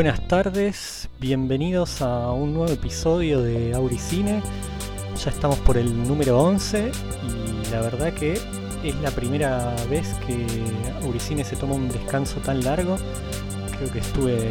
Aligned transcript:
Buenas 0.00 0.26
tardes, 0.28 1.10
bienvenidos 1.20 2.00
a 2.00 2.32
un 2.32 2.54
nuevo 2.54 2.72
episodio 2.72 3.42
de 3.42 3.74
Auricine. 3.74 4.40
Ya 5.22 5.30
estamos 5.30 5.58
por 5.58 5.76
el 5.76 6.08
número 6.08 6.40
11 6.40 6.90
y 7.28 7.70
la 7.70 7.82
verdad 7.82 8.14
que 8.14 8.40
es 8.82 8.94
la 9.02 9.10
primera 9.10 9.76
vez 9.90 10.08
que 10.26 10.46
Auricine 11.04 11.44
se 11.44 11.54
toma 11.54 11.74
un 11.74 11.90
descanso 11.90 12.40
tan 12.40 12.64
largo. 12.64 12.96
Creo 13.76 13.92
que 13.92 13.98
estuve 13.98 14.50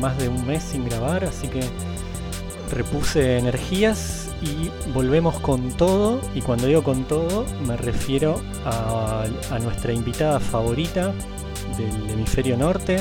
más 0.00 0.18
de 0.18 0.28
un 0.28 0.44
mes 0.44 0.64
sin 0.64 0.84
grabar, 0.86 1.24
así 1.24 1.46
que 1.46 1.62
repuse 2.72 3.38
energías 3.38 4.32
y 4.42 4.72
volvemos 4.92 5.38
con 5.38 5.70
todo. 5.76 6.20
Y 6.34 6.40
cuando 6.40 6.66
digo 6.66 6.82
con 6.82 7.04
todo, 7.04 7.46
me 7.64 7.76
refiero 7.76 8.40
a, 8.64 9.24
a 9.52 9.58
nuestra 9.60 9.92
invitada 9.92 10.40
favorita 10.40 11.14
del 11.78 12.10
hemisferio 12.10 12.56
norte. 12.56 13.00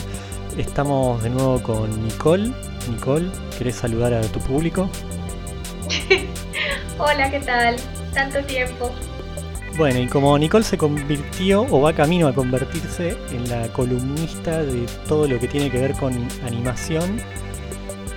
Estamos 0.57 1.23
de 1.23 1.31
nuevo 1.31 1.61
con 1.63 2.03
Nicole. 2.03 2.51
Nicole, 2.87 3.27
¿querés 3.57 3.75
saludar 3.75 4.13
a 4.13 4.21
tu 4.21 4.39
público? 4.39 4.87
Hola, 6.99 7.31
¿qué 7.31 7.39
tal? 7.39 7.75
Tanto 8.13 8.43
tiempo. 8.43 8.91
Bueno, 9.77 9.99
y 9.99 10.07
como 10.07 10.37
Nicole 10.37 10.63
se 10.63 10.77
convirtió 10.77 11.65
o 11.71 11.81
va 11.81 11.93
camino 11.93 12.27
a 12.27 12.35
convertirse 12.35 13.17
en 13.31 13.49
la 13.49 13.67
columnista 13.69 14.61
de 14.61 14.85
todo 15.07 15.27
lo 15.27 15.39
que 15.39 15.47
tiene 15.47 15.71
que 15.71 15.79
ver 15.79 15.93
con 15.93 16.13
animación, 16.45 17.19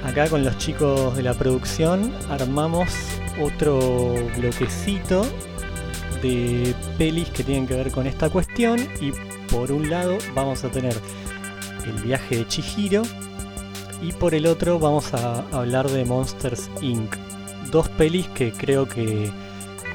acá 0.04 0.28
con 0.28 0.44
los 0.44 0.58
chicos 0.58 1.16
de 1.16 1.22
la 1.22 1.32
producción 1.32 2.12
armamos 2.28 2.90
otro 3.40 4.14
bloquecito 4.36 5.24
de 6.22 6.74
pelis 6.98 7.30
que 7.30 7.44
tienen 7.44 7.66
que 7.66 7.74
ver 7.74 7.90
con 7.90 8.06
esta 8.06 8.28
cuestión 8.28 8.78
y 9.00 9.12
por 9.50 9.72
un 9.72 9.88
lado 9.88 10.18
vamos 10.34 10.64
a 10.64 10.70
tener 10.70 10.94
el 11.86 12.02
viaje 12.02 12.38
de 12.38 12.46
Chihiro 12.46 13.02
y 14.02 14.12
por 14.12 14.34
el 14.34 14.46
otro 14.46 14.78
vamos 14.78 15.14
a 15.14 15.44
hablar 15.52 15.88
de 15.88 16.04
Monsters 16.04 16.70
Inc. 16.80 17.14
Dos 17.70 17.88
pelis 17.90 18.28
que 18.28 18.52
creo 18.52 18.88
que 18.88 19.30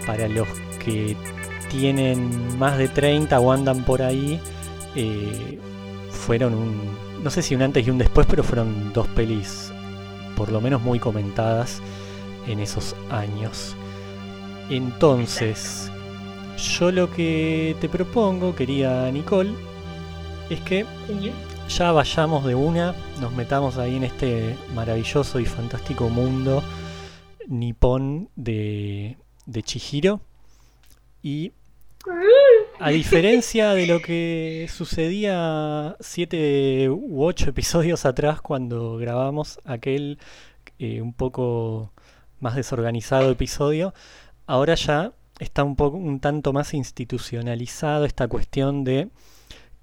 para 0.05 0.27
los 0.27 0.47
que 0.83 1.15
tienen 1.69 2.57
más 2.57 2.77
de 2.77 2.87
30 2.87 3.39
o 3.39 3.51
andan 3.51 3.83
por 3.83 4.01
ahí, 4.01 4.39
eh, 4.95 5.59
fueron 6.09 6.53
un, 6.53 6.81
no 7.23 7.29
sé 7.29 7.41
si 7.41 7.55
un 7.55 7.61
antes 7.61 7.87
y 7.87 7.89
un 7.89 7.97
después, 7.97 8.27
pero 8.29 8.43
fueron 8.43 8.91
dos 8.93 9.07
pelis 9.09 9.71
por 10.41 10.51
lo 10.51 10.59
menos 10.59 10.81
muy 10.81 10.97
comentadas 10.97 11.81
en 12.47 12.59
esos 12.59 12.95
años. 13.11 13.75
Entonces, 14.71 15.91
yo 16.57 16.91
lo 16.91 17.11
que 17.11 17.75
te 17.79 17.87
propongo, 17.87 18.55
querida 18.55 19.11
Nicole, 19.11 19.51
es 20.49 20.59
que 20.61 20.85
ya 21.69 21.91
vayamos 21.91 22.45
de 22.45 22.55
una, 22.55 22.93
nos 23.19 23.31
metamos 23.33 23.77
ahí 23.77 23.95
en 23.95 24.03
este 24.03 24.57
maravilloso 24.73 25.39
y 25.39 25.45
fantástico 25.45 26.09
mundo 26.09 26.63
nipón 27.47 28.29
de, 28.35 29.17
de 29.45 29.63
Chihiro. 29.63 30.21
Y 31.21 31.51
a 32.79 32.89
diferencia 32.89 33.73
de 33.73 33.85
lo 33.85 34.01
que 34.01 34.67
sucedía 34.73 35.95
siete 35.99 36.89
u 36.89 37.23
ocho 37.23 37.49
episodios 37.49 38.05
atrás 38.05 38.41
cuando 38.41 38.97
grabamos 38.97 39.59
aquel 39.65 40.17
eh, 40.79 41.01
un 41.01 41.13
poco 41.13 41.93
más 42.39 42.55
desorganizado 42.55 43.29
episodio, 43.29 43.93
ahora 44.47 44.73
ya 44.75 45.13
está 45.39 45.63
un 45.63 45.75
poco 45.75 45.97
un 45.97 46.19
tanto 46.19 46.53
más 46.53 46.73
institucionalizado 46.73 48.05
esta 48.05 48.27
cuestión 48.27 48.83
de 48.83 49.09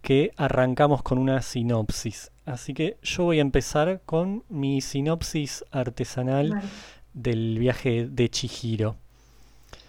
que 0.03 0.33
arrancamos 0.37 1.03
con 1.03 1.19
una 1.19 1.43
sinopsis. 1.43 2.31
Así 2.45 2.75
que 2.75 2.97
yo 3.03 3.25
voy 3.25 3.39
a 3.39 3.43
empezar 3.43 4.01
con 4.07 4.45
mi 4.49 4.81
sinopsis 4.81 5.65
artesanal 5.71 6.51
Vale. 6.51 6.67
del 7.13 7.59
viaje 7.59 8.09
de 8.11 8.29
Chihiro. 8.29 8.97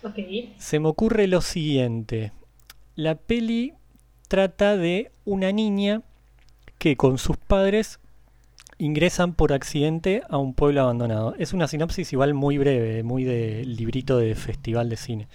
Ok. 0.03 0.20
Se 0.58 0.80
me 0.80 0.88
ocurre 0.90 1.28
lo 1.28 1.42
siguiente. 1.42 2.31
La 2.96 3.16
peli 3.16 3.74
trata 4.28 4.78
de 4.78 5.12
una 5.25 5.52
niña 5.52 6.02
que 6.78 6.96
con 6.96 7.18
sus 7.18 7.38
padres 7.38 8.00
ingresan 8.78 9.34
por 9.34 9.53
accidente 9.53 10.24
a 10.30 10.38
un 10.38 10.53
pueblo 10.53 10.81
abandonado. 10.81 11.36
Es 11.38 11.53
una 11.53 11.68
sinopsis 11.68 12.12
igual 12.14 12.34
muy 12.34 12.58
breve, 12.58 13.03
muy 13.03 13.26
de 13.26 13.64
librito 13.66 14.18
de 14.18 14.36
festival 14.36 14.90
de 14.90 14.97
cine. 14.97 15.28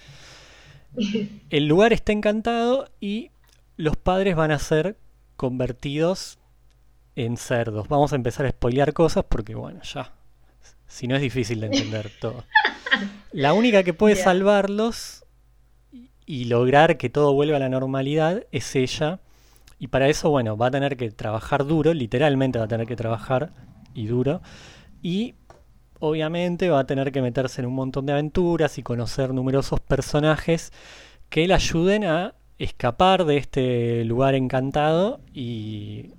El 1.49 1.67
lugar 1.67 1.93
está 1.93 2.11
encantado 2.11 2.89
y 2.99 3.31
los 3.77 3.95
padres 3.97 4.35
van 4.35 4.51
a 4.51 4.59
ser 4.59 4.97
convertidos 5.37 6.39
en 7.15 7.37
cerdos. 7.37 7.87
Vamos 7.87 8.13
a 8.13 8.15
empezar 8.15 8.45
a 8.45 8.49
spoilear 8.49 8.93
cosas 8.93 9.23
porque, 9.27 9.55
bueno, 9.55 9.81
ya. 9.83 10.11
Si 10.87 11.07
no 11.07 11.15
es 11.15 11.21
difícil 11.21 11.59
de 11.61 11.67
entender 11.67 12.09
todo. 12.21 12.43
La 13.31 13.53
única 13.53 13.83
que 13.83 13.93
puede 13.93 14.15
salvarlos 14.15 15.25
y- 15.91 16.09
y 16.25 16.45
lograr 16.45 16.97
que 16.97 17.09
todo 17.09 17.33
vuelva 17.33 17.57
a 17.57 17.59
la 17.59 17.69
normalidad 17.69 18.43
es 18.51 18.75
ella. 18.75 19.19
Y 19.79 19.87
para 19.87 20.07
eso, 20.07 20.29
bueno, 20.29 20.55
va 20.57 20.67
a 20.67 20.71
tener 20.71 20.95
que 20.95 21.11
trabajar 21.11 21.65
duro, 21.65 21.93
literalmente 21.93 22.59
va 22.59 22.65
a 22.65 22.69
tener 22.69 22.87
que 22.87 22.95
trabajar 22.95 23.51
y 23.93 24.07
duro. 24.07 24.41
Y 25.01 25.35
obviamente 25.99 26.69
va 26.69 26.79
a 26.79 26.85
tener 26.87 27.11
que 27.11 27.21
meterse 27.21 27.61
en 27.61 27.67
un 27.67 27.75
montón 27.75 28.05
de 28.05 28.13
aventuras 28.13 28.77
y 28.77 28.83
conocer 28.83 29.33
numerosos 29.33 29.79
personajes 29.81 30.71
que 31.29 31.47
le 31.47 31.53
ayuden 31.53 32.05
a 32.05 32.35
escapar 32.59 33.25
de 33.25 33.37
este 33.37 34.05
lugar 34.05 34.35
encantado 34.35 35.19
y 35.33 36.13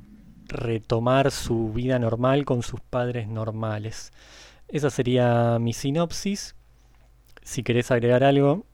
retomar 0.49 1.31
su 1.31 1.73
vida 1.73 1.99
normal 1.99 2.45
con 2.45 2.63
sus 2.63 2.81
padres 2.81 3.29
normales. 3.29 4.13
Esa 4.69 4.91
sería 4.91 5.59
mi 5.59 5.73
sinopsis. 5.73 6.55
Si 7.43 7.63
querés 7.63 7.91
agregar 7.91 8.25
algo, 8.25 8.67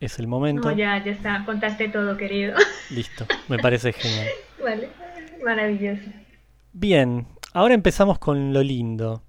es 0.00 0.18
el 0.18 0.26
momento. 0.26 0.70
No, 0.70 0.76
ya, 0.76 1.02
ya 1.04 1.12
está. 1.12 1.44
Contaste 1.44 1.88
todo, 1.88 2.16
querido. 2.16 2.56
Listo, 2.90 3.26
me 3.48 3.58
parece 3.58 3.92
genial. 3.92 4.28
vale. 4.62 4.88
Maravilloso. 5.44 6.02
Bien, 6.72 7.26
ahora 7.52 7.74
empezamos 7.74 8.18
con 8.18 8.52
lo 8.52 8.62
lindo. 8.62 9.22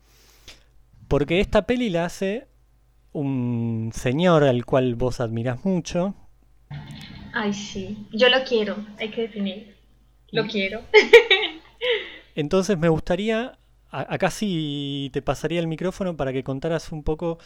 Porque 1.08 1.40
esta 1.40 1.66
peli 1.66 1.90
la 1.90 2.06
hace 2.06 2.48
un 3.12 3.92
señor 3.94 4.44
al 4.44 4.66
cual 4.66 4.96
vos 4.96 5.20
admirás 5.20 5.64
mucho. 5.66 6.16
Ay, 7.36 7.54
sí. 7.54 7.98
Yo 8.14 8.30
lo 8.30 8.46
quiero. 8.46 8.78
Hay 8.98 9.10
que 9.10 9.24
definir. 9.24 9.76
Lo 10.32 10.48
quiero. 10.48 10.82
Entonces 12.36 12.78
me 12.78 12.88
gustaría, 12.88 13.58
acá 13.92 14.32
sí 14.32 15.10
te 15.12 15.22
pasaría 15.22 15.60
el 15.60 15.68
micrófono 15.68 16.16
para 16.16 16.32
que 16.32 16.44
contaras 16.46 16.94
un 16.94 17.04
poco 17.04 17.38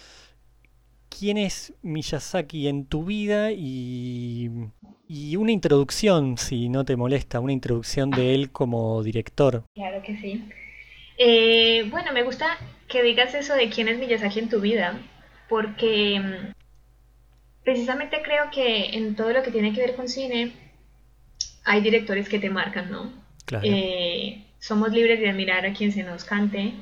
quién 1.09 1.37
es 1.37 1.73
Miyazaki 1.81 2.67
en 2.67 2.85
tu 2.85 3.03
vida 3.03 3.51
y, 3.51 4.51
y 5.07 5.35
una 5.37 5.51
introducción, 5.51 6.37
si 6.37 6.69
no 6.69 6.85
te 6.85 6.95
molesta, 6.95 7.39
una 7.39 7.53
introducción 7.53 8.11
de 8.11 8.35
él 8.35 8.51
como 8.51 9.01
director. 9.01 9.63
Claro 9.73 10.03
que 10.03 10.17
sí. 10.17 10.47
Eh, 11.17 11.87
bueno, 11.89 12.13
me 12.13 12.21
gusta 12.21 12.45
que 12.87 13.01
digas 13.01 13.33
eso 13.33 13.55
de 13.55 13.69
quién 13.69 13.87
es 13.87 13.97
Miyazaki 13.97 14.37
en 14.37 14.49
tu 14.49 14.61
vida, 14.61 14.99
porque 15.49 16.19
mm, 16.19 16.58
precisamente 17.63 18.21
creo 18.23 18.49
que 18.51 18.97
en 18.97 19.15
todo 19.15 19.31
lo 19.31 19.43
que 19.43 19.51
tiene 19.51 19.73
que 19.73 19.81
ver 19.81 19.95
con 19.95 20.07
cine 20.07 20.53
hay 21.65 21.81
directores 21.81 22.29
que 22.29 22.39
te 22.39 22.49
marcan, 22.49 22.91
¿no? 22.91 23.11
Claro. 23.45 23.65
Eh, 23.67 24.45
somos 24.59 24.91
libres 24.91 25.19
de 25.19 25.29
admirar 25.29 25.65
a 25.65 25.73
quien 25.73 25.91
se 25.91 26.03
nos 26.03 26.23
cante. 26.23 26.73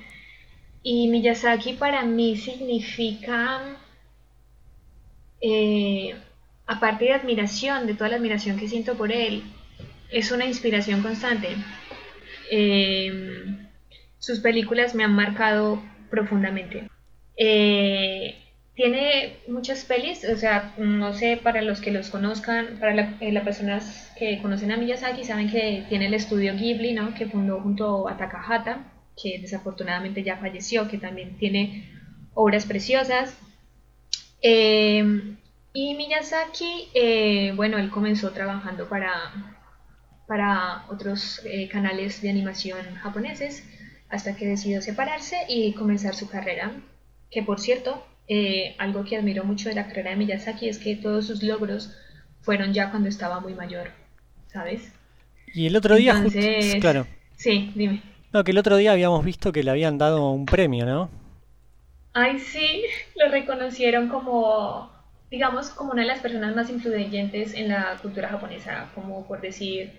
Y 0.84 1.08
Miyazaki 1.10 1.74
para 1.74 2.04
mí 2.04 2.38
significa, 2.38 3.78
eh, 5.42 6.16
aparte 6.66 7.06
de 7.06 7.14
admiración, 7.14 7.88
de 7.88 7.94
toda 7.94 8.10
la 8.10 8.16
admiración 8.18 8.58
que 8.58 8.68
siento 8.68 8.96
por 8.96 9.12
él, 9.12 9.44
es 10.10 10.32
una 10.32 10.46
inspiración 10.46 11.02
constante. 11.02 11.50
Eh, 12.50 13.68
sus 14.20 14.40
películas 14.40 14.96
me 14.96 15.04
han 15.04 15.14
marcado 15.14 15.82
profundamente. 16.10 16.90
Eh, 17.36 18.36
tiene 18.78 19.38
muchas 19.48 19.84
pelis, 19.86 20.24
o 20.24 20.38
sea, 20.38 20.76
no 20.78 21.12
sé, 21.12 21.36
para 21.42 21.64
los 21.64 21.82
que 21.82 21.90
los 21.90 22.12
conozcan, 22.12 22.78
para 22.80 23.18
eh, 23.20 23.32
las 23.32 23.44
personas 23.44 24.14
que 24.16 24.40
conocen 24.40 24.72
a 24.72 24.78
Miyazaki, 24.78 25.24
saben 25.24 25.50
que 25.50 25.84
tiene 25.90 26.06
el 26.06 26.14
estudio 26.14 26.54
Ghibli, 26.54 26.94
¿no? 26.94 27.16
Que 27.16 27.26
fundó 27.26 27.60
junto 27.60 28.08
a 28.08 28.18
Takahata, 28.18 28.86
que 29.20 29.40
desafortunadamente 29.40 30.22
ya 30.22 30.38
falleció, 30.38 30.88
que 30.88 31.00
también 31.00 31.40
tiene 31.40 31.92
obras 32.36 32.68
preciosas. 32.68 33.36
Eh, 34.44 35.36
y 35.74 35.96
Miyazaki, 35.96 36.90
eh, 36.94 37.54
bueno, 37.56 37.80
él 37.80 37.90
comenzó 37.90 38.30
trabajando 38.30 38.88
para, 38.88 39.12
para 40.28 40.86
otros 40.90 41.42
eh, 41.46 41.68
canales 41.68 42.22
de 42.22 42.30
animación 42.30 42.94
japoneses 43.02 43.68
hasta 44.08 44.36
que 44.36 44.46
decidió 44.46 44.84
separarse 44.84 45.38
y 45.50 45.74
comenzar 45.74 46.14
su 46.14 46.30
carrera. 46.30 46.74
Que 47.32 47.42
por 47.42 47.60
cierto, 47.60 48.06
eh, 48.28 48.76
algo 48.78 49.04
que 49.04 49.18
admiro 49.18 49.44
mucho 49.44 49.70
de 49.70 49.76
la 49.76 49.88
carrera 49.88 50.12
de 50.12 50.18
Miyazaki 50.18 50.68
es 50.70 50.78
que 50.80 50.96
todos 50.96 51.28
sus 51.28 51.44
logros 51.44 51.96
fueron 52.42 52.74
ya 52.74 52.92
cuando 52.92 53.10
estaba 53.10 53.40
muy 53.40 53.54
mayor, 53.54 53.90
¿sabes? 54.48 54.92
Y 55.54 55.66
el 55.68 55.76
otro 55.76 55.96
día, 55.96 56.16
justo- 56.16 56.40
Entonces- 56.40 56.76
claro, 56.82 57.08
Sí, 57.36 57.72
dime. 57.76 58.02
No, 58.34 58.44
que 58.44 58.52
el 58.52 58.58
otro 58.58 58.78
día 58.78 58.92
habíamos 58.92 59.24
visto 59.24 59.52
que 59.52 59.64
le 59.64 59.72
habían 59.72 59.98
dado 59.98 60.32
un 60.32 60.46
premio, 60.46 60.86
¿no? 60.86 61.10
Ay, 62.14 62.40
sí, 62.40 62.84
lo 63.16 63.30
reconocieron 63.32 64.10
como, 64.10 64.92
digamos, 65.30 65.70
como 65.70 65.92
una 65.92 66.02
de 66.02 66.08
las 66.08 66.20
personas 66.20 66.56
más 66.56 66.70
influyentes 66.70 67.54
en 67.54 67.70
la 67.70 67.98
cultura 68.02 68.28
japonesa, 68.28 68.90
como 68.96 69.26
por 69.28 69.40
decir, 69.40 69.92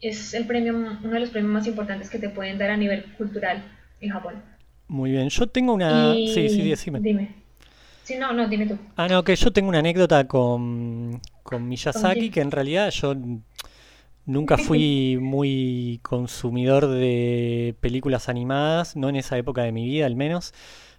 es 0.00 0.32
el 0.34 0.46
premio, 0.46 0.74
uno 0.74 1.10
de 1.12 1.20
los 1.20 1.30
premios 1.30 1.52
más 1.52 1.66
importantes 1.66 2.08
que 2.10 2.18
te 2.18 2.30
pueden 2.30 2.58
dar 2.58 2.70
a 2.70 2.76
nivel 2.76 3.04
cultural 3.18 3.62
en 4.00 4.10
Japón. 4.10 4.42
Muy 4.88 5.10
bien, 5.12 5.28
yo 5.28 5.46
tengo 5.46 5.74
una... 5.74 6.14
Y- 6.16 6.28
Sí, 6.34 6.48
sí, 6.48 6.68
decime. 6.68 7.00
Dime. 7.00 7.41
Sí, 8.12 8.18
no, 8.18 8.32
no, 8.32 8.46
dime 8.46 8.66
tú. 8.66 8.76
Ah, 8.96 9.08
no, 9.08 9.24
que 9.24 9.34
yo 9.34 9.52
tengo 9.52 9.70
una 9.70 9.78
anécdota 9.78 10.26
con, 10.28 11.20
con 11.42 11.66
Miyazaki, 11.66 12.30
que 12.30 12.40
en 12.42 12.50
realidad 12.50 12.90
yo 12.90 13.14
nunca 14.26 14.58
fui 14.58 15.16
muy 15.20 15.98
consumidor 16.02 16.88
de 16.88 17.74
películas 17.80 18.28
animadas, 18.28 18.96
no 18.96 19.08
en 19.08 19.16
esa 19.16 19.38
época 19.38 19.62
de 19.62 19.72
mi 19.72 19.86
vida 19.86 20.04
al 20.04 20.16
menos. 20.16 20.52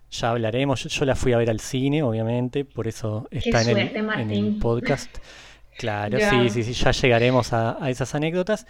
Ya 0.10 0.32
hablaremos, 0.32 0.84
yo, 0.84 0.90
yo 0.90 1.06
la 1.06 1.16
fui 1.16 1.34
a 1.34 1.38
ver 1.38 1.52
al 1.52 1.60
cine, 1.60 2.02
obviamente, 2.02 2.66
por 2.66 2.88
eso 2.88 3.28
está 3.30 3.62
en 3.62 3.78
el, 3.78 4.32
en 4.32 4.60
podcast. 4.60 5.10
Claro, 5.76 6.20
sí, 6.20 6.52
sí, 6.52 6.64
sí, 6.64 6.74
ya 6.74 6.92
llegaremos 6.92 7.52
a, 7.52 7.84
a 7.84 7.90
esas 7.90 8.14
anécdotas. 8.14 8.68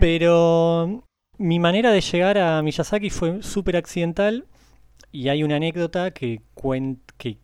Pero 0.00 1.04
mi 1.36 1.58
manera 1.58 1.92
de 1.92 2.00
llegar 2.00 2.38
a 2.38 2.62
Miyazaki 2.62 3.10
fue 3.10 3.42
súper 3.42 3.76
accidental 3.76 4.46
y 5.12 5.28
hay 5.28 5.42
una 5.42 5.56
anécdota 5.56 6.10
que, 6.12 6.40
cuen- 6.54 6.98
que 7.16 7.38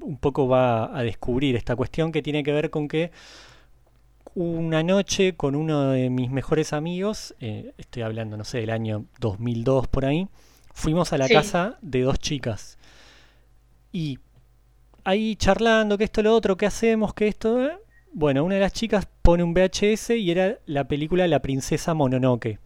un 0.00 0.18
poco 0.18 0.48
va 0.48 0.96
a 0.96 1.02
descubrir 1.02 1.56
esta 1.56 1.76
cuestión 1.76 2.12
que 2.12 2.22
tiene 2.22 2.42
que 2.42 2.52
ver 2.52 2.70
con 2.70 2.88
que 2.88 3.12
una 4.34 4.82
noche 4.82 5.34
con 5.34 5.54
uno 5.54 5.90
de 5.90 6.10
mis 6.10 6.30
mejores 6.30 6.72
amigos, 6.72 7.34
eh, 7.40 7.72
estoy 7.78 8.02
hablando, 8.02 8.36
no 8.36 8.44
sé, 8.44 8.58
del 8.58 8.70
año 8.70 9.06
2002 9.18 9.88
por 9.88 10.04
ahí, 10.04 10.28
fuimos 10.74 11.12
a 11.12 11.18
la 11.18 11.26
Sí. 11.26 11.34
casa 11.34 11.78
de 11.80 12.02
dos 12.02 12.18
chicas 12.18 12.76
y 13.92 14.18
ahí 15.04 15.36
charlando, 15.36 15.98
que 15.98 16.04
esto, 16.04 16.22
lo 16.22 16.34
otro, 16.34 16.56
qué 16.56 16.66
hacemos, 16.66 17.14
que 17.14 17.28
esto... 17.28 17.64
eh, 17.66 17.78
Bueno, 18.12 18.44
una 18.44 18.56
de 18.56 18.62
las 18.62 18.72
chicas 18.72 19.08
pone 19.22 19.42
un 19.44 19.54
VHS 19.54 20.10
y 20.18 20.30
era 20.30 20.58
la 20.66 20.88
película 20.88 21.28
La 21.28 21.40
princesa 21.42 21.94
Mononoke. 21.94 22.58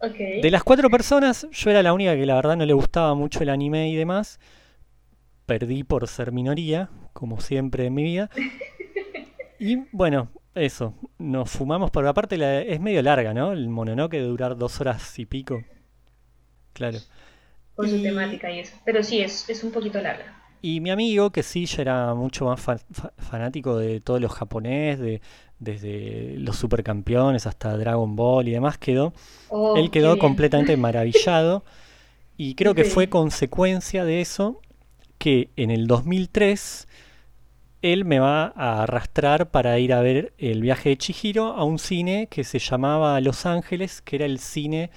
Ok. 0.00 0.16
De 0.42 0.50
las 0.50 0.62
cuatro 0.62 0.88
personas, 0.90 1.46
yo 1.50 1.70
era 1.70 1.82
la 1.82 1.92
única 1.92 2.14
que 2.14 2.26
la 2.26 2.34
verdad 2.36 2.56
no 2.56 2.64
le 2.66 2.72
gustaba 2.72 3.14
mucho 3.14 3.42
el 3.42 3.48
anime 3.48 3.88
y 3.90 3.96
demás. 3.96 4.38
Perdí 5.46 5.82
por 5.82 6.06
ser 6.08 6.30
minoría, 6.32 6.90
como 7.12 7.40
siempre 7.40 7.86
en 7.86 7.94
mi 7.94 8.02
vida. 8.04 8.30
Y 9.60 9.76
bueno, 9.90 10.30
eso, 10.54 10.94
nos 11.18 11.50
fumamos, 11.50 11.90
por 11.90 12.06
aparte 12.06 12.36
la- 12.38 12.60
es 12.60 12.78
medio 12.80 13.02
larga, 13.02 13.34
¿no? 13.34 13.50
El 13.52 13.68
Mononoke 13.68 14.12
de 14.12 14.22
durar 14.22 14.56
dos 14.56 14.80
horas 14.80 15.18
y 15.18 15.26
pico. 15.26 15.64
Claro. 16.74 16.98
Por 17.74 17.88
su 17.88 17.96
y- 17.96 18.02
temática 18.04 18.50
y 18.52 18.60
eso. 18.60 18.76
Pero 18.84 19.02
sí, 19.02 19.20
es, 19.20 19.48
es 19.50 19.64
un 19.64 19.72
poquito 19.72 20.00
larga. 20.00 20.34
Y 20.62 20.80
mi 20.80 20.90
amigo, 20.90 21.30
que 21.30 21.42
sí 21.42 21.66
ya 21.66 21.82
era 21.82 22.14
mucho 22.14 22.44
más 22.46 22.60
fa- 22.60 22.78
fa- 22.78 23.12
fanático 23.18 23.76
de 23.76 24.00
todos 24.00 24.20
los 24.20 24.32
japonés, 24.32 25.00
de, 25.00 25.20
desde 25.58 26.34
los 26.38 26.56
supercampeones 26.56 27.46
hasta 27.46 27.76
Dragon 27.76 28.14
Ball 28.16 28.48
y 28.48 28.52
demás, 28.52 28.78
quedó 28.78 29.12
Oh, 29.48 29.76
Él 29.76 29.90
quedó 29.90 30.18
completamente 30.18 30.76
maravillado. 30.76 31.64
Y 32.36 32.54
creo 32.54 32.74
que 32.74 32.84
fue 32.84 33.08
consecuencia 33.08 34.04
de 34.04 34.20
eso 34.20 34.60
que 35.18 35.50
en 35.56 35.70
el 35.70 35.86
2003 35.88 36.86
él 37.82 38.04
me 38.04 38.18
va 38.18 38.52
a 38.56 38.82
arrastrar 38.82 39.50
para 39.50 39.78
ir 39.78 39.92
a 39.92 40.00
ver 40.00 40.32
el 40.38 40.62
viaje 40.62 40.90
de 40.90 40.98
Chihiro 40.98 41.46
a 41.54 41.64
un 41.64 41.78
cine 41.78 42.28
que 42.30 42.44
se 42.44 42.58
llamaba 42.58 43.20
Los 43.20 43.46
Ángeles, 43.46 44.02
que 44.02 44.16
era 44.16 44.26
el 44.26 44.38
cine 44.38 44.90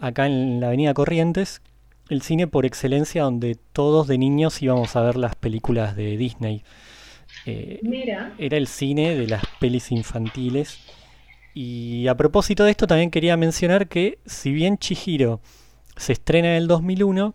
acá 0.00 0.26
en 0.26 0.60
la 0.60 0.68
Avenida 0.68 0.94
Corrientes, 0.94 1.62
el 2.08 2.22
cine 2.22 2.46
por 2.46 2.64
excelencia 2.64 3.22
donde 3.22 3.56
todos 3.72 4.06
de 4.06 4.18
niños 4.18 4.62
íbamos 4.62 4.96
a 4.96 5.02
ver 5.02 5.16
las 5.16 5.34
películas 5.34 5.96
de 5.96 6.16
Disney. 6.16 6.62
Eh, 7.46 7.78
Mira. 7.82 8.34
era 8.38 8.56
el 8.56 8.66
cine 8.66 9.14
de 9.14 9.26
las 9.28 9.42
pelis 9.60 9.92
infantiles. 9.92 10.78
Y 11.54 12.06
a 12.08 12.14
propósito 12.16 12.64
de 12.64 12.70
esto, 12.72 12.86
también 12.86 13.10
quería 13.10 13.36
mencionar 13.36 13.88
que 13.88 14.18
si 14.26 14.52
bien 14.52 14.76
Chihiro 14.78 15.40
se 15.96 16.12
estrena 16.12 16.48
en 16.50 16.56
el 16.56 16.66
2001, 16.68 17.34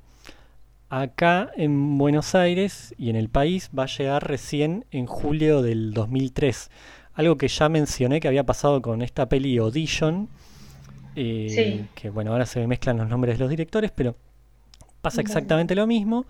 acá 0.89 1.49
en 1.55 1.97
Buenos 1.97 2.35
Aires 2.35 2.93
y 2.97 3.09
en 3.09 3.15
el 3.15 3.29
país 3.29 3.69
va 3.77 3.83
a 3.83 3.87
llegar 3.87 4.27
recién 4.27 4.85
en 4.91 5.05
julio 5.07 5.61
del 5.61 5.93
2003. 5.93 6.69
Algo 7.13 7.37
que 7.37 7.47
ya 7.47 7.69
mencioné 7.69 8.19
que 8.19 8.27
había 8.27 8.45
pasado 8.45 8.81
con 8.81 9.01
esta 9.01 9.27
peli 9.27 9.57
Audition, 9.57 10.27
eh, 11.15 11.47
Sí. 11.49 11.85
que 11.95 12.09
bueno, 12.09 12.31
ahora 12.31 12.45
se 12.45 12.59
me 12.59 12.67
mezclan 12.67 12.97
los 12.97 13.07
nombres 13.09 13.37
de 13.37 13.43
los 13.43 13.49
directores, 13.49 13.91
pero 13.91 14.15
pasa 15.01 15.21
exactamente 15.21 15.73
lo 15.75 15.87
mismo. 15.87 16.25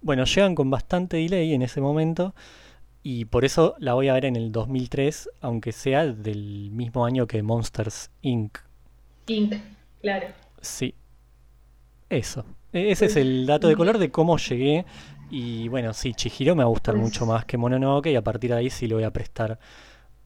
Bueno, 0.00 0.24
llegan 0.24 0.54
con 0.54 0.70
bastante 0.70 1.16
delay 1.16 1.54
en 1.54 1.62
ese 1.62 1.80
momento 1.80 2.34
y 3.02 3.24
por 3.26 3.44
eso 3.44 3.74
la 3.78 3.94
voy 3.94 4.08
a 4.08 4.14
ver 4.14 4.24
en 4.24 4.36
el 4.36 4.52
2003, 4.52 5.28
aunque 5.40 5.72
sea 5.72 6.06
del 6.06 6.70
mismo 6.70 7.04
año 7.04 7.26
que 7.26 7.42
Monsters 7.42 8.10
Inc. 8.22 8.58
Inc. 9.26 9.54
Claro. 10.00 10.26
Sí, 10.60 10.94
eso. 12.08 12.44
E- 12.72 12.90
Ese 12.90 13.06
es 13.06 13.12
Pues, 13.14 13.24
el 13.24 13.46
dato 13.46 13.68
de 13.68 13.74
mm. 13.74 13.78
color 13.78 13.98
de 13.98 14.10
cómo 14.10 14.36
llegué. 14.38 14.84
Y 15.30 15.68
bueno, 15.68 15.92
sí, 15.94 16.12
Chihiro 16.14 16.54
me 16.54 16.62
va 16.62 16.68
a 16.68 16.70
gustar 16.70 16.94
Pues- 16.94 17.04
mucho 17.04 17.26
más 17.26 17.44
que 17.44 17.56
Mononoke 17.56 18.06
y 18.10 18.16
a 18.16 18.22
partir 18.22 18.50
de 18.50 18.56
ahí 18.56 18.70
sí 18.70 18.86
le 18.86 18.94
voy 18.94 19.04
a 19.04 19.10
prestar 19.10 19.58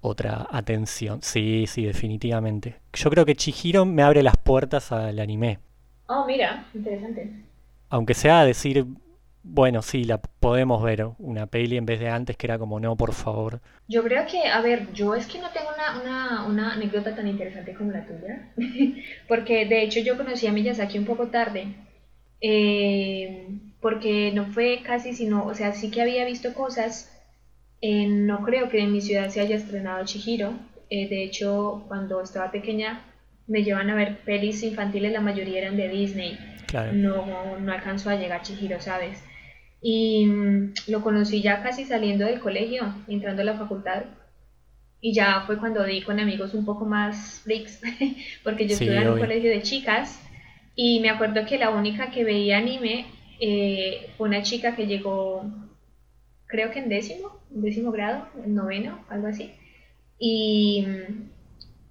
otra 0.00 0.46
atención. 0.50 1.20
Sí, 1.22 1.64
sí, 1.66 1.84
definitivamente. 1.84 2.76
Yo 2.92 3.10
creo 3.10 3.24
que 3.24 3.34
Chihiro 3.36 3.84
me 3.84 4.02
abre 4.02 4.22
las 4.22 4.36
puertas 4.36 4.92
al 4.92 5.18
anime. 5.18 5.58
Oh, 6.08 6.24
mira, 6.26 6.66
interesante. 6.74 7.32
Aunque 7.88 8.14
sea 8.14 8.44
decir, 8.44 8.86
bueno, 9.48 9.80
sí, 9.80 10.04
la 10.04 10.18
podemos 10.18 10.82
ver 10.82 11.06
una 11.18 11.46
peli 11.46 11.76
en 11.76 11.86
vez 11.86 12.00
de 12.00 12.08
antes 12.08 12.36
que 12.36 12.46
era 12.46 12.58
como, 12.58 12.80
no, 12.80 12.96
por 12.96 13.12
favor. 13.14 13.60
Yo 13.88 14.02
creo 14.02 14.26
que, 14.26 14.48
a 14.48 14.60
ver, 14.60 14.92
yo 14.92 15.14
es 15.14 15.26
que 15.26 15.38
no 15.38 15.50
tengo 15.50 15.68
una, 15.74 16.00
una, 16.02 16.46
una 16.46 16.72
anécdota 16.74 17.14
tan 17.14 17.26
interesante 17.28 17.72
como 17.74 17.92
la 17.92 18.04
tuya, 18.04 18.48
porque 19.28 19.64
de 19.64 19.82
hecho 19.82 20.00
yo 20.00 20.16
conocí 20.16 20.46
a 20.46 20.52
Miyazaki 20.52 20.98
un 20.98 21.04
poco 21.04 21.28
tarde, 21.28 21.68
eh, 22.40 23.48
porque 23.80 24.32
no 24.34 24.46
fue 24.46 24.80
casi 24.84 25.14
sino, 25.14 25.46
o 25.46 25.54
sea, 25.54 25.72
sí 25.72 25.90
que 25.90 26.02
había 26.02 26.24
visto 26.24 26.52
cosas, 26.52 27.12
eh, 27.80 28.06
no 28.08 28.42
creo 28.42 28.68
que 28.68 28.80
en 28.80 28.92
mi 28.92 29.00
ciudad 29.00 29.28
se 29.28 29.40
haya 29.40 29.56
estrenado 29.56 30.04
Chihiro, 30.04 30.54
eh, 30.90 31.08
de 31.08 31.22
hecho 31.22 31.84
cuando 31.88 32.20
estaba 32.20 32.50
pequeña 32.50 33.04
me 33.46 33.62
llevan 33.62 33.90
a 33.90 33.94
ver 33.94 34.18
pelis 34.24 34.62
infantiles, 34.64 35.12
la 35.12 35.20
mayoría 35.20 35.60
eran 35.60 35.76
de 35.76 35.88
Disney, 35.88 36.38
Claro. 36.66 36.92
no, 36.92 37.58
no 37.60 37.72
alcanzó 37.72 38.10
a 38.10 38.16
llegar 38.16 38.42
Chihiro, 38.42 38.80
¿sabes? 38.80 39.22
Y 39.88 40.26
mm, 40.26 40.72
lo 40.88 41.00
conocí 41.00 41.40
ya 41.40 41.62
casi 41.62 41.84
saliendo 41.84 42.24
del 42.24 42.40
colegio, 42.40 42.92
entrando 43.06 43.42
a 43.42 43.44
la 43.44 43.54
facultad. 43.56 44.02
Y 45.00 45.12
ya 45.12 45.42
fue 45.46 45.58
cuando 45.58 45.84
di 45.84 46.02
con 46.02 46.18
amigos 46.18 46.54
un 46.54 46.64
poco 46.64 46.84
más 46.84 47.42
freaks, 47.44 47.80
porque 48.42 48.66
yo 48.66 48.76
Sí, 48.76 48.82
estudiaba 48.82 49.06
en 49.06 49.12
un 49.12 49.20
colegio 49.20 49.48
de 49.48 49.62
chicas. 49.62 50.20
Y 50.74 50.98
me 50.98 51.08
acuerdo 51.08 51.46
que 51.46 51.56
la 51.56 51.70
única 51.70 52.10
que 52.10 52.24
veía 52.24 52.58
anime 52.58 53.06
eh, 53.38 54.10
fue 54.16 54.26
una 54.26 54.42
chica 54.42 54.74
que 54.74 54.88
llegó, 54.88 55.44
creo 56.46 56.72
que 56.72 56.80
en 56.80 56.88
décimo, 56.88 57.38
en 57.54 57.62
décimo 57.62 57.92
grado, 57.92 58.26
en 58.44 58.56
noveno, 58.56 59.04
algo 59.08 59.28
así. 59.28 59.52
Y 60.18 60.84
mm, 60.84 61.30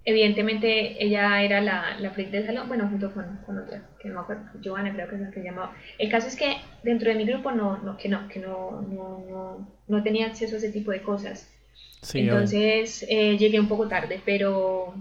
evidentemente 0.06 1.04
ella 1.04 1.42
era 1.42 1.60
la, 1.60 1.98
la 1.98 2.10
freak 2.12 2.30
del 2.30 2.46
salón, 2.46 2.68
bueno, 2.68 2.88
junto 2.88 3.12
con, 3.12 3.40
con 3.44 3.58
otra, 3.58 3.82
que 4.00 4.08
no 4.08 4.14
me 4.14 4.20
acuerdo, 4.20 4.44
Giovanna 4.62 4.92
creo 4.94 5.08
que 5.08 5.16
es 5.16 5.20
la 5.20 5.30
que 5.32 5.42
llamaba. 5.42 5.74
El 5.98 6.08
caso 6.08 6.28
es 6.28 6.36
que 6.36 6.56
dentro 6.84 7.10
de 7.10 7.16
mi 7.16 7.26
grupo 7.26 7.50
no, 7.50 7.78
no 7.78 7.96
que 7.96 8.08
no, 8.08 8.28
que 8.28 8.38
no, 8.38 8.82
no, 8.82 9.24
no, 9.28 9.68
no 9.88 10.02
tenía 10.04 10.26
acceso 10.26 10.54
a 10.54 10.58
ese 10.58 10.70
tipo 10.70 10.92
de 10.92 11.02
cosas. 11.02 11.52
Sí. 12.02 12.20
Entonces 12.20 13.04
eh, 13.08 13.36
llegué 13.36 13.58
un 13.58 13.68
poco 13.68 13.88
tarde, 13.88 14.20
pero, 14.24 14.94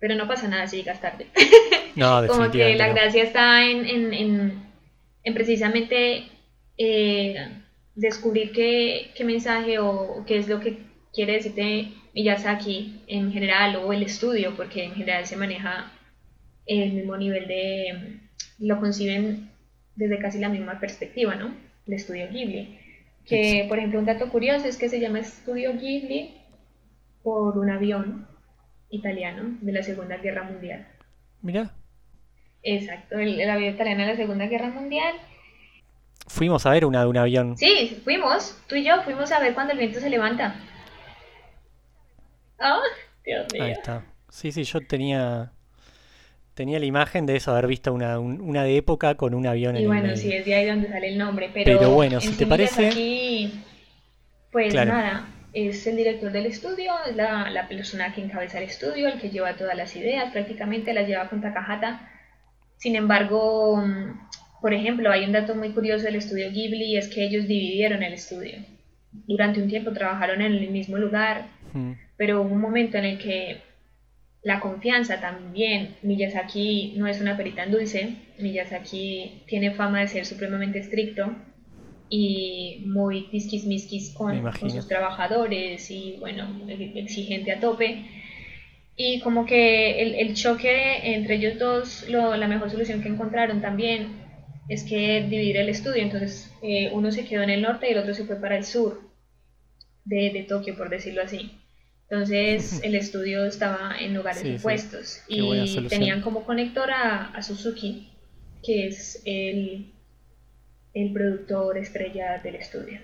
pero 0.00 0.16
no 0.16 0.26
pasa 0.26 0.48
nada 0.48 0.66
si 0.66 0.76
llegas 0.78 1.00
tarde. 1.00 1.28
No, 1.96 2.26
Como 2.26 2.50
que 2.50 2.74
la 2.74 2.88
gracia 2.88 3.22
está 3.22 3.64
en, 3.64 3.86
en, 3.86 4.12
en, 4.12 4.62
en 5.22 5.32
precisamente 5.34 6.24
eh, 6.76 7.36
descubrir 7.94 8.50
qué, 8.50 9.12
qué 9.14 9.22
mensaje 9.22 9.78
o 9.78 10.24
qué 10.26 10.38
es 10.38 10.48
lo 10.48 10.58
que 10.58 10.76
quiere 11.14 11.34
decirte 11.34 11.92
Miyazaki 12.14 13.02
en 13.06 13.32
general 13.32 13.76
o 13.76 13.92
el 13.92 14.02
estudio, 14.02 14.54
porque 14.56 14.84
en 14.84 14.94
general 14.94 15.26
se 15.26 15.36
maneja 15.36 15.92
el 16.66 16.92
mismo 16.92 17.16
nivel 17.16 17.46
de, 17.46 18.18
lo 18.58 18.80
conciben 18.80 19.50
desde 19.96 20.18
casi 20.18 20.38
la 20.38 20.48
misma 20.48 20.80
perspectiva, 20.80 21.34
¿no? 21.34 21.54
El 21.86 21.94
estudio 21.94 22.28
Ghibli. 22.30 22.78
Que, 23.26 23.66
por 23.68 23.78
ejemplo, 23.78 23.98
un 24.00 24.04
dato 24.04 24.28
curioso 24.28 24.66
es 24.66 24.76
que 24.76 24.88
se 24.88 25.00
llama 25.00 25.20
Estudio 25.20 25.72
Ghibli 25.74 26.34
por 27.22 27.56
un 27.56 27.70
avión 27.70 28.26
italiano 28.90 29.56
de 29.60 29.72
la 29.72 29.82
Segunda 29.82 30.18
Guerra 30.18 30.42
Mundial. 30.42 30.86
Mira, 31.40 31.72
Exacto, 32.62 33.18
el, 33.18 33.38
el 33.40 33.50
avión 33.50 33.74
italiano 33.74 34.02
de 34.02 34.08
la 34.08 34.16
Segunda 34.16 34.46
Guerra 34.46 34.70
Mundial. 34.70 35.14
fuimos 36.26 36.64
a 36.64 36.70
ver 36.70 36.86
una 36.86 37.00
de 37.02 37.06
un 37.06 37.16
avión. 37.18 37.56
Sí, 37.56 38.00
fuimos, 38.04 38.58
tú 38.68 38.76
y 38.76 38.84
yo 38.84 39.02
fuimos 39.02 39.30
a 39.32 39.40
ver 39.40 39.54
cuando 39.54 39.72
el 39.72 39.78
viento 39.78 40.00
se 40.00 40.10
levanta. 40.10 40.54
¡Ah! 42.58 42.80
Dios 43.24 43.46
Ahí 43.54 43.60
mío. 43.60 43.72
está. 43.72 44.04
Sí, 44.30 44.52
sí, 44.52 44.64
yo 44.64 44.80
tenía 44.86 45.50
tenía 46.54 46.78
la 46.78 46.84
imagen 46.86 47.26
de 47.26 47.34
eso, 47.36 47.50
haber 47.50 47.66
visto 47.66 47.92
una, 47.92 48.18
una 48.20 48.62
de 48.62 48.76
época 48.76 49.16
con 49.16 49.34
un 49.34 49.44
avión 49.46 49.74
y 49.76 49.80
en 49.82 49.86
bueno, 49.88 50.02
el 50.02 50.08
medio. 50.12 50.16
sí, 50.22 50.32
es 50.32 50.44
de 50.44 50.54
ahí 50.54 50.66
donde 50.66 50.88
sale 50.88 51.08
el 51.08 51.18
nombre. 51.18 51.50
Pero, 51.52 51.78
Pero 51.78 51.90
bueno, 51.90 52.20
si 52.20 52.30
te 52.36 52.46
parece- 52.46 53.50
pues 54.52 54.72
Claro. 54.72 54.92
nada, 54.92 55.26
es 55.52 55.84
el 55.88 55.96
director 55.96 56.30
del 56.30 56.46
estudio, 56.46 56.92
es 57.08 57.16
la, 57.16 57.50
la 57.50 57.66
persona 57.66 58.14
que 58.14 58.22
encabeza 58.22 58.58
el 58.58 58.64
estudio, 58.64 59.08
el 59.08 59.20
que 59.20 59.30
lleva 59.30 59.56
todas 59.56 59.76
las 59.76 59.96
ideas, 59.96 60.30
prácticamente 60.32 60.92
las 60.94 61.08
lleva 61.08 61.28
con 61.28 61.40
Takahata. 61.40 62.08
Sin 62.76 62.94
embargo, 62.94 63.76
mm, 63.78 64.28
por 64.60 64.72
ejemplo, 64.74 65.10
hay 65.10 65.24
un 65.24 65.32
dato 65.32 65.56
muy 65.56 65.70
curioso 65.70 66.04
del 66.04 66.16
estudio 66.16 66.50
Ghibli 66.52 66.84
y 66.92 66.96
es 66.98 67.08
que 67.08 67.24
ellos 67.24 67.48
dividieron 67.48 68.02
el 68.04 68.12
estudio. 68.12 68.58
Durante 69.10 69.60
un 69.60 69.68
tiempo 69.68 69.92
trabajaron 69.92 70.40
en 70.40 70.52
el 70.52 70.70
mismo 70.70 70.98
lugar, 70.98 71.46
Mm, 71.72 71.92
pero 72.16 72.42
hubo 72.42 72.54
un 72.54 72.60
momento 72.60 72.98
en 72.98 73.04
el 73.04 73.18
que 73.18 73.62
la 74.42 74.60
confianza 74.60 75.20
también, 75.20 75.96
Miyazaki 76.02 76.94
no 76.96 77.06
es 77.08 77.20
una 77.20 77.36
perita 77.36 77.64
en 77.64 77.72
dulce, 77.72 78.16
Miyazaki 78.38 79.42
tiene 79.46 79.72
fama 79.72 80.00
de 80.00 80.08
ser 80.08 80.26
supremamente 80.26 80.78
estricto 80.80 81.34
y 82.10 82.82
muy 82.86 83.28
tisquismisquis 83.30 84.10
Me 84.10 84.14
con, 84.14 84.42
con 84.60 84.70
sus 84.70 84.86
trabajadores 84.88 85.90
y 85.90 86.16
bueno, 86.20 86.46
exigente 86.68 87.52
a 87.52 87.60
tope. 87.60 88.04
Y 88.96 89.20
como 89.20 89.44
que 89.46 90.02
el, 90.02 90.14
el 90.14 90.34
choque 90.34 91.14
entre 91.14 91.36
ellos 91.36 91.58
dos, 91.58 92.08
lo- 92.08 92.36
la 92.36 92.46
mejor 92.48 92.70
solución 92.70 93.02
que 93.02 93.08
encontraron 93.08 93.60
también 93.60 94.08
es 94.68 94.84
que 94.84 95.22
dividir 95.28 95.56
el 95.58 95.68
estudio, 95.68 96.02
entonces 96.02 96.50
eh, 96.62 96.90
uno 96.92 97.10
se 97.12 97.24
quedó 97.24 97.42
en 97.42 97.50
el 97.50 97.62
norte 97.62 97.88
y 97.88 97.92
el 97.92 97.98
otro 97.98 98.14
se 98.14 98.24
fue 98.24 98.36
para 98.36 98.56
el 98.56 98.64
sur 98.64 99.00
de, 100.04 100.30
de 100.30 100.44
Tokio, 100.44 100.76
por 100.76 100.88
decirlo 100.88 101.22
así. 101.22 101.50
Entonces 102.10 102.80
el 102.82 102.94
estudio 102.94 103.44
estaba 103.46 103.96
en 103.98 104.14
lugares 104.14 104.42
Sí, 104.42 104.56
opuestos 104.56 105.22
y 105.28 105.86
tenían 105.88 106.20
como 106.20 106.44
conector 106.44 106.90
a, 106.90 107.26
a 107.30 107.42
Suzuki, 107.42 108.08
que 108.62 108.88
es 108.88 109.22
el, 109.24 109.92
el 110.94 111.12
productor 111.12 111.78
estrella 111.78 112.38
del 112.42 112.56
estudio. 112.56 113.00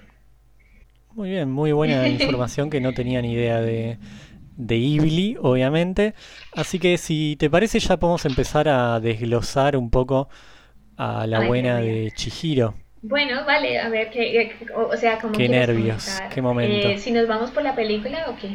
Muy 1.15 1.31
bien, 1.31 1.51
muy 1.51 1.73
buena 1.73 2.09
información 2.09 2.71
que 2.71 2.81
no 2.81 2.95
tenía 2.95 3.21
ni 3.23 3.33
idea 3.33 3.61
de, 3.61 3.99
de 4.57 4.77
Ghibli, 4.79 5.37
obviamente. 5.41 6.15
Así 6.55 6.79
que 6.79 6.99
si 6.99 7.37
te 7.39 7.51
parece 7.51 7.81
ya 7.81 7.99
podemos 7.99 8.25
empezar 8.27 8.69
a 8.69 9.01
desglosar 9.01 9.77
un 9.77 9.91
poco 9.91 10.29
a 10.97 11.27
la 11.27 11.41
Ay, 11.41 11.49
buena 11.49 11.81
de 11.81 12.13
Chihiro. 12.15 12.75
Bueno, 13.03 13.45
vale, 13.47 13.79
a 13.79 13.89
ver, 13.89 14.11
qué, 14.11 14.53
o, 14.77 14.89
o 14.89 14.97
sea, 14.97 15.19
como 15.19 15.33
Qué 15.33 15.49
nervios, 15.49 16.23
qué 16.29 16.43
momento. 16.43 16.89
Eh, 16.89 16.99
si 16.99 17.13
nos 17.13 17.27
vamos 17.27 17.51
por 17.51 17.63
la 17.63 17.75
película 17.75 18.27
o 18.29 18.37
qué? 18.37 18.55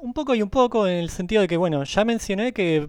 Un 0.00 0.12
poco 0.12 0.34
y 0.34 0.42
un 0.42 0.50
poco 0.50 0.86
en 0.86 0.96
el 0.98 1.10
sentido 1.10 1.42
de 1.42 1.48
que, 1.48 1.56
bueno, 1.56 1.82
ya 1.84 2.04
mencioné 2.04 2.52
que 2.52 2.88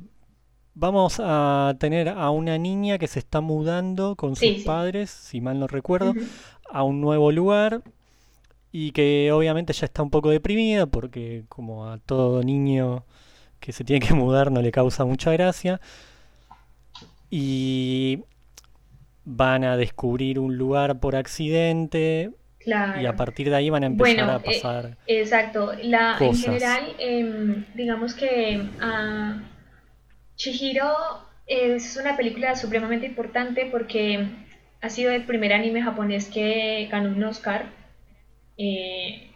vamos 0.76 1.20
a 1.24 1.76
tener 1.80 2.10
a 2.10 2.30
una 2.32 2.58
niña 2.58 2.98
que 2.98 3.08
se 3.08 3.20
está 3.20 3.42
mudando 3.42 4.16
con 4.16 4.36
sus 4.36 4.40
Sí, 4.40 4.56
sí. 4.60 4.64
padres, 4.66 5.10
si 5.10 5.42
mal 5.42 5.60
no 5.60 5.68
recuerdo, 5.68 6.14
a 6.70 6.84
un 6.84 7.02
nuevo 7.02 7.32
lugar 7.32 7.84
y 8.72 8.92
que 8.92 9.32
obviamente 9.32 9.74
ya 9.74 9.86
está 9.86 10.04
un 10.04 10.12
poco 10.12 10.30
deprimida 10.30 10.86
porque 10.88 11.46
como 11.50 11.88
a 11.88 11.98
todo 12.00 12.44
niño 12.44 13.06
que 13.60 13.74
se 13.74 13.84
tiene 13.84 14.06
que 14.08 14.14
mudar 14.14 14.52
no 14.52 14.62
le 14.62 14.72
causa 14.72 15.06
mucha 15.06 15.32
gracia 15.32 15.82
y 17.30 18.24
van 19.26 19.64
a 19.64 19.78
descubrir 19.78 20.40
un 20.40 20.58
lugar 20.58 21.00
por 21.00 21.16
accidente 21.16 22.32
Claro. 22.60 23.02
y 23.02 23.06
a 23.06 23.16
partir 23.16 23.50
de 23.50 23.56
ahí 23.56 23.70
van 23.70 23.84
a 23.84 23.88
empezar 23.88 24.16
Bueno, 24.18 24.32
a 24.34 24.36
eh, 24.38 24.42
pasar 24.44 24.98
Exacto. 25.08 25.72
La, 25.82 26.18
en 26.20 26.36
general, 26.36 26.96
em, 27.00 27.66
digamos 27.74 28.14
que 28.14 28.62
ah, 28.82 29.38
Chihiro 30.36 30.92
es 31.48 31.98
una 31.98 32.16
película 32.18 32.56
supremamente 32.56 33.06
importante 33.06 33.68
porque 33.72 34.28
ha 34.82 34.90
sido 34.90 35.12
el 35.12 35.24
primer 35.26 35.54
anime 35.54 35.82
japonés 35.82 36.28
que 36.30 36.88
ganó 36.92 37.10
un 37.10 37.24
Oscar. 37.24 37.66
Eh, 38.58 39.30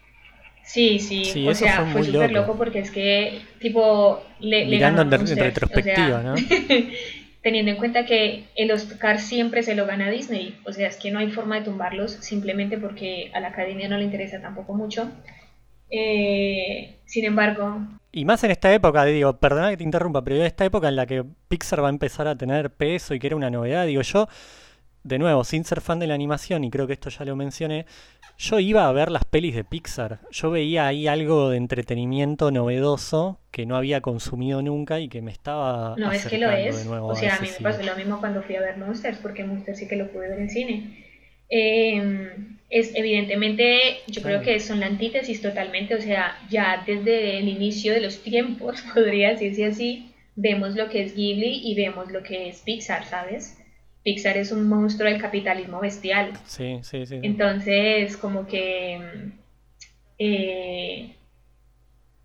sí, 0.63 0.99
sí, 0.99 1.23
Sí, 1.25 1.47
o 1.47 1.55
sea, 1.55 1.85
fue 1.85 2.03
súper 2.03 2.31
loco. 2.31 2.47
loco 2.47 2.57
porque 2.57 2.79
es 2.79 2.91
que, 2.91 3.41
tipo, 3.59 4.21
le, 4.39 4.65
le 4.65 4.75
mirando 4.75 4.97
ganó 4.99 5.01
en, 5.01 5.07
a 5.07 5.11
re- 5.11 5.15
en 5.15 5.19
Monsters, 5.19 5.41
o 5.41 5.43
retrospectiva, 5.45 6.21
sea, 6.21 6.23
¿no? 6.23 6.35
teniendo 7.43 7.71
en 7.71 7.77
cuenta 7.77 8.05
que 8.05 8.45
el 8.55 8.71
Oscar 8.71 9.19
siempre 9.19 9.61
se 9.63 9.75
lo 9.75 9.85
gana 9.85 10.09
Disney, 10.09 10.57
o 10.65 10.71
sea, 10.71 10.87
es 10.87 10.95
que 10.95 11.11
no 11.11 11.19
hay 11.19 11.29
forma 11.29 11.59
de 11.59 11.65
tumbarlos 11.65 12.13
simplemente 12.13 12.77
porque 12.77 13.29
a 13.33 13.41
la 13.41 13.49
academia 13.49 13.89
no 13.89 13.97
le 13.97 14.05
interesa 14.05 14.41
tampoco 14.41 14.73
mucho. 14.73 15.11
Eh, 15.89 16.95
sin 17.05 17.25
embargo, 17.25 17.81
Y 18.11 18.25
más 18.25 18.43
en 18.43 18.51
esta 18.51 18.73
época, 18.73 19.03
digo, 19.05 19.37
perdona 19.39 19.69
que 19.69 19.77
te 19.77 19.83
interrumpa, 19.83 20.23
pero 20.23 20.37
en 20.37 20.43
esta 20.43 20.65
época 20.65 20.87
en 20.87 20.95
la 20.95 21.05
que 21.05 21.23
Pixar 21.49 21.83
va 21.83 21.87
a 21.87 21.91
empezar 21.91 22.27
a 22.27 22.35
tener 22.35 22.71
peso 22.71 23.13
y 23.13 23.19
que 23.19 23.27
era 23.27 23.35
una 23.35 23.51
novedad, 23.51 23.85
digo 23.85 24.01
yo, 24.01 24.27
de 25.03 25.19
nuevo, 25.19 25.43
sin 25.43 25.65
ser 25.65 25.81
fan 25.81 25.99
de 25.99 26.07
la 26.07 26.13
animación, 26.13 26.63
y 26.63 26.69
creo 26.69 26.87
que 26.87 26.93
esto 26.93 27.09
ya 27.09 27.25
lo 27.25 27.35
mencioné, 27.35 27.85
yo 28.37 28.59
iba 28.59 28.87
a 28.87 28.91
ver 28.91 29.11
las 29.11 29.25
pelis 29.25 29.55
de 29.55 29.63
Pixar. 29.63 30.19
Yo 30.31 30.49
veía 30.49 30.87
ahí 30.87 31.07
algo 31.07 31.49
de 31.49 31.57
entretenimiento 31.57 32.51
novedoso 32.51 33.39
que 33.51 33.65
no 33.65 33.75
había 33.75 34.01
consumido 34.01 34.61
nunca 34.61 34.99
y 34.99 35.07
que 35.07 35.21
me 35.21 35.31
estaba 35.31 35.95
no 35.97 36.11
es 36.11 36.25
que 36.25 36.39
lo 36.39 36.49
es, 36.49 36.85
nuevo 36.85 37.07
o 37.07 37.15
sea, 37.15 37.35
a 37.35 37.39
mí 37.39 37.47
me 37.59 37.63
pasó 37.63 37.83
lo 37.83 37.95
mismo 37.95 38.19
cuando 38.19 38.41
fui 38.41 38.55
a 38.55 38.61
ver 38.61 38.77
Monsters, 38.77 39.19
porque 39.19 39.43
Monsters 39.43 39.77
sí 39.77 39.87
que 39.87 39.95
lo 39.95 40.11
pude 40.11 40.29
ver 40.29 40.39
en 40.39 40.49
cine. 40.49 41.05
Eh, 41.49 42.31
es 42.69 42.95
evidentemente, 42.95 43.99
yo 44.07 44.23
creo 44.23 44.41
que 44.41 44.59
son 44.59 44.79
la 44.79 44.87
antítesis 44.87 45.41
totalmente, 45.41 45.93
o 45.93 46.01
sea, 46.01 46.39
ya 46.49 46.83
desde 46.87 47.37
el 47.37 47.47
inicio 47.47 47.93
de 47.93 48.01
los 48.01 48.23
tiempos, 48.23 48.81
podría 48.93 49.29
decirse 49.29 49.65
así, 49.65 50.11
vemos 50.35 50.75
lo 50.75 50.89
que 50.89 51.03
es 51.03 51.15
Ghibli 51.15 51.61
y 51.63 51.75
vemos 51.75 52.11
lo 52.11 52.23
que 52.23 52.49
es 52.49 52.61
Pixar, 52.61 53.05
¿sabes? 53.05 53.62
Pixar 54.03 54.37
es 54.37 54.51
un 54.51 54.67
monstruo 54.67 55.09
del 55.09 55.21
capitalismo 55.21 55.79
bestial. 55.79 56.33
Sí, 56.45 56.79
sí, 56.81 57.05
sí. 57.05 57.05
sí. 57.05 57.19
Entonces, 57.23 58.17
como 58.17 58.45
que, 58.47 58.99
eh, 60.19 61.15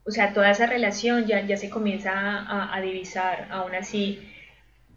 o 0.04 0.10
sea, 0.10 0.32
toda 0.32 0.50
esa 0.50 0.66
relación 0.66 1.26
ya, 1.26 1.46
ya 1.46 1.56
se 1.56 1.70
comienza 1.70 2.12
a, 2.12 2.74
a 2.74 2.80
divisar. 2.80 3.46
Aún 3.50 3.74
así, 3.74 4.20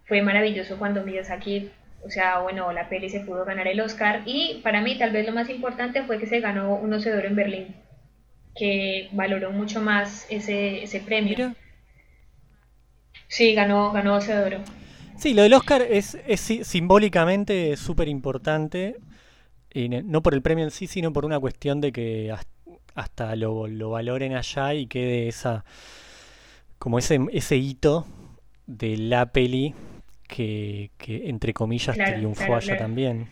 fue 0.04 0.22
maravilloso 0.22 0.76
cuando 0.78 1.04
Miyazaki, 1.04 1.70
o 2.04 2.10
sea, 2.10 2.40
bueno, 2.40 2.72
la 2.72 2.88
peli 2.88 3.08
se 3.08 3.20
pudo 3.20 3.44
ganar 3.44 3.68
el 3.68 3.80
Oscar. 3.80 4.22
Y 4.26 4.60
para 4.62 4.80
mí, 4.80 4.98
tal 4.98 5.12
vez 5.12 5.24
lo 5.26 5.32
más 5.32 5.48
importante 5.50 6.02
fue 6.02 6.18
que 6.18 6.26
se 6.26 6.40
ganó 6.40 6.74
un 6.74 6.92
Oso 6.92 7.10
de 7.10 7.16
Oro 7.18 7.28
en 7.28 7.36
Berlín, 7.36 7.76
que 8.56 9.08
valoró 9.12 9.52
mucho 9.52 9.80
más 9.80 10.26
ese, 10.30 10.82
ese 10.82 11.00
premio. 11.00 11.36
Mira. 11.36 11.54
Sí, 13.28 13.54
ganó, 13.54 13.92
ganó 13.92 14.16
Oso 14.16 14.32
de 14.32 14.44
Oro. 14.44 14.58
Sí, 15.22 15.34
lo 15.34 15.42
del 15.42 15.54
Oscar 15.54 15.82
es, 15.82 16.18
es 16.26 16.40
si- 16.40 16.64
simbólicamente 16.64 17.76
súper 17.76 18.08
importante, 18.08 18.96
y 19.72 19.88
no 19.88 20.20
por 20.20 20.34
el 20.34 20.42
premio 20.42 20.64
en 20.64 20.72
sí, 20.72 20.88
sino 20.88 21.12
por 21.12 21.24
una 21.24 21.38
cuestión 21.38 21.80
de 21.80 21.92
que 21.92 22.32
has- 22.32 22.48
hasta 22.96 23.36
lo, 23.36 23.68
lo 23.68 23.90
valoren 23.90 24.34
allá 24.34 24.74
y 24.74 24.88
quede 24.88 25.28
esa, 25.28 25.64
como 26.80 26.98
ese, 26.98 27.20
ese 27.30 27.56
hito 27.56 28.04
de 28.66 28.96
la 28.96 29.26
peli 29.26 29.74
que, 30.26 30.90
que 30.98 31.28
entre 31.28 31.54
comillas 31.54 31.94
Claro, 31.94 32.14
triunfó 32.14 32.38
claro, 32.46 32.56
allá 32.56 32.66
claro. 32.66 32.82
también. 32.82 33.28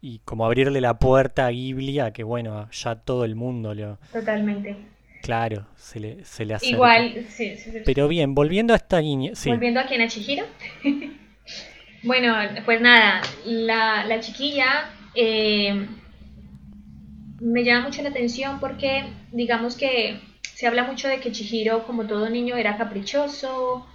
Y 0.00 0.20
como 0.20 0.46
abrirle 0.46 0.80
la 0.80 0.98
puerta 0.98 1.44
a 1.44 1.50
Ghibli 1.50 1.98
a 2.00 2.10
que, 2.12 2.24
bueno, 2.24 2.70
ya 2.70 2.96
todo 2.96 3.26
el 3.26 3.34
mundo 3.34 3.74
lo, 3.74 3.98
Totalmente. 4.12 4.95
Claro, 5.26 5.66
se 5.76 6.00
le, 6.00 6.24
se 6.24 6.44
le 6.44 6.54
acerque. 6.54 6.74
Igual, 6.74 7.26
sí, 7.28 7.56
sí, 7.56 7.70
sí. 7.70 7.78
Pero 7.84 8.08
bien, 8.08 8.34
volviendo 8.34 8.72
a 8.72 8.76
esta 8.76 9.00
niña, 9.00 9.32
sí, 9.34 9.50
Volviendo 9.50 9.80
aquí 9.80 9.94
a 9.94 10.08
Chihiro. 10.08 10.46
bueno, 12.02 12.34
pues 12.64 12.80
nada, 12.80 13.20
la, 13.44 14.04
la 14.04 14.20
chiquilla 14.20 14.90
eh, 15.14 15.86
me 17.40 17.64
llama 17.64 17.86
mucho 17.86 18.02
la 18.02 18.10
atención 18.10 18.60
porque 18.60 19.04
digamos 19.32 19.76
que 19.76 20.18
se 20.42 20.66
habla 20.66 20.84
mucho 20.84 21.08
de 21.08 21.20
que 21.20 21.32
Chihiro, 21.32 21.86
como 21.86 22.06
todo 22.06 22.30
niño, 22.30 22.56
era 22.56 22.78
caprichoso, 22.78 23.86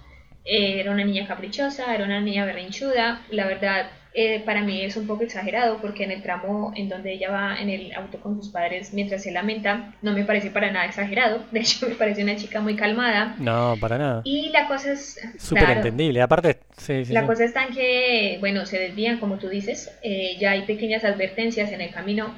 eh, 0.44 0.80
era 0.80 0.92
una 0.92 1.04
niña 1.04 1.26
caprichosa, 1.26 1.94
era 1.94 2.04
una 2.04 2.20
niña 2.20 2.44
berrinchuda. 2.44 3.22
La 3.30 3.46
verdad, 3.46 3.90
eh, 4.14 4.42
para 4.44 4.62
mí 4.62 4.82
es 4.82 4.96
un 4.96 5.06
poco 5.06 5.22
exagerado 5.22 5.78
porque 5.80 6.04
en 6.04 6.10
el 6.10 6.22
tramo 6.22 6.72
en 6.76 6.90
donde 6.90 7.12
ella 7.12 7.30
va 7.30 7.56
en 7.58 7.70
el 7.70 7.94
auto 7.94 8.20
con 8.20 8.36
sus 8.36 8.52
padres 8.52 8.92
mientras 8.92 9.22
se 9.22 9.32
lamenta, 9.32 9.94
no 10.02 10.12
me 10.12 10.24
parece 10.24 10.50
para 10.50 10.70
nada 10.70 10.84
exagerado. 10.84 11.44
De 11.50 11.60
hecho, 11.60 11.88
me 11.88 11.94
parece 11.94 12.22
una 12.22 12.36
chica 12.36 12.60
muy 12.60 12.76
calmada. 12.76 13.36
no, 13.38 13.74
para 13.80 13.96
nada. 13.96 14.20
Y 14.24 14.50
la 14.50 14.68
cosa 14.68 14.92
es... 14.92 15.18
Súper 15.38 15.64
claro, 15.64 15.80
entendible. 15.80 16.20
Aparte, 16.20 16.58
sí, 16.76 17.06
sí, 17.06 17.12
la 17.14 17.22
sí. 17.22 17.26
cosa 17.26 17.44
está 17.44 17.64
en 17.64 17.72
que, 17.72 18.36
bueno, 18.40 18.66
se 18.66 18.78
desvían, 18.78 19.18
como 19.18 19.38
tú 19.38 19.48
dices, 19.48 19.90
eh, 20.02 20.36
ya 20.38 20.50
hay 20.50 20.62
pequeñas 20.62 21.04
advertencias 21.04 21.72
en 21.72 21.80
el 21.80 21.90
camino, 21.90 22.34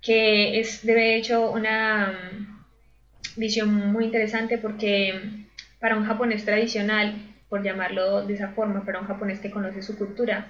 que 0.00 0.58
es 0.58 0.86
de 0.86 1.16
hecho 1.16 1.50
una 1.50 2.12
mm, 2.12 3.40
visión 3.40 3.92
muy 3.92 4.06
interesante 4.06 4.56
porque 4.56 5.44
para 5.80 5.98
un 5.98 6.06
japonés 6.06 6.46
tradicional, 6.46 7.14
por 7.50 7.62
llamarlo 7.62 8.24
de 8.24 8.32
esa 8.32 8.48
forma, 8.48 8.86
para 8.86 9.00
un 9.00 9.06
japonés 9.06 9.40
que 9.40 9.50
conoce 9.50 9.82
su 9.82 9.98
cultura, 9.98 10.46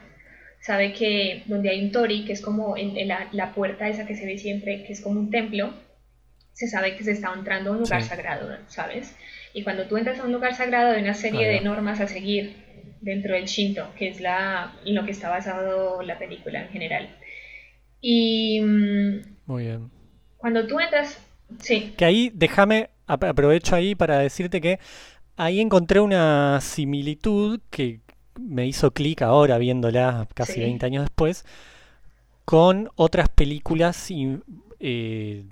sabe 0.64 0.92
que 0.94 1.42
donde 1.46 1.68
hay 1.70 1.84
un 1.84 1.92
tori, 1.92 2.24
que 2.24 2.32
es 2.32 2.40
como 2.40 2.74
la, 2.76 3.28
la 3.32 3.52
puerta 3.54 3.88
esa 3.88 4.06
que 4.06 4.16
se 4.16 4.24
ve 4.26 4.38
siempre, 4.38 4.84
que 4.84 4.92
es 4.94 5.00
como 5.02 5.20
un 5.20 5.30
templo, 5.30 5.74
se 6.52 6.68
sabe 6.68 6.96
que 6.96 7.04
se 7.04 7.12
está 7.12 7.32
entrando 7.34 7.70
a 7.70 7.72
un 7.74 7.80
lugar 7.80 8.02
Sí. 8.02 8.08
sagrado, 8.08 8.48
¿sabes? 8.68 9.14
Y 9.52 9.62
cuando 9.62 9.84
tú 9.86 9.96
entras 9.98 10.18
a 10.20 10.24
un 10.24 10.32
lugar 10.32 10.54
sagrado 10.54 10.92
hay 10.92 11.02
una 11.02 11.14
serie 11.14 11.46
Ahí 11.48 11.54
de 11.56 11.60
normas 11.60 12.00
a 12.00 12.06
seguir 12.06 12.54
dentro 13.02 13.34
del 13.34 13.44
Shinto, 13.46 13.86
que 13.98 14.08
es 14.08 14.20
la, 14.20 14.72
en 14.86 14.94
lo 14.94 15.04
que 15.04 15.10
está 15.10 15.28
basado 15.28 16.00
la 16.02 16.18
película 16.18 16.62
en 16.62 16.68
general. 16.70 17.08
Y 18.00 18.60
mm, 18.60 19.20
Muy 19.46 19.64
bien. 19.64 19.90
cuando 20.38 20.66
tú 20.66 20.80
entras, 20.80 21.18
sí, 21.60 21.92
Que 21.96 22.04
ahí, 22.04 22.30
déjame, 22.34 22.88
ap- 23.06 23.24
aprovecho 23.24 23.74
ahí 23.76 23.94
para 23.94 24.18
decirte 24.18 24.60
que 24.60 24.78
ahí 25.36 25.60
encontré 25.60 26.00
una 26.00 26.60
similitud 26.60 27.60
que 27.70 28.00
me 28.40 28.66
hizo 28.66 28.92
clic 28.92 29.22
ahora 29.22 29.58
viéndola 29.58 30.28
casi 30.34 30.54
Sí. 30.54 30.60
20 30.60 30.86
años 30.86 31.04
después 31.04 31.44
con 32.44 32.90
otras 32.96 33.28
películas 33.28 34.10
y, 34.10 34.38
eh, 34.80 35.44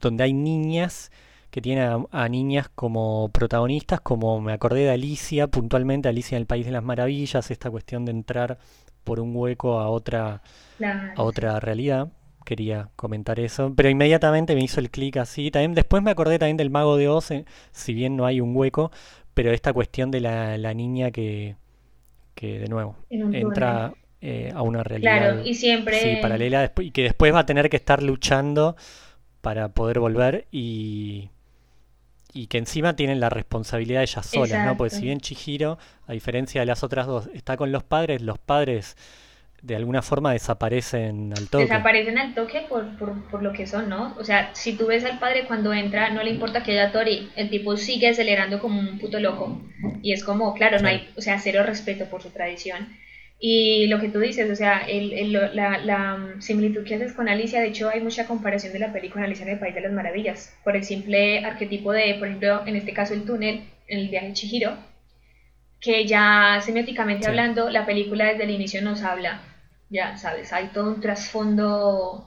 donde 0.00 0.24
hay 0.24 0.32
niñas 0.32 1.10
que 1.50 1.60
tienen 1.60 1.84
a, 1.84 2.04
a 2.24 2.28
niñas 2.28 2.68
como 2.74 3.28
protagonistas, 3.32 4.00
como 4.00 4.40
me 4.40 4.52
acordé 4.52 4.80
de 4.80 4.90
Alicia, 4.90 5.48
puntualmente 5.48 6.08
Alicia 6.08 6.36
en 6.36 6.42
el 6.42 6.46
País 6.46 6.66
de 6.66 6.72
las 6.72 6.82
Maravillas, 6.84 7.50
esta 7.50 7.70
cuestión 7.70 8.04
de 8.04 8.12
entrar 8.12 8.58
por 9.04 9.20
un 9.20 9.34
hueco 9.34 9.80
a 9.80 9.88
otra 9.88 10.42
a 11.16 11.22
otra 11.22 11.60
realidad. 11.60 12.08
Quería 12.44 12.88
comentar 12.96 13.38
eso, 13.40 13.72
pero 13.76 13.88
inmediatamente 13.90 14.54
me 14.54 14.62
hizo 14.64 14.80
el 14.80 14.90
clic 14.90 15.16
así. 15.18 15.50
También 15.50 15.74
después 15.74 16.02
me 16.02 16.10
acordé 16.10 16.38
también 16.38 16.56
del 16.56 16.70
Mago 16.70 16.96
de 16.96 17.08
Oz, 17.08 17.30
eh, 17.30 17.44
si 17.72 17.94
bien 17.94 18.16
no 18.16 18.26
hay 18.26 18.40
un 18.40 18.56
hueco, 18.56 18.90
pero 19.34 19.52
esta 19.52 19.72
cuestión 19.72 20.10
de 20.10 20.20
la, 20.20 20.58
la 20.58 20.74
niña 20.74 21.10
que, 21.10 21.56
que 22.40 22.58
de 22.58 22.68
nuevo 22.68 22.96
entra 23.10 23.92
eh, 24.22 24.50
a 24.54 24.62
una 24.62 24.82
realidad 24.82 25.18
Claro, 25.18 25.44
y 25.44 25.54
siempre... 25.54 26.00
sí, 26.00 26.22
paralela 26.22 26.72
y 26.78 26.90
que 26.90 27.02
después 27.02 27.34
va 27.34 27.40
a 27.40 27.46
tener 27.46 27.68
que 27.68 27.76
estar 27.76 28.02
luchando 28.02 28.76
para 29.42 29.68
poder 29.68 30.00
volver 30.00 30.46
y, 30.50 31.28
y 32.32 32.46
que 32.46 32.56
encima 32.56 32.96
tienen 32.96 33.20
la 33.20 33.28
responsabilidad 33.28 34.02
ellas 34.02 34.24
solas, 34.24 34.64
¿no? 34.64 34.78
Porque 34.78 34.94
si 34.94 35.02
bien 35.02 35.20
Chihiro, 35.20 35.76
a 36.06 36.12
diferencia 36.14 36.62
de 36.62 36.66
las 36.66 36.82
otras 36.82 37.06
dos, 37.06 37.28
está 37.34 37.58
con 37.58 37.72
los 37.72 37.82
padres, 37.82 38.22
los 38.22 38.38
padres 38.38 38.96
de 39.62 39.76
alguna 39.76 40.02
forma 40.02 40.32
desaparecen 40.32 41.32
al 41.32 41.48
toque. 41.50 41.86
Desaparecen 41.88 42.18
al 42.18 42.34
toque 42.34 42.62
por, 42.68 42.96
por, 42.98 43.28
por 43.28 43.42
lo 43.42 43.52
que 43.52 43.66
son, 43.66 43.88
¿no? 43.88 44.14
O 44.18 44.24
sea, 44.24 44.50
si 44.54 44.76
tú 44.76 44.86
ves 44.86 45.04
al 45.04 45.18
padre 45.18 45.44
cuando 45.46 45.72
entra, 45.74 46.10
no 46.10 46.22
le 46.22 46.30
importa 46.30 46.62
que 46.62 46.72
haya 46.72 46.92
Tori, 46.92 47.28
el 47.36 47.50
tipo 47.50 47.76
sigue 47.76 48.08
acelerando 48.08 48.58
como 48.60 48.80
un 48.80 48.98
puto 48.98 49.20
loco. 49.20 49.60
Y 50.02 50.12
es 50.12 50.24
como, 50.24 50.54
claro, 50.54 50.80
no 50.80 50.88
hay, 50.88 51.08
o 51.16 51.20
sea, 51.20 51.38
cero 51.38 51.62
respeto 51.64 52.06
por 52.06 52.22
su 52.22 52.30
tradición. 52.30 52.88
Y 53.38 53.86
lo 53.88 54.00
que 54.00 54.08
tú 54.08 54.20
dices, 54.20 54.50
o 54.50 54.56
sea, 54.56 54.78
el, 54.80 55.12
el- 55.12 55.32
la, 55.56 55.78
la 55.78 56.16
mm, 56.16 56.40
similitud 56.42 56.84
que 56.84 56.94
haces 56.96 57.12
con 57.14 57.28
Alicia, 57.28 57.60
de 57.60 57.68
hecho 57.68 57.88
hay 57.90 58.00
mucha 58.00 58.26
comparación 58.26 58.72
de 58.72 58.78
la 58.80 58.92
película 58.92 59.22
con 59.22 59.24
Alicia 59.24 59.44
en 59.44 59.52
el 59.52 59.58
País 59.58 59.74
de 59.74 59.80
las 59.82 59.92
Maravillas, 59.92 60.54
por 60.64 60.76
el 60.76 60.84
simple 60.84 61.44
arquetipo 61.44 61.92
de, 61.92 62.14
por 62.18 62.28
ejemplo, 62.28 62.62
en 62.66 62.76
este 62.76 62.92
caso 62.92 63.14
el 63.14 63.24
túnel, 63.24 63.62
en 63.88 63.98
el 64.00 64.08
viaje 64.08 64.32
Chihiro, 64.34 64.76
que 65.80 66.06
ya 66.06 66.60
semióticamente 66.62 67.24
Sí. 67.24 67.28
hablando, 67.28 67.70
la 67.70 67.86
película 67.86 68.26
desde 68.26 68.44
el 68.44 68.50
inicio 68.50 68.82
nos 68.82 69.02
habla, 69.02 69.40
ya 69.90 70.16
sabes, 70.16 70.52
hay 70.52 70.68
todo 70.68 70.94
un 70.94 71.00
trasfondo 71.00 72.26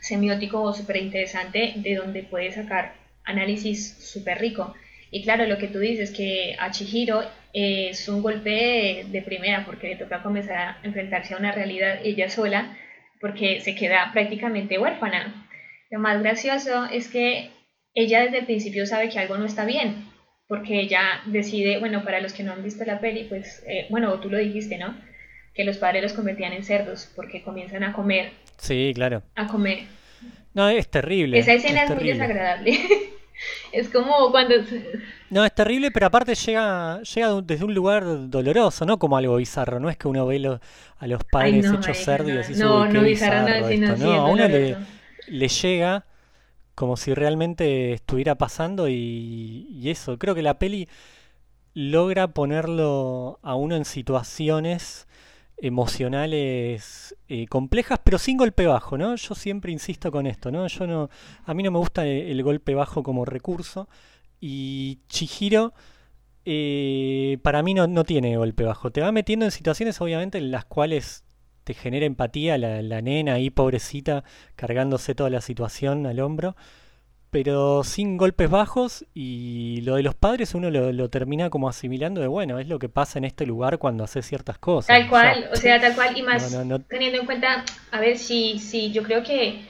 semiótico 0.00 0.72
súper 0.72 0.98
interesante 0.98 1.74
de 1.76 1.94
donde 1.96 2.22
puedes 2.22 2.54
sacar 2.54 2.94
análisis 3.24 3.96
súper 3.98 4.38
rico. 4.38 4.74
Y 5.10 5.22
claro, 5.22 5.46
lo 5.46 5.58
que 5.58 5.68
tú 5.68 5.78
dices, 5.78 6.10
que 6.10 6.56
a 6.58 6.70
Chihiro 6.70 7.22
eh, 7.52 7.88
es 7.90 8.08
un 8.08 8.22
golpe 8.22 9.06
de 9.08 9.22
primera 9.22 9.64
porque 9.64 9.88
le 9.88 9.96
toca 9.96 10.22
comenzar 10.22 10.56
a 10.56 10.78
enfrentarse 10.82 11.34
a 11.34 11.38
una 11.38 11.52
realidad 11.52 12.00
ella 12.02 12.28
sola 12.30 12.76
porque 13.20 13.60
se 13.60 13.74
queda 13.74 14.10
prácticamente 14.12 14.78
huérfana. 14.78 15.48
Lo 15.90 15.98
más 15.98 16.20
gracioso 16.22 16.86
es 16.86 17.08
que 17.08 17.50
ella 17.94 18.22
desde 18.22 18.38
el 18.38 18.46
principio 18.46 18.86
sabe 18.86 19.08
que 19.10 19.18
algo 19.18 19.36
no 19.36 19.44
está 19.44 19.64
bien, 19.64 20.06
porque 20.48 20.80
ella 20.80 21.20
decide, 21.26 21.78
bueno, 21.78 22.04
para 22.04 22.20
los 22.20 22.32
que 22.32 22.42
no 22.42 22.52
han 22.52 22.64
visto 22.64 22.84
la 22.84 23.00
peli, 23.00 23.24
pues, 23.24 23.62
eh, 23.66 23.86
bueno, 23.90 24.18
tú 24.20 24.30
lo 24.30 24.38
dijiste, 24.38 24.78
¿no? 24.78 24.94
Que 25.54 25.64
los 25.64 25.76
padres 25.76 26.02
los 26.02 26.12
convertían 26.14 26.52
en 26.52 26.64
cerdos 26.64 27.10
porque 27.14 27.42
comienzan 27.42 27.84
a 27.84 27.92
comer, 27.92 28.32
Sí, 28.58 28.92
claro. 28.94 29.22
a 29.34 29.46
comer. 29.46 29.80
No, 30.54 30.68
es 30.68 30.88
terrible. 30.88 31.38
Esa 31.38 31.52
escena 31.54 31.84
es 31.84 31.90
es 31.90 31.96
muy 31.96 32.04
desagradable. 32.08 32.78
es 33.72 33.88
como 33.88 34.30
cuando... 34.30 34.54
No, 35.30 35.44
es 35.44 35.54
terrible, 35.54 35.90
pero 35.90 36.06
aparte 36.06 36.34
llega, 36.34 37.00
llega 37.02 37.40
desde 37.42 37.64
un 37.64 37.74
lugar 37.74 38.04
doloroso, 38.28 38.84
no 38.84 38.98
como 38.98 39.16
algo 39.16 39.36
bizarro. 39.36 39.80
No 39.80 39.88
es 39.90 39.96
que 39.96 40.08
uno 40.08 40.26
ve 40.26 40.38
lo- 40.38 40.60
a 40.98 41.06
los 41.06 41.24
padres 41.24 41.64
no, 41.64 41.74
hechos 41.74 41.86
marica, 41.88 41.94
cerdo 42.04 42.28
y 42.28 42.32
no. 42.32 42.38
decís, 42.38 42.58
No, 42.58 42.80
"Uy, 42.82 42.88
qué 42.88 42.94
no, 42.94 43.02
bizarro 43.02 43.40
no, 43.40 43.46
bizarro 43.46 43.68
sino 43.68 43.86
esto". 43.86 43.96
sí, 43.96 44.02
No, 44.04 44.12
a 44.12 44.26
uno 44.30 44.48
le, 44.48 45.48
llega 45.48 46.04
como 46.74 46.96
si 46.96 47.14
realmente 47.14 47.92
estuviera 47.94 48.34
pasando 48.36 48.88
y, 48.88 49.66
y 49.70 49.90
eso. 49.90 50.18
Creo 50.18 50.34
que 50.34 50.42
la 50.42 50.58
peli 50.58 50.88
logra 51.74 52.28
ponerlo 52.28 53.38
a 53.42 53.54
uno 53.54 53.76
en 53.76 53.84
situaciones 53.86 55.06
emocionales 55.62 57.16
eh, 57.28 57.46
complejas, 57.46 58.00
pero 58.02 58.18
sin 58.18 58.36
golpe 58.36 58.66
bajo, 58.66 58.98
¿no? 58.98 59.14
Yo 59.14 59.36
siempre 59.36 59.70
insisto 59.70 60.10
con 60.10 60.26
esto, 60.26 60.50
¿no? 60.50 60.66
Yo 60.66 60.88
no, 60.88 61.08
a 61.44 61.54
mí 61.54 61.62
no 61.62 61.70
me 61.70 61.78
gusta 61.78 62.04
el, 62.04 62.42
golpe 62.42 62.74
bajo 62.74 63.04
como 63.04 63.24
recurso 63.24 63.88
y 64.40 64.98
Chihiro 65.08 65.72
eh, 66.44 67.38
para 67.42 67.62
mí 67.62 67.74
no, 67.74 67.86
no 67.86 68.02
tiene 68.02 68.36
golpe 68.36 68.64
bajo. 68.64 68.90
Te 68.90 69.02
va 69.02 69.12
metiendo 69.12 69.44
en 69.44 69.52
situaciones, 69.52 70.00
obviamente, 70.00 70.38
en 70.38 70.50
las 70.50 70.64
cuales 70.64 71.24
te 71.62 71.74
genera 71.74 72.06
empatía 72.06 72.58
la, 72.58 72.82
la 72.82 73.00
nena 73.00 73.34
ahí, 73.34 73.48
pobrecita, 73.50 74.24
cargándose 74.56 75.14
toda 75.14 75.30
la 75.30 75.40
situación 75.40 76.06
al 76.06 76.18
hombro, 76.18 76.56
pero 77.32 77.82
sin 77.84 78.16
golpes 78.18 78.50
bajos. 78.50 79.06
Y 79.14 79.80
lo 79.82 79.96
de 79.96 80.02
los 80.04 80.14
padres 80.14 80.54
uno 80.54 80.70
lo, 80.70 80.92
lo 80.92 81.10
termina 81.10 81.50
como 81.50 81.68
asimilando 81.68 82.20
de, 82.20 82.28
bueno, 82.28 82.58
es 82.60 82.68
lo 82.68 82.78
que 82.78 82.88
pasa 82.88 83.18
en 83.18 83.24
este 83.24 83.46
lugar 83.46 83.78
cuando 83.78 84.04
hace 84.04 84.22
ciertas 84.22 84.58
cosas. 84.58 84.98
Tal 84.98 85.08
cual, 85.08 85.48
o 85.52 85.56
sea, 85.56 85.80
tal 85.80 85.94
cual, 85.94 86.16
y 86.16 86.22
más 86.22 86.52
No, 86.52 86.64
no, 86.64 86.78
no. 86.78 86.84
teniendo 86.88 87.18
en 87.20 87.26
cuenta, 87.26 87.64
a 87.90 88.00
ver, 88.00 88.18
si, 88.18 88.58
si 88.58 88.92
yo 88.92 89.02
creo 89.02 89.22
que 89.22 89.64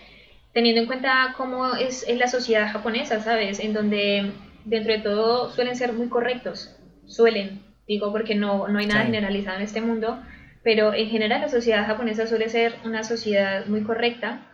teniendo 0.52 0.80
en 0.82 0.86
cuenta 0.86 1.34
cómo 1.36 1.74
es, 1.76 2.04
es 2.08 2.18
la 2.18 2.28
sociedad 2.28 2.70
japonesa, 2.72 3.20
¿sabes? 3.20 3.60
En 3.60 3.72
donde 3.72 4.32
dentro 4.64 4.92
de 4.92 5.00
todo 5.00 5.50
suelen 5.52 5.76
ser 5.76 5.92
muy 5.92 6.08
correctos, 6.08 6.76
suelen, 7.06 7.62
digo 7.86 8.10
porque 8.12 8.34
no, 8.34 8.68
no 8.68 8.78
hay 8.78 8.86
nada 8.86 9.02
Sí. 9.02 9.06
generalizado 9.06 9.56
en 9.58 9.62
este 9.62 9.80
mundo, 9.80 10.20
pero 10.62 10.94
en 10.94 11.08
general 11.10 11.40
la 11.42 11.48
sociedad 11.48 11.86
japonesa 11.86 12.26
suele 12.26 12.48
ser 12.48 12.74
una 12.84 13.04
sociedad 13.04 13.66
muy 13.66 13.82
correcta 13.82 14.46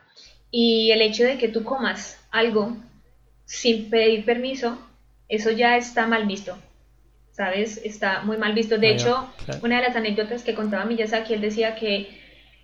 y 0.50 0.90
el 0.92 1.02
hecho 1.02 1.24
de 1.24 1.38
que 1.38 1.48
tú 1.48 1.64
comas 1.64 2.18
algo 2.30 2.76
sin 3.48 3.88
pedir 3.88 4.26
permiso, 4.26 4.78
eso 5.26 5.50
ya 5.50 5.78
está 5.78 6.06
mal 6.06 6.26
visto, 6.26 6.58
¿sabes? 7.32 7.80
Está 7.82 8.22
muy 8.22 8.36
mal 8.36 8.52
visto. 8.52 8.76
De 8.76 8.88
va, 8.88 8.92
hecho, 8.92 9.32
claro. 9.44 9.60
una 9.64 9.76
de 9.80 9.88
las 9.88 9.96
anécdotas 9.96 10.44
que 10.44 10.54
contaba 10.54 10.84
Miyazaki, 10.84 11.32
él 11.32 11.40
decía 11.40 11.74
que 11.74 12.08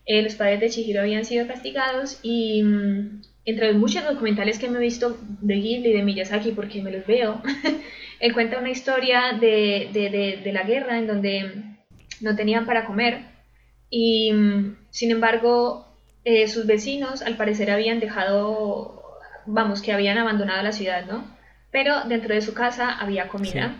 eh, 0.04 0.22
los 0.22 0.34
padres 0.34 0.60
de 0.60 0.68
Chihiro 0.68 1.00
habían 1.00 1.24
sido 1.24 1.46
castigados 1.46 2.20
y 2.22 2.62
mm, 2.62 3.22
entre 3.46 3.72
los 3.72 3.80
muchos 3.80 4.04
documentales 4.04 4.58
que 4.58 4.68
me 4.68 4.76
he 4.76 4.82
visto 4.82 5.18
de 5.40 5.54
Ghibli 5.54 5.88
y 5.88 5.94
de 5.94 6.02
Miyazaki, 6.02 6.52
porque 6.52 6.82
me 6.82 6.90
los 6.90 7.06
veo, 7.06 7.42
él 8.20 8.34
cuenta 8.34 8.58
una 8.58 8.70
historia 8.70 9.38
de, 9.40 9.88
de, 9.90 10.10
de, 10.10 10.40
de 10.44 10.52
la 10.52 10.64
guerra 10.64 10.98
en 10.98 11.06
donde 11.06 11.50
no 12.20 12.36
tenían 12.36 12.66
para 12.66 12.84
comer 12.84 13.22
y 13.88 14.32
mm, 14.32 14.76
sin 14.90 15.12
embargo 15.12 15.86
eh, 16.24 16.46
sus 16.46 16.66
vecinos 16.66 17.22
al 17.22 17.36
parecer 17.38 17.70
habían 17.70 18.00
dejado, 18.00 18.93
vamos, 19.46 19.82
que 19.82 19.92
habían 19.92 20.18
abandonado 20.18 20.62
la 20.62 20.72
ciudad, 20.72 21.04
¿no? 21.06 21.24
Pero 21.70 22.02
dentro 22.04 22.34
de 22.34 22.42
su 22.42 22.54
casa 22.54 22.98
había 22.98 23.28
comida. 23.28 23.74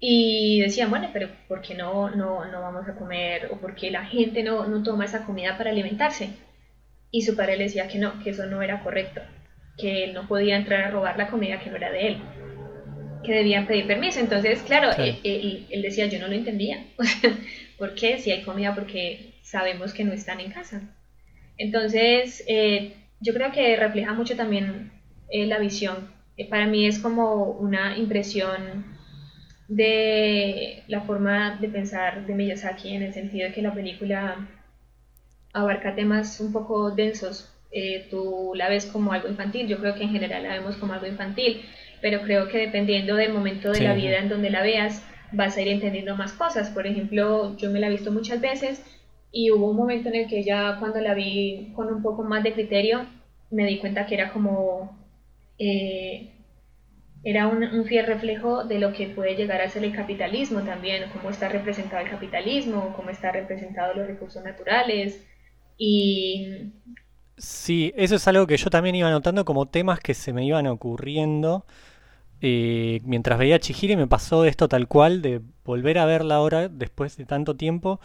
Y 0.00 0.60
decían, 0.60 0.90
bueno, 0.90 1.10
pero 1.12 1.30
¿por 1.48 1.62
qué 1.62 1.74
no, 1.74 2.10
no, 2.10 2.44
no 2.46 2.60
vamos 2.60 2.88
a 2.88 2.94
comer? 2.96 3.48
¿O 3.52 3.58
por 3.58 3.74
qué 3.76 3.90
la 3.90 4.04
gente 4.04 4.42
no, 4.42 4.66
no 4.66 4.82
toma 4.82 5.04
esa 5.04 5.24
comida 5.24 5.56
para 5.56 5.70
alimentarse? 5.70 6.30
Y 7.12 7.22
su 7.22 7.36
padre 7.36 7.56
le 7.56 7.64
decía 7.64 7.88
que 7.88 7.98
no, 7.98 8.22
que 8.22 8.30
eso 8.30 8.46
no 8.46 8.62
era 8.62 8.80
correcto, 8.82 9.22
que 9.78 10.04
él 10.04 10.14
no 10.14 10.28
podía 10.28 10.56
entrar 10.56 10.82
a 10.84 10.90
robar 10.90 11.18
la 11.18 11.28
comida 11.28 11.60
que 11.60 11.70
no 11.70 11.76
era 11.76 11.90
de 11.92 12.08
él, 12.08 12.18
que 13.24 13.32
debían 13.32 13.66
pedir 13.66 13.86
permiso. 13.86 14.20
Entonces, 14.20 14.62
claro. 14.62 14.90
Él, 15.02 15.20
él- 15.24 15.66
él 15.70 15.82
decía, 15.82 16.06
yo 16.06 16.18
no 16.18 16.28
lo 16.28 16.34
entendía. 16.34 16.84
¿por 17.78 17.94
qué? 17.94 18.18
Si 18.18 18.30
hay 18.30 18.42
comida, 18.42 18.74
porque 18.74 19.34
sabemos 19.42 19.92
que 19.92 20.04
no 20.04 20.12
están 20.12 20.40
en 20.40 20.52
casa. 20.52 20.82
Entonces, 21.58 22.44
eh, 22.48 22.96
yo 23.22 23.32
creo 23.34 23.52
que 23.52 23.76
refleja 23.76 24.12
mucho 24.12 24.36
también 24.36 24.92
eh, 25.30 25.46
la 25.46 25.58
visión. 25.58 26.10
Eh, 26.36 26.48
para 26.48 26.66
mí 26.66 26.86
es 26.86 26.98
como 26.98 27.44
una 27.44 27.96
impresión 27.96 28.84
de 29.68 30.82
la 30.88 31.00
forma 31.02 31.56
de 31.60 31.68
pensar 31.68 32.26
de 32.26 32.34
Miyazaki 32.34 32.94
en 32.94 33.02
el 33.02 33.14
sentido 33.14 33.48
de 33.48 33.54
que 33.54 33.62
la 33.62 33.72
película 33.74 34.48
abarca 35.52 35.94
temas 35.94 36.40
un 36.40 36.52
poco 36.52 36.90
densos. 36.90 37.48
Eh, 37.70 38.06
tú 38.10 38.52
la 38.54 38.68
ves 38.68 38.86
como 38.86 39.12
algo 39.12 39.28
infantil, 39.28 39.66
yo 39.66 39.78
creo 39.78 39.94
que 39.94 40.02
en 40.02 40.10
general 40.10 40.42
la 40.42 40.50
vemos 40.58 40.76
como 40.76 40.92
algo 40.92 41.06
infantil, 41.06 41.62
pero 42.02 42.20
creo 42.22 42.48
que 42.48 42.58
dependiendo 42.58 43.14
del 43.16 43.32
momento 43.32 43.70
de 43.70 43.78
Sí. 43.78 43.84
la 43.84 43.94
vida 43.94 44.18
en 44.18 44.28
donde 44.28 44.50
la 44.50 44.62
veas, 44.62 45.02
vas 45.32 45.56
a 45.56 45.62
ir 45.62 45.68
entendiendo 45.68 46.14
más 46.16 46.32
cosas. 46.34 46.68
Por 46.70 46.86
ejemplo, 46.86 47.56
yo 47.56 47.70
me 47.70 47.80
la 47.80 47.86
he 47.86 47.90
visto 47.90 48.10
muchas 48.12 48.40
veces 48.40 48.82
y 49.32 49.50
hubo 49.50 49.70
un 49.70 49.76
momento 49.76 50.08
en 50.10 50.16
el 50.16 50.28
que 50.28 50.44
ya 50.44 50.78
cuando 50.78 51.00
la 51.00 51.14
vi 51.14 51.72
con 51.74 51.88
un 51.92 52.02
poco 52.02 52.22
más 52.24 52.42
de 52.44 52.52
criterio, 52.52 53.06
me 53.50 53.66
di 53.66 53.78
cuenta 53.78 54.06
que 54.06 54.14
era 54.14 54.32
como... 54.32 54.96
eh, 55.58 56.28
era 57.24 57.46
un, 57.46 57.84
fiel 57.84 58.06
reflejo 58.06 58.64
de 58.64 58.80
lo 58.80 58.92
que 58.92 59.06
puede 59.08 59.36
llegar 59.36 59.60
a 59.60 59.68
ser 59.70 59.84
el 59.84 59.94
capitalismo 59.94 60.62
también, 60.62 61.04
cómo 61.12 61.30
está 61.30 61.48
representado 61.48 62.02
el 62.04 62.10
capitalismo, 62.10 62.92
cómo 62.96 63.10
está 63.10 63.30
representado 63.32 63.94
los 63.94 64.08
recursos 64.08 64.42
naturales. 64.44 65.24
Y 65.78 66.72
Sí, 67.36 67.92
eso 67.96 68.16
es 68.16 68.28
algo 68.28 68.46
que 68.46 68.56
yo 68.56 68.70
también 68.70 68.94
iba 68.94 69.10
notando 69.10 69.44
como 69.44 69.66
temas 69.66 70.00
que 70.00 70.14
se 70.14 70.32
me 70.32 70.44
iban 70.44 70.66
ocurriendo 70.68 71.64
eh, 72.40 73.00
mientras 73.04 73.38
veía 73.38 73.58
y 73.60 73.96
me 73.96 74.06
pasó 74.08 74.44
esto 74.44 74.68
tal 74.68 74.88
cual, 74.88 75.22
de 75.22 75.40
volver 75.64 75.98
a 75.98 76.06
verla 76.06 76.36
ahora 76.36 76.68
después 76.68 77.16
de 77.16 77.24
tanto 77.26 77.56
tiempo, 77.56 78.00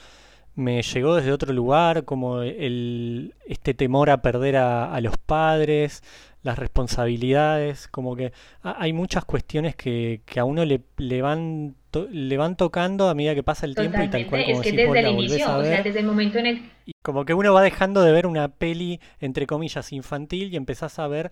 me 0.58 0.82
llegó 0.82 1.16
desde 1.16 1.32
otro 1.32 1.54
lugar, 1.54 2.04
como 2.04 2.42
el, 2.42 3.36
este 3.46 3.76
temor 3.76 4.10
a 4.10 4.24
perder 4.24 4.58
a, 4.58 5.00
los 5.02 5.16
padres, 5.16 6.02
las 6.42 6.58
responsabilidades, 6.58 7.88
como 7.88 8.16
que 8.16 8.34
hay 8.64 8.92
muchas 8.92 9.24
cuestiones 9.24 9.76
que, 9.76 10.22
que 10.26 10.40
a 10.40 10.46
uno 10.46 10.66
le, 10.66 10.82
le 10.98 11.22
van 11.22 11.76
le 12.12 12.38
van 12.38 12.56
tocando 12.56 13.10
a 13.10 13.16
medida 13.16 13.34
que 13.34 13.42
pasa 13.42 13.66
el 13.66 13.74
tiempo 13.74 14.00
y 14.02 14.10
tal 14.10 14.28
cual 14.28 14.44
como 14.46 14.62
es 14.62 14.62
que 14.62 14.72
desde 14.72 15.00
el 15.00 15.08
inicio, 15.08 15.58
o 15.58 15.64
sea, 15.64 15.82
desde 15.82 16.00
el 16.00 16.06
momento 16.06 16.38
en 16.38 16.46
el 16.46 16.62
como 17.02 17.26
que 17.26 17.34
uno 17.34 17.54
va 17.54 17.64
dejando 17.64 18.04
de 18.04 18.12
ver 18.12 18.28
una 18.28 18.50
peli 18.50 19.00
entre 19.20 19.48
comillas 19.48 19.92
infantil 19.94 20.54
y 20.54 20.58
empezás 20.58 21.00
a 21.00 21.08
ver 21.08 21.32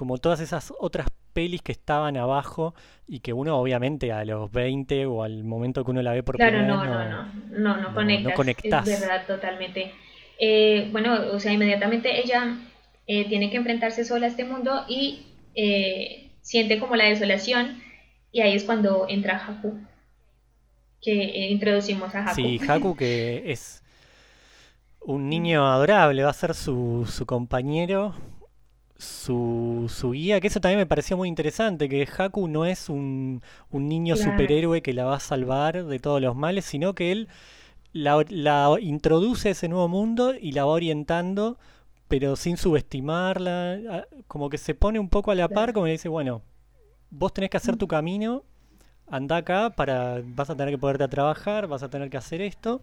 como 0.00 0.16
todas 0.16 0.40
esas 0.40 0.72
otras 0.78 1.08
pelis 1.34 1.60
que 1.60 1.72
estaban 1.72 2.16
abajo 2.16 2.74
y 3.06 3.20
que 3.20 3.34
uno 3.34 3.58
obviamente 3.58 4.12
a 4.12 4.24
los 4.24 4.50
20 4.50 5.04
o 5.04 5.22
al 5.22 5.44
momento 5.44 5.84
que 5.84 5.90
uno 5.90 6.00
la 6.00 6.12
ve 6.12 6.22
por 6.22 6.36
primera 6.36 6.62
no, 6.62 6.80
vez 6.80 6.88
no, 6.88 6.94
no, 6.94 7.26
no, 7.50 7.76
no, 7.76 8.20
no, 8.20 8.32
conectas. 8.32 8.88
Es 8.88 8.98
verdad, 8.98 9.26
totalmente. 9.26 9.92
Eh, 10.38 10.88
bueno, 10.90 11.18
o 11.34 11.38
sea, 11.38 11.52
inmediatamente 11.52 12.18
ella 12.18 12.56
eh, 13.06 13.28
tiene 13.28 13.50
que 13.50 13.58
enfrentarse 13.58 14.06
sola 14.06 14.24
a 14.24 14.30
este 14.30 14.46
mundo 14.46 14.86
y 14.88 15.26
eh, 15.54 16.30
siente 16.40 16.78
como 16.78 16.96
la 16.96 17.04
desolación 17.04 17.82
y 18.32 18.40
ahí 18.40 18.54
es 18.54 18.64
cuando 18.64 19.04
entra 19.06 19.36
Haku, 19.36 19.80
que 21.02 21.50
introducimos 21.50 22.14
a 22.14 22.22
Haku. 22.22 22.36
Sí, 22.36 22.58
Haku 22.66 22.96
que 22.96 23.52
es 23.52 23.82
un 25.00 25.28
niño 25.28 25.70
adorable, 25.70 26.22
va 26.22 26.30
a 26.30 26.32
ser 26.32 26.54
su, 26.54 27.06
su 27.06 27.26
compañero 27.26 28.14
su, 29.00 29.86
su, 29.88 30.10
guía, 30.12 30.40
que 30.40 30.48
eso 30.48 30.60
también 30.60 30.78
me 30.78 30.86
pareció 30.86 31.16
muy 31.16 31.28
interesante, 31.28 31.88
que 31.88 32.06
Haku 32.06 32.48
no 32.48 32.66
es 32.66 32.88
un, 32.88 33.42
un 33.70 33.88
niño 33.88 34.16
superhéroe 34.16 34.82
que 34.82 34.92
la 34.92 35.04
va 35.04 35.16
a 35.16 35.20
salvar 35.20 35.84
de 35.84 35.98
todos 35.98 36.20
los 36.20 36.36
males, 36.36 36.64
sino 36.64 36.94
que 36.94 37.12
él 37.12 37.28
la, 37.92 38.24
la, 38.28 38.76
introduce 38.80 39.48
a 39.48 39.52
ese 39.52 39.68
nuevo 39.68 39.88
mundo 39.88 40.34
y 40.34 40.52
la 40.52 40.64
va 40.64 40.72
orientando, 40.72 41.58
pero 42.08 42.36
sin 42.36 42.56
subestimarla, 42.56 44.06
como 44.28 44.50
que 44.50 44.58
se 44.58 44.74
pone 44.74 44.98
un 44.98 45.08
poco 45.08 45.30
a 45.30 45.34
la 45.34 45.48
par, 45.48 45.72
como 45.72 45.86
le 45.86 45.92
dice, 45.92 46.08
bueno, 46.08 46.42
vos 47.10 47.32
tenés 47.32 47.50
que 47.50 47.56
hacer 47.56 47.76
tu 47.76 47.88
camino, 47.88 48.44
anda 49.08 49.38
acá, 49.38 49.70
para, 49.70 50.20
vas 50.24 50.50
a 50.50 50.56
tener 50.56 50.74
que 50.74 50.78
poderte 50.78 51.04
a 51.04 51.08
trabajar, 51.08 51.66
vas 51.66 51.82
a 51.82 51.90
tener 51.90 52.10
que 52.10 52.18
hacer 52.18 52.40
esto 52.42 52.82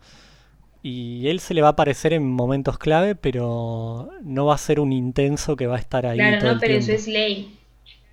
y 0.88 1.28
él 1.28 1.42
se 1.42 1.54
le 1.54 1.62
va 1.62 1.68
a 1.68 1.72
aparecer 1.72 2.14
en 2.14 2.24
momentos 2.24 2.78
clave, 2.78 3.14
pero 3.14 4.10
no 4.22 4.46
va 4.46 4.56
a 4.56 4.58
ser 4.58 4.80
un 4.80 4.94
intenso 4.94 5.58
que 5.58 5.68
va 5.68 5.76
a 5.76 5.80
estar 5.80 6.06
ahí. 6.06 6.18
Claro, 6.18 6.54
no, 6.54 6.60
pero 6.62 6.76
eso 6.76 6.94
es 6.94 7.10
ley. 7.10 7.54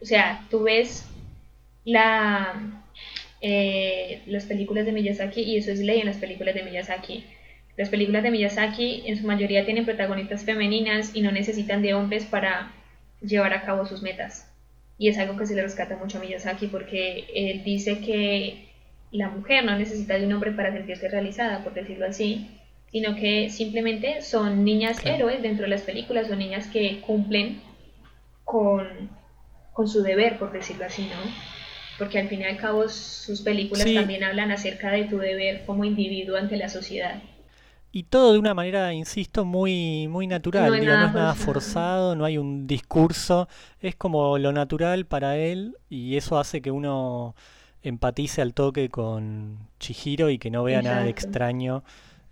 O 0.02 0.04
sea, 0.04 0.44
tú 0.50 0.64
ves 0.64 1.06
la 1.84 2.82
eh, 3.40 4.22
las 4.26 4.46
películas 4.46 4.86
de 4.86 4.92
Miyazaki 4.92 5.42
y 5.42 5.58
eso 5.58 5.70
es 5.70 5.78
ley 5.78 6.00
en 6.00 6.06
las 6.06 6.16
películas 6.16 6.52
de 6.56 6.64
Miyazaki. 6.64 7.24
Las 7.76 7.90
películas 7.90 8.24
de 8.24 8.32
Miyazaki 8.32 9.04
en 9.06 9.18
su 9.18 9.26
mayoría 9.26 9.64
tienen 9.64 9.84
protagonistas 9.84 10.42
femeninas 10.42 11.14
y 11.14 11.22
no 11.22 11.30
necesitan 11.30 11.80
de 11.80 11.94
hombres 11.94 12.24
para 12.24 12.72
llevar 13.20 13.52
a 13.52 13.62
cabo 13.62 13.86
sus 13.86 14.02
metas. 14.02 14.50
Y 14.98 15.10
es 15.10 15.18
algo 15.18 15.36
que 15.36 15.46
se 15.46 15.54
le 15.54 15.62
rescata 15.62 15.96
mucho 15.96 16.18
a 16.18 16.22
Miyazaki 16.22 16.66
porque 16.66 17.24
él 17.36 17.62
dice 17.62 18.00
que 18.00 18.66
la 19.12 19.28
mujer 19.28 19.64
no 19.64 19.78
necesita 19.78 20.14
de 20.14 20.26
un 20.26 20.32
hombre 20.32 20.50
para 20.50 20.72
sentirse 20.72 21.08
realizada, 21.08 21.62
por 21.62 21.72
decirlo 21.72 22.06
así, 22.06 22.50
sino 22.94 23.16
que 23.16 23.50
simplemente 23.50 24.22
son 24.22 24.64
niñas 24.64 25.04
héroes 25.04 25.42
dentro 25.42 25.64
de 25.64 25.70
las 25.70 25.80
películas, 25.80 26.28
son 26.28 26.38
niñas 26.38 26.68
que 26.68 27.00
cumplen 27.00 27.60
con, 28.44 29.10
su 29.84 30.00
deber, 30.00 30.38
por 30.38 30.52
decirlo 30.52 30.84
así, 30.84 31.02
¿no? 31.02 31.28
Porque 31.98 32.20
al 32.20 32.28
fin 32.28 32.42
y 32.42 32.44
al 32.44 32.56
cabo 32.56 32.88
sus 32.88 33.42
películas 33.42 33.92
también 33.92 34.22
hablan 34.22 34.52
acerca 34.52 34.92
de 34.92 35.06
tu 35.06 35.18
deber 35.18 35.64
como 35.66 35.84
individuo 35.84 36.36
ante 36.36 36.56
la 36.56 36.68
sociedad. 36.68 37.20
Y 37.90 38.04
todo 38.04 38.32
de 38.32 38.38
una 38.38 38.54
manera, 38.54 38.92
insisto, 38.94 39.44
muy, 39.44 40.06
muy 40.06 40.28
natural. 40.28 40.70
No, 40.70 40.76
no 40.76 41.06
es 41.06 41.14
nada 41.14 41.34
forzado, 41.34 42.14
no 42.14 42.24
hay 42.24 42.38
un 42.38 42.68
discurso, 42.68 43.48
es 43.80 43.96
como 43.96 44.38
lo 44.38 44.52
natural 44.52 45.04
para 45.04 45.36
él 45.36 45.76
y 45.88 46.16
eso 46.16 46.38
hace 46.38 46.62
que 46.62 46.70
uno 46.70 47.34
empatice 47.82 48.40
al 48.40 48.54
toque 48.54 48.88
con 48.88 49.68
Chihiro 49.80 50.30
y 50.30 50.38
que 50.38 50.52
no 50.52 50.62
vea 50.62 50.80
nada 50.80 51.02
de 51.02 51.10
extraño 51.10 51.82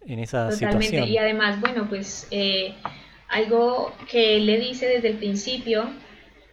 en 0.07 0.19
esa 0.19 0.51
Totalmente. 0.51 1.07
Y 1.07 1.19
además, 1.19 1.61
bueno, 1.61 1.89
pues 1.89 2.27
eh, 2.31 2.75
algo 3.29 3.95
que 4.11 4.37
él 4.37 4.47
le 4.47 4.59
dice 4.59 4.87
desde 4.87 5.09
el 5.09 5.17
principio, 5.17 5.91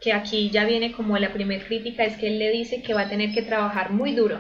que 0.02 0.14
aquí 0.14 0.50
ya 0.50 0.66
viene 0.66 0.92
como 0.92 1.18
la 1.18 1.34
primera 1.34 1.64
crítica, 1.66 2.04
es 2.04 2.18
que 2.18 2.28
él 2.28 2.40
le 2.40 2.52
dice 2.52 2.82
que 2.82 2.94
va 2.94 3.02
a 3.02 3.10
tener 3.10 3.34
que 3.34 3.42
trabajar 3.42 3.92
muy 3.92 4.16
duro, 4.16 4.40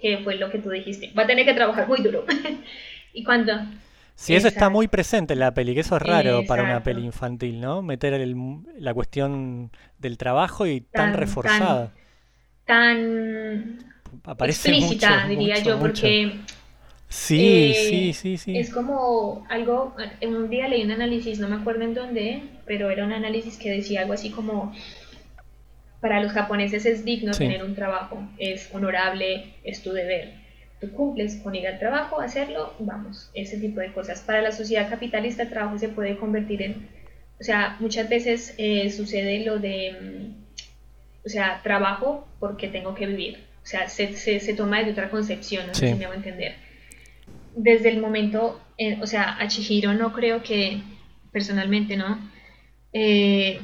que 0.00 0.18
fue 0.18 0.36
lo 0.36 0.50
que 0.50 0.58
tú 0.58 0.70
dijiste, 0.70 1.12
va 1.18 1.24
a 1.24 1.26
tener 1.26 1.44
que 1.44 1.54
trabajar 1.54 1.88
muy 1.88 2.00
duro. 2.00 2.24
y 3.12 3.24
cuando... 3.24 3.52
Sí, 4.14 4.34
eso 4.36 4.46
está 4.46 4.68
muy 4.68 4.88
presente 4.88 5.32
en 5.32 5.40
la 5.40 5.54
peli, 5.54 5.74
que 5.74 5.80
eso 5.80 5.96
es 5.96 6.02
raro 6.02 6.44
para 6.46 6.62
una 6.62 6.82
peli 6.82 7.04
infantil, 7.04 7.60
¿no? 7.60 7.82
Meter 7.82 8.22
la 8.78 8.94
cuestión 8.94 9.72
del 9.98 10.18
trabajo 10.18 10.66
y 10.66 10.82
tan, 10.82 11.14
reforzada. 11.14 11.92
Tan, 12.66 13.78
explícita, 14.46 15.26
diría 15.26 15.58
yo, 15.58 15.78
porque 15.80 16.32
sí, 17.12 17.72
eh, 17.72 17.88
sí, 17.88 18.12
sí, 18.12 18.36
sí. 18.38 18.58
Es 18.58 18.72
como 18.72 19.46
algo, 19.48 19.94
en 20.20 20.34
un 20.34 20.50
día 20.50 20.68
leí 20.68 20.82
un 20.84 20.90
análisis, 20.90 21.38
no 21.38 21.48
me 21.48 21.56
acuerdo 21.56 21.82
en 21.82 21.94
dónde, 21.94 22.42
pero 22.66 22.90
era 22.90 23.04
un 23.04 23.12
análisis 23.12 23.56
que 23.58 23.70
decía 23.70 24.02
algo 24.02 24.14
así 24.14 24.30
como, 24.30 24.72
para 26.00 26.20
los 26.20 26.32
japoneses 26.32 26.86
es 26.86 27.04
digno 27.04 27.32
tener 27.32 27.62
un 27.62 27.74
trabajo, 27.74 28.22
es 28.38 28.68
honorable, 28.72 29.54
es 29.64 29.82
tu 29.82 29.92
deber. 29.92 30.32
Tú 30.80 30.90
cumples 30.92 31.36
con 31.36 31.54
ir 31.54 31.68
al 31.68 31.78
trabajo, 31.78 32.20
hacerlo, 32.20 32.74
vamos, 32.80 33.30
ese 33.34 33.58
tipo 33.58 33.80
de 33.80 33.92
cosas. 33.92 34.20
Para 34.20 34.42
la 34.42 34.50
sociedad 34.50 34.90
capitalista 34.90 35.44
el 35.44 35.50
trabajo 35.50 35.78
se 35.78 35.88
puede 35.88 36.16
convertir 36.16 36.62
en, 36.62 36.88
o 37.38 37.44
sea, 37.44 37.76
muchas 37.78 38.08
veces 38.08 38.54
eh, 38.58 38.90
sucede 38.90 39.44
lo 39.44 39.58
de, 39.58 39.96
mm, 40.00 41.26
o 41.26 41.28
sea, 41.28 41.60
trabajo 41.62 42.26
porque 42.40 42.66
tengo 42.66 42.94
que 42.96 43.06
vivir 43.06 43.52
o 43.62 43.66
sea, 43.66 43.88
se, 43.88 44.12
se, 44.16 44.54
toma 44.54 44.82
de 44.82 44.90
otra 44.90 45.08
concepción, 45.08 45.68
no 45.68 45.74
sé 45.74 45.88
si 45.88 45.94
me 45.94 46.04
hago 46.04 46.14
entender. 46.14 46.56
Desde 47.54 47.90
el 47.90 48.00
momento, 48.00 48.60
eh, 48.78 48.98
o 49.02 49.06
sea, 49.06 49.36
a 49.38 49.48
Chihiro 49.48 49.92
no 49.94 50.12
creo 50.12 50.42
que, 50.42 50.82
personalmente, 51.32 51.96
¿no? 51.96 52.18
Eh, 52.92 53.60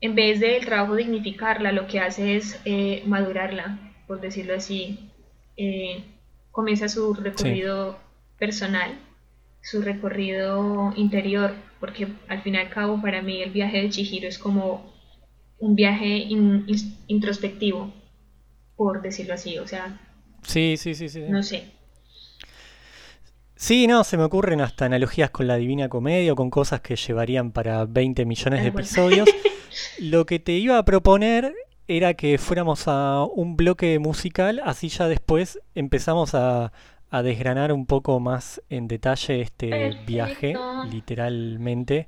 en 0.00 0.14
vez 0.14 0.40
del 0.40 0.64
trabajo 0.64 0.96
dignificarla, 0.96 1.72
lo 1.72 1.86
que 1.86 2.00
hace 2.00 2.36
es 2.36 2.60
eh, 2.64 3.02
madurarla, 3.06 3.78
por 4.06 4.20
decirlo 4.20 4.54
así. 4.54 5.10
comienza 6.50 6.88
su 6.88 7.14
recorrido 7.14 7.98
personal, 8.38 8.92
su 9.62 9.82
recorrido 9.82 10.92
interior, 10.96 11.54
porque 11.80 12.08
al 12.28 12.42
fin 12.42 12.54
y 12.54 12.58
al 12.58 12.70
cabo 12.70 13.00
para 13.00 13.22
mí 13.22 13.42
el 13.42 13.50
viaje 13.50 13.82
de 13.82 13.90
Chihiro 13.90 14.28
es 14.28 14.38
como 14.38 14.92
un 15.58 15.74
viaje 15.74 16.26
introspectivo, 17.08 17.92
por 18.76 19.02
decirlo 19.02 19.34
así, 19.34 19.58
o 19.58 19.66
sea... 19.66 20.00
Sí, 20.42 20.76
sí, 20.76 20.94
sí, 20.94 21.08
sí. 21.08 21.22
No 21.28 21.42
sé. 21.42 21.77
Sí, 23.60 23.88
no, 23.88 24.04
se 24.04 24.16
me 24.16 24.22
ocurren 24.22 24.60
hasta 24.60 24.84
analogías 24.84 25.30
con 25.30 25.48
la 25.48 25.56
Divina 25.56 25.88
Comedia 25.88 26.32
o 26.32 26.36
con 26.36 26.48
cosas 26.48 26.80
que 26.80 26.94
llevarían 26.94 27.50
para 27.50 27.86
20 27.86 28.24
millones 28.24 28.62
de 28.62 28.68
episodios. 28.68 29.28
Lo 29.98 30.26
que 30.26 30.38
te 30.38 30.52
iba 30.52 30.78
a 30.78 30.84
proponer 30.84 31.52
era 31.88 32.14
que 32.14 32.38
fuéramos 32.38 32.86
a 32.86 33.24
un 33.24 33.56
bloque 33.56 33.98
musical, 33.98 34.62
así 34.64 34.90
ya 34.90 35.08
después 35.08 35.58
empezamos 35.74 36.36
a, 36.36 36.72
a 37.10 37.22
desgranar 37.24 37.72
un 37.72 37.84
poco 37.86 38.20
más 38.20 38.62
en 38.70 38.86
detalle 38.86 39.40
este 39.40 39.98
viaje, 40.06 40.54
literalmente. 40.88 42.06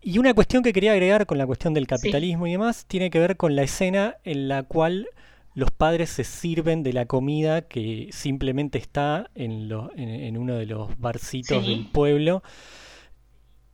Y 0.00 0.18
una 0.18 0.32
cuestión 0.32 0.62
que 0.62 0.72
quería 0.72 0.92
agregar 0.92 1.26
con 1.26 1.36
la 1.36 1.46
cuestión 1.46 1.74
del 1.74 1.86
capitalismo 1.86 2.46
y 2.46 2.52
demás 2.52 2.86
tiene 2.86 3.10
que 3.10 3.18
ver 3.18 3.36
con 3.36 3.56
la 3.56 3.62
escena 3.62 4.16
en 4.24 4.48
la 4.48 4.62
cual 4.62 5.06
los 5.54 5.70
padres 5.70 6.10
se 6.10 6.24
sirven 6.24 6.82
de 6.82 6.92
la 6.92 7.06
comida 7.06 7.62
que 7.62 8.08
simplemente 8.12 8.78
está 8.78 9.30
en, 9.34 9.70
en, 9.96 10.38
uno 10.38 10.54
de 10.54 10.66
los 10.66 10.98
barcitos 10.98 11.66
del 11.66 11.86
pueblo. 11.90 12.42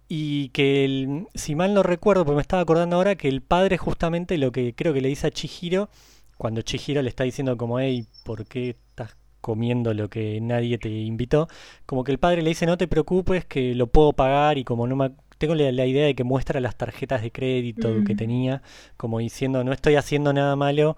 Y 0.08 0.48
que, 0.48 1.26
si 1.34 1.54
mal 1.54 1.74
no 1.74 1.82
recuerdo, 1.82 2.24
porque 2.24 2.36
me 2.36 2.42
estaba 2.42 2.62
acordando 2.62 2.96
ahora, 2.96 3.16
que 3.16 3.28
el 3.28 3.42
padre 3.42 3.76
justamente 3.76 4.38
lo 4.38 4.52
que 4.52 4.74
creo 4.74 4.94
que 4.94 5.02
le 5.02 5.08
dice 5.08 5.26
a 5.26 5.30
Chihiro, 5.30 5.90
cuando 6.38 6.62
Chihiro 6.62 7.02
le 7.02 7.10
está 7.10 7.24
diciendo 7.24 7.56
como, 7.56 7.78
hey, 7.78 8.06
¿por 8.24 8.46
qué 8.46 8.70
estás 8.70 9.16
comiendo 9.42 9.92
lo 9.92 10.08
que 10.08 10.40
nadie 10.40 10.78
te 10.78 10.88
invitó? 10.88 11.48
Como 11.84 12.04
que 12.04 12.12
el 12.12 12.18
padre 12.18 12.42
le 12.42 12.48
dice, 12.48 12.64
no 12.64 12.78
te 12.78 12.88
preocupes, 12.88 13.44
que 13.44 13.74
lo 13.74 13.88
puedo 13.88 14.14
pagar 14.14 14.56
y 14.58 14.64
como 14.64 14.86
no 14.86 14.96
me... 14.96 15.10
Tengo 15.36 15.54
la, 15.54 15.86
idea 15.86 16.06
de 16.06 16.16
que 16.16 16.24
muestra 16.24 16.58
las 16.58 16.74
tarjetas 16.74 17.22
de 17.22 17.30
crédito 17.30 18.02
que 18.04 18.16
tenía, 18.16 18.60
como 18.96 19.20
diciendo, 19.20 19.62
no 19.62 19.72
estoy 19.72 19.94
haciendo 19.94 20.32
nada 20.32 20.56
malo, 20.56 20.96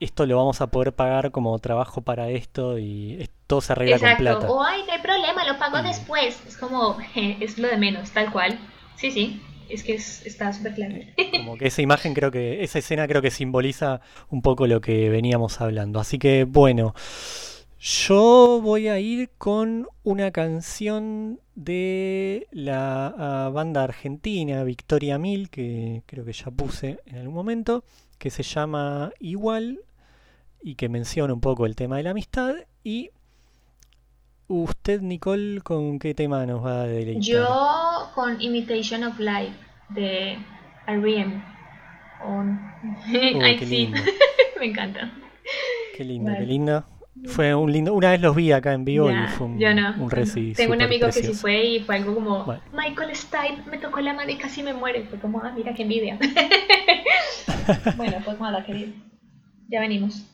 esto 0.00 0.26
lo 0.26 0.36
vamos 0.36 0.60
a 0.60 0.66
poder 0.68 0.92
pagar 0.92 1.30
como 1.30 1.58
trabajo 1.58 2.02
para 2.02 2.28
esto 2.30 2.78
y 2.78 3.28
todo 3.46 3.60
se 3.60 3.72
arregla 3.72 3.98
con 3.98 4.16
plata. 4.16 4.50
O 4.50 4.62
ay, 4.62 4.82
no 4.86 4.92
hay 4.92 5.00
problema, 5.00 5.44
lo 5.44 5.58
pago 5.58 5.82
después. 5.82 6.42
Es 6.46 6.56
como, 6.56 6.96
es 7.14 7.58
lo 7.58 7.68
de 7.68 7.76
menos, 7.76 8.10
tal 8.10 8.32
cual. 8.32 8.58
Sí, 8.96 9.10
sí. 9.10 9.42
Es 9.68 9.82
que 9.82 9.94
está 9.94 10.52
súper 10.52 10.74
claro. 10.74 10.96
Como 11.32 11.56
que 11.56 11.68
esa 11.68 11.80
imagen 11.80 12.12
creo 12.12 12.30
que, 12.30 12.62
esa 12.62 12.78
escena 12.78 13.08
creo 13.08 13.22
que 13.22 13.30
simboliza 13.30 14.02
un 14.28 14.42
poco 14.42 14.66
lo 14.66 14.80
que 14.80 15.08
veníamos 15.08 15.60
hablando. 15.60 16.00
Así 16.00 16.18
que 16.18 16.44
bueno, 16.44 16.94
yo 17.80 18.60
voy 18.62 18.88
a 18.88 18.98
ir 18.98 19.30
con 19.38 19.86
una 20.02 20.30
canción 20.30 21.40
de 21.54 22.46
la 22.50 23.14
ah, 23.16 23.50
banda 23.52 23.84
argentina 23.84 24.64
Victoria 24.64 25.18
Mil, 25.18 25.50
que 25.50 26.02
creo 26.06 26.24
que 26.24 26.32
ya 26.32 26.50
puse 26.50 27.00
en 27.06 27.16
algún 27.16 27.34
momento, 27.34 27.84
que 28.24 28.30
se 28.30 28.42
llama 28.42 29.12
Igual 29.20 29.80
y 30.62 30.76
que 30.76 30.88
menciona 30.88 31.34
un 31.34 31.42
poco 31.42 31.66
el 31.66 31.76
tema 31.76 31.98
de 31.98 32.04
la 32.04 32.12
amistad. 32.12 32.54
Y 32.82 33.10
usted, 34.48 35.02
Nicole, 35.02 35.60
¿con 35.60 35.98
qué 35.98 36.14
tema 36.14 36.46
nos 36.46 36.64
va 36.64 36.84
a 36.84 36.86
deleitar? 36.86 37.22
Yo 37.22 38.10
con 38.14 38.40
Imitation 38.40 39.04
of 39.04 39.18
Life 39.18 39.52
de 39.90 40.38
R.E.M. 40.86 41.44
Oh, 42.26 42.42
Me 44.58 44.62
encanta. 44.62 45.12
Qué 45.94 46.04
lindo, 46.04 46.32
qué 46.32 46.46
lindo. 46.46 46.86
Fue 47.26 47.54
un 47.54 47.70
lindo. 47.70 47.94
Una 47.94 48.10
vez 48.10 48.20
los 48.20 48.34
vi 48.34 48.50
acá 48.52 48.72
en 48.72 48.84
vivo 48.84 49.10
y 49.10 49.14
fue 49.28 49.46
un, 49.46 49.58
yo 49.58 49.72
no. 49.72 49.94
un 49.98 50.10
Tengo 50.54 50.72
un 50.74 50.82
amigo 50.82 51.06
que 51.06 51.12
sí 51.12 51.32
fue 51.32 51.64
y 51.64 51.80
fue 51.80 51.96
algo 51.96 52.14
como 52.14 52.44
Michael 52.72 53.14
Stipe 53.14 53.70
me 53.70 53.78
tocó 53.78 54.00
la 54.00 54.12
mano 54.12 54.30
y 54.30 54.36
casi 54.36 54.62
me 54.62 54.74
muere. 54.74 55.04
Fue 55.04 55.18
como, 55.18 55.40
ah, 55.40 55.52
mira 55.56 55.74
qué 55.74 55.82
envidia. 55.82 56.18
bueno, 57.96 58.16
pues 58.24 58.40
nada, 58.40 58.64
querido. 58.64 58.92
Ya 59.68 59.80
venimos. 59.80 60.26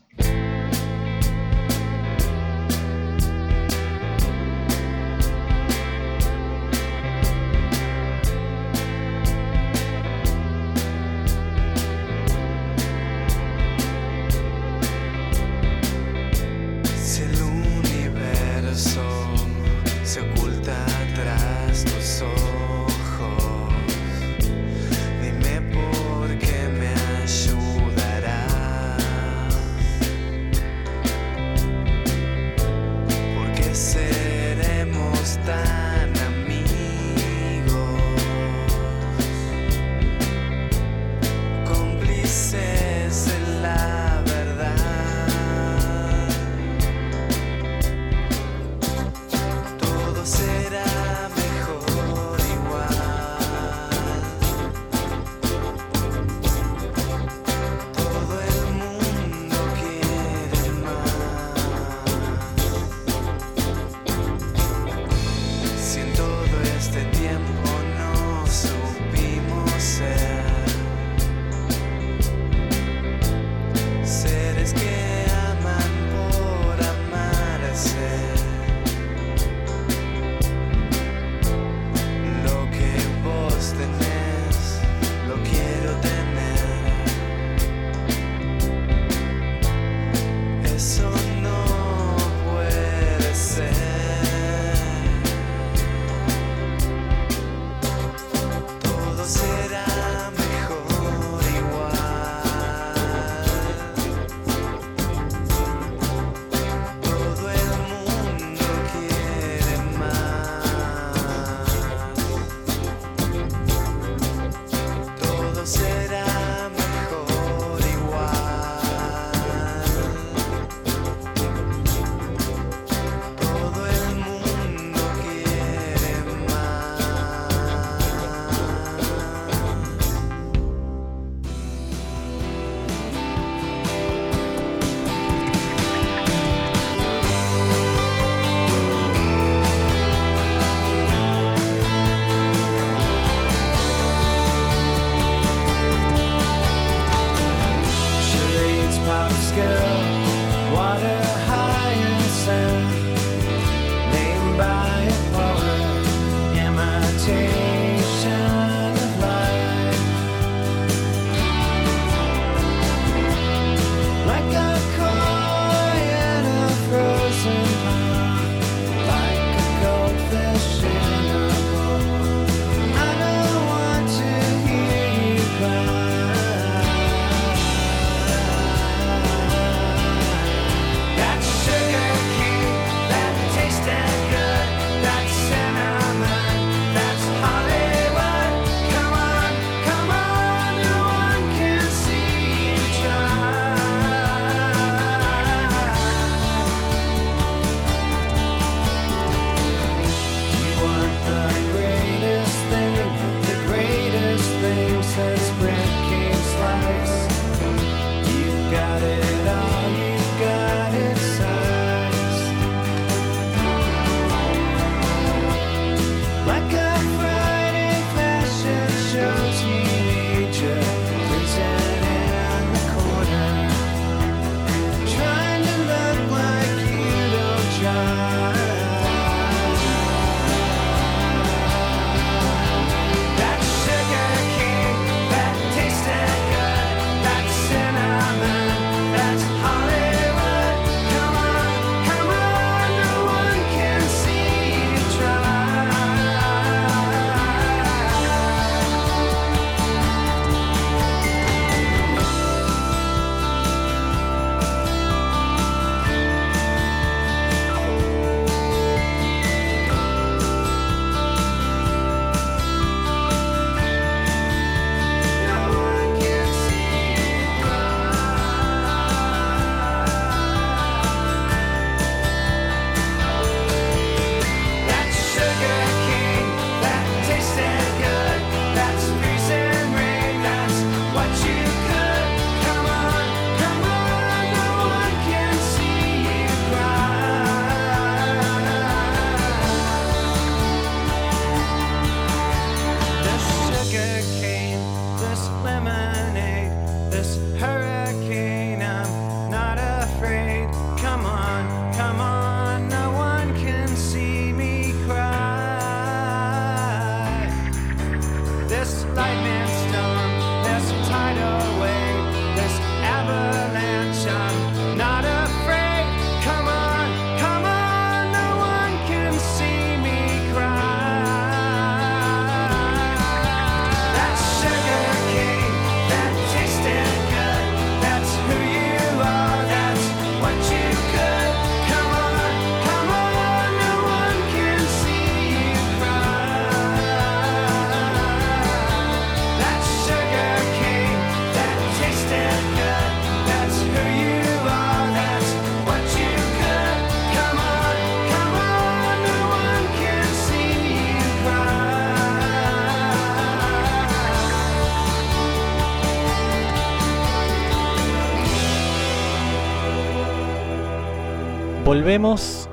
Volvemos 361.91 362.71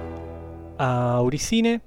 a 0.78 1.14
Auricine. 1.14 1.82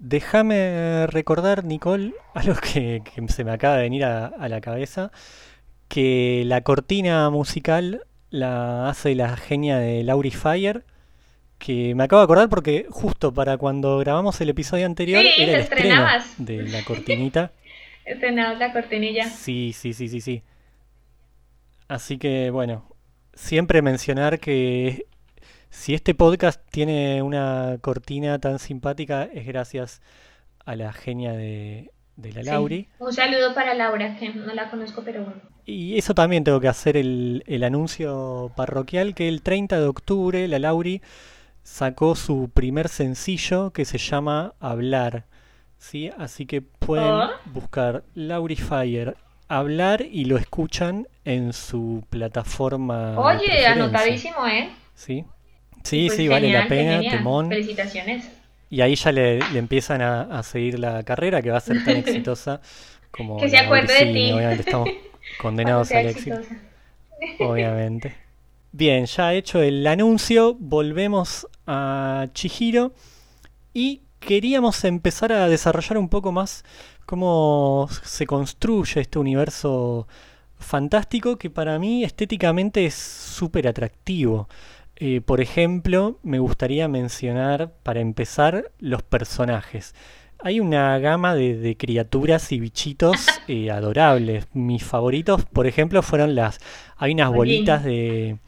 Déjame 0.00 1.06
recordar, 1.06 1.62
Nicole, 1.64 2.14
algo 2.34 2.56
que, 2.56 3.00
que 3.04 3.28
se 3.28 3.44
me 3.44 3.52
acaba 3.52 3.76
de 3.76 3.82
venir 3.82 4.04
a, 4.04 4.26
a 4.26 4.48
la 4.48 4.60
cabeza, 4.60 5.12
que 5.86 6.42
la 6.44 6.62
cortina 6.62 7.30
musical 7.30 8.02
la 8.30 8.88
hace 8.88 9.14
la 9.14 9.36
genia 9.36 9.78
de 9.78 10.02
Lauri 10.02 10.32
Fire, 10.32 10.82
que 11.60 11.94
me 11.94 12.02
acabo 12.02 12.22
de 12.22 12.24
acordar 12.24 12.48
porque 12.48 12.86
justo 12.90 13.32
para 13.32 13.56
cuando 13.56 13.98
grabamos 13.98 14.40
el 14.40 14.48
episodio 14.48 14.86
anterior 14.86 15.22
Sí, 15.22 15.42
era 15.42 15.52
el 15.52 15.60
estreno 15.60 15.94
estrenabas. 15.94 16.34
de 16.38 16.62
la 16.64 16.84
cortinita. 16.84 17.52
Estrenamos 18.04 18.58
la 18.58 18.72
cortinilla. 18.72 19.26
Sí, 19.30 19.72
sí, 19.72 19.92
sí, 19.92 20.08
sí, 20.08 20.20
sí. 20.20 20.42
Así 21.86 22.18
que 22.18 22.50
bueno, 22.50 22.92
siempre 23.32 23.80
mencionar 23.80 24.40
que 24.40 25.06
si 25.72 25.94
este 25.94 26.14
podcast 26.14 26.60
tiene 26.70 27.22
una 27.22 27.78
cortina 27.80 28.38
tan 28.38 28.58
simpática 28.58 29.24
es 29.24 29.46
gracias 29.46 30.02
a 30.66 30.76
la 30.76 30.92
genia 30.92 31.32
de, 31.32 31.90
de 32.16 32.32
la 32.34 32.42
Sí. 32.42 32.46
Lauri. 32.50 32.88
Un 32.98 33.12
saludo 33.12 33.54
para 33.54 33.72
Laura, 33.74 34.16
que 34.18 34.28
no 34.34 34.52
la 34.52 34.70
conozco, 34.70 35.02
pero 35.02 35.24
bueno. 35.24 35.40
Y 35.64 35.96
eso 35.96 36.12
también 36.14 36.44
tengo 36.44 36.60
que 36.60 36.68
hacer 36.68 36.96
el, 36.96 37.42
el 37.46 37.64
anuncio 37.64 38.52
parroquial 38.54 39.14
que 39.14 39.28
el 39.28 39.40
30 39.42 39.80
de 39.80 39.86
octubre 39.86 40.46
la 40.46 40.58
Lauri 40.58 41.00
sacó 41.62 42.16
su 42.16 42.50
primer 42.52 42.88
sencillo 42.88 43.70
que 43.72 43.84
se 43.86 43.96
llama 43.98 44.52
Hablar. 44.60 45.24
¿sí? 45.78 46.10
Así 46.18 46.44
que 46.46 46.60
pueden 46.62 47.06
Oh. 47.14 47.30
buscar 47.46 48.04
Lauri 48.14 48.56
Fire 48.56 49.16
Hablar 49.48 50.02
y 50.02 50.24
lo 50.26 50.36
escuchan 50.36 51.08
en 51.24 51.52
su 51.52 52.04
plataforma 52.10 53.18
Oye, 53.18 53.66
anotadísimo, 53.66 54.46
¿eh? 54.46 54.70
¿sí? 54.94 55.24
Sí, 55.84 56.06
Pues 56.06 56.16
sí, 56.16 56.28
vale 56.28 56.52
la 56.52 56.68
pena, 56.68 56.94
genial. 56.96 57.16
temón. 57.16 57.48
Felicitaciones. 57.48 58.28
Y 58.70 58.80
ahí 58.80 58.94
ya 58.94 59.12
le, 59.12 59.38
le 59.52 59.58
empiezan 59.58 60.00
a, 60.02 60.22
a 60.22 60.42
seguir 60.42 60.78
la 60.78 61.02
carrera 61.02 61.42
que 61.42 61.50
va 61.50 61.58
a 61.58 61.60
ser 61.60 61.84
tan 61.84 61.96
exitosa 61.98 62.60
como 63.10 63.36
Que 63.38 63.48
se 63.50 63.58
acuerde 63.58 63.92
de 64.06 64.12
ti. 64.12 64.32
Obviamente 64.32 64.62
estamos 64.62 64.88
condenados 65.40 65.90
al 65.92 66.06
éxito. 66.06 66.40
Obviamente. 67.40 68.14
Bien, 68.72 69.04
ya 69.06 69.34
hecho 69.34 69.60
el 69.62 69.86
anuncio, 69.86 70.54
volvemos 70.58 71.46
a 71.66 72.28
Chihiro 72.32 72.94
y 73.74 74.00
queríamos 74.18 74.82
empezar 74.84 75.32
a 75.32 75.48
desarrollar 75.48 75.98
un 75.98 76.08
poco 76.08 76.32
más 76.32 76.64
cómo 77.04 77.88
se 78.02 78.26
construye 78.26 79.00
este 79.00 79.18
universo 79.18 80.08
fantástico 80.58 81.36
que 81.36 81.50
para 81.50 81.78
mí 81.78 82.04
estéticamente 82.04 82.86
es 82.86 82.94
súper 82.94 83.68
atractivo. 83.68 84.48
Eh, 85.04 85.20
por 85.20 85.40
ejemplo, 85.40 86.18
me 86.22 86.38
gustaría 86.38 86.86
mencionar, 86.86 87.72
para 87.82 88.00
empezar, 88.00 88.70
los 88.78 89.02
personajes. 89.02 89.94
Hay 90.38 90.60
una 90.60 90.96
gama 91.00 91.34
de, 91.34 91.56
de 91.56 91.76
criaturas 91.76 92.52
y 92.52 92.60
bichitos 92.60 93.42
eh, 93.48 93.70
adorables. 93.70 94.46
Mis 94.52 94.84
favoritos, 94.84 95.44
por 95.46 95.66
ejemplo, 95.66 96.02
fueron 96.02 96.34
las... 96.36 96.58
Hay 96.96 97.12
unas 97.14 97.30
bolitas 97.32 97.82
de... 97.84 98.38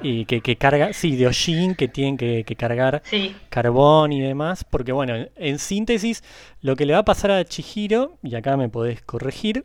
eh, 0.00 0.24
que, 0.26 0.42
que 0.42 0.56
carga, 0.56 0.92
sí, 0.92 1.16
de 1.16 1.26
Ojin 1.28 1.74
que 1.76 1.88
tienen 1.88 2.16
que, 2.16 2.44
que 2.44 2.56
cargar 2.56 3.02
Sí. 3.04 3.36
carbón 3.48 4.12
y 4.12 4.20
demás, 4.20 4.64
porque 4.64 4.92
bueno, 4.92 5.14
en- 5.16 5.30
en 5.36 5.58
síntesis, 5.58 6.22
lo 6.60 6.76
que 6.76 6.86
le 6.86 6.94
va 6.94 7.00
a 7.00 7.04
pasar 7.04 7.30
a 7.30 7.44
Chihiro, 7.44 8.18
y 8.22 8.34
acá 8.34 8.56
me 8.56 8.68
podés 8.68 9.02
corregir, 9.02 9.64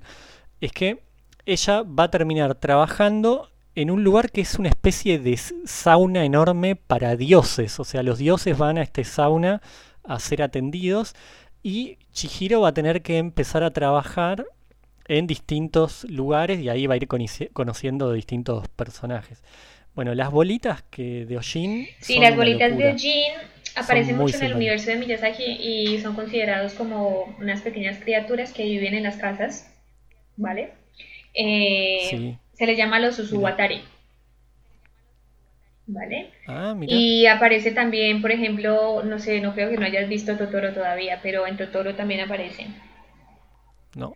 es 0.62 0.72
que 0.74 1.03
ella 1.45 1.84
va 1.84 2.05
a 2.05 2.12
terminar 2.12 2.55
trabajando 2.55 3.49
en 3.78 3.91
un 3.91 4.03
lugar 4.03 4.32
que 4.32 4.41
es 4.41 4.55
una 4.57 4.69
especie 4.69 5.19
de 5.19 5.38
sauna 5.38 6.25
enorme 6.25 6.75
para 6.75 7.15
dioses, 7.15 7.80
o 7.80 7.84
sea, 7.84 8.01
los 8.01 8.17
dioses 8.17 8.57
van 8.57 8.80
a 8.80 8.82
este 8.82 9.03
sauna 9.03 9.61
a 10.03 10.19
ser 10.19 10.41
atendidos 10.41 11.13
y 11.61 11.99
Chihiro 12.11 12.61
va 12.61 12.69
a 12.69 12.73
tener 12.73 13.03
que 13.03 13.19
empezar 13.19 13.61
a 13.63 13.69
trabajar 13.69 14.47
en 15.07 15.28
distintos 15.28 16.05
lugares 16.05 16.59
y 16.59 16.69
ahí 16.69 16.88
va 16.88 16.95
a 16.95 16.97
ir 16.97 17.07
conociendo 17.53 18.11
distintos 18.13 18.67
personajes. 18.69 19.43
Bueno, 19.93 20.15
las 20.15 20.32
bolitas 20.32 20.82
que 20.89 21.28
de 21.28 21.38
Ojin 21.38 21.88
Sí, 21.99 22.15
son 22.15 22.23
las 22.23 22.36
bolitas 22.36 22.71
locura. 22.71 22.93
de 22.93 22.97
Jin 22.97 23.34
aparecen 23.75 24.17
mucho 24.17 24.38
en 24.38 24.43
el 24.45 24.55
universo 24.55 24.89
de 24.89 24.95
Miyazaki 24.95 25.43
y 25.43 25.99
son 26.01 26.15
considerados 26.15 26.73
como 26.73 27.36
unas 27.39 27.61
pequeñas 27.61 27.99
criaturas 27.99 28.53
que 28.53 28.63
viven 28.63 28.95
en 28.95 29.03
las 29.03 29.17
casas, 29.17 29.71
¿vale? 30.36 30.73
Eh, 31.36 32.07
Sí. 32.09 32.38
Se 32.58 32.66
les 32.66 32.78
llama 32.78 32.99
los 32.99 33.18
Usuwatari, 33.20 33.84
¿vale? 35.88 36.30
Ah, 36.47 36.74
mira. 36.76 36.95
Y 36.95 37.26
aparece 37.26 37.72
también, 37.72 38.22
por 38.22 38.32
ejemplo, 38.32 39.01
no 39.03 39.18
sé, 39.20 39.41
no 39.41 39.53
creo 39.53 39.70
que 39.72 39.78
no 39.78 39.86
hayas 39.86 40.08
visto 40.08 40.38
Totoro 40.38 40.72
todavía, 40.74 41.20
pero 41.24 41.47
en 41.47 41.58
Totoro 41.58 41.95
también 41.95 42.22
aparecen. 42.22 42.76
No. 43.95 44.14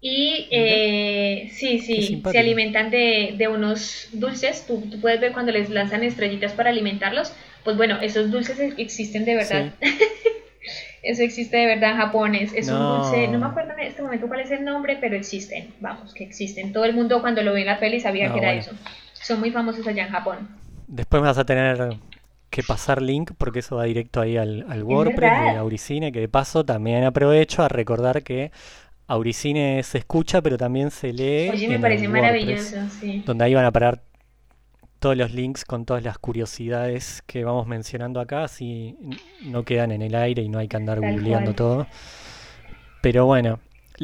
Y 0.00 0.48
eh, 0.50 1.48
sí, 1.52 1.78
sí, 1.78 2.22
se 2.26 2.38
alimentan 2.38 2.90
de, 2.90 3.34
de 3.38 3.48
unos 3.48 4.08
dulces. 4.12 4.66
Tú, 4.66 4.82
tú 4.90 5.00
puedes 5.00 5.20
ver 5.20 5.32
cuando 5.32 5.52
les 5.52 5.70
lanzan 5.70 6.02
estrellitas 6.02 6.52
para 6.52 6.70
alimentarlos. 6.70 7.32
Pues 7.64 7.76
bueno, 7.76 8.00
esos 8.00 8.30
dulces 8.30 8.58
ex- 8.58 8.74
existen 8.78 9.24
de 9.24 9.36
verdad. 9.36 9.66
Eso 11.02 11.22
existe 11.22 11.56
de 11.56 11.66
verdad 11.66 11.90
en 11.92 11.96
Japón. 11.98 12.34
Es, 12.34 12.52
es 12.54 12.68
un 12.68 12.78
No. 12.78 12.96
dulce, 12.96 13.28
no 13.28 13.38
me 13.38 13.46
acuerdo 13.46 13.72
en 13.72 13.80
este 13.80 14.02
momento 14.02 14.28
cuál 14.28 14.40
es 14.40 14.50
el 14.50 14.64
nombre, 14.64 14.98
pero 15.00 15.16
existen. 15.16 15.74
Vamos, 15.80 16.14
que 16.14 16.24
existen. 16.24 16.72
Todo 16.72 16.84
el 16.84 16.94
mundo 16.94 17.20
cuando 17.20 17.42
lo 17.42 17.52
ve 17.52 17.60
en 17.62 17.66
la 17.66 17.80
peli 17.80 18.00
sabía 18.00 18.28
No, 18.28 18.32
que 18.32 18.38
era 18.38 18.48
bueno. 18.48 18.60
eso. 18.60 18.72
Son 19.12 19.40
muy 19.40 19.50
famosos 19.50 19.86
allá 19.86 20.04
en 20.06 20.10
Japón. 20.12 20.48
Después 20.86 21.22
vas 21.22 21.38
a 21.38 21.44
tener 21.44 21.96
que 22.50 22.62
pasar 22.64 23.00
link 23.02 23.32
porque 23.38 23.60
eso 23.60 23.76
va 23.76 23.84
directo 23.84 24.20
ahí 24.20 24.36
al, 24.36 24.66
al 24.68 24.82
WordPress 24.84 25.38
de 25.40 25.56
Auricine, 25.56 26.12
que 26.12 26.20
de 26.20 26.28
paso 26.28 26.64
también 26.64 27.04
aprovecho 27.04 27.62
a 27.62 27.68
recordar 27.68 28.22
que 28.22 28.50
Auricine 29.06 29.82
se 29.82 29.98
escucha, 29.98 30.42
pero 30.42 30.56
también 30.58 30.90
se 30.90 31.12
lee 31.12 31.50
Oye, 31.50 31.68
me 31.68 31.74
en 31.76 31.80
parece 31.80 32.04
el 32.06 32.12
WordPress, 32.12 32.72
maravilloso, 32.72 32.76
sí. 33.00 33.22
donde 33.26 33.44
ahí 33.44 33.54
van 33.54 33.64
a 33.64 33.72
parar 33.72 34.02
todos 35.02 35.16
los 35.16 35.32
links 35.32 35.64
con 35.66 35.84
todas 35.84 36.02
las 36.02 36.16
curiosidades 36.16 37.22
que 37.26 37.44
vamos 37.44 37.66
mencionando 37.66 38.20
acá, 38.20 38.44
así 38.44 38.96
no 39.42 39.64
quedan 39.64 39.90
en 39.90 40.00
el 40.00 40.14
aire 40.14 40.42
y 40.42 40.48
no 40.48 40.58
hay 40.60 40.68
que 40.68 40.76
andar 40.78 41.00
Tal 41.00 41.12
googleando 41.12 41.50
cual. 41.50 41.56
todo. 41.56 41.86
Pero 43.02 43.26
bueno, 43.26 43.58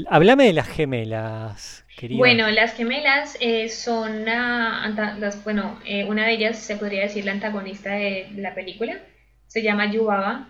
háblame 0.09 0.45
de 0.47 0.53
las 0.53 0.67
gemelas, 0.69 1.85
querida. 1.97 2.19
Bueno, 2.19 2.51
las 2.51 2.75
gemelas 2.75 3.39
eh, 3.41 3.69
son 3.69 4.23
una, 4.23 5.17
las, 5.19 5.45
bueno, 5.45 5.79
eh, 5.87 6.05
una 6.05 6.27
de 6.27 6.33
ellas 6.33 6.59
se 6.59 6.77
podría 6.77 7.03
decir 7.03 7.25
la 7.25 7.33
antagonista 7.33 7.93
de, 7.93 8.27
de 8.31 8.43
la 8.43 8.55
película. 8.55 8.99
Se 9.47 9.63
llama 9.63 9.91
Yubaba. 9.93 10.49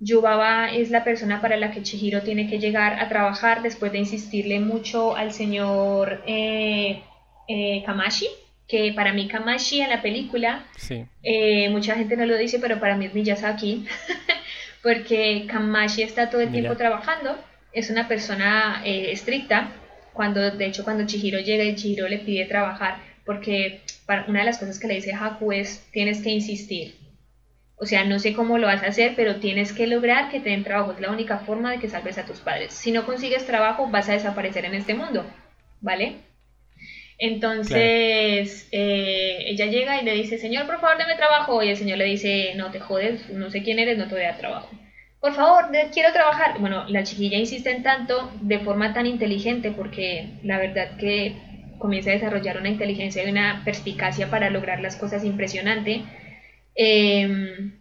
Yubaba 0.00 0.70
es 0.70 0.90
la 0.90 1.02
persona 1.02 1.40
para 1.40 1.56
la 1.56 1.72
que 1.72 1.82
Chihiro 1.82 2.22
tiene 2.22 2.48
que 2.48 2.60
llegar 2.60 3.00
a 3.00 3.08
trabajar 3.08 3.62
después 3.62 3.90
de 3.90 3.98
insistirle 3.98 4.60
mucho 4.60 5.16
al 5.16 5.32
señor 5.32 6.22
eh, 6.24 7.02
eh, 7.48 7.82
Kamashi, 7.84 8.28
que 8.68 8.92
para 8.94 9.12
mí 9.14 9.26
Kamashi 9.26 9.80
en 9.80 9.88
la 9.90 10.02
película 10.02 10.66
Sí, 10.76 11.06
eh, 11.22 11.68
mucha 11.70 11.94
gente 11.96 12.16
no 12.16 12.26
lo 12.26 12.36
dice, 12.36 12.58
pero 12.58 12.78
para 12.78 12.96
mí 12.96 13.06
es 13.06 13.14
Miyazaki, 13.14 13.86
porque 14.82 15.46
Kamashi 15.48 16.02
está 16.02 16.30
todo 16.30 16.42
el 16.42 16.50
Mira. 16.50 16.60
tiempo 16.60 16.76
trabajando, 16.76 17.36
es 17.72 17.90
una 17.90 18.06
persona 18.06 18.82
eh, 18.84 19.10
estricta, 19.10 19.72
cuando 20.12 20.50
de 20.50 20.66
hecho 20.66 20.84
cuando 20.84 21.06
Chihiro 21.06 21.40
llega 21.40 21.64
y 21.64 21.74
Chihiro 21.74 22.08
le 22.08 22.18
pide 22.18 22.44
trabajar, 22.44 22.98
porque 23.24 23.80
para, 24.06 24.26
una 24.26 24.40
de 24.40 24.46
las 24.46 24.58
cosas 24.58 24.78
que 24.78 24.86
le 24.86 24.94
dice 24.94 25.12
Haku 25.14 25.52
es, 25.52 25.86
tienes 25.92 26.22
que 26.22 26.30
insistir, 26.30 26.94
O 27.76 27.86
sea, 27.86 28.04
no 28.04 28.18
sé 28.18 28.32
cómo 28.34 28.58
lo 28.58 28.66
vas 28.66 28.82
a 28.82 28.88
hacer, 28.88 29.12
pero 29.14 29.36
tienes 29.36 29.72
que 29.72 29.86
lograr 29.86 30.30
que 30.30 30.40
te 30.40 30.50
den 30.50 30.64
trabajo. 30.64 30.92
Es 30.92 31.00
la 31.00 31.12
única 31.12 31.38
forma 31.38 31.70
de 31.70 31.78
que 31.78 31.88
salves 31.88 32.18
a 32.18 32.24
tus 32.24 32.40
padres. 32.40 32.72
Si 32.72 32.90
no 32.90 33.06
consigues 33.06 33.46
trabajo, 33.46 33.86
vas 33.88 34.08
a 34.08 34.14
desaparecer 34.14 34.64
en 34.64 34.74
este 34.74 34.94
mundo, 34.94 35.24
¿vale? 35.80 36.16
Entonces, 37.18 38.68
eh, 38.70 39.44
ella 39.46 39.66
llega 39.66 40.00
y 40.00 40.04
le 40.04 40.14
dice, 40.14 40.38
señor, 40.38 40.66
por 40.66 40.80
favor, 40.80 40.98
dame 40.98 41.16
trabajo. 41.16 41.62
Y 41.62 41.68
el 41.70 41.76
señor 41.76 41.98
le 41.98 42.04
dice, 42.04 42.52
no 42.56 42.70
te 42.70 42.80
jodes, 42.80 43.28
no 43.30 43.50
sé 43.50 43.62
quién 43.62 43.78
eres, 43.78 43.98
no 43.98 44.06
te 44.06 44.14
voy 44.14 44.24
a 44.24 44.28
dar 44.28 44.38
trabajo. 44.38 44.70
Por 45.20 45.34
favor, 45.34 45.66
quiero 45.92 46.12
trabajar. 46.12 46.58
Bueno, 46.60 46.84
la 46.88 47.02
chiquilla 47.02 47.38
insiste 47.38 47.70
en 47.70 47.82
tanto 47.82 48.30
de 48.40 48.60
forma 48.60 48.94
tan 48.94 49.06
inteligente 49.06 49.72
porque 49.72 50.28
la 50.44 50.58
verdad 50.58 50.96
que 50.96 51.34
comienza 51.78 52.10
a 52.10 52.14
desarrollar 52.14 52.58
una 52.58 52.68
inteligencia 52.68 53.24
y 53.24 53.30
una 53.30 53.62
perspicacia 53.64 54.30
para 54.30 54.50
lograr 54.50 54.80
las 54.80 54.96
cosas 54.96 55.24
impresionante 55.24 56.04
Em, 56.80 57.72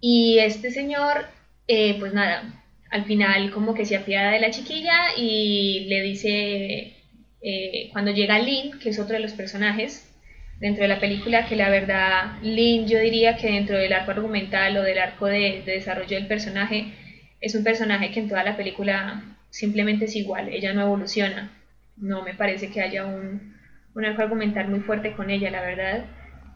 y 0.00 0.38
este 0.38 0.70
señor, 0.70 1.26
eh, 1.66 1.96
pues 1.98 2.14
nada, 2.14 2.64
al 2.90 3.04
final 3.04 3.50
como 3.50 3.74
que 3.74 3.84
se 3.84 3.96
apiada 3.96 4.30
de 4.30 4.40
la 4.40 4.52
chiquilla 4.52 4.94
y 5.16 5.86
le 5.88 6.02
dice, 6.02 6.95
eh, 7.42 7.88
cuando 7.92 8.12
llega 8.12 8.38
Lynn, 8.38 8.78
que 8.78 8.90
es 8.90 8.98
otro 8.98 9.14
de 9.14 9.20
los 9.20 9.32
personajes 9.32 10.12
dentro 10.60 10.82
de 10.82 10.88
la 10.88 11.00
película, 11.00 11.46
que 11.46 11.56
la 11.56 11.68
verdad 11.68 12.38
Lynn 12.42 12.88
yo 12.88 12.98
diría 12.98 13.36
que 13.36 13.52
dentro 13.52 13.76
del 13.76 13.92
arco 13.92 14.12
argumental 14.12 14.76
o 14.76 14.82
del 14.82 14.98
arco 14.98 15.26
de, 15.26 15.62
desarrollo 15.66 16.16
del 16.16 16.26
personaje, 16.26 16.92
es 17.40 17.54
un 17.54 17.64
personaje 17.64 18.10
que 18.10 18.20
en 18.20 18.28
toda 18.28 18.42
la 18.44 18.56
película 18.56 19.36
simplemente 19.50 20.06
es 20.06 20.16
igual, 20.16 20.48
ella 20.48 20.72
no 20.72 20.82
evoluciona, 20.82 21.50
no 21.96 22.22
me 22.22 22.34
parece 22.34 22.70
que 22.70 22.80
haya 22.80 23.04
un, 23.04 23.54
un 23.94 24.04
arco 24.04 24.22
argumental 24.22 24.68
muy 24.68 24.80
fuerte 24.80 25.12
con 25.12 25.30
ella, 25.30 25.50
la 25.50 25.62
verdad 25.62 26.04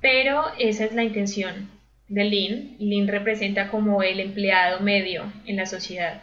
pero 0.00 0.44
esa 0.58 0.84
es 0.84 0.94
la 0.94 1.04
intención 1.04 1.70
de 2.08 2.24
Lin. 2.24 2.76
Lin 2.78 3.06
representa 3.08 3.68
como 3.68 4.02
el 4.02 4.20
empleado 4.20 4.80
medio 4.80 5.30
en 5.46 5.56
la 5.56 5.66
sociedad. 5.66 6.22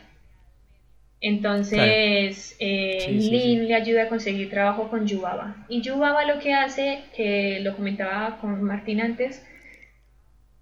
Entonces, 1.19 2.55
eh, 2.59 3.07
Lin 3.09 3.67
le 3.67 3.75
ayuda 3.75 4.03
a 4.03 4.09
conseguir 4.09 4.49
trabajo 4.49 4.89
con 4.89 5.07
Yubaba. 5.07 5.65
Y 5.67 5.81
Yubaba 5.81 6.25
lo 6.25 6.39
que 6.39 6.53
hace, 6.53 6.99
que 7.15 7.59
lo 7.61 7.75
comentaba 7.75 8.37
con 8.39 8.61
Martín 8.61 9.01
antes, 9.01 9.43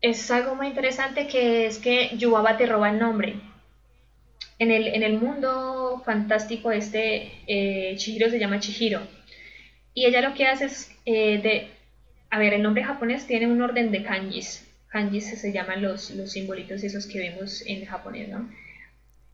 es 0.02 0.32
algo 0.32 0.56
muy 0.56 0.68
interesante 0.68 1.28
que 1.28 1.66
es 1.66 1.80
que 1.80 2.12
Yubaba 2.18 2.58
te 2.58 2.68
roba 2.68 2.90
el 2.90 3.00
nombre. 3.00 3.36
En 4.58 4.72
el, 4.72 4.88
en 4.88 5.04
el 5.04 5.20
mundo 5.20 6.02
fantástico 6.06 6.72
este, 6.72 7.32
eh, 7.48 7.96
Chihiro 7.98 8.30
se 8.30 8.40
llama 8.40 8.60
Chihiro. 8.60 9.02
Y 9.94 10.06
ella 10.06 10.22
lo 10.22 10.34
que 10.34 10.46
hace 10.46 10.66
es 10.66 10.92
eh, 11.06 11.40
de, 11.42 11.68
a 12.30 12.40
ver, 12.40 12.54
el 12.54 12.62
nombre 12.62 12.84
japonés 12.84 13.28
tiene 13.28 13.48
un 13.48 13.62
orden 13.62 13.92
de 13.92 14.04
kanjis. 14.04 14.66
Kanjis 14.88 15.42
se 15.42 15.52
llaman 15.52 15.82
los, 15.82 16.12
los 16.12 16.32
simbolitos 16.32 16.84
esos 16.84 17.08
que 17.08 17.20
vemos 17.20 17.64
en 17.66 17.86
japonés, 17.86 18.30
¿no? 18.30 18.50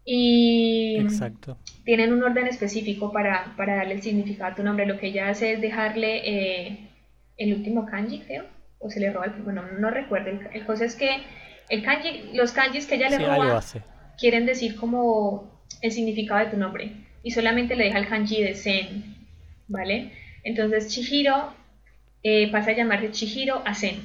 Y 0.03 0.97
Exacto. 0.99 1.57
tienen 1.85 2.11
un 2.11 2.23
orden 2.23 2.47
específico 2.47 3.11
para, 3.11 3.53
darle 3.57 3.93
el 3.93 4.01
significado 4.01 4.51
a 4.51 4.55
tu 4.55 4.63
nombre. 4.63 4.85
Lo 4.85 4.97
que 4.97 5.07
ella 5.07 5.29
hace 5.29 5.53
es 5.53 5.61
dejarle 5.61 6.21
eh, 6.25 6.89
el 7.37 7.53
último 7.53 7.85
kanji, 7.85 8.19
creo, 8.21 8.45
o 8.79 8.89
se 8.89 8.99
le 8.99 9.11
roba 9.11 9.25
el... 9.25 9.33
Bueno, 9.43 9.63
no 9.79 9.89
recuerdo. 9.89 10.31
El, 10.53 10.65
cosa 10.65 10.85
es 10.85 10.95
que 10.95 11.21
el 11.69 11.83
kanji, 11.83 12.31
los 12.33 12.51
kanjis 12.51 12.87
que 12.87 12.95
ella 12.95 13.09
le 13.09 13.19
roba 13.19 13.61
quieren 14.17 14.45
decir 14.45 14.75
como 14.75 15.61
el 15.81 15.91
significado 15.91 16.45
de 16.45 16.51
tu 16.51 16.57
nombre. 16.57 16.91
Y 17.23 17.31
solamente 17.31 17.75
le 17.75 17.85
deja 17.85 17.99
el 17.99 18.07
kanji 18.07 18.41
de 18.41 18.55
Zen, 18.55 19.15
¿vale? 19.67 20.11
Entonces 20.43 20.87
Chihiro 20.87 21.53
eh, 22.23 22.51
pasa 22.51 22.71
a 22.71 22.73
llamarse 22.73 23.11
Chihiro 23.11 23.61
a 23.65 23.75
Zen. 23.75 23.99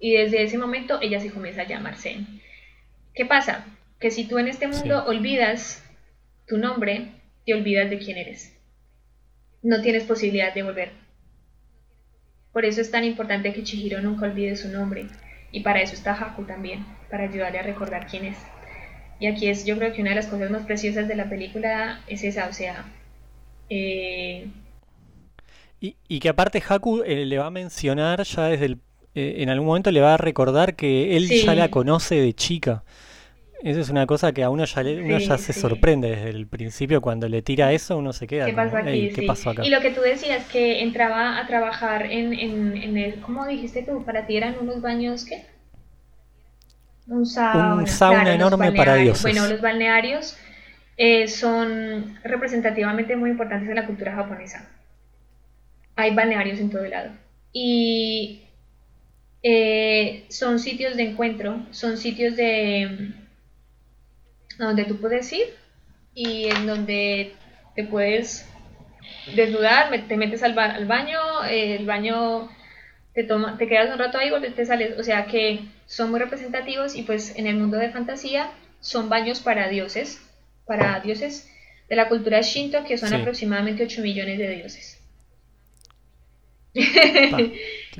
Y 0.00 0.12
desde 0.12 0.42
ese 0.42 0.58
momento 0.58 0.98
ella 1.00 1.20
se 1.20 1.30
comienza 1.30 1.62
a 1.62 1.66
llamar 1.66 1.96
Zen. 1.96 2.40
¿Qué 3.14 3.26
pasa? 3.26 3.64
Que 3.98 4.10
si 4.10 4.24
tú 4.24 4.38
en 4.38 4.48
este 4.48 4.66
mundo 4.66 5.04
olvidas 5.06 5.82
tu 6.46 6.58
nombre, 6.58 7.12
te 7.46 7.54
olvidas 7.54 7.90
de 7.90 7.98
quién 7.98 8.18
eres. 8.18 8.56
No 9.62 9.80
tienes 9.82 10.04
posibilidad 10.04 10.52
de 10.52 10.62
volver. 10.62 10.92
Por 12.52 12.64
eso 12.64 12.80
es 12.80 12.90
tan 12.90 13.04
importante 13.04 13.52
que 13.52 13.62
Chihiro 13.62 14.00
nunca 14.00 14.26
olvide 14.26 14.56
su 14.56 14.68
nombre. 14.68 15.06
Y 15.52 15.60
para 15.60 15.80
eso 15.80 15.94
está 15.94 16.12
Haku 16.12 16.44
también, 16.44 16.84
para 17.10 17.24
ayudarle 17.24 17.58
a 17.58 17.62
recordar 17.62 18.06
quién 18.06 18.26
es. 18.26 18.38
Y 19.20 19.26
aquí 19.26 19.48
es, 19.48 19.64
yo 19.64 19.78
creo 19.78 19.92
que 19.92 20.00
una 20.00 20.10
de 20.10 20.16
las 20.16 20.26
cosas 20.26 20.50
más 20.50 20.66
preciosas 20.66 21.08
de 21.08 21.14
la 21.14 21.28
película 21.28 22.00
es 22.08 22.24
esa, 22.24 22.48
o 22.48 22.52
sea, 22.52 22.84
eh, 23.70 24.48
y, 25.80 26.20
que 26.20 26.28
aparte 26.28 26.62
Haku 26.66 27.02
eh, 27.02 27.26
le 27.26 27.38
va 27.38 27.46
a 27.46 27.50
mencionar 27.50 28.22
ya 28.24 28.44
desde 28.48 28.66
el... 28.66 28.78
Eh, 29.14 29.42
en 29.42 29.48
algún 29.50 29.66
momento 29.66 29.90
le 29.90 30.00
va 30.00 30.14
a 30.14 30.16
recordar 30.16 30.74
que 30.74 31.16
él 31.16 31.28
ya 31.28 31.54
la 31.54 31.70
conoce 31.70 32.16
de 32.16 32.32
chica. 32.32 32.84
Eso 33.64 33.80
es 33.80 33.88
una 33.88 34.06
cosa 34.06 34.32
que 34.32 34.42
a 34.42 34.50
uno 34.50 34.64
ya, 34.64 34.82
uno 34.82 35.18
ya 35.18 35.38
se 35.38 35.52
sorprende 35.52 36.10
desde 36.10 36.28
el 36.28 36.46
principio 36.46 37.00
cuando 37.00 37.28
le 37.28 37.42
tira 37.42 37.72
eso, 37.72 37.96
uno 37.96 38.12
se 38.12 38.26
queda. 38.26 38.46
¿Qué, 38.46 38.52
pasó, 38.52 38.76
aquí? 38.76 39.10
¿qué 39.14 39.22
pasó 39.22 39.50
acá? 39.50 39.64
Y 39.64 39.70
lo 39.70 39.80
que 39.80 39.90
tú 39.90 40.02
decías, 40.02 40.44
que 40.46 40.82
entraba 40.82 41.38
a 41.38 41.46
trabajar 41.46 42.06
en, 42.12 42.32
en, 42.34 42.96
el... 42.96 43.20
¿Cómo 43.22 43.46
dijiste 43.46 43.82
tú? 43.82 44.04
Para 44.04 44.26
ti 44.26 44.36
eran 44.36 44.56
unos 44.60 44.82
baños, 44.82 45.24
¿qué? 45.24 45.46
Un 47.06 47.26
sauna, 47.26 47.74
un 47.74 47.86
sauna 47.86 48.34
enorme 48.34 48.72
para 48.72 48.96
dioses. 48.96 49.22
Bueno, 49.22 49.46
los 49.48 49.60
balnearios 49.60 50.36
eh, 50.96 51.26
son 51.28 52.18
representativamente 52.22 53.16
muy 53.16 53.30
importantes 53.30 53.68
en 53.68 53.74
la 53.74 53.86
cultura 53.86 54.14
japonesa 54.14 54.68
hay 55.96 56.14
balnearios 56.14 56.58
en 56.58 56.70
todo 56.70 56.84
el 56.84 56.90
lado. 56.90 57.10
Y 57.52 58.42
eh, 59.42 60.24
son 60.28 60.58
sitios 60.58 60.96
de 60.96 61.10
encuentro, 61.10 61.64
son 61.70 61.96
sitios 61.96 62.36
de 62.36 63.12
donde 64.58 64.84
tú 64.84 64.96
puedes 65.00 65.32
ir 65.32 65.54
y 66.14 66.48
en 66.48 66.66
donde 66.66 67.34
te 67.74 67.84
puedes 67.84 68.48
desnudar, 69.34 69.90
te 70.06 70.16
metes 70.16 70.42
al, 70.42 70.54
baño, 70.54 71.44
el 71.48 71.84
baño 71.86 72.48
te 73.14 73.24
toma, 73.24 73.56
te 73.58 73.68
quedas 73.68 73.92
un 73.92 73.98
rato 73.98 74.18
ahí 74.18 74.30
y 74.30 74.50
te 74.50 74.66
sales, 74.66 74.98
o 74.98 75.02
sea 75.02 75.26
que 75.26 75.60
son 75.86 76.10
muy 76.10 76.20
representativos 76.20 76.94
y 76.96 77.02
pues 77.02 77.36
en 77.36 77.46
el 77.46 77.56
mundo 77.56 77.76
de 77.76 77.90
fantasía 77.90 78.50
son 78.80 79.08
baños 79.08 79.40
para 79.40 79.68
dioses, 79.68 80.20
para 80.66 81.00
dioses 81.00 81.50
de 81.88 81.96
la 81.96 82.08
cultura 82.08 82.40
Shinto 82.40 82.84
que 82.84 82.98
son 82.98 83.12
aproximadamente 83.12 83.84
8 83.84 84.02
millones 84.02 84.38
de 84.38 84.48
dioses. 84.48 85.00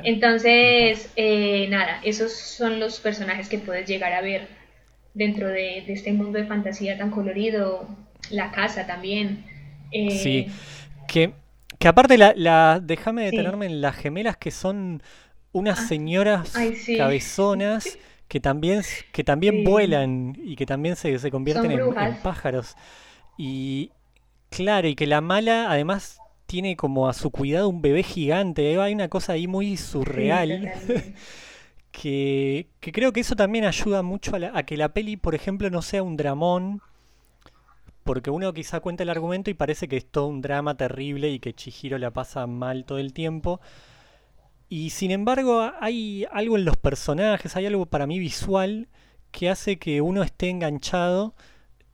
Entonces, 0.03 1.13
eh, 1.15 1.69
nada, 1.69 2.01
esos 2.03 2.33
son 2.33 2.81
los 2.81 2.99
personajes 2.99 3.49
que 3.49 3.59
puedes 3.59 3.89
llegar 3.89 4.13
a 4.13 4.21
ver 4.21 4.49
dentro 5.15 5.49
de, 5.49 5.79
este 5.91 6.13
mundo 6.13 6.39
de 6.39 6.47
fantasía 6.47 6.99
tan 6.99 7.11
colorido. 7.11 7.89
La 8.31 8.51
casa 8.51 8.87
también. 8.87 9.45
Eh, 9.91 10.11
sí, 10.11 10.47
que, 11.07 11.33
que 11.79 11.89
aparte, 11.89 12.19
la, 12.19 12.81
déjame 12.83 13.25
detenerme 13.25 13.67
en 13.67 13.81
las 13.81 13.97
gemelas 13.97 14.37
que 14.37 14.51
son 14.51 15.03
unas 15.53 15.79
ah, 15.79 15.87
señoras 15.87 16.53
cabezonas 16.97 17.99
que 18.29 18.41
también, 18.41 18.83
que 19.13 19.23
también 19.23 19.63
vuelan 19.63 20.37
y 20.43 20.57
que 20.57 20.67
también 20.67 20.97
se, 20.97 21.19
se 21.19 21.31
convierten 21.31 21.71
en, 21.71 21.81
en 21.81 22.17
pájaros. 22.23 22.77
Y 23.37 23.93
claro, 24.51 24.89
y 24.89 24.95
que 24.95 25.07
la 25.07 25.21
mala 25.21 25.71
además 25.71 26.19
tiene 26.47 26.77
como 26.77 27.09
a 27.09 27.13
su 27.13 27.31
cuidado 27.31 27.69
un 27.69 27.83
bebé 27.83 28.03
gigante. 28.03 28.81
Hay 28.81 28.95
una 28.95 29.09
cosa 29.09 29.35
ahí 29.35 29.47
muy 29.47 29.77
surreal. 29.77 30.73
que, 32.01 32.67
creo 32.81 33.13
que 33.13 33.21
eso 33.21 33.37
también 33.37 33.65
ayuda 33.65 34.03
mucho 34.03 34.33
a, 34.35 34.63
que 34.65 34.77
la 34.77 34.93
peli, 34.93 35.17
por 35.17 35.35
ejemplo, 35.35 35.71
no 35.71 35.81
sea 35.81 36.03
un 36.03 36.17
dramón. 36.17 36.83
Porque 38.03 38.31
uno 38.31 38.53
quizá 38.53 38.81
cuenta 38.81 39.03
el 39.05 39.11
argumento 39.11 39.49
y 39.49 39.55
parece 39.55 39.89
que 39.89 39.97
es 39.97 40.05
todo 40.05 40.27
un 40.27 40.43
drama 40.43 40.77
terrible 40.77 41.31
y 41.31 41.39
que 41.39 41.55
Chihiro 41.55 41.97
la 41.97 42.11
pasa 42.11 42.47
mal 42.47 42.85
todo 42.85 42.99
el 42.99 43.15
tiempo. 43.15 43.61
Y 44.69 44.91
sin 44.91 45.11
embargo, 45.11 45.71
hay 45.81 46.27
algo 46.33 46.59
en 46.59 46.67
los 46.67 46.77
personajes, 46.77 47.57
hay 47.57 47.67
algo 47.67 47.87
para 47.87 48.07
mí 48.07 48.19
visual 48.19 48.89
que 49.31 49.49
hace 49.49 49.79
que 49.79 50.03
uno 50.03 50.23
esté 50.23 50.51
enganchado 50.51 51.35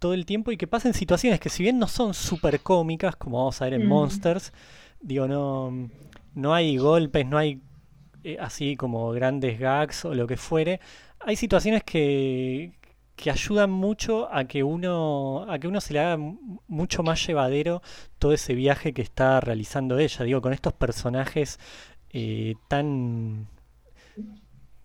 todo 0.00 0.14
el 0.14 0.26
tiempo 0.26 0.50
y 0.50 0.56
que 0.56 0.66
pasen 0.66 0.94
situaciones 0.94 1.38
que 1.40 1.50
si 1.50 1.62
bien 1.62 1.78
no 1.78 1.86
son 1.86 2.14
súper 2.14 2.60
cómicas, 2.60 3.14
como 3.16 3.38
vamos 3.38 3.60
a 3.60 3.66
ver 3.66 3.74
en 3.74 3.86
Monsters, 3.86 4.52
digo, 5.00 5.28
no, 5.28 5.88
no 6.34 6.54
hay 6.54 6.76
golpes, 6.78 7.26
no 7.26 7.38
hay 7.38 7.60
eh, 8.24 8.36
así 8.40 8.76
como 8.76 9.10
grandes 9.12 9.58
gags 9.58 10.04
o 10.04 10.14
lo 10.14 10.26
que 10.26 10.36
fuere, 10.36 10.80
hay 11.20 11.36
situaciones 11.36 11.82
que, 11.84 12.72
que 13.16 13.30
ayudan 13.30 13.70
mucho 13.70 14.32
a 14.32 14.44
que 14.44 14.62
uno 14.62 15.46
a 15.48 15.58
que 15.58 15.68
uno 15.68 15.80
se 15.80 15.92
le 15.92 16.00
haga 16.00 16.16
mucho 16.68 17.02
más 17.02 17.26
llevadero 17.26 17.82
todo 18.18 18.32
ese 18.32 18.54
viaje 18.54 18.92
que 18.92 19.02
está 19.02 19.40
realizando 19.40 19.98
ella. 19.98 20.24
Digo 20.24 20.40
con 20.40 20.52
estos 20.52 20.72
personajes 20.72 21.58
eh, 22.12 22.54
tan 22.68 23.46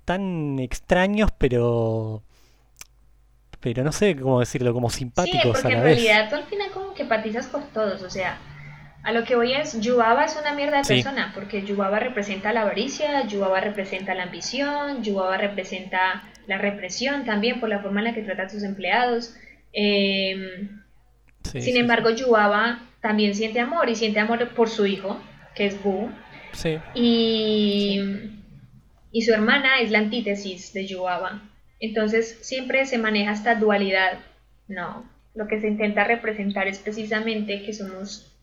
tan 0.05 0.59
extraños 0.59 1.31
pero 1.37 2.23
pero 3.65 3.83
no 3.83 3.91
sé 3.91 4.15
cómo 4.15 4.41
decirlo, 4.41 4.73
como 4.73 4.91
simpáticos 4.91 5.57
sí, 5.57 5.63
porque 5.63 5.75
en 5.75 5.83
realidad 5.83 6.29
tú 6.29 6.35
al 6.35 6.43
final 6.43 6.71
como 6.71 6.93
que 6.93 7.03
todos, 7.73 8.03
o 8.03 8.09
sea, 8.11 8.37
A 9.05 9.11
lo 9.11 9.23
que 9.23 9.35
voy 9.35 9.53
es, 9.53 9.79
Yubaba 9.79 10.25
es 10.25 10.35
una 10.35 10.55
mierda 10.55 10.81
de 10.81 10.87
persona, 10.87 11.31
porque 11.35 11.61
Yubaba 11.61 11.99
representa 11.99 12.51
la 12.51 12.63
avaricia, 12.63 13.27
Yubaba 13.27 13.61
representa 13.61 14.15
la 14.15 14.23
ambición, 14.23 15.03
Yubaba 15.03 15.37
representa 15.37 16.23
la 16.47 16.57
represión 16.57 17.23
también 17.23 17.59
por 17.59 17.69
la 17.69 17.83
forma 17.83 17.99
en 17.99 18.05
la 18.05 18.13
que 18.15 18.23
trata 18.23 18.43
a 18.43 18.49
sus 18.49 18.63
empleados. 18.63 19.35
Em, 19.73 20.81
sin 21.43 21.77
embargo, 21.77 22.09
Yubaba 22.09 22.79
también 22.99 23.35
siente 23.35 23.59
amor 23.59 23.89
y 23.89 23.95
siente 23.95 24.19
amor 24.19 24.49
por 24.55 24.69
su 24.69 24.87
hijo, 24.87 25.21
que 25.53 25.67
es 25.67 25.83
Bu. 25.83 26.09
Y, 26.95 28.01
y 29.11 29.21
su 29.21 29.31
hermana 29.31 29.81
es 29.81 29.91
la 29.91 29.99
antítesis 29.99 30.73
de 30.73 30.87
Yubaba. 30.87 31.43
Entonces 31.79 32.39
siempre 32.41 32.87
se 32.87 32.97
maneja 32.97 33.33
esta 33.33 33.53
dualidad. 33.53 34.17
No, 34.67 35.07
lo 35.35 35.45
que 35.45 35.61
se 35.61 35.67
intenta 35.67 36.05
representar 36.05 36.67
es 36.67 36.79
precisamente 36.79 37.61
que 37.61 37.71
somos 37.71 38.34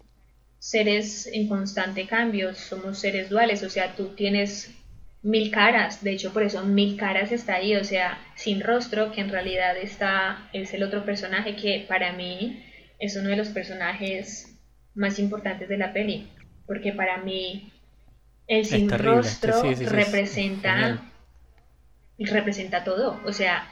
seres 0.62 1.26
en 1.26 1.48
constante 1.48 2.06
cambio, 2.06 2.54
somos 2.54 3.00
seres 3.00 3.28
duales, 3.28 3.64
o 3.64 3.68
sea, 3.68 3.96
tú 3.96 4.10
tienes 4.14 4.72
mil 5.20 5.50
caras, 5.50 6.04
de 6.04 6.12
hecho 6.12 6.32
por 6.32 6.44
eso 6.44 6.64
mil 6.64 6.96
caras 6.96 7.32
está 7.32 7.54
ahí, 7.56 7.74
o 7.74 7.82
sea, 7.82 8.16
sin 8.36 8.60
rostro, 8.60 9.10
que 9.10 9.22
en 9.22 9.30
realidad 9.30 9.76
está, 9.76 10.48
es 10.52 10.72
el 10.72 10.84
otro 10.84 11.04
personaje 11.04 11.56
que 11.56 11.84
para 11.88 12.12
mí 12.12 12.62
es 13.00 13.16
uno 13.16 13.30
de 13.30 13.36
los 13.38 13.48
personajes 13.48 14.56
más 14.94 15.18
importantes 15.18 15.68
de 15.68 15.78
la 15.78 15.92
peli, 15.92 16.28
porque 16.64 16.92
para 16.92 17.16
mí 17.16 17.72
el 18.46 18.64
sin 18.64 18.88
rostro 18.88 19.64
representa 19.64 21.02
representa 22.18 22.84
todo, 22.84 23.20
o 23.26 23.32
sea, 23.32 23.68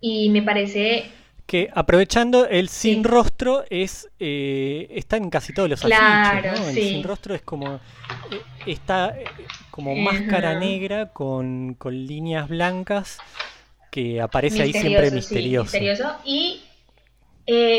y 0.00 0.30
me 0.30 0.40
parece 0.40 1.04
que 1.46 1.68
aprovechando 1.74 2.46
el 2.48 2.68
sin 2.68 3.04
rostro 3.04 3.64
es 3.68 4.08
eh, 4.18 4.88
está 4.90 5.16
en 5.16 5.28
casi 5.28 5.52
todos 5.52 5.68
los 5.68 5.80
claro, 5.80 6.52
¿no? 6.52 6.68
El 6.68 6.74
sin 6.74 7.02
rostro 7.02 7.34
es 7.34 7.42
como 7.42 7.74
eh, 7.74 8.40
está 8.66 9.14
eh, 9.18 9.24
como 9.70 9.94
máscara 9.94 10.58
negra 10.58 11.10
con, 11.12 11.76
líneas 11.84 12.48
blancas 12.48 13.18
que 13.90 14.20
aparece 14.20 14.62
ahí 14.62 14.72
siempre 14.72 15.10
misterioso. 15.10 15.64
misterioso 15.64 16.16
y 16.24 16.62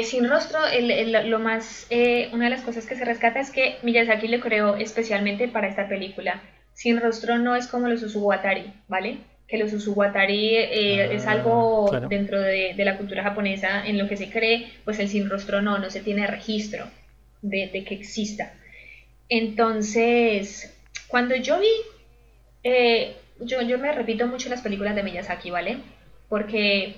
sin 0.04 0.30
rostro 0.30 0.60
lo 1.26 1.40
más 1.40 1.88
una 2.32 2.46
de 2.46 2.50
las 2.52 2.62
cosas 2.62 2.86
que 2.86 2.96
se 2.96 3.04
rescata 3.04 3.40
es 3.40 3.50
que 3.50 3.78
Miyazaki 3.82 4.28
le 4.28 4.40
creó 4.40 4.76
especialmente 4.76 5.48
para 5.48 5.68
esta 5.68 5.88
película. 5.88 6.42
Sin 6.74 7.00
rostro 7.00 7.38
no 7.40 7.56
es 7.56 7.68
como 7.68 7.88
los 7.88 8.04
Usuwatari, 8.04 8.74
¿vale? 8.88 9.20
Que 9.48 9.58
los 9.58 9.74
usuwatari 9.74 10.56
eh, 10.56 11.16
es 11.16 11.28
ah, 11.28 11.34
algo 11.34 11.92
dentro 12.10 12.42
de, 12.42 12.74
la 12.78 12.98
cultura 12.98 13.24
japonesa 13.24 13.86
en 13.86 13.98
lo 13.98 14.08
que 14.08 14.18
se 14.18 14.30
cree, 14.30 14.72
pues 14.84 15.00
el 15.00 15.08
sin 15.08 15.30
rostro 15.30 15.62
no, 15.62 15.78
no 15.78 15.90
se 15.90 16.02
tiene 16.02 16.26
registro 16.26 16.88
de, 17.42 17.70
que 17.84 17.94
exista. 17.94 18.54
Entonces, 19.30 20.76
cuando 21.08 21.36
yo 21.36 21.60
vi, 21.60 21.72
eh, 22.64 23.16
yo, 23.40 23.62
yo 23.62 23.78
me 23.78 23.92
repito 23.92 24.28
mucho 24.28 24.50
las 24.50 24.62
películas 24.62 24.96
de 24.96 25.04
Miyazaki, 25.04 25.52
¿vale? 25.52 25.78
Porque... 26.28 26.96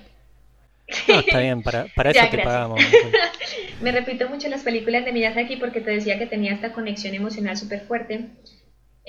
No, 1.09 1.19
está 1.19 1.39
bien, 1.39 1.61
para, 1.63 1.87
para 1.95 2.11
eso 2.11 2.29
te 2.31 2.37
pagamos. 2.37 2.79
me 3.81 3.91
repito 3.91 4.29
mucho 4.29 4.47
las 4.47 4.63
películas 4.63 5.03
de 5.03 5.11
Miyazaki 5.11 5.57
porque 5.57 5.81
te 5.81 5.91
decía 5.91 6.17
que 6.17 6.27
tenía 6.27 6.53
esta 6.53 6.71
conexión 6.71 7.13
emocional 7.13 7.57
súper 7.57 7.81
fuerte 7.81 8.27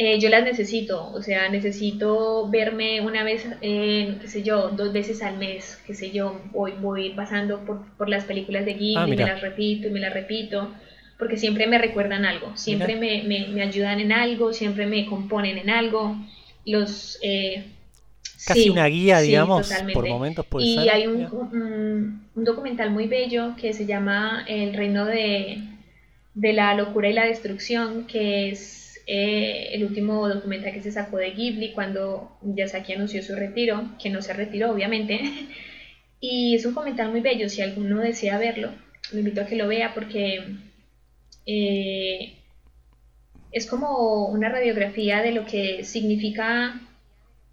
eh, 0.00 0.20
yo 0.20 0.28
las 0.28 0.44
necesito, 0.44 1.10
o 1.12 1.20
sea, 1.22 1.48
necesito 1.48 2.48
verme 2.48 3.00
una 3.00 3.24
vez, 3.24 3.44
eh, 3.62 4.16
qué 4.20 4.28
sé 4.28 4.44
yo, 4.44 4.68
dos 4.68 4.92
veces 4.92 5.22
al 5.22 5.38
mes, 5.38 5.82
qué 5.88 5.92
sé 5.92 6.12
yo, 6.12 6.40
voy, 6.52 6.74
voy 6.80 7.10
pasando 7.10 7.64
por, 7.64 8.08
las 8.08 8.22
películas 8.22 8.64
de 8.64 8.74
Ghibli, 8.74 8.94
ah, 8.96 9.06
me 9.08 9.16
las 9.16 9.40
repito 9.40 9.88
y 9.88 9.90
me 9.90 9.98
las 9.98 10.14
repito, 10.14 10.70
porque 11.18 11.36
siempre 11.36 11.66
me 11.66 11.78
recuerdan 11.78 12.24
algo, 12.24 12.56
siempre 12.56 12.94
me, 12.94 13.24
me, 13.24 13.60
ayudan 13.60 13.98
en 13.98 14.12
algo, 14.12 14.52
siempre 14.52 14.86
me 14.86 15.04
componen 15.04 15.58
en 15.58 15.68
algo, 15.68 16.14
los... 16.64 17.18
Eh, 17.22 17.64
Casi 18.46 18.70
una 18.70 18.86
guía, 18.86 19.18
digamos, 19.18 19.68
por 19.92 20.08
momentos 20.08 20.46
puede 20.46 20.64
Y 20.64 20.88
hay 20.88 21.08
un, 21.08 22.22
un, 22.36 22.44
documental 22.44 22.92
muy 22.92 23.08
bello 23.08 23.56
que 23.60 23.72
se 23.72 23.84
llama 23.84 24.44
El 24.46 24.74
reino 24.74 25.04
de, 25.06 25.58
de 26.34 26.52
la 26.52 26.72
locura 26.74 27.10
y 27.10 27.14
la 27.14 27.24
destrucción, 27.24 28.06
que 28.06 28.50
es 28.50 28.87
eh, 29.10 29.70
el 29.72 29.84
último 29.84 30.28
documental 30.28 30.74
que 30.74 30.82
se 30.82 30.92
sacó 30.92 31.16
de 31.16 31.30
Ghibli 31.30 31.72
cuando 31.72 32.36
Yasaki 32.42 32.92
anunció 32.92 33.22
su 33.22 33.34
retiro, 33.34 33.88
que 33.98 34.10
no 34.10 34.20
se 34.20 34.34
retiró 34.34 34.70
obviamente, 34.70 35.18
y 36.20 36.54
es 36.54 36.66
un 36.66 36.74
comentario 36.74 37.10
muy 37.10 37.22
bello, 37.22 37.48
si 37.48 37.62
alguno 37.62 38.02
desea 38.02 38.36
verlo, 38.36 38.70
lo 39.10 39.18
invito 39.20 39.40
a 39.40 39.46
que 39.46 39.56
lo 39.56 39.66
vea 39.66 39.94
porque 39.94 40.44
eh, 41.46 42.34
es 43.50 43.66
como 43.66 44.26
una 44.26 44.50
radiografía 44.50 45.22
de 45.22 45.32
lo 45.32 45.46
que 45.46 45.84
significa 45.84 46.78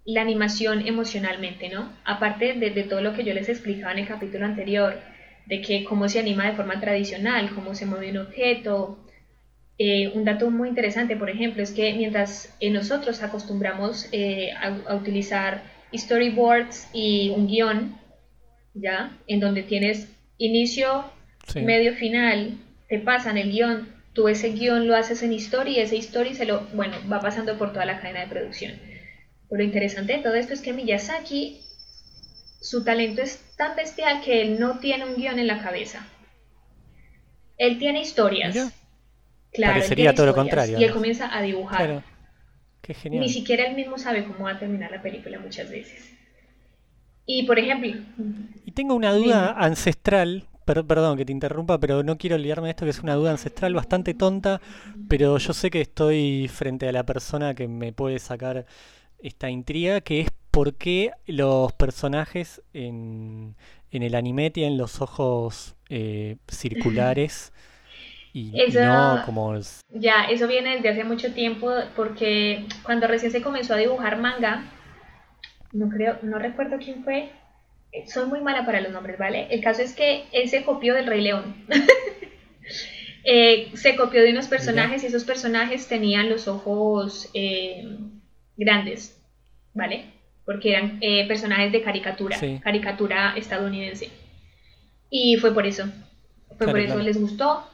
la 0.04 0.20
animación 0.20 0.86
emocionalmente, 0.86 1.70
¿no? 1.70 1.90
Aparte 2.04 2.52
de, 2.52 2.68
de 2.68 2.82
todo 2.82 3.00
lo 3.00 3.14
que 3.14 3.24
yo 3.24 3.32
les 3.32 3.48
explicaba 3.48 3.92
en 3.92 4.00
el 4.00 4.06
capítulo 4.06 4.44
anterior, 4.44 5.00
de 5.46 5.62
que 5.62 5.84
cómo 5.84 6.06
se 6.10 6.18
anima 6.20 6.46
de 6.50 6.56
forma 6.56 6.80
tradicional, 6.80 7.50
cómo 7.54 7.74
se 7.74 7.86
mueve 7.86 8.10
un 8.10 8.18
objeto, 8.18 8.98
eh, 9.78 10.08
un 10.14 10.24
dato 10.24 10.50
muy 10.50 10.70
interesante, 10.70 11.16
por 11.16 11.28
ejemplo, 11.28 11.62
es 11.62 11.72
que 11.72 11.92
mientras 11.92 12.54
eh, 12.60 12.70
nosotros 12.70 13.22
acostumbramos 13.22 14.08
eh, 14.12 14.52
a, 14.52 14.94
utilizar 14.94 15.62
storyboards 15.94 16.88
y 16.94 17.30
un 17.30 17.46
guion, 17.46 17.98
¿ya? 18.72 19.18
En 19.26 19.40
donde 19.40 19.62
tienes 19.62 20.08
inicio, 20.38 21.04
medio, 21.54 21.94
final, 21.94 22.58
te 22.88 22.98
pasan 22.98 23.36
el 23.36 23.52
guion, 23.52 23.88
tú 24.14 24.28
ese 24.28 24.50
guion 24.50 24.88
lo 24.88 24.96
haces 24.96 25.22
en 25.22 25.32
historia 25.32 25.78
y 25.78 25.80
ese 25.80 25.96
story 25.98 26.34
se 26.34 26.46
lo, 26.46 26.66
bueno, 26.72 26.96
va 27.10 27.20
pasando 27.20 27.58
por 27.58 27.72
toda 27.72 27.84
la 27.84 28.00
cadena 28.00 28.20
de 28.20 28.28
producción. 28.28 28.72
Pero 29.48 29.58
lo 29.58 29.62
interesante 29.62 30.14
de 30.14 30.22
todo 30.22 30.34
esto 30.34 30.54
es 30.54 30.62
que 30.62 30.72
Miyazaki, 30.72 31.60
su 32.62 32.82
talento 32.82 33.20
es 33.20 33.40
tan 33.56 33.76
bestial 33.76 34.22
que 34.22 34.40
él 34.40 34.58
no 34.58 34.78
tiene 34.78 35.04
un 35.04 35.16
guion 35.16 35.38
en 35.38 35.46
la 35.46 35.62
cabeza. 35.62 36.06
Él 37.58 37.78
tiene 37.78 38.00
historias. 38.00 38.72
Claro, 39.56 39.74
Parecería 39.74 40.14
todo 40.14 40.26
lo 40.26 40.34
contrario. 40.34 40.78
Y 40.78 40.84
él 40.84 40.92
comienza 40.92 41.34
a 41.36 41.42
dibujar. 41.42 42.04
Qué 42.82 42.94
genial. 42.94 43.22
Ni 43.22 43.28
siquiera 43.28 43.64
él 43.66 43.74
mismo 43.74 43.98
sabe 43.98 44.24
cómo 44.24 44.44
va 44.44 44.52
a 44.52 44.58
terminar 44.58 44.90
la 44.90 45.02
película 45.02 45.38
muchas 45.38 45.70
veces. 45.70 46.12
Y 47.24 47.44
por 47.44 47.58
ejemplo. 47.58 47.92
Y 48.64 48.72
tengo 48.72 48.94
una 48.94 49.12
duda 49.12 49.52
ancestral. 49.58 50.44
perdón 50.64 51.16
que 51.16 51.24
te 51.24 51.32
interrumpa, 51.32 51.80
pero 51.80 52.02
no 52.02 52.18
quiero 52.18 52.36
olvidarme 52.36 52.68
de 52.68 52.70
esto, 52.70 52.84
que 52.84 52.90
es 52.90 53.00
una 53.00 53.14
duda 53.14 53.32
ancestral 53.32 53.74
bastante 53.74 54.14
tonta, 54.14 54.60
pero 55.08 55.38
yo 55.38 55.52
sé 55.52 55.70
que 55.70 55.80
estoy 55.80 56.48
frente 56.48 56.88
a 56.88 56.92
la 56.92 57.04
persona 57.04 57.54
que 57.54 57.66
me 57.66 57.92
puede 57.92 58.18
sacar 58.18 58.66
esta 59.18 59.50
intriga, 59.50 60.00
que 60.02 60.20
es 60.20 60.28
por 60.50 60.74
qué 60.74 61.12
los 61.26 61.72
personajes 61.72 62.62
en, 62.72 63.56
en 63.90 64.02
el 64.02 64.14
anime 64.14 64.50
tienen 64.50 64.76
los 64.76 65.00
ojos 65.00 65.76
eh, 65.88 66.36
circulares 66.48 67.52
eso, 68.54 69.22
como... 69.24 69.58
Ya, 69.90 70.24
eso 70.24 70.46
viene 70.46 70.76
desde 70.76 70.90
hace 70.90 71.04
mucho 71.04 71.32
tiempo 71.32 71.70
porque 71.94 72.66
cuando 72.82 73.06
recién 73.06 73.32
se 73.32 73.42
comenzó 73.42 73.74
a 73.74 73.78
dibujar 73.78 74.18
manga, 74.18 74.64
no 75.72 75.88
creo, 75.88 76.18
no 76.22 76.38
recuerdo 76.38 76.76
quién 76.78 77.02
fue, 77.02 77.30
eh, 77.92 78.04
soy 78.06 78.26
muy 78.26 78.40
mala 78.40 78.66
para 78.66 78.80
los 78.80 78.92
nombres, 78.92 79.18
¿vale? 79.18 79.46
El 79.50 79.62
caso 79.62 79.82
es 79.82 79.94
que 79.94 80.24
él 80.32 80.48
se 80.48 80.64
copió 80.64 80.94
del 80.94 81.06
Rey 81.06 81.22
León. 81.22 81.54
Eh, 83.28 83.72
se 83.74 83.96
copió 83.96 84.22
de 84.22 84.30
unos 84.30 84.46
personajes 84.46 85.02
y 85.02 85.06
esos 85.08 85.24
personajes 85.24 85.88
tenían 85.88 86.28
los 86.28 86.46
ojos 86.46 87.28
eh, 87.34 87.84
grandes, 88.56 89.20
¿vale? 89.74 90.04
Porque 90.44 90.70
eran 90.70 91.00
personajes 91.26 91.72
de 91.72 91.82
caricatura, 91.82 92.38
caricatura 92.62 93.34
estadounidense. 93.36 94.10
Y 95.10 95.38
fue 95.38 95.52
por 95.52 95.66
eso. 95.66 95.86
Fue 96.56 96.68
por 96.68 96.78
eso 96.78 97.00
les 97.00 97.20
gustó 97.20 97.66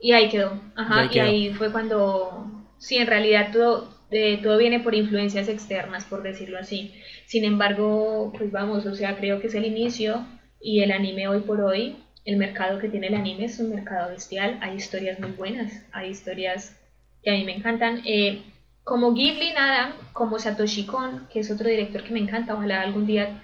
y 0.00 0.12
ahí 0.12 0.28
quedó. 0.28 0.60
Ajá, 0.76 1.08
y 1.12 1.18
ahí, 1.18 1.50
fue 1.50 1.72
cuando, 1.72 2.46
sí, 2.78 2.96
en 2.96 3.06
realidad 3.06 3.50
todo, 3.52 3.88
eh, 4.10 4.38
todo 4.42 4.58
viene 4.58 4.80
por 4.80 4.94
influencias 4.94 5.48
externas, 5.48 6.04
por 6.04 6.22
decirlo 6.22 6.58
así. 6.58 6.94
Sin 7.26 7.44
embargo, 7.44 8.32
pues 8.36 8.50
vamos, 8.50 8.86
o 8.86 8.94
sea, 8.94 9.16
creo 9.16 9.40
que 9.40 9.48
es 9.48 9.54
el 9.54 9.64
inicio 9.64 10.24
y 10.60 10.80
el 10.80 10.92
anime 10.92 11.28
hoy 11.28 11.40
por 11.40 11.60
hoy, 11.60 11.96
el 12.24 12.36
mercado 12.36 12.78
que 12.78 12.88
tiene 12.88 13.08
el 13.08 13.14
anime 13.14 13.46
es 13.46 13.58
un 13.58 13.70
mercado 13.70 14.10
bestial. 14.10 14.58
Hay 14.60 14.76
historias 14.76 15.18
muy 15.18 15.30
buenas, 15.32 15.82
hay 15.92 16.10
historias 16.10 16.76
que 17.22 17.30
a 17.30 17.34
mí 17.34 17.44
me 17.44 17.56
encantan. 17.56 18.02
Eh, 18.04 18.42
como 18.84 19.12
Ghibli, 19.12 19.52
nada, 19.52 19.94
como 20.12 20.38
Satoshi 20.38 20.86
Kon, 20.86 21.26
que 21.32 21.40
es 21.40 21.50
otro 21.50 21.68
director 21.68 22.02
que 22.02 22.12
me 22.12 22.20
encanta, 22.20 22.54
ojalá 22.54 22.82
algún 22.82 23.06
día 23.06 23.42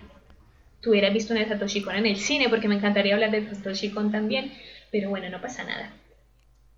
tuviera 0.80 1.10
visto 1.10 1.32
una 1.32 1.42
de 1.42 1.48
Satoshi 1.48 1.82
Kon 1.82 1.96
en 1.96 2.06
el 2.06 2.16
cine, 2.16 2.48
porque 2.48 2.68
me 2.68 2.76
encantaría 2.76 3.14
hablar 3.14 3.30
de 3.30 3.46
Satoshi 3.54 3.90
Kon 3.90 4.10
también, 4.10 4.52
pero 4.90 5.10
bueno, 5.10 5.28
no 5.28 5.40
pasa 5.40 5.64
nada. 5.64 5.90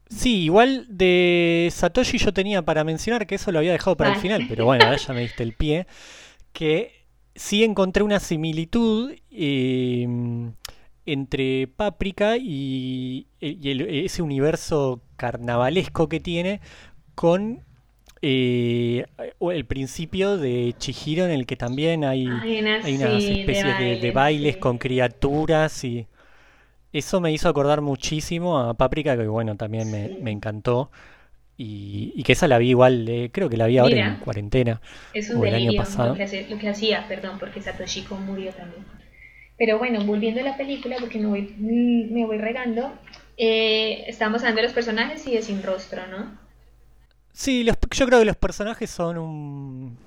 Sí, 0.09 0.45
igual 0.45 0.87
de 0.89 1.69
Satoshi 1.73 2.19
yo 2.19 2.33
tenía 2.33 2.63
para 2.63 2.85
mencionar 2.85 3.27
que 3.27 3.35
eso 3.35 3.51
lo 3.51 3.59
había 3.59 3.73
dejado 3.73 3.97
para 3.97 4.15
el 4.15 4.21
final, 4.21 4.47
pero 4.49 4.65
bueno, 4.65 4.95
ya 4.97 5.13
me 5.13 5.23
diste 5.23 5.43
el 5.43 5.53
pie. 5.53 5.87
Que 6.53 7.07
sí 7.35 7.65
encontré 7.65 8.03
una 8.03 8.21
similitud 8.21 9.15
em, 9.31 10.53
entre 11.05 11.69
Páprica 11.69 12.37
y, 12.37 13.27
ese 13.41 14.23
universo 14.23 15.03
carnavalesco 15.17 16.09
que 16.09 16.21
tiene 16.21 16.61
con 17.15 17.65
eh, 18.23 19.07
el 19.41 19.65
principio 19.67 20.39
de 20.39 20.75
Chihiro 20.79 21.25
en 21.25 21.33
el 21.33 21.47
que 21.47 21.57
también 21.57 22.05
hay, 22.05 22.27
unas 22.27 22.87
especies 22.87 24.01
de, 24.01 24.11
bailes 24.13 24.57
con 24.57 24.79
criaturas 24.79 25.85
y 25.85 26.07
eso 26.99 27.20
me 27.20 27.32
hizo 27.32 27.49
acordar 27.49 27.80
muchísimo 27.80 28.59
a 28.59 28.74
Páprica 28.74 29.16
que 29.16 29.26
bueno 29.26 29.57
también 29.57 29.90
me, 29.90 30.30
encantó. 30.30 30.90
Y, 31.59 32.22
que 32.22 32.32
esa 32.32 32.49
la 32.49 32.59
vi 32.59 32.70
igual 32.70 33.09
eh, 33.09 33.30
creo 33.32 33.49
que 33.49 33.57
la 33.57 33.66
vi 33.66 33.78
ahora 33.78 33.97
en 33.97 34.16
cuarentena 34.16 34.80
es 35.14 35.30
un 35.30 35.40
o 35.40 35.47
el 35.47 35.55
año 35.55 35.72
pasado. 35.74 36.14
lo 36.14 36.14
que, 36.14 36.47
lo 36.51 36.59
que 36.59 36.68
hacía 36.68 37.09
perdón 37.09 37.38
porque 37.38 37.62
Satoshi 37.62 38.03
Kon 38.03 38.26
murió 38.26 38.53
también. 38.53 38.84
Pero 39.59 39.78
bueno, 39.78 40.05
volviendo 40.05 40.40
a 40.40 40.44
la 40.44 40.57
película, 40.57 40.97
porque 41.01 41.18
me 41.18 41.26
voy, 41.26 41.55
me 41.59 42.26
voy 42.26 42.36
regando, 42.36 42.92
eh, 43.38 44.05
estamos 44.07 44.42
hablando 44.42 44.61
de 44.61 44.66
los 44.66 44.74
personajes 44.74 45.26
y 45.26 45.32
de 45.32 45.42
Sin 45.42 45.62
Rostro, 45.62 46.07
¿no? 46.09 46.38
Sí, 47.32 47.64
yo 47.64 48.07
creo 48.07 48.18
que 48.18 48.24
los 48.24 48.36
personajes 48.36 48.90
son 48.90 49.18
un, 49.18 49.99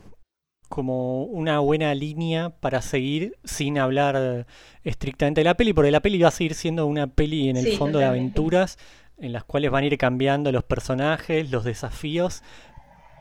como 0.69 1.23
una 1.23 1.59
buena 1.59 1.93
línea 1.93 2.51
para 2.51 2.81
seguir 2.81 3.35
sin 3.43 3.77
hablar 3.77 4.45
estrictamente 4.83 5.41
de 5.41 5.45
la 5.45 5.55
peli, 5.55 5.73
porque 5.73 5.91
la 5.91 5.99
peli 5.99 6.19
va 6.21 6.29
a 6.29 6.31
seguir 6.31 6.53
siendo 6.53 6.85
una 6.85 7.07
peli 7.07 7.49
en 7.49 7.57
el 7.57 7.75
fondo 7.77 7.99
de 7.99 8.05
aventuras 8.05 8.77
en 9.19 9.33
las 9.33 9.43
cuales 9.43 9.71
van 9.71 9.83
a 9.83 9.87
ir 9.87 9.97
cambiando 9.97 10.51
los 10.51 10.63
personajes, 10.63 11.51
los 11.51 11.63
desafíos, 11.63 12.43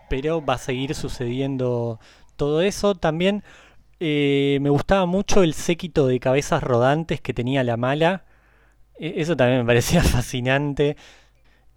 pero 0.08 0.44
va 0.44 0.54
a 0.54 0.58
seguir 0.58 0.94
sucediendo 0.94 2.00
todo 2.36 2.62
eso. 2.62 2.94
También 2.94 3.42
eh, 4.00 4.58
me 4.60 4.70
gustaba 4.70 5.06
mucho 5.06 5.42
el 5.42 5.54
séquito 5.54 6.06
de 6.06 6.20
cabezas 6.20 6.62
rodantes 6.62 7.20
que 7.20 7.34
tenía 7.34 7.64
la 7.64 7.76
mala. 7.76 8.24
E, 8.98 9.14
eso 9.20 9.36
también 9.36 9.60
me 9.60 9.66
parecía 9.66 10.02
fascinante. 10.04 10.96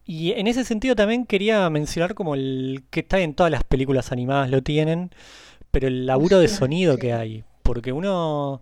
Y 0.05 0.33
en 0.33 0.47
ese 0.47 0.63
sentido 0.65 0.95
también 0.95 1.25
quería 1.25 1.69
mencionar 1.69 2.15
como 2.15 2.35
el 2.35 2.83
que 2.89 3.01
está 3.01 3.19
en 3.19 3.33
todas 3.33 3.51
las 3.51 3.63
películas 3.63 4.11
animadas 4.11 4.49
lo 4.49 4.61
tienen, 4.61 5.11
pero 5.71 5.87
el 5.87 6.05
laburo 6.05 6.39
de 6.39 6.47
sonido 6.47 6.97
que 6.97 7.13
hay. 7.13 7.43
Porque 7.63 7.91
uno 7.91 8.61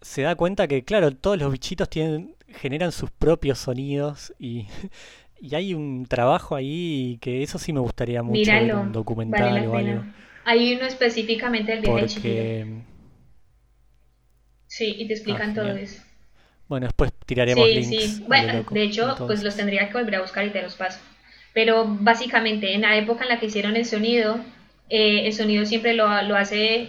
se 0.00 0.22
da 0.22 0.34
cuenta 0.34 0.68
que, 0.68 0.84
claro, 0.84 1.10
todos 1.10 1.38
los 1.38 1.50
bichitos 1.50 1.88
tienen, 1.88 2.34
generan 2.48 2.92
sus 2.92 3.10
propios 3.10 3.58
sonidos 3.58 4.32
y, 4.38 4.66
hay 5.52 5.74
un 5.74 6.06
trabajo 6.06 6.54
ahí 6.54 7.18
que 7.20 7.42
eso 7.42 7.58
sí 7.58 7.72
me 7.72 7.80
gustaría 7.80 8.22
mucho 8.22 8.50
ver 8.50 8.74
un 8.74 8.92
documental 8.92 9.66
o 9.68 9.76
algo. 9.76 10.04
Hay 10.44 10.74
uno 10.74 10.86
específicamente 10.86 11.72
el 11.72 11.80
viaje 11.80 12.00
Porque... 12.14 12.66
Sí, 14.68 14.94
y 14.98 15.08
te 15.08 15.14
explican 15.14 15.50
ah, 15.50 15.54
todo 15.54 15.70
eso. 15.70 16.02
Bueno, 16.68 16.86
después 16.86 17.12
tiraremos 17.24 17.68
links. 17.68 17.88
Sí, 17.88 18.24
bueno, 18.26 18.64
de 18.70 18.82
hecho, 18.82 19.14
pues 19.26 19.42
los 19.42 19.56
tendría 19.56 19.88
que 19.88 19.94
volver 19.94 20.16
a 20.16 20.20
buscar 20.20 20.44
y 20.44 20.50
te 20.50 20.62
los 20.62 20.74
paso. 20.74 20.98
Pero 21.54 21.86
básicamente, 21.86 22.74
en 22.74 22.82
la 22.82 22.96
época 22.96 23.24
en 23.24 23.30
la 23.30 23.40
que 23.40 23.46
hicieron 23.46 23.76
el 23.76 23.86
sonido, 23.86 24.38
eh, 24.88 25.26
el 25.26 25.32
sonido 25.32 25.66
siempre 25.66 25.94
lo, 25.94 26.06
lo, 26.22 26.36
hace 26.36 26.88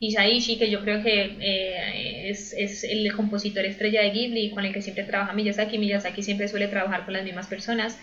Isaishi, 0.00 0.58
que 0.58 0.70
yo 0.70 0.80
creo 0.82 1.02
que 1.02 1.36
eh, 1.40 2.30
es, 2.30 2.52
es, 2.52 2.84
el 2.84 3.12
compositor 3.14 3.64
estrella 3.64 4.02
de 4.02 4.10
Ghibli, 4.10 4.50
con 4.50 4.64
el 4.64 4.72
que 4.72 4.82
siempre 4.82 5.04
trabaja 5.04 5.32
Miyazaki. 5.32 5.78
Miyazaki 5.78 6.22
siempre 6.22 6.48
suele 6.48 6.68
trabajar 6.68 7.04
con 7.04 7.14
las 7.14 7.24
mismas 7.24 7.46
personas. 7.46 7.98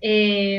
Eh, 0.00 0.58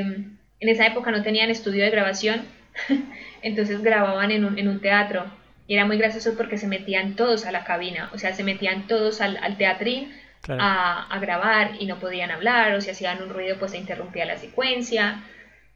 en 0.59 0.69
esa 0.69 0.87
época 0.87 1.11
no 1.11 1.21
tenían 1.21 1.49
estudio 1.49 1.83
de 1.83 1.91
grabación, 1.91 2.41
entonces 3.43 3.81
grababan 3.81 4.31
en 4.31 4.45
un, 4.45 4.57
en 4.57 4.67
un 4.67 4.81
teatro 4.81 5.25
y 5.67 5.75
era 5.75 5.85
muy 5.85 5.97
gracioso 5.97 6.35
porque 6.35 6.57
se 6.57 6.67
metían 6.67 7.15
todos 7.15 7.45
a 7.45 7.51
la 7.51 7.63
cabina, 7.63 8.09
o 8.13 8.17
sea, 8.17 8.33
se 8.33 8.43
metían 8.43 8.87
todos 8.87 9.21
al, 9.21 9.37
al 9.37 9.57
teatrín 9.57 10.13
a, 10.47 11.07
a, 11.07 11.19
grabar 11.19 11.71
y 11.79 11.87
no 11.87 11.99
podían 11.99 12.29
hablar 12.29 12.75
o 12.75 12.81
si 12.81 12.91
hacían 12.91 13.21
un 13.23 13.29
ruido 13.29 13.57
pues 13.57 13.71
se 13.71 13.77
interrumpía 13.77 14.25
la 14.25 14.37
secuencia 14.37 15.23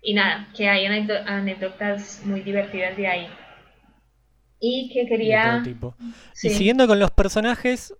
y 0.01 0.13
nada, 0.13 0.47
que 0.55 0.69
hay 0.69 0.85
anécdotas 0.85 2.21
muy 2.25 2.41
divertidas 2.41 2.95
de 2.95 3.07
ahí. 3.07 3.27
Y 4.59 4.89
que 4.93 5.07
quería... 5.07 5.63
Y 6.43 6.49
siguiendo 6.49 6.87
con 6.87 6.99
los 6.99 7.11
personajes, 7.11 7.93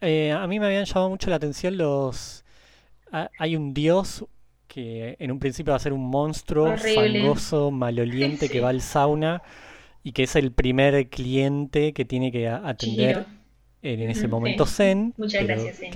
eh, 0.00 0.32
a 0.32 0.46
mí 0.46 0.60
me 0.60 0.66
habían 0.66 0.84
llamado 0.84 1.10
mucho 1.10 1.30
la 1.30 1.36
atención 1.36 1.76
los... 1.76 2.44
Hay 3.10 3.56
un 3.56 3.72
dios 3.72 4.26
que 4.66 5.16
en 5.18 5.32
un 5.32 5.38
principio 5.38 5.72
va 5.72 5.78
a 5.78 5.80
ser 5.80 5.94
un 5.94 6.10
monstruo 6.10 6.76
fangoso, 6.76 7.70
maloliente 7.70 8.48
que 8.50 8.60
va 8.60 8.68
al 8.68 8.82
sauna 8.82 9.42
y 10.02 10.12
que 10.12 10.24
es 10.24 10.36
el 10.36 10.52
primer 10.52 11.08
cliente 11.08 11.94
que 11.94 12.04
tiene 12.04 12.30
que 12.30 12.48
atender 12.48 13.24
en, 13.80 14.10
ese 14.10 14.28
momento 14.28 14.66
Zen. 14.66 15.14
Muchas 15.16 15.46
gracias, 15.46 15.78
Zen. 15.78 15.92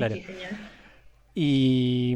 Y 1.35 2.15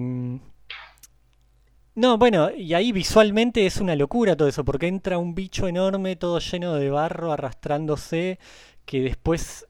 no, 1.97 2.18
bueno, 2.18 2.51
y 2.51 2.74
ahí 2.74 2.92
visualmente 2.92 3.66
es 3.66 3.78
una 3.78 3.97
locura 3.97 4.36
todo 4.36 4.49
eso, 4.49 4.64
porque 4.64 4.86
entra 4.86 5.18
un 5.18 5.34
bicho 5.34 5.66
enorme, 5.66 6.14
todo 6.14 6.38
lleno 6.38 6.74
de 6.74 6.90
barro, 6.90 7.32
arrastrándose, 7.32 8.38
que 8.84 9.01
después 9.01 9.66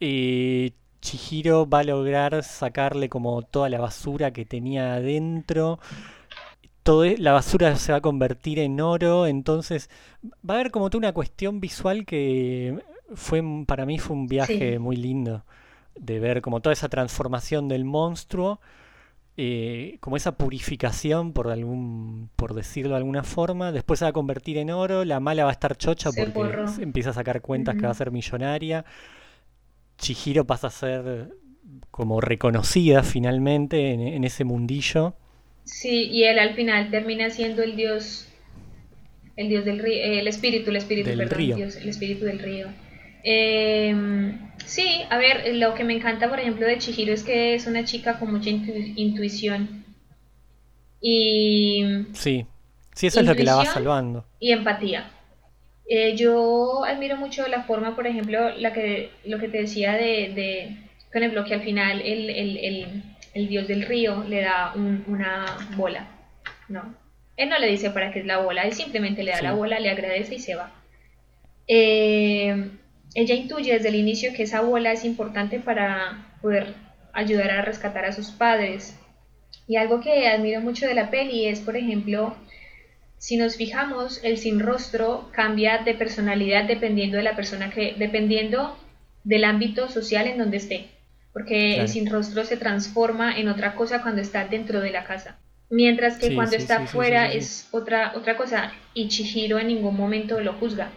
eh, 0.00 0.72
Chihiro 1.00 1.68
va 1.68 1.80
a 1.80 1.84
lograr 1.84 2.42
sacarle 2.44 3.08
como 3.08 3.42
toda 3.42 3.68
la 3.68 3.80
basura 3.80 4.32
que 4.32 4.46
tenía 4.46 4.94
adentro. 4.94 5.80
Todo, 6.82 7.04
e, 7.04 7.18
la 7.18 7.32
basura 7.32 7.76
se 7.76 7.92
va 7.92 7.98
a 7.98 8.02
convertir 8.02 8.58
en 8.58 8.80
oro, 8.80 9.26
entonces 9.26 9.90
va 10.48 10.54
a 10.54 10.60
haber 10.60 10.70
como 10.70 10.90
toda 10.90 11.00
una 11.00 11.12
cuestión 11.12 11.60
visual 11.60 12.06
que 12.06 12.78
fue 13.14 13.42
para 13.66 13.84
mí 13.84 13.98
fue 13.98 14.16
un 14.16 14.26
viaje 14.28 14.78
muy 14.78 14.96
lindo 14.96 15.44
de 15.96 16.20
ver 16.20 16.40
como 16.42 16.60
toda 16.60 16.72
esa 16.72 16.88
transformación 16.88 17.68
del 17.68 17.84
monstruo, 17.84 18.60
eh, 19.36 19.96
como 20.00 20.16
esa 20.16 20.36
purificación 20.36 21.32
por 21.32 21.50
algún, 21.50 22.30
por 22.36 22.54
decirlo 22.54 22.90
de 22.90 22.98
alguna 22.98 23.24
forma, 23.24 23.72
después 23.72 23.98
se 23.98 24.04
va 24.04 24.10
a 24.10 24.12
convertir 24.12 24.58
en 24.58 24.70
oro, 24.70 25.04
la 25.04 25.20
mala 25.20 25.44
va 25.44 25.50
a 25.50 25.52
estar 25.52 25.76
chocha 25.76 26.10
porque 26.12 26.82
empieza 26.82 27.10
a 27.10 27.14
sacar 27.14 27.40
cuentas 27.40 27.76
que 27.76 27.82
va 27.82 27.90
a 27.90 27.94
ser 27.94 28.10
millonaria, 28.10 28.84
Chihiro 29.98 30.44
pasa 30.44 30.68
a 30.68 30.70
ser 30.70 31.30
como 31.90 32.20
reconocida 32.20 33.02
finalmente 33.02 33.92
en 33.92 34.24
ese 34.24 34.44
mundillo. 34.44 35.14
Sí, 35.64 36.08
y 36.10 36.24
él 36.24 36.38
al 36.38 36.54
final 36.54 36.90
termina 36.90 37.30
siendo 37.30 37.62
el 37.62 37.74
dios, 37.74 38.28
el 39.36 39.48
dios 39.48 39.64
del 39.64 39.78
río, 39.78 40.02
el 40.02 40.28
espíritu, 40.28 40.70
el 40.70 40.76
espíritu, 40.76 41.08
del 41.08 41.18
perdón, 41.18 41.38
río. 41.38 41.56
el 41.56 41.88
espíritu 41.88 42.26
del 42.26 42.38
río. 42.38 42.68
Em, 43.22 44.38
sí, 44.64 45.02
a 45.10 45.18
ver, 45.18 45.54
lo 45.54 45.74
que 45.74 45.84
me 45.84 45.94
encanta, 45.94 46.28
por 46.28 46.40
ejemplo, 46.40 46.66
de 46.66 46.78
Chihiro 46.78 47.12
es 47.12 47.22
que 47.22 47.54
es 47.54 47.66
una 47.66 47.84
chica 47.84 48.18
con 48.18 48.32
mucha 48.32 48.50
intuición. 48.50 49.84
Y. 51.00 52.06
Sí, 52.12 52.46
sí, 52.94 53.06
eso 53.06 53.20
es 53.20 53.26
lo 53.26 53.34
que 53.34 53.44
la 53.44 53.56
va 53.56 53.64
salvando. 53.66 54.26
Y 54.40 54.52
empatía. 54.52 55.10
Eh, 55.88 56.16
yo 56.16 56.84
admiro 56.84 57.16
mucho 57.16 57.46
la 57.46 57.62
forma, 57.64 57.94
por 57.94 58.06
ejemplo, 58.06 58.50
la 58.56 58.72
que, 58.72 59.10
lo 59.24 59.38
que 59.38 59.48
te 59.48 59.58
decía 59.58 59.92
de, 59.92 60.32
de 60.34 60.76
con 61.12 61.22
el 61.22 61.30
bloque 61.30 61.54
al 61.54 61.62
final, 61.62 62.00
el, 62.00 62.30
el, 62.30 62.56
el 62.56 63.02
el 63.34 63.48
dios 63.48 63.68
del 63.68 63.82
río 63.82 64.24
le 64.24 64.40
da 64.40 64.72
una 64.74 65.44
bola, 65.76 66.06
¿no? 66.68 66.94
Él 67.36 67.48
no 67.48 67.58
le 67.58 67.66
dice 67.66 67.90
para 67.90 68.12
qué 68.12 68.20
es 68.20 68.26
la 68.26 68.38
bola, 68.38 68.62
él 68.62 68.72
simplemente 68.72 69.24
le 69.24 69.32
da 69.32 69.42
la 69.42 69.52
bola, 69.52 69.80
le 69.80 69.90
agradece 69.90 70.36
y 70.36 70.38
se 70.38 70.54
va. 70.54 70.72
Eh, 71.66 72.70
ella 73.14 73.34
intuye 73.34 73.72
desde 73.72 73.88
el 73.88 73.94
inicio 73.94 74.32
que 74.34 74.44
esa 74.44 74.60
bola 74.60 74.92
es 74.92 75.04
importante 75.04 75.60
para 75.60 76.34
poder 76.42 76.74
ayudar 77.12 77.50
a 77.50 77.62
rescatar 77.62 78.04
a 78.04 78.12
sus 78.12 78.30
padres. 78.30 78.98
Y 79.66 79.76
algo 79.76 80.00
que 80.00 80.28
admiro 80.28 80.60
mucho 80.60 80.86
de 80.86 80.94
la 80.94 81.10
peli 81.10 81.46
es, 81.46 81.60
por 81.60 81.76
ejemplo, 81.76 82.36
si 83.18 83.36
nos 83.36 83.56
fijamos, 83.56 84.22
el 84.24 84.36
sin 84.36 84.60
rostro 84.60 85.30
cambia 85.32 85.78
de 85.78 85.94
personalidad 85.94 86.64
dependiendo 86.64 87.16
de 87.16 87.22
la 87.22 87.36
persona 87.36 87.70
que, 87.70 87.94
dependiendo 87.98 88.76
del 89.22 89.44
ámbito 89.44 89.88
social 89.88 90.26
en 90.26 90.38
donde 90.38 90.58
esté 90.58 90.88
porque 91.34 91.80
el 91.80 91.88
sin 91.88 92.08
rostro 92.08 92.44
se 92.44 92.56
transforma 92.56 93.36
en 93.36 93.48
otra 93.48 93.74
cosa 93.74 94.02
cuando 94.02 94.22
está 94.22 94.46
dentro 94.46 94.80
de 94.80 94.90
la 94.90 95.02
casa. 95.02 95.36
Mientras 95.68 96.16
que 96.16 96.32
cuando 96.32 96.54
está 96.54 96.86
fuera 96.86 97.30
es 97.30 97.68
otra, 97.72 98.12
otra 98.14 98.36
cosa 98.36 98.72
y 98.94 99.08
Chihiro 99.08 99.58
en 99.58 99.66
ningún 99.66 99.96
momento 99.96 100.40
lo 100.40 100.52
juzga. 100.54 100.92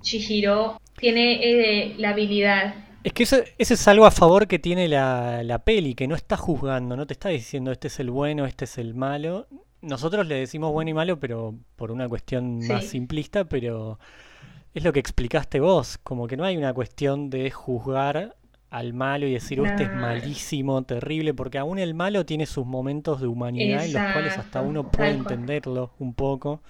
Chihiro 0.00 0.80
tiene 0.98 1.40
eh, 1.42 1.94
la 1.98 2.10
habilidad. 2.10 2.74
Es 3.04 3.12
que 3.12 3.24
eso, 3.24 3.38
es 3.58 3.88
algo 3.88 4.06
a 4.06 4.10
favor 4.10 4.46
que 4.46 4.58
tiene 4.58 4.86
la, 4.86 5.42
la 5.42 5.58
peli, 5.64 5.94
que 5.94 6.06
no 6.06 6.14
está 6.14 6.36
juzgando, 6.36 6.96
no 6.96 7.06
te 7.06 7.14
está 7.14 7.30
diciendo 7.30 7.72
este 7.72 7.88
es 7.88 7.98
el 7.98 8.10
bueno, 8.10 8.46
este 8.46 8.64
es 8.64 8.78
el 8.78 8.94
malo. 8.94 9.48
Nosotros 9.80 10.26
le 10.26 10.36
decimos 10.36 10.72
bueno 10.72 10.90
y 10.90 10.94
malo, 10.94 11.18
pero 11.18 11.56
por 11.74 11.90
una 11.90 12.08
cuestión 12.08 12.64
más 12.68 12.84
simplista, 12.84 13.44
pero 13.44 13.98
es 14.74 14.84
lo 14.84 14.92
que 14.92 15.00
explicaste 15.00 15.58
vos, 15.58 15.98
como 15.98 16.28
que 16.28 16.36
no 16.36 16.44
hay 16.44 16.56
una 16.56 16.72
cuestión 16.72 17.28
de 17.28 17.50
juzgar 17.50 18.36
al 18.70 18.94
malo 18.94 19.26
y 19.26 19.32
decir, 19.32 19.60
este 19.60 19.82
es 19.82 19.92
malísimo, 19.92 20.82
terrible, 20.82 21.34
porque 21.34 21.58
aún 21.58 21.78
el 21.78 21.92
malo 21.92 22.24
tiene 22.24 22.46
sus 22.46 22.64
momentos 22.64 23.20
de 23.20 23.26
humanidad 23.26 23.84
en 23.84 23.92
los 23.92 24.12
cuales 24.12 24.38
hasta 24.38 24.62
uno 24.62 24.90
puede 24.90 25.10
entenderlo 25.10 25.92
un 25.98 26.14
poco. 26.14 26.62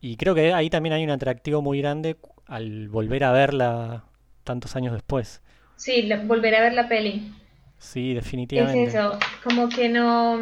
Y 0.00 0.16
creo 0.16 0.34
que 0.34 0.52
ahí 0.52 0.68
también 0.68 0.94
hay 0.94 1.04
un 1.04 1.10
atractivo 1.10 1.62
muy 1.62 1.80
grande 1.80 2.16
al 2.48 2.88
volver 2.88 3.24
a 3.24 3.32
verla 3.32 4.04
tantos 4.42 4.74
años 4.74 4.94
después. 4.94 5.42
Sí, 5.76 6.10
volver 6.24 6.56
a 6.56 6.62
ver 6.62 6.72
la 6.72 6.88
peli. 6.88 7.32
Sí, 7.78 8.14
definitivamente. 8.14 8.82
Es 8.82 8.94
eso, 8.94 9.16
como 9.44 9.68
que 9.68 9.88
no, 9.88 10.40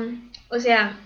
o 0.48 0.58
sea, 0.58 0.98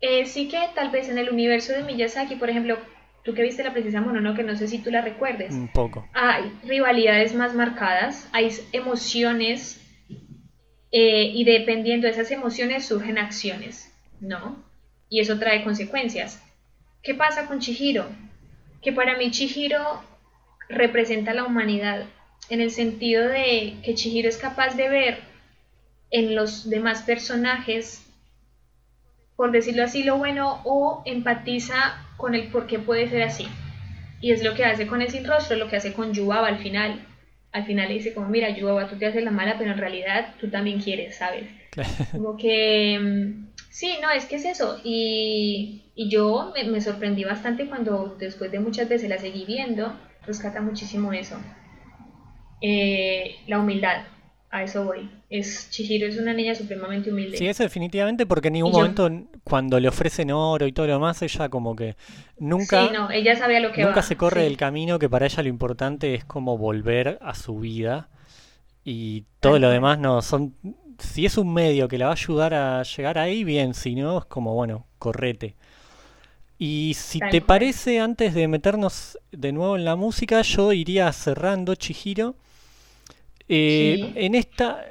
eh, 0.00 0.24
sí 0.24 0.48
que 0.48 0.58
tal 0.74 0.90
vez 0.90 1.10
en 1.10 1.18
el 1.18 1.28
universo 1.28 1.72
de 1.72 1.82
Miyazaki, 1.82 2.36
por 2.36 2.48
ejemplo, 2.48 2.78
tú 3.24 3.34
que 3.34 3.42
viste 3.42 3.62
la 3.62 3.72
princesa 3.72 4.00
Mononoke, 4.00 4.42
no 4.44 4.56
sé 4.56 4.68
si 4.68 4.78
tú 4.78 4.90
la 4.90 5.02
recuerdes. 5.02 5.52
Un 5.52 5.68
poco. 5.68 6.08
Hay 6.14 6.50
rivalidades 6.64 7.34
más 7.34 7.54
marcadas, 7.54 8.28
hay 8.32 8.50
emociones 8.72 9.84
eh, 10.92 11.24
y 11.34 11.44
dependiendo 11.44 12.06
de 12.06 12.12
esas 12.12 12.30
emociones 12.30 12.86
surgen 12.86 13.18
acciones, 13.18 13.92
¿no? 14.20 14.64
Y 15.10 15.20
eso 15.20 15.38
trae 15.38 15.64
consecuencias. 15.64 16.42
¿Qué 17.02 17.14
pasa 17.14 17.46
con 17.46 17.58
Chihiro? 17.58 18.06
Que 18.80 18.92
para 18.92 19.18
mí 19.18 19.30
Chihiro 19.30 20.02
representa 20.70 21.34
la 21.34 21.44
humanidad 21.44 22.04
en 22.48 22.60
el 22.60 22.70
sentido 22.70 23.28
de 23.28 23.76
que 23.84 23.94
Chihiro 23.94 24.28
es 24.28 24.36
capaz 24.36 24.76
de 24.76 24.88
ver 24.88 25.18
en 26.10 26.34
los 26.34 26.68
demás 26.68 27.02
personajes, 27.02 28.04
por 29.36 29.52
decirlo 29.52 29.84
así, 29.84 30.02
lo 30.02 30.18
bueno 30.18 30.60
o 30.64 31.02
empatiza 31.06 32.04
con 32.16 32.34
el 32.34 32.48
por 32.48 32.66
qué 32.66 32.78
puede 32.78 33.08
ser 33.08 33.22
así. 33.22 33.46
Y 34.20 34.32
es 34.32 34.42
lo 34.42 34.54
que 34.54 34.64
hace 34.64 34.86
con 34.86 35.00
el 35.00 35.10
sin 35.10 35.24
rostro, 35.24 35.56
lo 35.56 35.68
que 35.68 35.76
hace 35.76 35.92
con 35.92 36.12
Yubaba 36.12 36.48
al 36.48 36.58
final. 36.58 37.06
Al 37.52 37.64
final 37.64 37.88
le 37.88 37.94
dice 37.94 38.12
como, 38.12 38.28
mira, 38.28 38.50
Yubaba, 38.50 38.88
tú 38.88 38.96
te 38.96 39.06
haces 39.06 39.24
la 39.24 39.30
mala, 39.30 39.56
pero 39.58 39.72
en 39.72 39.78
realidad 39.78 40.34
tú 40.38 40.50
también 40.50 40.80
quieres, 40.80 41.16
¿sabes? 41.16 41.46
Como 42.12 42.36
que... 42.36 42.98
Mm, 43.00 43.46
sí, 43.70 43.94
no, 44.02 44.10
es 44.10 44.26
que 44.26 44.36
es 44.36 44.44
eso. 44.44 44.80
Y, 44.84 45.84
yo 45.96 46.52
me, 46.66 46.80
sorprendí 46.80 47.24
bastante 47.24 47.66
cuando 47.66 48.16
después 48.18 48.50
de 48.50 48.60
muchas 48.60 48.88
veces 48.88 49.08
la 49.08 49.18
seguí 49.18 49.44
viendo, 49.44 49.92
rescata 50.26 50.60
muchísimo 50.60 51.12
eso. 51.12 51.36
Eh, 52.60 53.36
la 53.46 53.58
humildad, 53.58 54.04
a 54.50 54.64
eso 54.64 54.84
voy. 54.84 55.08
Es, 55.30 55.70
Chihiro 55.70 56.06
es 56.06 56.18
una 56.18 56.32
niña 56.32 56.54
supremamente 56.54 57.10
humilde. 57.10 57.36
Sí, 57.36 57.46
eso 57.46 57.62
definitivamente, 57.62 58.26
porque 58.26 58.48
en 58.48 58.54
ningún 58.54 58.72
momento 58.72 59.08
cuando 59.44 59.78
le 59.78 59.88
ofrecen 59.88 60.32
oro 60.32 60.66
y 60.66 60.72
todo 60.72 60.88
lo 60.88 60.94
demás, 60.94 61.22
ella 61.22 61.48
como 61.48 61.76
que 61.76 61.96
nunca... 62.38 62.86
Sí, 62.86 62.92
no, 62.92 63.10
ella 63.10 63.36
sabía 63.36 63.60
lo 63.60 63.70
que 63.72 63.84
Nunca 63.84 64.02
se 64.02 64.16
corre 64.16 64.42
del 64.42 64.56
camino, 64.56 64.98
que 64.98 65.08
para 65.08 65.26
ella 65.26 65.42
lo 65.42 65.48
importante 65.48 66.14
es 66.14 66.24
como 66.24 66.58
volver 66.58 67.18
a 67.22 67.34
su 67.34 67.58
vida. 67.58 68.08
Y 68.84 69.24
todo 69.38 69.58
lo 69.58 69.70
demás 69.70 69.98
no 69.98 70.20
son... 70.20 70.54
Si 70.98 71.24
es 71.24 71.38
un 71.38 71.54
medio 71.54 71.88
que 71.88 71.96
la 71.96 72.06
va 72.06 72.12
a 72.12 72.14
ayudar 72.14 72.52
a 72.52 72.82
llegar 72.82 73.18
ahí, 73.18 73.44
bien, 73.44 73.72
si 73.72 73.94
no, 73.94 74.18
es 74.18 74.24
como, 74.26 74.54
bueno, 74.54 74.86
correte. 74.98 75.54
Y 76.62 76.92
si 76.92 77.20
te 77.20 77.40
parece, 77.40 78.00
antes 78.00 78.34
de 78.34 78.46
meternos 78.46 79.18
de 79.32 79.50
nuevo 79.50 79.76
en 79.76 79.86
la 79.86 79.96
música, 79.96 80.42
yo 80.42 80.74
iría 80.74 81.10
cerrando 81.10 81.74
Chihiro. 81.74 82.34
Eh, 83.48 84.12
en 84.14 84.34
esta, 84.34 84.84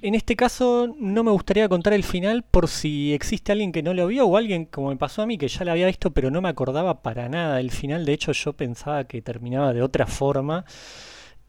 en 0.00 0.14
este 0.14 0.36
caso 0.36 0.94
no 1.00 1.24
me 1.24 1.32
gustaría 1.32 1.68
contar 1.68 1.92
el 1.92 2.04
final 2.04 2.44
por 2.44 2.68
si 2.68 3.12
existe 3.14 3.50
alguien 3.50 3.72
que 3.72 3.82
no 3.82 3.94
lo 3.94 4.06
vio 4.06 4.26
o 4.26 4.36
alguien 4.36 4.64
como 4.64 4.90
me 4.90 4.96
pasó 4.96 5.22
a 5.22 5.26
mí 5.26 5.38
que 5.38 5.48
ya 5.48 5.64
lo 5.64 5.72
había 5.72 5.88
visto 5.88 6.12
pero 6.12 6.30
no 6.30 6.40
me 6.40 6.48
acordaba 6.48 7.02
para 7.02 7.28
nada 7.28 7.58
el 7.58 7.72
final. 7.72 8.04
De 8.04 8.12
hecho 8.12 8.30
yo 8.30 8.52
pensaba 8.52 9.02
que 9.02 9.20
terminaba 9.22 9.72
de 9.72 9.82
otra 9.82 10.06
forma 10.06 10.64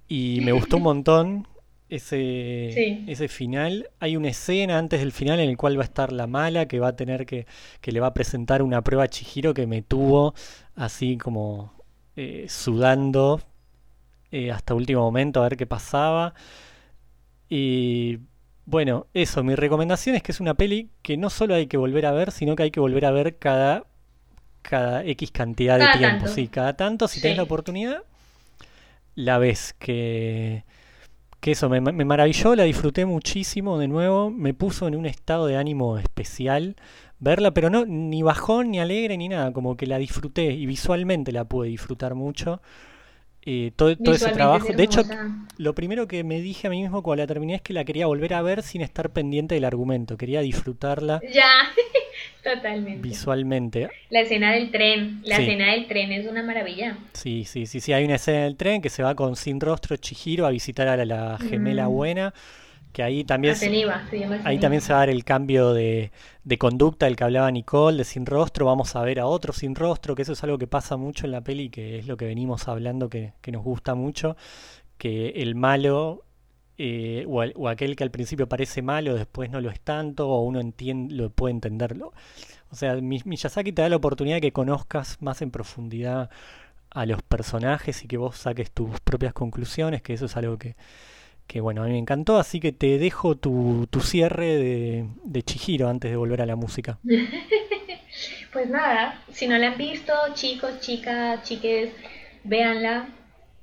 y 0.08 0.40
me 0.42 0.52
gustó 0.52 0.78
un 0.78 0.84
montón 0.84 1.48
ese, 1.90 3.04
ese 3.10 3.28
final. 3.28 3.90
Hay 4.00 4.18
una 4.18 4.30
escena 4.30 4.78
antes 4.78 5.00
del 5.00 5.12
final 5.12 5.40
en 5.40 5.50
el 5.50 5.58
cual 5.58 5.78
va 5.78 5.84
a 5.84 5.86
estar 5.86 6.12
la 6.12 6.28
mala 6.28 6.68
que 6.68 6.80
va 6.80 6.90
a 6.90 6.96
tener 6.96 7.26
que, 7.26 7.46
que 7.82 7.92
le 7.92 8.00
va 8.00 8.08
a 8.08 8.14
presentar 8.14 8.62
una 8.62 8.82
prueba 8.82 9.04
a 9.04 9.08
Chihiro 9.08 9.54
que 9.54 9.68
me 9.68 9.82
tuvo 9.82 10.34
así 10.76 11.18
como 11.18 11.74
eh, 12.16 12.46
sudando 12.50 13.42
eh, 14.32 14.52
hasta 14.52 14.74
último 14.74 15.02
momento 15.02 15.40
a 15.40 15.44
ver 15.44 15.58
qué 15.58 15.68
pasaba. 15.68 16.34
Y 17.50 18.20
bueno, 18.66 19.08
eso, 19.14 19.44
mi 19.44 19.56
recomendación 19.56 20.16
es 20.16 20.24
que 20.24 20.32
es 20.32 20.40
una 20.40 20.56
peli 20.56 20.90
que 21.02 21.18
no 21.18 21.30
solo 21.30 21.54
hay 21.54 21.68
que 21.68 21.78
volver 21.78 22.06
a 22.06 22.12
ver, 22.12 22.32
sino 22.32 22.56
que 22.56 22.64
hay 22.64 22.72
que 22.72 22.80
volver 22.80 23.06
a 23.06 23.12
ver 23.12 23.38
cada, 23.38 23.86
cada 24.62 25.04
X 25.06 25.32
cantidad 25.32 25.78
de 25.78 25.98
tiempo. 26.00 26.28
Sí, 26.28 26.48
cada 26.48 26.76
tanto, 26.76 27.08
si 27.08 27.22
tenés 27.22 27.38
la 27.38 27.44
oportunidad, 27.44 28.04
la 29.16 29.38
ves. 29.38 29.76
Que, 29.78 30.64
que 31.44 31.52
eso, 31.52 31.68
me, 31.68 31.82
me, 31.82 32.06
maravilló, 32.06 32.56
la 32.56 32.64
disfruté 32.64 33.06
muchísimo 33.06 33.78
de 33.78 33.90
nuevo, 33.90 34.32
me 34.32 34.54
puso 34.54 34.88
en 34.88 34.96
un 34.96 35.06
estado 35.06 35.46
de 35.46 35.58
ánimo 35.58 35.98
especial 35.98 36.78
verla, 37.20 37.52
pero 37.52 37.70
no 37.70 37.86
ni 37.86 38.24
bajón, 38.24 38.72
ni 38.72 38.80
alegre, 38.80 39.18
ni 39.18 39.28
nada, 39.28 39.52
como 39.52 39.76
que 39.76 39.86
la 39.86 39.98
disfruté 39.98 40.54
y 40.54 40.66
visualmente 40.66 41.34
la 41.34 41.44
pude 41.44 41.68
disfrutar 41.68 42.16
mucho. 42.16 42.62
Eh, 43.46 43.74
todo, 43.76 43.90
ese 44.14 44.30
trabajo. 44.30 44.72
De 44.72 44.84
hecho, 44.84 45.04
lo 45.58 45.76
primero 45.76 46.08
que 46.08 46.24
me 46.24 46.40
dije 46.40 46.68
a 46.68 46.70
mí 46.70 46.82
mismo 46.82 47.04
cuando 47.04 47.24
la 47.24 47.28
terminé 47.28 47.56
es 47.56 47.62
que 47.62 47.74
la 47.74 47.84
quería 47.84 48.08
volver 48.08 48.36
a 48.36 48.42
ver 48.42 48.64
sin 48.64 48.80
estar 48.80 49.10
pendiente 49.12 49.56
del 49.56 49.66
argumento. 49.66 50.16
Quería 50.16 50.40
disfrutarla. 50.40 51.20
Ya, 51.34 51.52
totalmente. 52.44 53.02
Visualmente. 53.08 53.90
La 54.10 54.22
escena 54.22 54.52
del 54.52 54.72
tren. 54.72 55.22
La 55.24 55.38
escena 55.38 55.72
del 55.72 55.88
tren 55.88 56.12
es 56.12 56.28
una 56.28 56.44
maravilla. 56.44 56.98
Sí, 57.14 57.46
sí, 57.46 57.66
sí, 57.66 57.80
sí. 57.80 57.94
Hay 57.94 58.06
una 58.06 58.16
escena 58.16 58.44
del 58.44 58.56
tren 58.56 58.82
que 58.82 58.90
se 58.90 59.04
va 59.04 59.16
con 59.16 59.36
Sin 59.36 59.60
Rostro 59.60 59.96
Chihiro 59.98 60.46
a 60.46 60.50
visitar 60.50 60.88
a 60.88 61.06
la, 61.06 61.38
gemela 61.38 61.88
mm. 61.88 61.92
buena 61.92 62.34
que 62.94 63.02
ahí 63.02 63.24
también, 63.24 63.56
ahí 64.46 64.60
también 64.60 64.82
se 64.82 64.94
va 64.94 65.00
a 65.00 65.02
dar 65.02 65.10
el 65.10 65.24
cambio 65.26 65.74
de, 65.74 66.12
conducta 66.60 67.08
del 67.08 67.16
que 67.16 67.24
hablaba 67.24 67.50
Nicole, 67.52 67.98
de 67.98 68.04
sin 68.04 68.26
rostro, 68.26 68.68
vamos 68.68 68.96
a 68.96 69.02
ver 69.02 69.20
a 69.20 69.26
otro 69.26 69.52
sin 69.52 69.74
rostro, 69.74 70.14
que 70.16 70.22
eso 70.22 70.34
es 70.34 70.44
algo 70.44 70.60
que 70.60 70.68
pasa 70.68 70.96
mucho 70.96 71.26
en 71.26 71.32
la 71.32 71.42
peli, 71.42 71.70
que 71.70 71.98
es 71.98 72.08
lo 72.08 72.16
que 72.16 72.26
venimos 72.26 72.68
hablando, 72.68 73.10
que, 73.10 73.34
nos 73.52 73.64
gusta 73.64 73.96
mucho, 73.96 74.38
que 75.00 75.30
el 75.30 75.56
malo 75.56 76.24
eh, 76.78 77.26
o, 77.28 77.70
aquel 77.70 77.96
que 77.96 78.04
al 78.04 78.12
principio 78.12 78.48
parece 78.48 78.82
malo, 78.82 79.14
después 79.16 79.50
no 79.50 79.62
lo 79.62 79.70
es 79.70 79.80
tanto, 79.80 80.30
o 80.30 80.42
uno 80.42 80.60
entiende, 80.60 81.14
lo 81.16 81.30
puede 81.30 81.54
entenderlo. 81.54 82.14
O 82.72 82.76
sea, 82.76 82.96
Miyazaki 82.96 83.72
te 83.72 83.84
da 83.84 83.90
la 83.90 83.98
oportunidad 83.98 84.38
de 84.38 84.42
que 84.42 84.52
conozcas 84.52 85.22
más 85.22 85.42
en 85.42 85.52
profundidad 85.52 86.30
a 86.90 87.06
los 87.06 87.22
personajes 87.24 88.04
y 88.04 88.08
que 88.08 88.18
vos 88.18 88.38
saques 88.38 88.72
tus 88.72 89.00
propias 89.02 89.34
conclusiones, 89.34 90.02
que 90.02 90.14
eso 90.14 90.26
es 90.26 90.36
algo 90.38 90.58
que, 90.58 90.76
que 91.48 91.62
bueno, 91.62 91.84
a 91.84 91.86
mí 91.86 91.92
me 91.92 92.00
encantó, 92.00 92.38
así 92.38 92.60
que 92.60 92.72
te 92.72 92.98
dejo 92.98 93.36
tu, 93.36 93.88
tu 93.90 94.02
cierre 94.02 94.58
de, 94.58 95.08
de 95.24 95.44
Chihiro 95.44 95.90
antes 95.90 96.10
de 96.12 96.18
volver 96.18 96.42
a 96.42 96.46
la 96.46 96.56
música. 96.56 97.00
pues 98.54 98.70
nada, 98.70 99.22
si 99.32 99.48
no 99.48 99.58
la 99.58 99.68
han 99.68 99.78
visto, 99.78 100.14
chicos, 100.34 100.80
chicas, 100.80 101.44
chiques, 101.44 101.92
véanla. 102.44 103.10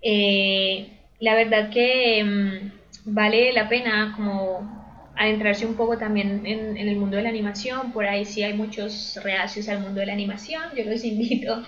Eh, 0.03 0.89
la 1.21 1.35
verdad 1.35 1.71
que 1.71 2.25
mm, 2.25 2.80
vale 3.05 3.53
la 3.53 3.69
pena 3.69 4.13
como 4.17 4.81
adentrarse 5.17 5.67
un 5.67 5.75
poco 5.75 5.99
también 5.99 6.47
en, 6.47 6.77
el 6.77 6.97
mundo 6.97 7.17
de 7.17 7.23
la 7.23 7.29
animación. 7.29 7.93
Por 7.93 8.07
ahí 8.07 8.25
sí 8.25 8.43
hay 8.43 8.55
muchos 8.55 9.19
reacios 9.23 9.69
al 9.69 9.81
mundo 9.81 10.01
de 10.01 10.07
la 10.07 10.13
animación. 10.13 10.63
Yo 10.77 10.85
los 10.85 11.05
invito 11.13 11.63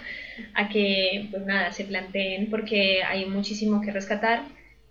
a 0.55 0.69
que, 0.69 1.29
pues 1.31 1.45
nada, 1.45 1.73
se 1.73 1.85
planteen 1.85 2.49
porque 2.49 3.03
hay 3.03 3.27
muchísimo 3.27 3.81
que 3.81 3.93
rescatar 3.93 4.45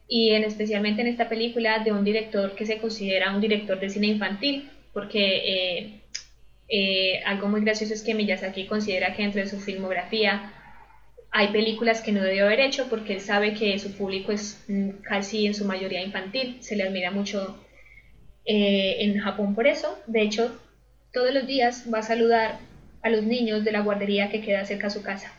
y 0.07 0.31
en, 0.31 0.43
especialmente 0.43 1.01
en 1.01 1.07
esta 1.07 1.29
película 1.29 1.79
de 1.79 1.91
un 1.91 2.03
director 2.03 2.53
que 2.53 2.65
se 2.65 2.77
considera 2.79 3.33
un 3.33 3.41
director 3.41 3.79
de 3.79 3.89
cine 3.89 4.07
infantil, 4.07 4.69
porque 4.91 5.37
eh, 5.37 6.01
eh, 6.67 7.21
algo 7.25 7.47
muy 7.47 7.61
gracioso 7.61 7.93
es 7.93 8.01
que 8.01 8.13
Miyazaki 8.13 8.65
considera 8.65 9.15
que 9.15 9.23
dentro 9.23 9.41
de 9.41 9.47
su 9.47 9.57
filmografía 9.57 10.51
hay 11.31 11.47
películas 11.47 12.01
que 12.01 12.11
no 12.11 12.21
debió 12.21 12.45
haber 12.45 12.59
hecho 12.59 12.87
porque 12.89 13.13
él 13.13 13.21
sabe 13.21 13.53
que 13.53 13.79
su 13.79 13.93
público 13.93 14.31
es 14.31 14.63
mm, 14.67 14.89
casi 15.01 15.47
en 15.47 15.53
su 15.53 15.65
mayoría 15.65 16.03
infantil, 16.03 16.57
se 16.59 16.75
le 16.75 16.83
admira 16.83 17.11
mucho 17.11 17.57
eh, 18.45 18.97
en 18.99 19.19
Japón 19.19 19.55
por 19.55 19.67
eso, 19.67 19.97
de 20.07 20.21
hecho 20.21 20.51
todos 21.13 21.33
los 21.33 21.47
días 21.47 21.85
va 21.93 21.99
a 21.99 22.03
saludar 22.03 22.59
a 23.01 23.09
los 23.09 23.23
niños 23.23 23.63
de 23.63 23.71
la 23.71 23.81
guardería 23.81 24.29
que 24.29 24.41
queda 24.41 24.65
cerca 24.65 24.87
de 24.87 24.93
su 24.93 25.01
casa. 25.01 25.33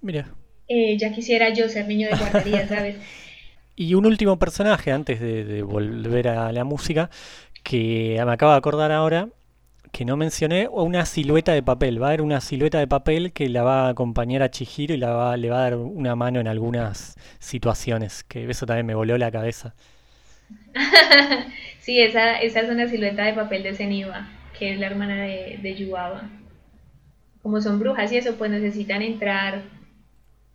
Mira. 0.00 0.28
ya 0.68 1.12
quisiera 1.12 1.50
yo 1.50 1.68
ser 1.68 1.86
niño 1.88 2.08
de 2.08 2.16
guardería, 2.16 2.68
¿sabes? 2.68 2.96
Y 3.80 3.94
un 3.94 4.06
último 4.06 4.40
personaje, 4.40 4.90
antes 4.90 5.20
de, 5.20 5.62
volver 5.62 6.26
a 6.26 6.50
la 6.50 6.64
música, 6.64 7.10
que 7.62 8.20
me 8.26 8.32
acabo 8.32 8.50
de 8.50 8.58
acordar 8.58 8.90
ahora, 8.90 9.28
que 9.92 10.04
no 10.04 10.16
mencioné, 10.16 10.68
una 10.68 11.04
silueta 11.06 11.52
de 11.52 11.62
papel. 11.62 12.02
Va 12.02 12.06
a 12.06 12.10
haber 12.10 12.22
una 12.22 12.40
silueta 12.40 12.78
de 12.78 12.86
papel 12.86 13.32
que 13.32 13.48
la 13.48 13.62
va 13.62 13.86
a 13.86 13.90
acompañar 13.90 14.42
a 14.42 14.50
Chihiro 14.50 14.94
y 14.94 14.96
la 14.98 15.10
va, 15.10 15.36
le 15.36 15.50
va 15.50 15.58
a 15.58 15.62
dar 15.62 15.76
una 15.76 16.16
mano 16.16 16.40
en 16.40 16.48
algunas 16.48 17.16
situaciones, 17.38 18.24
que 18.24 18.48
eso 18.48 18.66
también 18.66 18.86
me 18.86 18.94
voló 18.94 19.16
la 19.18 19.30
cabeza. 19.30 19.74
sí, 21.80 22.00
esa, 22.00 22.38
esa 22.40 22.60
es 22.60 22.70
una 22.70 22.88
silueta 22.88 23.24
de 23.24 23.32
papel 23.34 23.62
de 23.62 23.74
Zeniba, 23.74 24.28
que 24.58 24.72
es 24.72 24.80
la 24.80 24.86
hermana 24.86 25.22
de, 25.22 25.58
de 25.62 25.74
Yubaba. 25.74 26.30
Como 27.42 27.60
son 27.60 27.78
brujas 27.78 28.12
y 28.12 28.16
eso, 28.18 28.34
pues 28.36 28.50
necesitan 28.50 29.02
entrar 29.02 29.62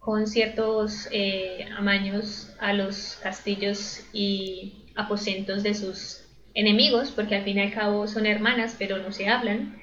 con 0.04 0.28
ciertos 0.28 1.08
eh, 1.12 1.66
amaños 1.78 2.54
a 2.60 2.74
los 2.74 3.18
castillos 3.24 4.06
y 4.12 4.84
aposentos 4.96 5.64
de 5.64 5.74
sus 5.74 6.23
enemigos, 6.54 7.12
porque 7.12 7.36
al 7.36 7.44
fin 7.44 7.58
y 7.58 7.62
al 7.62 7.74
cabo 7.74 8.08
son 8.08 8.26
hermanas, 8.26 8.76
pero 8.78 8.98
no 8.98 9.12
se 9.12 9.28
hablan. 9.28 9.82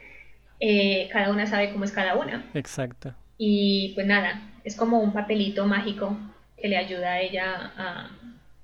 Eh, 0.61 1.09
cada 1.12 1.31
una 1.31 1.47
sabe 1.47 1.73
cómo 1.73 1.85
es 1.85 1.93
cada 1.93 2.16
una. 2.16 2.45
Exacto. 2.55 3.14
Y 3.39 3.93
pues 3.95 4.07
nada, 4.07 4.51
es 4.64 4.77
como 4.77 5.01
un 5.01 5.12
papelito 5.12 5.66
mágico 5.66 6.16
que 6.57 6.68
le 6.68 6.77
ayuda 6.77 7.12
a 7.12 7.21
ella 7.21 7.73
a, 7.77 8.11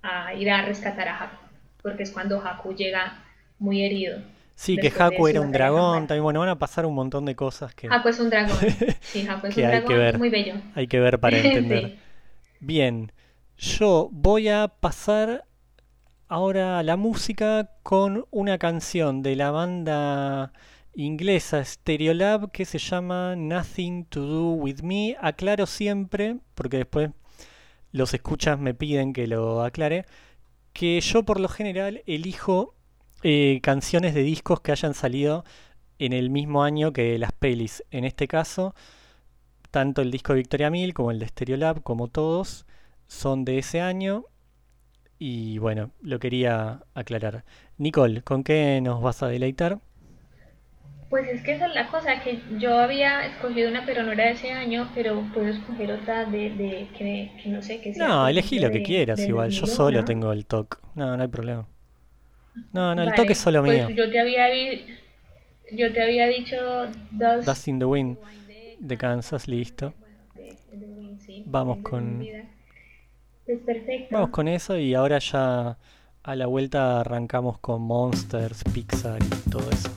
a 0.02 0.34
ir 0.34 0.50
a 0.50 0.62
rescatar 0.62 1.08
a 1.08 1.22
Haku, 1.22 1.36
porque 1.82 2.02
es 2.02 2.10
cuando 2.10 2.40
Haku 2.40 2.74
llega 2.74 3.24
muy 3.58 3.82
herido. 3.82 4.20
Sí, 4.54 4.76
que 4.76 4.88
Haku 4.88 5.28
era 5.28 5.40
un 5.40 5.52
dragón, 5.52 6.06
también 6.06 6.22
bueno, 6.22 6.40
van 6.40 6.48
a 6.50 6.58
pasar 6.58 6.86
un 6.86 6.94
montón 6.94 7.24
de 7.24 7.34
cosas 7.34 7.74
que... 7.74 7.88
Haku 7.90 8.08
es 8.08 8.20
un 8.20 8.30
dragón, 8.30 8.56
sí, 9.00 9.26
Haku 9.26 9.46
es 9.48 9.56
un 9.56 9.62
dragón 9.62 10.18
muy 10.18 10.30
bello. 10.30 10.54
Hay 10.74 10.86
que 10.86 11.00
ver 11.00 11.18
para 11.18 11.38
entender. 11.42 11.96
Bien, 12.60 13.12
yo 13.56 14.08
voy 14.12 14.48
a 14.48 14.68
pasar 14.68 15.45
ahora 16.28 16.82
la 16.82 16.96
música 16.96 17.70
con 17.82 18.26
una 18.30 18.58
canción 18.58 19.22
de 19.22 19.36
la 19.36 19.50
banda 19.50 20.52
inglesa 20.94 21.64
Stereolab 21.64 22.50
que 22.50 22.64
se 22.64 22.78
llama 22.78 23.36
Nothing 23.36 24.06
to 24.06 24.22
Do 24.22 24.50
with 24.52 24.82
Me. 24.82 25.16
Aclaro 25.20 25.66
siempre, 25.66 26.38
porque 26.54 26.78
después 26.78 27.10
los 27.92 28.14
escuchas 28.14 28.58
me 28.58 28.74
piden 28.74 29.12
que 29.12 29.26
lo 29.26 29.62
aclare, 29.62 30.06
que 30.72 31.00
yo 31.00 31.24
por 31.24 31.40
lo 31.40 31.48
general 31.48 32.02
elijo 32.06 32.74
eh, 33.22 33.60
canciones 33.62 34.14
de 34.14 34.22
discos 34.22 34.60
que 34.60 34.72
hayan 34.72 34.94
salido 34.94 35.44
en 35.98 36.12
el 36.12 36.30
mismo 36.30 36.62
año 36.64 36.92
que 36.92 37.18
las 37.18 37.32
pelis. 37.32 37.82
En 37.90 38.04
este 38.04 38.28
caso, 38.28 38.74
tanto 39.70 40.02
el 40.02 40.10
disco 40.10 40.32
de 40.32 40.40
Victoria 40.40 40.70
Mill 40.70 40.94
como 40.94 41.10
el 41.10 41.18
de 41.18 41.28
Stereolab, 41.28 41.82
como 41.82 42.08
todos, 42.08 42.66
son 43.06 43.44
de 43.44 43.58
ese 43.58 43.80
año. 43.80 44.26
Y 45.18 45.58
bueno, 45.58 45.90
lo 46.02 46.18
quería 46.18 46.80
aclarar. 46.94 47.44
Nicole, 47.78 48.22
¿con 48.22 48.44
qué 48.44 48.80
nos 48.82 49.02
vas 49.02 49.22
a 49.22 49.28
deleitar? 49.28 49.78
Pues 51.08 51.28
es 51.28 51.42
que 51.42 51.52
esa 51.52 51.66
es 51.66 51.74
la 51.74 51.88
cosa, 51.88 52.20
que 52.20 52.40
yo 52.58 52.78
había 52.78 53.26
escogido 53.26 53.70
una, 53.70 53.86
pero 53.86 54.02
no 54.02 54.12
era 54.12 54.24
de 54.24 54.32
ese 54.32 54.50
año, 54.50 54.90
pero 54.94 55.22
puedo 55.32 55.46
escoger 55.46 55.92
otra 55.92 56.24
de, 56.24 56.50
de 56.50 56.88
que, 56.98 57.30
no 57.46 57.62
sé, 57.62 57.80
que 57.80 57.94
sea. 57.94 58.08
No, 58.08 58.28
elegí 58.28 58.58
lo 58.58 58.70
que 58.70 58.82
quieras, 58.82 59.20
igual. 59.20 59.50
yo 59.50 59.66
solo 59.66 60.04
tengo 60.04 60.32
el 60.32 60.46
toque. 60.46 60.78
No, 60.94 61.16
no 61.16 61.22
hay 61.22 61.28
problema. 61.28 61.66
No, 62.72 62.94
no, 62.94 63.02
el 63.02 63.14
toque 63.14 63.32
es 63.32 63.38
solo 63.38 63.62
pues 63.62 63.86
mío. 63.86 63.88
Yo 63.90 64.10
te 64.10 64.18
había, 64.18 64.48
yo 65.72 65.92
te 65.92 66.02
había 66.02 66.26
dicho 66.26 66.56
Dust, 67.12 67.68
in 67.68 67.78
the 67.78 67.84
Wind 67.84 68.18
de 68.80 68.96
Kansas, 68.96 69.46
listo. 69.46 69.94
Vamos 71.44 71.78
con. 71.78 72.26
Vamos 74.10 74.30
con 74.30 74.48
eso 74.48 74.76
y 74.76 74.94
ahora 74.94 75.18
ya 75.18 75.78
a 76.22 76.34
la 76.34 76.46
vuelta 76.46 77.00
arrancamos 77.00 77.58
con 77.58 77.82
Monsters, 77.82 78.64
Pixar 78.64 79.22
y 79.22 79.50
todo 79.50 79.70
eso. 79.70 79.90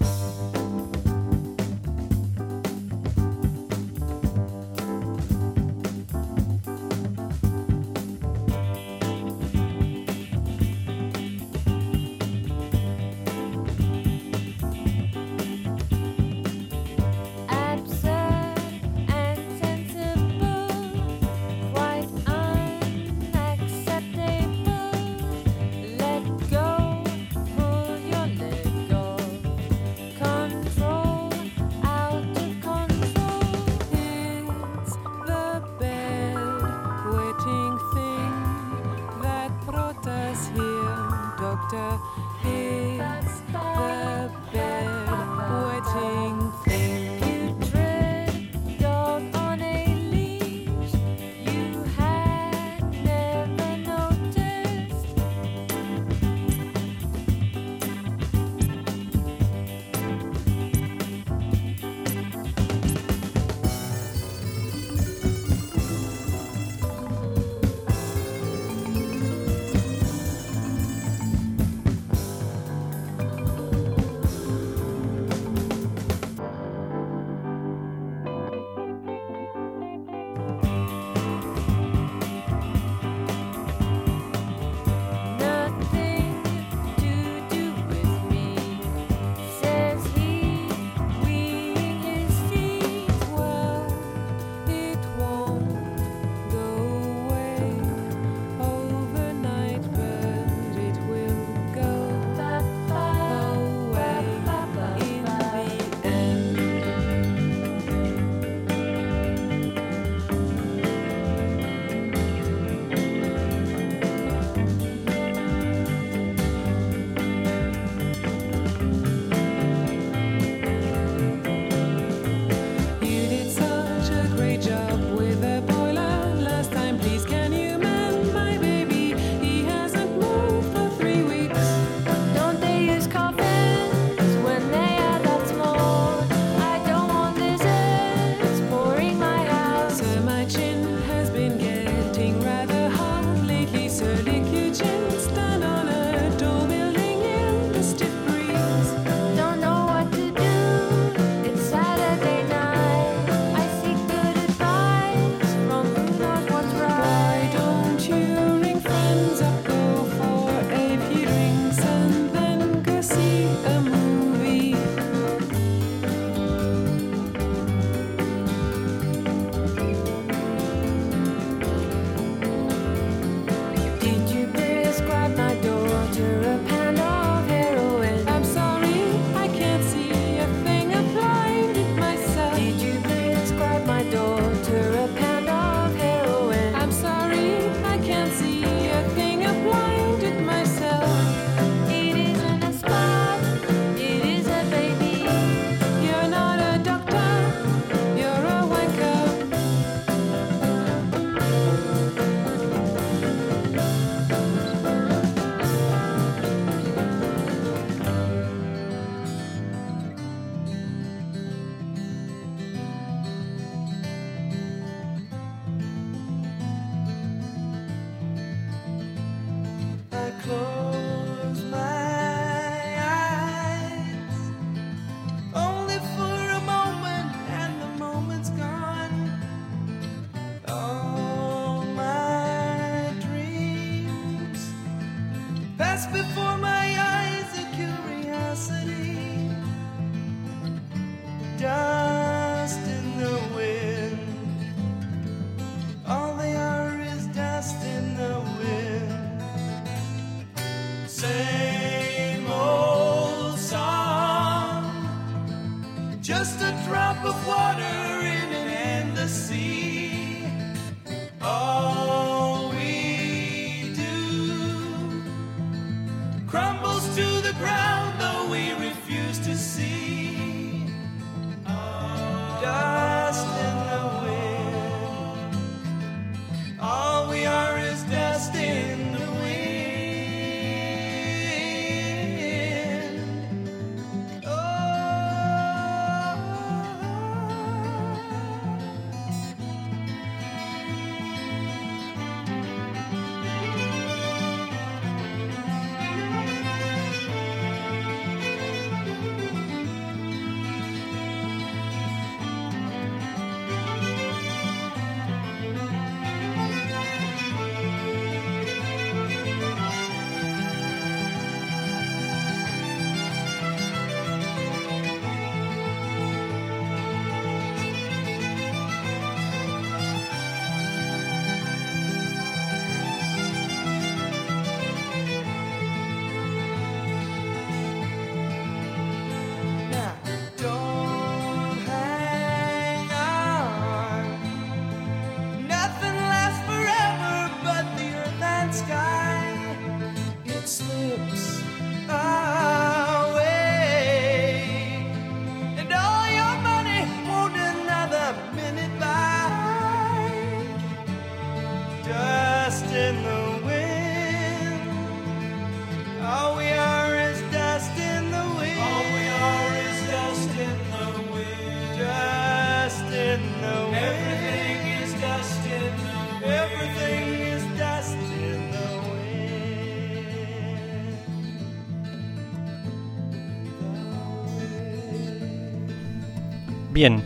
Bien, 376.99 377.23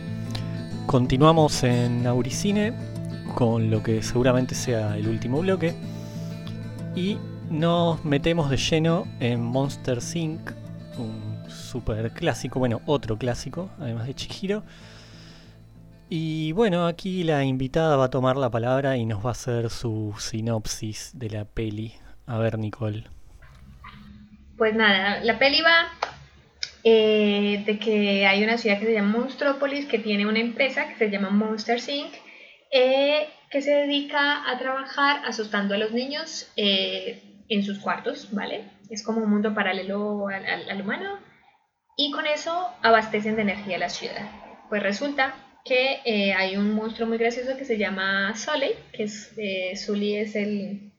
continuamos 0.86 1.64
en 1.64 2.06
Auricine 2.06 2.72
con 3.34 3.72
lo 3.72 3.82
que 3.82 4.04
seguramente 4.04 4.54
sea 4.54 4.96
el 4.96 5.08
último 5.08 5.40
bloque 5.40 5.74
y 6.94 7.18
nos 7.50 8.04
metemos 8.04 8.50
de 8.50 8.56
lleno 8.56 9.04
en 9.18 9.42
Monster 9.42 9.98
Inc., 10.14 10.52
un 10.96 11.50
super 11.50 12.12
clásico, 12.12 12.60
bueno, 12.60 12.82
otro 12.86 13.18
clásico, 13.18 13.68
además 13.80 14.06
de 14.06 14.14
Chihiro. 14.14 14.62
Y 16.08 16.52
bueno, 16.52 16.86
aquí 16.86 17.24
la 17.24 17.42
invitada 17.42 17.96
va 17.96 18.04
a 18.04 18.10
tomar 18.10 18.36
la 18.36 18.50
palabra 18.50 18.96
y 18.96 19.04
nos 19.04 19.24
va 19.24 19.30
a 19.30 19.32
hacer 19.32 19.70
su 19.70 20.14
sinopsis 20.20 21.10
de 21.14 21.30
la 21.30 21.46
peli. 21.46 21.94
A 22.28 22.38
ver, 22.38 22.60
Nicole. 22.60 23.02
Pues 24.56 24.72
nada, 24.76 25.18
la 25.24 25.36
peli 25.36 25.62
va 25.62 26.03
eh, 26.86 27.62
de 27.64 27.78
que 27.78 28.26
hay 28.26 28.44
una 28.44 28.58
ciudad 28.58 28.78
que 28.78 28.84
se 28.84 28.92
llama 28.92 29.18
Monstrópolis 29.18 29.86
que 29.86 29.98
tiene 29.98 30.26
una 30.26 30.38
empresa 30.38 30.86
que 30.86 30.96
se 30.96 31.10
llama 31.10 31.30
Monster 31.30 31.80
Inc. 31.88 32.12
Eh, 32.70 33.26
que 33.50 33.62
se 33.62 33.70
dedica 33.70 34.50
a 34.50 34.58
trabajar 34.58 35.22
asustando 35.24 35.74
a 35.74 35.78
los 35.78 35.92
niños 35.92 36.52
eh, 36.56 37.22
en 37.48 37.62
sus 37.62 37.78
cuartos, 37.78 38.28
¿vale? 38.32 38.64
Es 38.90 39.02
como 39.02 39.22
un 39.22 39.30
mundo 39.30 39.54
paralelo 39.54 40.26
al, 40.28 40.82
humano 40.82 41.20
y 41.96 42.10
con 42.10 42.26
eso 42.26 42.68
abastecen 42.82 43.36
de 43.36 43.42
energía 43.42 43.78
la 43.78 43.88
ciudad. 43.88 44.28
Pues 44.68 44.82
resulta 44.82 45.36
que 45.64 46.34
hay 46.36 46.56
un 46.56 46.74
monstruo 46.74 47.08
muy 47.08 47.16
gracioso 47.16 47.56
que 47.56 47.64
se 47.64 47.78
llama 47.78 48.34
Sully, 48.36 48.72
que 48.92 49.04
es, 49.04 49.32
es 49.38 49.88
el, 49.88 50.92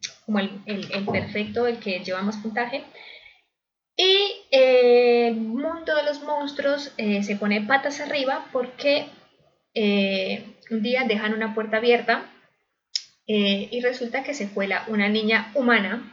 el, 0.66 0.92
el, 0.92 1.06
perfecto, 1.06 1.68
el 1.68 1.78
que 1.78 2.00
lleva 2.00 2.22
más 2.22 2.38
puntaje. 2.38 2.84
Y 3.98 4.18
eh, 4.52 5.28
el 5.30 5.36
mundo 5.36 5.96
de 5.96 6.04
los 6.04 6.22
monstruos 6.24 6.94
se 6.98 7.36
pone 7.38 7.62
patas 7.62 8.02
arriba 8.02 8.46
porque 8.52 9.08
un 10.72 10.82
día 10.82 11.04
dejan 11.06 11.34
una 11.34 11.54
puerta 11.54 11.78
abierta 11.78 12.26
y 13.28 13.80
resulta 13.82 14.24
que 14.24 14.34
se 14.34 14.50
cuela 14.50 14.84
una 14.88 15.10
niña 15.10 15.52
humana 15.56 16.12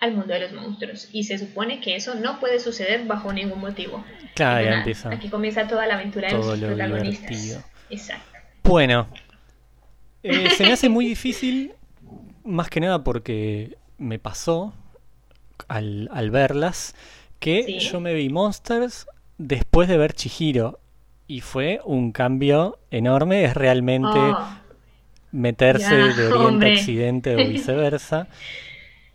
al 0.00 0.14
mundo 0.14 0.32
de 0.32 0.40
los 0.40 0.52
monstruos. 0.52 1.08
Y 1.12 1.24
se 1.24 1.38
supone 1.38 1.80
que 1.80 1.96
eso 1.96 2.14
no 2.14 2.38
puede 2.40 2.60
suceder 2.60 3.04
bajo 3.06 3.32
ningún 3.32 3.60
motivo. 3.60 4.04
Claro, 4.34 4.64
ya 4.64 4.78
empieza. 4.78 5.10
Aquí 5.10 5.28
comienza 5.28 5.66
toda 5.66 5.86
la 5.86 5.94
aventura 5.94 6.28
todo 6.28 6.52
de 6.52 6.58
los 6.58 6.70
protagonistas. 6.70 7.30
Divertido. 7.30 7.62
Exacto. 7.90 8.38
Bueno, 8.62 9.08
eh, 10.22 10.50
se 10.50 10.64
me 10.64 10.72
hace 10.72 10.88
muy 10.88 11.06
difícil, 11.06 11.72
más 12.44 12.68
que 12.68 12.80
nada 12.80 13.02
porque 13.02 13.76
me 13.96 14.18
pasó 14.18 14.74
al, 15.68 16.08
al 16.12 16.30
verlas, 16.30 16.94
que 17.40 17.64
Sí. 17.66 17.78
yo 17.78 18.00
me 18.00 18.14
vi 18.14 18.28
Monsters 18.30 19.06
después 19.38 19.88
de 19.88 19.96
ver 19.98 20.12
Chihiro. 20.14 20.80
Y 21.26 21.42
fue 21.42 21.80
un 21.84 22.12
cambio 22.12 22.78
enorme, 22.90 23.44
es 23.44 23.54
realmente 23.54 24.38
Oh, 24.38 24.60
meterse 25.32 25.96
ya, 25.96 26.14
de 26.14 26.26
Oriente 26.26 26.66
a. 26.66 26.68
Occidente 26.68 27.36
o 27.36 27.44
viceversa. 27.46 28.28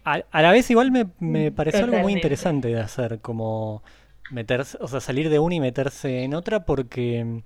A, 0.06 0.22
a 0.32 0.42
la 0.42 0.52
vez 0.52 0.70
igual 0.70 0.92
me, 0.92 1.08
me 1.20 1.52
pareció 1.52 1.86
algo 1.86 2.00
muy 2.00 2.14
interesante 2.14 2.68
de 2.70 2.80
hacer, 2.80 3.22
como 3.22 3.84
meterse, 4.30 4.78
o 4.82 4.88
sea, 4.88 5.00
salir 5.00 5.30
de 5.30 5.40
una 5.40 5.56
y 5.56 5.60
meterse 5.62 6.24
en 6.24 6.34
otra, 6.34 6.66
porque 6.66 7.24
mm, 7.24 7.40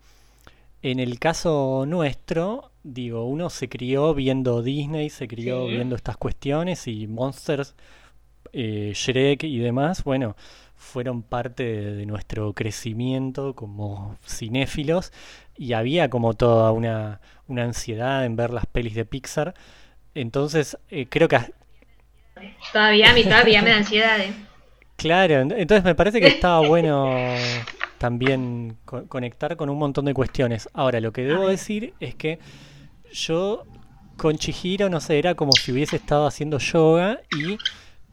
en 0.83 0.99
el 0.99 1.19
caso 1.19 1.85
nuestro, 1.87 2.71
digo, 2.83 3.25
uno 3.25 3.49
se 3.49 3.69
crió 3.69 4.13
viendo 4.13 4.61
Disney, 4.63 5.09
se 5.09 5.27
crió 5.27 5.67
Sí. 5.67 5.69
viendo 5.69 5.95
estas 5.95 6.17
cuestiones 6.17 6.87
y 6.87 7.07
Monsters, 7.07 7.75
eh, 8.53 8.91
Shrek 8.95 9.43
y 9.43 9.59
demás, 9.59 10.03
bueno, 10.03 10.35
fueron 10.75 11.23
parte 11.23 11.63
de, 11.63 11.95
de 11.95 12.05
nuestro 12.05 12.53
crecimiento 12.53 13.55
como 13.55 14.17
cinéfilos 14.27 15.11
y 15.57 15.73
había 15.73 16.09
como 16.09 16.33
toda 16.35 16.71
una, 16.71 17.21
una 17.47 17.63
ansiedad 17.63 18.25
en 18.25 18.35
ver 18.35 18.51
las 18.51 18.65
pelis 18.67 18.95
de 18.95 19.05
Pixar. 19.05 19.53
Entonces, 20.15 20.77
eh, 20.89 21.07
creo 21.09 21.27
que 21.29 21.39
Todavía 22.71 23.09
a 23.09 23.13
mí 23.13 23.23
todavía 23.23 23.61
me 23.61 23.69
da 23.71 23.77
ansiedad. 23.77 24.19
¿eh? 24.19 24.33
Claro, 24.95 25.35
ent- 25.35 25.53
entonces 25.57 25.83
me 25.83 25.95
parece 25.95 26.19
que 26.21 26.27
estaba 26.27 26.61
bueno 26.61 27.67
también 27.97 28.77
co- 28.85 29.07
conectar 29.07 29.55
con 29.57 29.69
un 29.69 29.77
montón 29.77 30.05
de 30.05 30.13
cuestiones. 30.13 30.69
Ahora, 30.73 30.99
lo 30.99 31.11
que 31.13 31.23
debo 31.23 31.47
ver. 31.47 31.51
decir 31.51 31.95
es 31.99 32.15
que 32.15 32.39
yo 33.11 33.67
con 34.17 34.37
Chihiro, 34.37 34.89
no 34.89 35.01
sé, 35.01 35.19
era 35.19 35.35
como 35.35 35.57
si 35.57 35.71
hubiese 35.73 35.97
estado 35.97 36.27
haciendo 36.27 36.59
yoga 36.59 37.21
y 37.31 37.61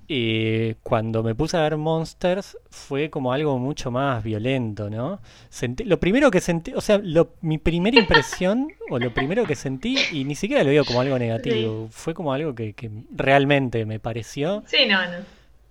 eh, 0.08 0.76
cuando 0.82 1.22
me 1.22 1.34
puse 1.34 1.56
a 1.56 1.62
ver 1.62 1.76
Monsters 1.76 2.56
fue 2.70 3.10
como 3.10 3.32
algo 3.32 3.58
mucho 3.58 3.90
más 3.90 4.22
violento, 4.22 4.90
¿no? 4.90 5.20
Sentí- 5.50 5.84
lo 5.84 5.98
primero 6.00 6.30
que 6.30 6.40
sentí, 6.40 6.72
o 6.74 6.80
sea, 6.80 6.98
lo- 7.02 7.34
mi 7.40 7.58
primera 7.58 7.98
impresión 7.98 8.68
o 8.90 8.98
lo 8.98 9.12
primero 9.14 9.44
que 9.44 9.54
sentí, 9.54 9.96
y 10.12 10.24
ni 10.24 10.34
siquiera 10.34 10.62
lo 10.64 10.70
digo 10.70 10.84
como 10.84 11.00
algo 11.00 11.18
negativo, 11.18 11.88
fue 11.90 12.14
como 12.14 12.32
algo 12.32 12.54
que, 12.54 12.72
que 12.74 12.90
realmente 13.14 13.86
me 13.86 13.98
pareció 14.00 14.62
Sí, 14.66 14.86
no, 14.88 15.00
no. 15.06 15.24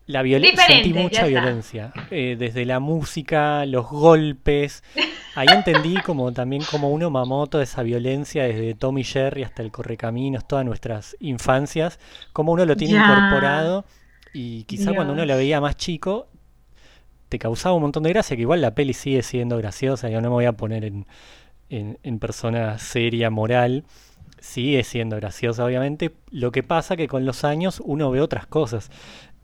la 0.07 0.21
violen- 0.23 0.51
Diferente, 0.51 0.73
sentí 0.83 0.93
ya 0.93 1.01
mucha 1.01 1.25
violencia, 1.25 1.93
eh, 2.11 2.35
desde 2.37 2.65
la 2.65 2.79
música, 2.79 3.65
los 3.65 3.87
golpes. 3.89 4.83
Ahí 5.35 5.47
entendí 5.49 5.95
como 6.05 6.31
también 6.31 6.61
como 6.69 6.89
uno 6.91 7.09
mamó 7.09 7.47
toda 7.47 7.63
esa 7.63 7.81
violencia 7.81 8.43
desde 8.43 8.75
Tom 8.75 8.97
y 8.99 9.03
Jerry 9.03 9.41
hasta 9.43 9.63
el 9.63 9.71
Correcaminos, 9.71 10.47
todas 10.47 10.63
nuestras 10.65 11.15
infancias, 11.19 11.99
como 12.33 12.51
uno 12.51 12.65
lo 12.65 12.75
tiene 12.75 12.93
Ya. 12.93 13.03
incorporado 13.03 13.85
y 14.33 14.63
quizá 14.65 14.93
cuando 14.93 15.13
uno 15.13 15.23
Dios. 15.23 15.37
veía 15.37 15.61
más 15.61 15.77
chico 15.77 16.27
te 17.29 17.39
causaba 17.39 17.75
un 17.75 17.81
montón 17.83 18.03
de 18.03 18.09
gracia, 18.09 18.35
que 18.35 18.43
igual 18.43 18.61
la 18.61 18.75
peli 18.75 18.93
sigue 18.93 19.23
siendo 19.23 19.57
graciosa, 19.57 20.09
yo 20.09 20.21
no 20.21 20.29
me 20.29 20.33
voy 20.35 20.45
a 20.45 20.53
poner 20.53 20.85
en, 20.85 21.07
en, 21.69 21.97
en 22.03 22.19
persona 22.19 22.77
seria, 22.77 23.29
moral, 23.31 23.85
sigue 24.39 24.83
siendo 24.83 25.15
graciosa 25.15 25.65
obviamente, 25.65 26.11
lo 26.29 26.51
que 26.51 26.61
pasa 26.63 26.95
que 26.95 27.07
con 27.07 27.25
los 27.25 27.43
años 27.43 27.81
uno 27.83 28.11
ve 28.11 28.21
otras 28.21 28.45
cosas. 28.45 28.91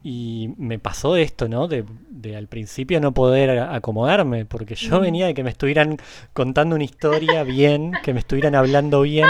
Y 0.02 0.52
me 0.58 0.80
pasó 0.80 1.18
esto, 1.18 1.50
¿no? 1.50 1.68
De, 1.68 1.84
de 2.10 2.38
al 2.38 2.48
principio 2.48 3.02
no 3.02 3.14
poder 3.14 3.60
acomodarme, 3.60 4.46
porque 4.46 4.76
yo 4.76 5.00
Mm. 5.00 5.02
venía 5.02 5.26
de 5.26 5.34
que 5.34 5.44
me 5.44 5.50
estuvieran 5.50 5.98
contando 6.32 6.76
una 6.76 6.86
historia 6.86 7.44
bien, 7.44 7.92
que 8.04 8.14
me 8.14 8.20
estuvieran 8.20 8.56
hablando 8.56 9.02
bien, 9.02 9.28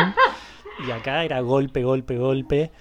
y 0.88 0.92
acá 0.92 1.24
era 1.26 1.40
golpe, 1.40 1.84
golpe, 1.84 2.18
golpe, 2.18 2.72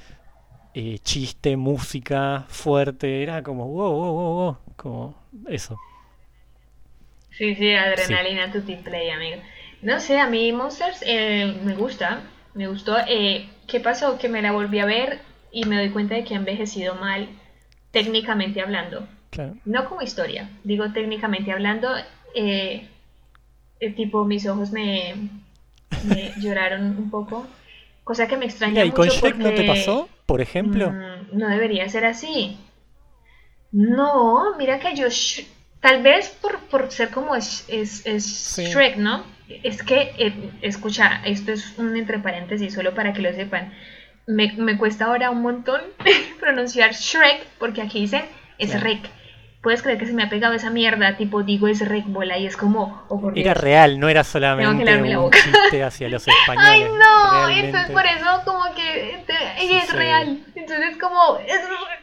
eh, 0.79 0.99
chiste, 1.01 1.57
música 1.57 2.45
fuerte, 2.49 3.25
era 3.25 3.43
como 3.43 3.67
wow, 3.67 3.93
wow, 3.93 4.13
wow, 4.13 4.35
wow, 4.37 4.57
como 4.77 5.15
eso. 5.49 5.77
Sí, 7.33 7.57
sí, 7.57 7.75
adrenalina 7.75 8.53
tutti 8.53 8.77
play, 8.77 9.11
amigo. 9.11 9.39
No 9.83 9.99
sé, 9.99 10.21
a 10.21 10.29
mí 10.29 10.53
Monsters 10.53 11.03
eh, 11.05 11.53
me 11.65 11.75
gusta, 11.75 12.23
me 12.55 12.69
gustó. 12.69 12.97
Eh, 13.09 13.49
¿qué 13.67 13.81
pasó? 13.81 14.19
Que 14.19 14.29
me 14.29 14.41
la 14.41 14.53
volví 14.53 14.79
a 14.79 14.87
ver 14.87 15.21
y 15.51 15.65
me 15.65 15.77
doy 15.77 15.91
cuenta 15.91 16.15
de 16.15 16.23
que 16.23 16.35
ha 16.35 16.39
envejecido 16.39 16.95
mal, 16.95 17.29
técnicamente 17.91 18.61
hablando. 18.61 19.09
Claro. 19.31 19.57
No 19.65 19.89
como 19.89 20.03
historia, 20.03 20.49
digo 20.63 20.93
técnicamente 20.93 21.51
hablando, 21.51 21.89
eh, 22.37 22.87
eh, 23.81 23.91
tipo 23.91 24.25
mis 24.25 24.47
ojos 24.47 24.71
me, 24.71 25.15
me 26.05 26.33
lloraron 26.41 26.97
un 26.97 27.11
poco, 27.11 27.49
cosa 28.05 28.29
que 28.29 28.37
me 28.37 28.47
extraña 28.47 28.75
Mira, 28.75 28.87
¿y 28.87 28.91
con 28.93 29.07
mucho 29.07 29.19
Shrek 29.19 29.37
no 29.39 29.53
te 29.53 29.65
pasó, 29.65 30.09
por 30.29 30.41
ejemplo? 30.43 30.91
mm, 30.91 31.39
no 31.39 31.49
debería 31.49 31.89
ser 31.89 32.05
así. 32.05 32.59
No, 33.73 34.57
mira 34.59 34.79
que 34.79 34.95
yo, 34.95 35.07
Sh- 35.09 35.47
tal 35.81 36.03
vez 36.03 36.29
por, 36.41 36.59
por 36.71 36.91
ser 36.91 37.11
como 37.11 37.35
es, 37.35 37.65
es, 37.69 38.05
es 38.07 38.25
Sí. 38.27 38.65
Shrek, 38.67 38.97
¿no? 38.97 39.25
Es 39.63 39.83
que, 39.83 40.13
eh, 40.19 40.51
escucha, 40.63 41.23
esto 41.25 41.53
es 41.53 41.79
un 41.79 41.97
entre 41.97 42.19
paréntesis, 42.19 42.75
solo 42.75 42.95
para 42.95 43.13
que 43.13 43.23
lo 43.23 43.33
sepan. 43.33 43.73
Me, 44.27 44.53
me 44.59 44.77
cuesta 44.77 45.07
ahora 45.07 45.31
un 45.31 45.41
montón 45.41 45.81
pronunciar 46.41 46.93
Shrek, 46.93 47.47
porque 47.59 47.81
aquí 47.83 48.01
dicen 48.01 48.25
es. 48.59 49.11
Puedes 49.61 49.83
creer 49.83 49.99
que 49.99 50.07
se 50.07 50.13
me 50.13 50.23
ha 50.23 50.29
pegado 50.31 50.55
esa 50.55 50.71
mierda, 50.71 51.17
tipo 51.17 51.43
digo 51.43 51.67
es 51.69 51.87
Rek 51.87 52.05
bola 52.07 52.39
y 52.39 52.47
es 52.47 52.57
como, 52.57 53.05
oh 53.09 53.21
por 53.21 53.37
Era 53.37 53.53
Dios. 53.55 53.65
real, 53.65 53.99
no 53.99 54.09
era 54.09 54.23
solamente 54.23 54.97
un 54.97 55.17
boca. 55.17 55.39
chiste 55.43 55.83
hacia 55.83 56.09
los 56.09 56.27
españoles. 56.29 56.71
Ay, 56.71 56.85
no, 56.85 57.31
realmente. 57.47 57.67
entonces 57.67 57.91
por 57.93 58.07
eso 58.07 58.43
como 58.45 58.75
que 58.75 59.25
ella 59.59 59.79
es 59.83 59.89
Sí. 59.91 59.97
real. 59.97 60.39
Entonces 60.55 60.97
como 61.01 61.39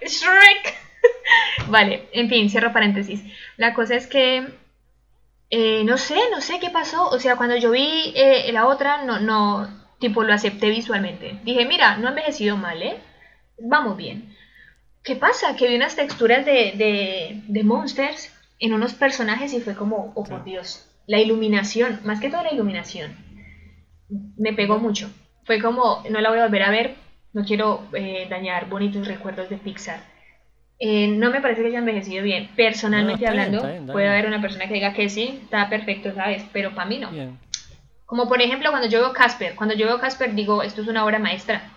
es 0.02 0.12
Shrek. 0.22 0.76
vale, 1.68 2.10
en 2.12 2.30
fin, 2.30 2.50
cierro 2.50 2.74
paréntesis. 2.74 3.24
La 3.58 3.74
cosa 3.74 3.96
es 3.96 4.08
que 4.08 4.48
eh, 5.50 5.84
no 5.86 5.98
sé, 5.98 6.18
no 6.32 6.42
sé 6.42 6.60
qué 6.60 6.70
pasó. 6.72 7.08
O 7.10 7.20
sea, 7.20 7.36
cuando 7.38 7.56
yo 7.56 7.72
vi 7.72 8.12
eh, 8.16 8.50
la 8.52 8.68
otra, 8.68 9.04
no, 9.04 9.20
no, 9.22 9.70
tipo 10.00 10.24
lo 10.24 10.34
acepté 10.34 10.70
visualmente. 10.70 11.40
Dije, 11.44 11.66
mira, 11.66 11.96
no 11.98 12.08
ha 12.08 12.10
envejecido 12.10 12.58
mal, 12.58 12.82
¿eh? 12.84 12.98
Vamos 13.60 13.96
bien. 13.96 14.35
¿Qué 15.06 15.16
pasa? 15.16 15.56
Que 15.56 15.68
vi 15.68 15.76
unas 15.76 15.96
texturas 15.96 16.46
de, 16.46 16.74
de, 16.76 17.42
de 17.48 17.64
monsters 17.64 18.34
en 18.60 18.74
unos 18.74 18.94
personajes 18.94 19.54
y 19.54 19.62
fue 19.62 19.76
como, 19.76 20.12
oh 20.16 20.24
por. 20.24 20.44
Dios, 20.44 20.90
la 21.08 21.20
iluminación, 21.20 22.00
más 22.04 22.20
que 22.20 22.30
todo 22.30 22.44
la 22.44 22.54
iluminación, 22.54 23.16
me 24.38 24.54
pegó 24.54 24.80
mucho. 24.80 25.12
Fue 25.44 25.62
como, 25.62 26.04
no 26.10 26.22
la 26.22 26.30
voy 26.30 26.40
a 26.40 26.46
volver 26.46 26.64
a 26.64 26.72
ver, 26.72 26.96
no 27.34 27.46
quiero 27.46 27.84
eh, 27.94 28.28
dañar 28.30 28.68
bonitos 28.68 29.08
recuerdos 29.08 29.50
de 29.50 29.58
Pixar. 29.58 30.00
Eh, 30.80 31.08
no 31.08 31.30
me 31.30 31.40
parece 31.40 31.62
que 31.62 31.68
haya 31.68 31.80
envejecido 31.80 32.24
bien. 32.24 32.50
Personalmente 32.56 33.26
No, 33.26 33.32
está 33.32 33.32
bien, 33.32 33.40
hablando, 33.40 33.58
está 33.58 33.70
bien, 33.70 33.84
está 33.84 33.94
puede 33.94 34.10
haber 34.10 34.26
una 34.26 34.42
persona 34.42 34.68
que 34.68 34.74
diga 34.74 34.94
que 34.94 35.10
sí, 35.10 35.40
está 35.44 35.70
perfecto, 35.70 36.14
¿sabes? 36.14 36.44
Pero 36.52 36.74
para 36.74 36.90
mí 36.90 36.98
no. 36.98 37.12
Como 38.06 38.28
por 38.28 38.42
ejemplo 38.42 38.72
cuando 38.72 38.88
yo 38.88 39.00
veo 39.00 39.14
Casper, 39.14 39.56
cuando 39.56 39.76
yo 39.76 39.88
veo 39.88 40.00
Casper 40.00 40.34
digo, 40.34 40.64
esto 40.64 40.82
es 40.82 40.88
una 40.88 41.06
obra 41.06 41.20
maestra. 41.20 41.72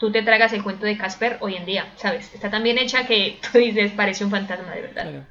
Tú 0.00 0.10
te 0.10 0.22
tragas 0.22 0.52
el 0.52 0.62
cuento 0.64 0.86
de 0.86 0.96
Casper 0.98 1.36
hoy 1.40 1.56
en 1.56 1.66
día, 1.66 1.92
¿sabes? 1.96 2.34
Está 2.34 2.50
tan 2.50 2.62
bien 2.62 2.78
hecha 2.78 3.06
que 3.06 3.38
tú 3.52 3.58
dices, 3.58 3.92
parece 3.92 4.24
un 4.24 4.30
fantasma 4.30 4.74
de 4.74 4.82
verdad. 4.82 5.10
Claro. 5.10 5.26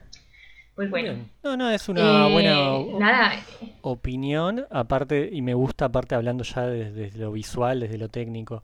Pues 0.75 0.89
bueno. 0.89 1.13
Bien. 1.13 1.31
No, 1.43 1.57
no, 1.57 1.69
es 1.71 1.89
una 1.89 2.27
Eh, 2.27 2.31
buena 2.31 2.55
Nada, 2.99 3.33
opinión, 3.81 4.65
aparte, 4.69 5.29
y 5.31 5.41
me 5.41 5.53
gusta, 5.53 5.85
aparte, 5.85 6.15
hablando 6.15 6.43
ya 6.43 6.67
desde, 6.67 6.91
desde 6.91 7.19
lo 7.19 7.31
visual, 7.31 7.79
desde 7.81 7.97
lo 7.97 8.09
técnico. 8.09 8.63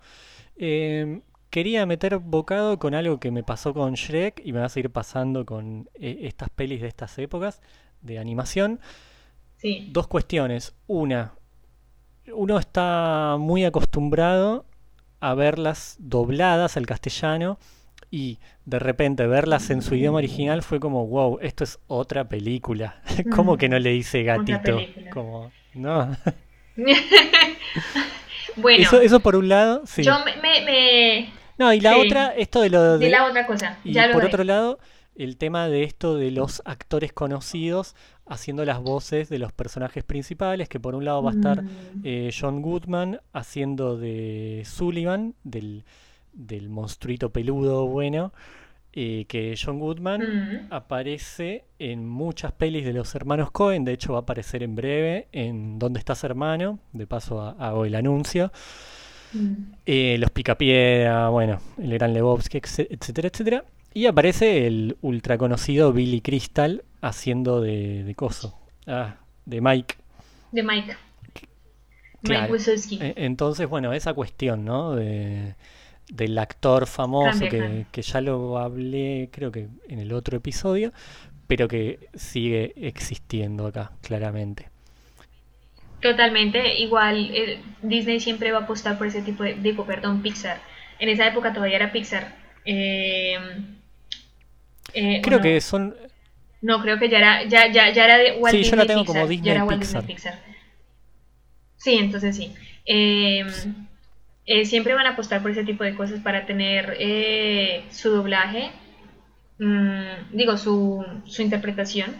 Eh, 0.55 1.21
quería 1.49 1.85
meter 1.85 2.19
bocado 2.19 2.79
con 2.79 2.95
algo 2.95 3.19
que 3.19 3.31
me 3.31 3.43
pasó 3.43 3.73
con 3.73 3.93
Shrek 3.95 4.41
y 4.45 4.53
me 4.53 4.59
va 4.59 4.65
a 4.65 4.69
seguir 4.69 4.91
pasando 4.91 5.45
con 5.45 5.89
eh, 5.95 6.19
estas 6.23 6.49
pelis 6.49 6.81
de 6.81 6.87
estas 6.87 7.17
épocas 7.19 7.61
de 8.01 8.19
animación. 8.19 8.79
sí. 9.57 9.89
Dos 9.91 10.07
cuestiones. 10.07 10.75
Una, 10.87 11.33
uno 12.33 12.59
está 12.59 13.37
muy 13.39 13.65
acostumbrado 13.65 14.65
a 15.25 15.33
verlas 15.33 15.95
dobladas 15.97 16.77
al 16.77 16.85
castellano 16.85 17.57
y 18.11 18.37
de 18.65 18.77
repente 18.77 19.25
verlas 19.25 19.71
en 19.71 19.81
su 19.81 19.95
idioma 19.95 20.19
original 20.19 20.61
fue 20.61 20.79
como, 20.79 21.07
wow, 21.07 21.39
esto 21.41 21.63
es 21.63 21.79
otra 21.87 22.29
película. 22.29 23.01
¿Cómo 23.35 23.57
que 23.57 23.67
no 23.67 23.79
le 23.79 23.89
dice 23.89 24.21
Otra 24.21 24.37
gatito? 24.37 24.79
Como, 25.11 25.51
no. 25.73 26.15
bueno, 28.55 28.83
Eso, 28.83 29.01
eso 29.01 29.19
por 29.19 29.35
un 29.35 29.49
lado, 29.49 29.81
sí. 29.87 30.03
yo 30.03 30.13
me, 30.43 31.33
No, 31.57 31.73
y 31.73 31.79
la 31.79 31.95
sí. 31.95 32.01
otra, 32.01 32.27
esto 32.37 32.61
de 32.61 32.69
lo 32.69 32.99
de... 32.99 33.09
la 33.09 33.25
otra 33.25 33.47
cosa. 33.47 33.79
Y 33.83 33.93
lo 33.93 34.11
por 34.11 34.25
otro 34.25 34.43
lado, 34.43 34.77
el 35.15 35.37
tema 35.37 35.69
de 35.69 35.83
esto 35.83 36.15
de 36.15 36.29
los 36.29 36.61
actores 36.65 37.13
conocidos 37.13 37.95
haciendo 38.27 38.65
las 38.65 38.81
voces 38.81 39.29
de 39.29 39.39
los 39.39 39.51
personajes 39.51 40.03
principales, 40.03 40.67
que 40.69 40.79
por 40.79 40.95
un 40.95 41.05
lado 41.05 41.21
va 41.23 41.31
a 41.31 41.33
estar 41.33 41.61
Mm, 41.63 41.67
eh, 42.03 42.31
John 42.37 42.61
Goodman 42.61 43.19
haciendo 43.33 43.97
de 43.97 44.63
Sullivan, 44.65 45.35
del, 45.43 45.83
del 46.33 46.69
monstruito 46.69 47.29
peludo 47.31 47.85
bueno, 47.87 48.33
eh, 48.93 49.25
que 49.27 49.55
John 49.61 49.79
Goodman 49.79 50.21
mm, 50.21 50.73
aparece 50.73 51.65
en 51.79 52.07
muchas 52.07 52.51
pelis 52.53 52.85
de 52.85 52.93
los 52.93 53.13
hermanos 53.13 53.51
Cohen, 53.51 53.83
de 53.85 53.93
hecho 53.93 54.13
va 54.13 54.19
a 54.19 54.21
aparecer 54.21 54.63
en 54.63 54.75
breve 54.75 55.27
en 55.33 55.77
¿Dónde 55.79 55.99
estás 55.99 56.23
hermano? 56.23 56.79
De 56.93 57.05
paso 57.05 57.41
ha- 57.41 57.51
hago 57.59 57.85
el 57.85 57.93
anuncio. 57.95 58.51
mm. 59.33 59.53
Eh, 59.85 60.15
los 60.19 60.31
Picapiedra, 60.31 61.29
bueno, 61.29 61.59
el 61.77 61.91
Gran 61.93 62.13
Lebowski, 62.13 62.57
etc- 62.59 62.87
etcétera, 62.89 63.27
etcétera. 63.27 63.65
Y 63.93 64.07
aparece 64.07 64.65
el 64.67 64.97
ultra 65.01 65.37
conocido 65.37 65.93
Billy 65.93 66.21
Crystal 66.21 66.83
haciendo 67.07 67.61
de, 67.61 68.03
de 68.03 68.15
coso. 68.15 68.59
Ah, 68.87 69.15
de 69.45 69.61
Mike. 69.61 69.95
De 70.51 70.63
Mike. 70.63 70.95
Claro. 72.23 72.57
Mike. 72.57 72.97
E- 72.99 73.13
Entonces, 73.25 73.67
bueno, 73.67 73.93
esa 73.93 74.13
cuestión, 74.13 74.65
¿no? 74.65 74.95
De, 74.95 75.55
del 76.09 76.37
actor 76.37 76.87
famoso 76.87 77.49
Cambia, 77.49 77.49
que, 77.49 77.87
que 77.91 78.01
ya 78.01 78.21
lo 78.21 78.57
hablé, 78.59 79.29
creo 79.31 79.51
que 79.51 79.69
en 79.87 79.99
el 79.99 80.13
otro 80.13 80.37
episodio, 80.37 80.93
pero 81.47 81.67
que 81.67 82.09
sigue 82.15 82.73
existiendo 82.87 83.67
acá, 83.67 83.93
claramente. 84.01 84.69
Totalmente, 86.01 86.75
igual 86.79 87.31
eh, 87.33 87.59
Disney 87.81 88.19
siempre 88.19 88.51
va 88.51 88.59
a 88.59 88.61
apostar 88.63 88.97
por 88.97 89.07
ese 89.07 89.21
tipo 89.23 89.43
de, 89.43 89.55
digo, 89.55 89.85
perdón, 89.85 90.21
Pixar. 90.21 90.61
En 90.99 91.09
esa 91.09 91.27
época 91.27 91.51
todavía 91.53 91.77
era 91.77 91.91
Pixar. 91.91 92.35
Eh, 92.65 93.37
eh, 94.93 95.21
¿o 95.21 95.21
Creo 95.21 95.39
no? 95.39 95.43
que 95.43 95.61
son... 95.61 95.95
No, 96.65 96.81
creo 96.81 96.97
que 96.97 97.09
ya 97.09 97.17
era, 97.19 97.43
ya, 97.43 97.71
ya, 97.71 97.91
ya 97.93 98.05
era 98.05 98.17
de 98.17 98.39
Walt 98.39 98.55
Sí, 98.55 98.63
yo 98.63 98.71
Disney 98.71 98.77
la 98.77 98.85
tengo 98.87 99.01
Pixar. 99.03 99.21
como 99.21 99.27
ya 99.27 99.29
Disney 99.29 99.51
era 99.51 99.63
Walt 99.65 99.79
Pixar. 99.81 100.01
Disney 100.01 100.15
Pixar. 100.15 100.39
Sí, 101.77 101.93
entonces 101.97 102.35
sí. 102.35 102.53
Eh, 102.85 103.45
eh, 104.47 104.65
siempre 104.65 104.95
van 104.95 105.05
a 105.05 105.11
apostar 105.11 105.41
por 105.43 105.51
ese 105.51 105.63
tipo 105.63 105.83
de 105.83 105.95
cosas 105.95 106.21
para 106.21 106.45
tener 106.47 106.95
eh, 106.99 107.83
su 107.91 108.09
doblaje, 108.09 108.71
mm, 109.59 110.35
digo, 110.35 110.57
su, 110.57 111.05
su 111.25 111.41
interpretación 111.43 112.15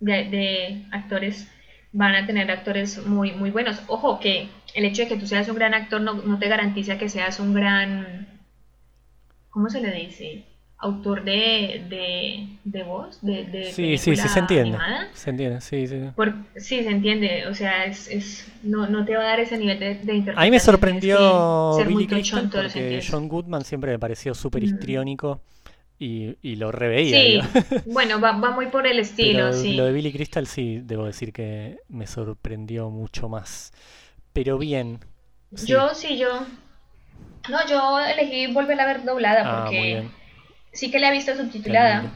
de, 0.00 0.24
de 0.28 0.86
actores. 0.92 1.50
Van 1.92 2.14
a 2.14 2.26
tener 2.26 2.50
actores 2.50 2.98
muy, 3.06 3.32
muy 3.32 3.50
buenos. 3.50 3.80
Ojo, 3.86 4.20
que 4.20 4.48
el 4.74 4.84
hecho 4.84 5.02
de 5.02 5.08
que 5.08 5.16
tú 5.16 5.26
seas 5.26 5.48
un 5.48 5.54
gran 5.56 5.72
actor 5.72 6.02
no, 6.02 6.12
no 6.14 6.38
te 6.38 6.48
garantiza 6.48 6.98
que 6.98 7.08
seas 7.08 7.40
un 7.40 7.54
gran. 7.54 8.28
¿Cómo 9.48 9.70
se 9.70 9.80
le 9.80 9.90
dice? 9.92 10.44
Autor 10.78 11.24
de, 11.24 11.84
de, 11.88 12.48
de 12.64 12.82
voz, 12.82 13.18
de, 13.22 13.44
de 13.44 13.64
Sí, 13.72 13.96
sí, 13.96 14.14
sí, 14.14 14.28
se 14.28 14.38
entiende. 14.38 14.76
animada. 14.76 15.08
Se 15.14 15.30
entiende, 15.30 15.60
sí, 15.62 15.86
sí. 15.86 16.00
Por, 16.14 16.34
sí, 16.56 16.82
se 16.82 16.90
entiende, 16.90 17.46
o 17.46 17.54
sea, 17.54 17.86
es, 17.86 18.08
es, 18.08 18.52
no, 18.62 18.86
no 18.86 19.04
te 19.06 19.16
va 19.16 19.22
a 19.22 19.26
dar 19.26 19.40
ese 19.40 19.56
nivel 19.56 19.78
de, 19.78 19.86
de 19.86 19.94
interpretación. 19.94 20.38
A 20.38 20.42
mí 20.44 20.50
me 20.50 20.60
sorprendió 20.60 21.18
muy 21.86 21.94
Billy 21.94 22.06
Crystal 22.06 22.50
porque. 22.52 23.02
John 23.10 23.26
Goodman 23.28 23.64
siempre 23.64 23.90
me 23.92 23.98
pareció 23.98 24.34
súper 24.34 24.64
histriónico 24.64 25.40
y, 25.98 26.36
y 26.42 26.56
lo 26.56 26.70
reveía. 26.72 27.42
Sí, 27.42 27.60
bueno, 27.86 28.20
va, 28.20 28.32
va 28.38 28.50
muy 28.50 28.66
por 28.66 28.86
el 28.86 28.98
estilo, 28.98 29.38
Pero 29.48 29.52
sí. 29.54 29.72
lo 29.74 29.86
de 29.86 29.92
Billy 29.92 30.12
Crystal 30.12 30.46
sí, 30.46 30.80
debo 30.84 31.06
decir 31.06 31.32
que 31.32 31.78
me 31.88 32.06
sorprendió 32.06 32.90
mucho 32.90 33.30
más. 33.30 33.72
Pero 34.34 34.58
bien. 34.58 35.00
sí. 35.54 35.68
Yo 35.68 35.94
sí, 35.94 36.18
yo... 36.18 36.28
No, 37.48 37.58
yo 37.68 37.98
elegí 38.00 38.52
volver 38.52 38.78
a 38.80 38.86
ver 38.86 39.04
doblada 39.04 39.42
Ah, 39.44 39.70
muy 39.70 39.76
porque 39.78 39.80
bien. 39.80 40.10
Sí 40.76 40.90
que 40.90 41.00
la 41.00 41.08
he 41.08 41.12
visto 41.12 41.34
subtitulada. 41.34 42.12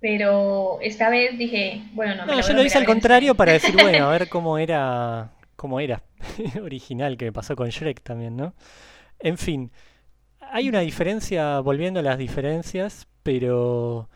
Pero 0.00 0.78
esta 0.82 1.08
vez 1.08 1.38
dije, 1.38 1.82
bueno, 1.92 2.14
no. 2.14 2.26
me 2.26 2.32
No, 2.32 2.38
la 2.38 2.46
yo 2.46 2.52
lo 2.52 2.64
hice 2.64 2.78
al 2.78 2.84
contrario 2.84 3.34
para 3.34 3.52
decir, 3.52 3.74
bueno, 3.74 4.06
a 4.06 4.10
ver 4.10 4.28
cómo 4.30 4.58
era, 4.58 5.32
cómo 5.56 5.80
era 5.80 6.02
original, 6.62 7.16
que 7.16 7.26
me 7.26 7.32
pasó 7.32 7.56
con 7.56 7.68
Shrek 7.68 8.02
también, 8.02 8.36
¿no? 8.36 8.54
En 9.18 9.38
fin, 9.38 9.70
hay 10.40 10.68
una 10.68 10.80
diferencia, 10.80 11.60
volviendo 11.60 12.00
a 12.00 12.02
las 12.02 12.18
diferencias, 12.18 13.06
pero 13.22 14.10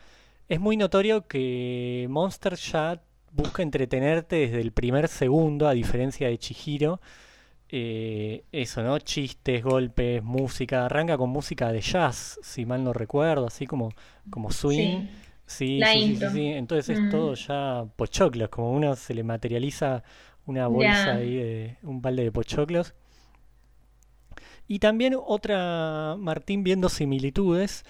es 0.47 0.59
muy 0.59 0.77
notorio 0.77 1.27
que 1.27 2.05
Monster 2.09 2.55
ya 2.55 3.01
busca 3.31 3.63
entretenerte 3.63 4.35
desde 4.35 4.61
el 4.61 4.71
primer 4.71 5.07
segundo, 5.07 5.67
a 5.67 5.73
diferencia 5.73 6.27
de 6.27 6.37
Chihiro. 6.37 7.01
Eh, 7.71 8.43
eso, 8.51 8.81
¿no? 8.83 8.97
Chistes, 8.99 9.63
golpes, 9.63 10.23
música. 10.23 10.85
Arranca 10.85 11.17
con 11.17 11.29
música 11.29 11.71
de 11.71 11.81
jazz, 11.81 12.39
si 12.43 12.65
mal 12.65 12.83
no 12.83 12.93
recuerdo, 12.93 13.47
así 13.47 13.67
como, 13.67 13.89
como 14.29 14.51
swing. 14.51 14.95
Sí, 14.95 15.05
Sí, 15.45 15.85
la 15.85 15.85
sí, 15.85 16.01
sí, 16.03 16.15
sí, 16.15 16.29
intro. 16.29 16.29
sí. 16.29 16.45
Entonces 16.47 16.89
es 16.89 17.01
Mm, 17.01 17.05
todo 17.07 17.33
ya 17.35 17.85
pochoclos, 17.95 18.49
como 18.49 18.71
uno 18.71 18.95
se 18.95 19.13
le 19.13 19.23
materializa 19.23 20.03
una 20.45 20.67
bolsa 20.67 21.15
ahí 21.15 21.35
de 21.35 21.77
un 21.83 22.01
balde 22.01 22.23
de 22.23 22.31
pochoclos. 22.31 22.93
Y 24.67 24.79
también 24.79 25.15
otra, 25.17 26.15
Martín, 26.17 26.63
viendo 26.63 26.89
similitudes, 26.89 27.85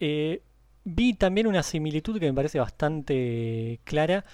eh, 0.00 0.42
vi 0.84 1.14
también 1.14 1.46
una 1.46 1.62
similitud 1.62 2.18
que 2.20 2.26
me 2.26 2.34
parece 2.34 2.58
bastante 2.60 3.80
clara 3.84 4.24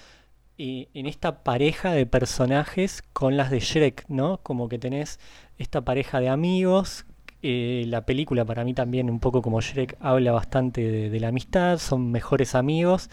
eh, 0.62 0.88
en 0.92 1.06
esta 1.06 1.42
pareja 1.42 1.92
de 1.92 2.04
personajes 2.06 3.02
con 3.14 3.36
las 3.38 3.50
de 3.50 3.60
Shrek, 3.60 4.04
¿no? 4.08 4.40
Como 4.42 4.68
que 4.68 4.78
tenés 4.78 5.18
esta 5.58 5.80
pareja 5.82 6.20
de 6.20 6.28
amigos. 6.28 7.06
eh, 7.42 7.84
la 7.88 8.04
película 8.04 8.44
para 8.44 8.64
mí 8.64 8.74
también, 8.74 9.08
un 9.08 9.18
poco 9.20 9.40
como 9.40 9.62
Shrek, 9.62 9.96
habla 10.00 10.32
bastante 10.32 10.82
de, 10.82 11.08
de 11.08 11.20
la 11.20 11.28
amistad, 11.28 11.78
son 11.78 12.10
mejores 12.10 12.54
amigos. 12.54 13.08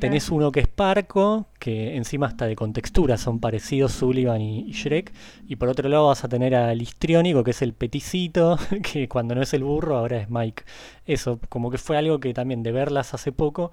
Tenés 0.00 0.28
uno 0.30 0.50
que 0.50 0.58
es 0.60 0.66
Parco, 0.68 1.46
que 1.60 1.94
encima 1.96 2.26
hasta 2.26 2.46
de 2.46 2.56
contextura 2.56 3.16
son 3.16 3.38
parecidos 3.38 3.92
Sullivan 3.92 4.40
y, 4.40 4.68
y 4.68 4.72
Shrek. 4.72 5.12
Y 5.46 5.56
por 5.56 5.68
otro 5.68 5.88
lado 5.88 6.08
vas 6.08 6.24
a 6.24 6.28
tener 6.28 6.56
al 6.56 6.82
histriónico, 6.82 7.44
que 7.44 7.52
es 7.52 7.62
el 7.62 7.72
peticito, 7.74 8.58
que 8.92 9.08
cuando 9.08 9.36
no 9.36 9.42
es 9.42 9.54
el 9.54 9.62
burro 9.62 9.96
ahora 9.96 10.16
es 10.18 10.30
Mike. 10.30 10.64
Eso, 11.06 11.38
como 11.48 11.70
que 11.70 11.78
fue 11.78 11.96
algo 11.96 12.18
que 12.18 12.34
también 12.34 12.64
de 12.64 12.72
verlas 12.72 13.14
hace 13.14 13.30
poco 13.32 13.70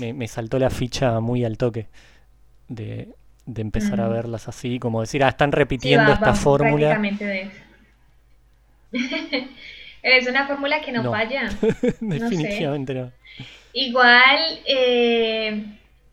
me, 0.00 0.12
me 0.12 0.28
saltó 0.28 0.58
la 0.58 0.70
ficha 0.70 1.20
muy 1.20 1.44
al 1.44 1.56
toque 1.56 1.88
de, 2.68 3.08
de 3.46 3.62
empezar 3.62 4.00
a 4.00 4.08
Mm. 4.08 4.12
verlas 4.12 4.48
así, 4.48 4.78
como 4.78 5.00
decir, 5.00 5.24
ah, 5.24 5.28
están 5.28 5.50
Sí, 5.50 5.56
repitiendo 5.58 6.10
va, 6.10 6.14
esta 6.14 6.34
fórmula. 6.34 6.88
de 6.98 7.42
eso. 7.42 7.62
Es 10.02 10.28
una 10.28 10.46
fórmula 10.46 10.80
que 10.82 10.92
no 10.92 11.02
No, 11.02 11.10
falla, 11.10 11.50
no 12.00 12.32
sé. 12.32 12.72
definitivamente 12.78 12.94
no. 12.94 13.12
Igual, 13.72 14.60
eh, 14.66 15.64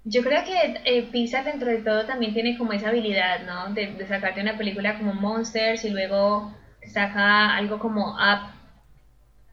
yo 0.03 0.21
creo 0.23 0.43
que 0.43 0.81
eh, 0.85 1.03
Pixar 1.11 1.45
dentro 1.45 1.69
de 1.69 1.77
todo 1.79 2.05
también 2.05 2.33
tiene 2.33 2.57
como 2.57 2.73
esa 2.73 2.89
habilidad, 2.89 3.41
¿no? 3.45 3.73
De, 3.73 3.87
de 3.93 4.07
sacarte 4.07 4.41
una 4.41 4.57
película 4.57 4.97
como 4.97 5.13
Monsters 5.13 5.85
y 5.85 5.89
luego 5.91 6.53
saca 6.85 7.55
algo 7.55 7.79
como 7.79 8.13
Up, 8.15 8.51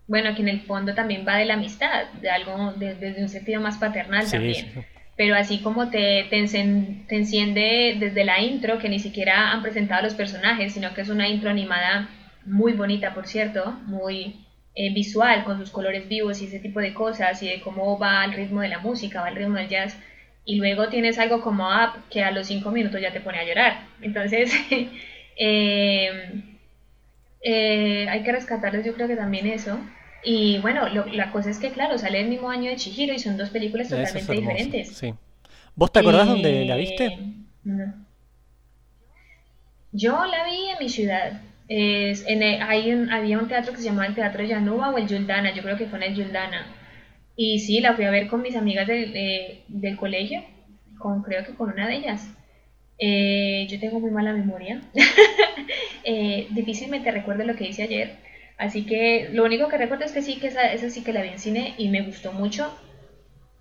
bueno, 0.06 0.34
que 0.34 0.42
en 0.42 0.48
el 0.48 0.62
fondo 0.62 0.94
también 0.94 1.24
va 1.26 1.36
de 1.36 1.44
la 1.44 1.54
amistad, 1.54 2.06
de 2.20 2.30
algo, 2.30 2.72
de- 2.72 2.96
desde 2.96 3.22
un 3.22 3.28
sentido 3.28 3.60
más 3.60 3.78
paternal 3.78 4.26
Sí, 4.26 4.30
también. 4.32 4.72
sí. 4.74 4.80
Pero 5.20 5.34
así 5.34 5.58
como 5.58 5.90
te, 5.90 6.24
te, 6.30 6.38
enciende 6.38 7.94
desde 8.00 8.24
la 8.24 8.40
intro, 8.40 8.78
que 8.78 8.88
ni 8.88 8.98
siquiera 8.98 9.52
han 9.52 9.60
presentado 9.60 10.02
los 10.02 10.14
personajes, 10.14 10.72
sino 10.72 10.94
que 10.94 11.02
es 11.02 11.10
una 11.10 11.28
intro 11.28 11.50
animada 11.50 12.08
muy 12.46 12.72
bonita, 12.72 13.12
por 13.12 13.26
cierto, 13.26 13.72
muy 13.84 14.46
eh, 14.74 14.94
visual, 14.94 15.44
con 15.44 15.58
sus 15.58 15.68
colores 15.68 16.08
vivos 16.08 16.40
y 16.40 16.46
ese 16.46 16.58
tipo 16.58 16.80
de 16.80 16.94
cosas, 16.94 17.42
y 17.42 17.48
de 17.50 17.60
cómo 17.60 17.98
va 17.98 18.22
al 18.22 18.32
ritmo 18.32 18.62
de 18.62 18.68
la 18.68 18.78
música, 18.78 19.20
va 19.20 19.26
al 19.26 19.36
ritmo 19.36 19.58
del 19.58 19.68
jazz. 19.68 19.94
Y 20.46 20.56
luego 20.56 20.88
tienes 20.88 21.18
algo 21.18 21.42
como 21.42 21.68
Up, 21.68 22.08
que 22.10 22.24
a 22.24 22.30
los 22.30 22.46
cinco 22.46 22.70
minutos 22.70 22.98
ya 22.98 23.12
te 23.12 23.20
pone 23.20 23.40
a 23.40 23.44
llorar. 23.44 23.82
Entonces, 24.00 24.50
eh, 25.36 26.32
eh, 27.42 28.06
hay 28.08 28.22
que 28.22 28.32
rescatarles 28.32 28.86
yo 28.86 28.94
creo 28.94 29.06
que 29.06 29.16
también 29.16 29.48
eso. 29.48 29.78
Y 30.24 30.58
bueno, 30.58 30.88
lo- 30.90 31.06
la 31.06 31.30
cosa 31.32 31.50
es 31.50 31.58
que 31.58 31.70
claro, 31.70 31.96
sale 31.98 32.20
el 32.20 32.28
mismo 32.28 32.50
año 32.50 32.70
de 32.70 32.76
Chihiro 32.76 33.12
y 33.14 33.18
son 33.18 33.36
dos 33.36 33.50
películas 33.50 33.90
es 33.90 34.12
totalmente 34.12 34.32
diferentes. 34.34 34.96
sí. 34.96 35.14
¿Vos 35.74 35.92
te 35.92 36.00
acordás 36.00 36.26
dónde 36.28 36.64
la 36.66 36.76
Eh, 36.76 36.78
viste? 36.78 37.18
no. 37.64 37.94
Yo 39.92 40.24
la 40.26 40.44
vi 40.44 40.68
en 40.70 40.78
mi 40.78 40.88
ciudad. 40.88 41.40
Es, 41.68 42.24
en 42.26 42.42
el- 42.42 42.62
hay 42.62 42.92
un- 42.92 43.10
había 43.12 43.38
un 43.38 43.48
teatro 43.48 43.72
que 43.72 43.78
se 43.78 43.84
llamaba 43.84 44.06
el 44.06 44.14
Teatro 44.14 44.42
Yanuba 44.44 44.90
o 44.90 44.98
el 44.98 45.06
Yuldana, 45.06 45.54
yo 45.54 45.62
creo 45.62 45.76
que 45.76 45.86
fue 45.86 45.98
en 46.04 46.12
el 46.12 46.16
Yuldana. 46.16 46.66
Y 47.36 47.60
sí, 47.60 47.80
la 47.80 47.94
fui 47.94 48.04
a 48.04 48.10
ver 48.10 48.26
con 48.28 48.42
mis 48.42 48.56
amigas 48.56 48.86
del, 48.86 49.12
eh, 49.16 49.62
del 49.68 49.96
colegio, 49.96 50.42
con, 50.98 51.22
creo 51.22 51.44
que 51.44 51.54
con 51.54 51.70
una 51.72 51.86
de 51.88 51.96
ellas. 51.96 52.28
Eh, 52.98 53.66
yo 53.70 53.80
tengo 53.80 54.00
muy 54.00 54.10
mala 54.10 54.32
memoria. 54.32 54.80
Eh, 56.02 56.48
difícilmente 56.50 57.10
recuerdo 57.10 57.44
lo 57.44 57.54
que 57.56 57.68
hice 57.68 57.82
ayer. 57.82 58.16
Así 58.60 58.84
que 58.84 59.30
lo 59.32 59.44
único 59.44 59.68
que 59.68 59.78
recuerdo 59.78 60.04
es 60.04 60.12
que 60.12 60.20
sí, 60.22 60.36
que 60.38 60.48
esa, 60.48 60.70
esa 60.72 60.90
sí 60.90 61.02
que 61.02 61.12
la 61.14 61.22
vi 61.22 61.30
en 61.30 61.38
cine 61.38 61.74
y 61.78 61.88
me 61.88 62.02
gustó 62.02 62.32
mucho. 62.32 62.70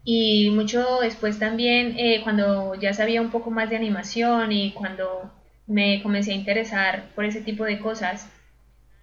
Y 0.03 0.49
mucho 0.51 0.99
después 1.01 1.39
también, 1.39 1.95
eh, 1.97 2.21
cuando 2.23 2.75
ya 2.75 2.93
sabía 2.93 3.21
un 3.21 3.31
poco 3.31 3.49
más 3.51 3.69
de 3.69 3.75
animación 3.77 4.51
y 4.51 4.71
cuando 4.73 5.31
me 5.67 6.01
comencé 6.03 6.31
a 6.31 6.35
interesar 6.35 7.03
por 7.15 7.25
ese 7.25 7.41
tipo 7.41 7.63
de 7.63 7.79
cosas, 7.79 8.29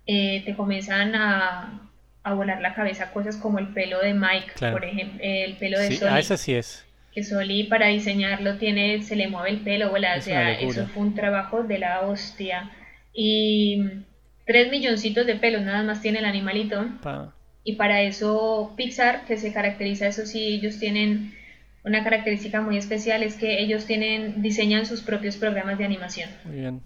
eh, 0.06 0.42
te 0.44 0.54
comienzan 0.54 1.14
a, 1.14 1.90
a 2.22 2.34
volar 2.34 2.60
la 2.60 2.74
cabeza 2.74 3.12
cosas 3.12 3.36
como 3.36 3.58
el 3.58 3.68
pelo 3.68 4.00
de 4.00 4.14
Mike, 4.14 4.52
Claro. 4.56 4.74
por 4.74 4.84
ejemplo, 4.84 5.18
el 5.22 5.56
pelo 5.56 5.78
de 5.78 5.88
Sí, 5.88 5.96
Sonic 5.96 6.14
ah, 6.14 6.18
ese 6.20 6.36
sí 6.36 6.54
es. 6.54 6.84
que 7.12 7.22
Soli 7.24 7.64
para 7.64 7.86
diseñarlo 7.86 8.58
tiene, 8.58 9.02
se 9.02 9.16
le 9.16 9.28
mueve 9.28 9.50
el 9.50 9.60
pelo, 9.60 9.92
o 9.92 10.20
sea, 10.20 10.52
eso 10.60 10.86
fue 10.88 11.02
un 11.04 11.14
trabajo 11.14 11.62
de 11.62 11.78
la 11.78 12.00
hostia. 12.02 12.70
Y 13.14 13.82
tres 14.46 14.70
milloncitos 14.70 15.26
de 15.26 15.34
pelos 15.34 15.62
nada 15.62 15.82
más 15.82 16.00
tiene 16.00 16.20
el 16.20 16.24
animalito. 16.24 16.86
Y 17.64 17.74
para 17.74 18.02
eso 18.02 18.72
Pixar, 18.76 19.24
que 19.26 19.36
se 19.36 19.52
caracteriza, 19.52 20.06
eso 20.06 20.24
sí, 20.24 20.44
ellos 20.54 20.78
tienen 20.78 21.34
una 21.84 22.02
característica 22.04 22.60
muy 22.60 22.76
especial, 22.76 23.22
es 23.22 23.34
que 23.36 23.60
ellos 23.60 23.86
tienen, 23.86 24.40
diseñan 24.42 24.86
sus 24.86 25.02
propios 25.02 25.36
programas 25.36 25.78
de 25.78 25.84
animación. 25.84 26.30
Muy 26.44 26.56
bien. 26.60 26.80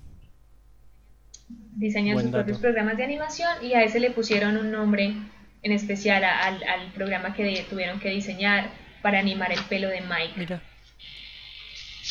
Diseñan 1.76 2.14
Buen 2.14 2.26
sus 2.26 2.34
propios 2.34 2.58
programas 2.58 2.96
de 2.96 3.04
animación 3.04 3.50
y 3.62 3.74
a 3.74 3.82
ese 3.82 4.00
le 4.00 4.10
pusieron 4.10 4.56
un 4.56 4.70
nombre 4.70 5.14
en 5.62 5.72
especial 5.72 6.24
al, 6.24 6.62
al 6.64 6.92
programa 6.94 7.34
que 7.34 7.44
de- 7.44 7.66
tuvieron 7.68 8.00
que 8.00 8.10
diseñar 8.10 8.70
para 9.02 9.18
animar 9.18 9.52
el 9.52 9.60
pelo 9.68 9.88
de 9.88 10.00
Mike. 10.00 10.34
Mira. 10.36 10.62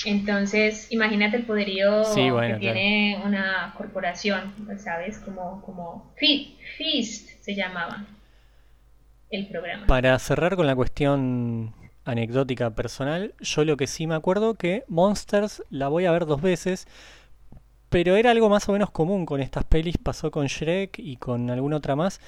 Entonces, 0.05 0.87
imagínate 0.91 1.37
el 1.37 1.45
poderío 1.45 2.03
Sí, 2.05 2.29
bueno, 2.29 2.55
que 2.55 2.59
claro. 2.61 2.73
tiene 2.75 3.21
una 3.25 3.73
corporación, 3.77 4.53
¿sabes? 4.77 5.19
Como, 5.19 5.61
como 5.61 6.13
Fe- 6.17 6.55
Feast 6.77 7.29
se 7.41 7.55
llamaba 7.55 8.05
el 9.29 9.47
programa. 9.47 9.85
Para 9.85 10.17
cerrar 10.19 10.55
con 10.55 10.65
la 10.67 10.75
cuestión 10.75 11.73
anecdótica 12.05 12.71
personal, 12.71 13.33
yo 13.39 13.63
lo 13.65 13.77
que 13.77 13.87
sí 13.87 14.07
me 14.07 14.15
acuerdo 14.15 14.55
que 14.55 14.83
Monsters 14.87 15.63
la 15.69 15.87
voy 15.89 16.05
a 16.05 16.11
ver 16.11 16.25
dos 16.25 16.41
veces, 16.41 16.87
pero 17.89 18.15
era 18.15 18.31
algo 18.31 18.49
más 18.49 18.67
o 18.69 18.73
menos 18.73 18.91
común 18.91 19.25
con 19.25 19.41
estas 19.41 19.63
pelis, 19.65 19.97
pasó 19.97 20.31
con 20.31 20.47
Shrek 20.47 20.97
y 20.99 21.17
con 21.17 21.49
alguna 21.49 21.77
otra 21.77 21.95
más, 21.95 22.19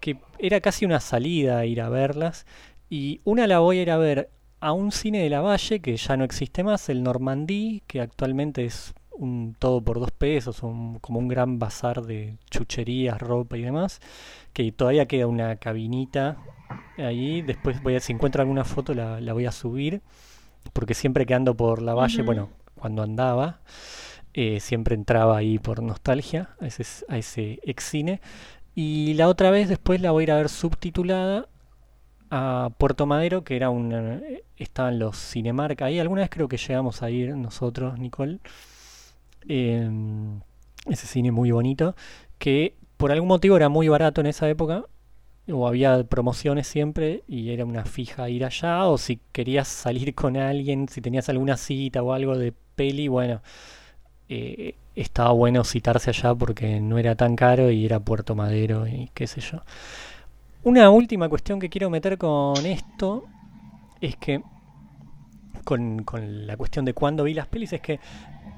que 0.00 0.16
era 0.38 0.60
casi 0.60 0.84
una 0.84 1.00
salida 1.00 1.64
ir 1.66 1.80
a 1.80 1.88
verlas, 1.88 2.46
y 2.90 3.20
una 3.24 3.46
la 3.46 3.58
voy 3.58 3.78
a 3.78 3.82
ir 3.82 3.90
a 3.90 3.96
ver 3.98 4.30
a 4.60 4.72
un 4.72 4.90
cine 4.92 5.22
de 5.22 5.30
la 5.30 5.40
Valle 5.40 5.80
que 5.80 5.96
ya 5.96 6.16
no 6.16 6.24
existe 6.24 6.64
más, 6.64 6.88
el 6.88 7.02
Normandí, 7.02 7.82
que 7.86 8.00
actualmente 8.00 8.64
es 8.64 8.94
un 9.12 9.56
todo 9.58 9.80
por 9.82 9.98
dos 10.00 10.10
pesos, 10.12 10.62
un- 10.62 10.98
como 11.00 11.18
un 11.18 11.28
gran 11.28 11.58
bazar 11.58 12.02
de 12.02 12.36
chucherías, 12.50 13.18
ropa 13.20 13.56
y 13.56 13.62
demás, 13.62 14.00
que 14.52 14.70
todavía 14.72 15.06
queda 15.06 15.26
una 15.26 15.56
cabinita 15.56 16.36
ahí, 16.98 17.42
después 17.42 17.82
voy 17.82 17.96
a, 17.96 18.00
si 18.00 18.12
encuentro 18.12 18.42
alguna 18.42 18.64
foto 18.64 18.94
la, 18.94 19.20
la 19.20 19.32
voy 19.32 19.46
a 19.46 19.52
subir, 19.52 20.02
porque 20.72 20.94
siempre 20.94 21.26
que 21.26 21.34
ando 21.34 21.56
por 21.56 21.82
la 21.82 21.94
Valle, 21.94 22.22
bueno, 22.22 22.50
cuando 22.76 23.02
andaba, 23.02 23.60
eh, 24.34 24.60
siempre 24.60 24.94
entraba 24.94 25.36
ahí 25.36 25.58
por 25.58 25.82
nostalgia 25.82 26.50
a 26.60 26.66
ese, 26.66 26.84
a 27.08 27.18
ese 27.18 27.58
ex 27.64 27.84
cine. 27.84 28.20
Y 28.74 29.14
la 29.14 29.26
otra 29.28 29.50
vez 29.50 29.68
después 29.68 30.00
la 30.00 30.12
voy 30.12 30.22
a 30.22 30.24
ir 30.24 30.32
a 30.32 30.36
ver 30.36 30.48
subtitulada 30.48 31.48
a 32.30 32.70
Puerto 32.78 33.06
Madero, 33.06 33.44
que 33.44 33.56
era 33.56 33.70
un... 33.70 34.22
estaban 34.56 34.98
los 34.98 35.16
Cinemark 35.16 35.82
ahí. 35.82 35.98
Alguna 35.98 36.22
vez 36.22 36.30
creo 36.30 36.48
que 36.48 36.56
llegamos 36.56 37.02
a 37.02 37.10
ir 37.10 37.36
nosotros, 37.36 37.98
Nicole. 37.98 38.40
Em, 39.48 40.40
ese 40.86 41.06
cine 41.06 41.32
muy 41.32 41.50
bonito, 41.50 41.94
que 42.38 42.74
por 42.96 43.12
algún 43.12 43.28
motivo 43.28 43.56
era 43.56 43.68
muy 43.68 43.88
barato 43.88 44.20
en 44.20 44.26
esa 44.28 44.48
época, 44.48 44.84
o 45.50 45.66
había 45.66 46.04
promociones 46.04 46.66
siempre, 46.66 47.22
y 47.26 47.50
era 47.50 47.64
una 47.64 47.84
fija 47.84 48.28
ir 48.28 48.44
allá, 48.44 48.86
o 48.86 48.98
si 48.98 49.20
querías 49.32 49.68
salir 49.68 50.14
con 50.14 50.36
alguien, 50.36 50.88
si 50.88 51.00
tenías 51.00 51.28
alguna 51.28 51.56
cita 51.56 52.02
o 52.02 52.12
algo 52.12 52.36
de 52.36 52.52
peli, 52.76 53.08
bueno, 53.08 53.42
eh, 54.28 54.74
estaba 54.94 55.32
bueno 55.32 55.64
citarse 55.64 56.10
allá 56.10 56.34
porque 56.34 56.80
no 56.80 56.98
era 56.98 57.14
tan 57.16 57.36
caro 57.36 57.70
y 57.70 57.84
era 57.86 58.00
Puerto 58.00 58.34
Madero 58.34 58.86
y 58.86 59.10
qué 59.14 59.26
sé 59.26 59.40
yo. 59.40 59.62
Una 60.68 60.90
última 60.90 61.30
cuestión 61.30 61.58
que 61.58 61.70
quiero 61.70 61.88
meter 61.88 62.18
con 62.18 62.66
esto 62.66 63.24
es 64.02 64.16
que 64.16 64.42
con, 65.64 66.02
con 66.02 66.46
la 66.46 66.58
cuestión 66.58 66.84
de 66.84 66.92
cuándo 66.92 67.24
vi 67.24 67.32
las 67.32 67.46
pelis 67.46 67.72
es 67.72 67.80
que 67.80 68.00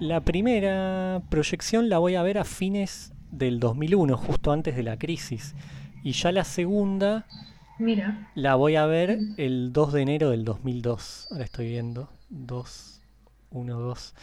la 0.01 0.21
primera 0.21 1.23
proyección 1.29 1.89
la 1.89 1.99
voy 1.99 2.17
a 2.17 2.23
ver 2.23 2.39
a 2.39 2.45
fines 2.45 3.13
del 3.31 3.61
2001, 3.61 4.17
justo 4.17 4.51
antes 4.51 4.75
de 4.75 4.83
la 4.83 4.99
crisis. 4.99 5.55
Y 6.03 6.11
ya 6.11 6.33
la 6.33 6.43
segunda 6.43 7.27
Mira. 7.79 8.29
la 8.35 8.57
voy 8.57 8.75
a 8.75 8.87
ver 8.87 9.21
el 9.37 9.73
2 9.73 9.93
de 9.93 10.03
enero 10.03 10.31
del 10.31 10.45
2002. 10.45 11.29
Ahora 11.31 11.45
estoy 11.45 11.69
viendo. 11.69 12.11
2, 12.31 13.03
1, 13.53 13.79
2. 13.79 14.15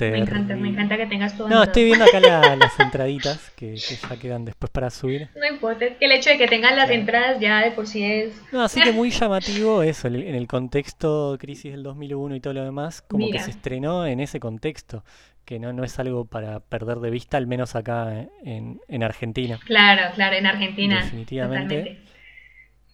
Me 0.00 0.18
encanta, 0.18 0.56
me 0.56 0.68
encanta 0.70 0.96
que 0.96 1.06
tengas 1.06 1.36
todo. 1.36 1.48
No, 1.48 1.62
estoy 1.62 1.84
viendo 1.84 2.04
acá 2.04 2.18
la- 2.18 2.56
las 2.56 2.80
entraditas 2.80 3.50
que, 3.56 3.74
que 3.74 3.96
ya 3.96 4.16
quedan 4.18 4.44
después 4.44 4.70
para 4.70 4.90
subir. 4.90 5.28
No 5.36 5.46
importa, 5.46 5.84
es 5.84 5.96
que 5.96 6.06
el 6.06 6.12
hecho 6.12 6.30
de 6.30 6.38
que 6.38 6.48
tengan 6.48 6.74
las 6.76 6.86
Claro. 6.86 7.00
entradas 7.00 7.40
ya 7.40 7.60
de 7.62 7.70
por 7.70 7.86
sí 7.86 8.02
es. 8.04 8.32
No, 8.50 8.62
así 8.62 8.80
que 8.80 8.90
muy 8.92 9.10
llamativo 9.10 9.82
eso, 9.82 10.08
en 10.08 10.16
el- 10.34 10.48
contexto 10.48 11.36
crisis 11.38 11.70
del 11.72 11.82
2001 11.84 12.34
y 12.36 12.40
todo 12.40 12.54
lo 12.54 12.64
demás, 12.64 13.02
como 13.02 13.30
que 13.30 13.38
se 13.38 13.50
estrenó 13.50 14.04
en 14.06 14.18
ese 14.20 14.40
contexto, 14.40 15.04
que 15.44 15.58
no, 15.60 15.72
no 15.72 15.84
es 15.84 15.98
algo 15.98 16.24
para 16.24 16.60
perder 16.60 16.98
de 16.98 17.10
vista, 17.10 17.36
al 17.36 17.46
menos 17.46 17.76
acá 17.76 18.26
en, 18.44 18.80
en 18.88 19.02
Argentina. 19.04 19.60
Claro, 19.66 20.12
claro, 20.14 20.34
en 20.36 20.46
Argentina. 20.46 21.02
Definitivamente. 21.02 21.76
Totalmente. 21.76 22.12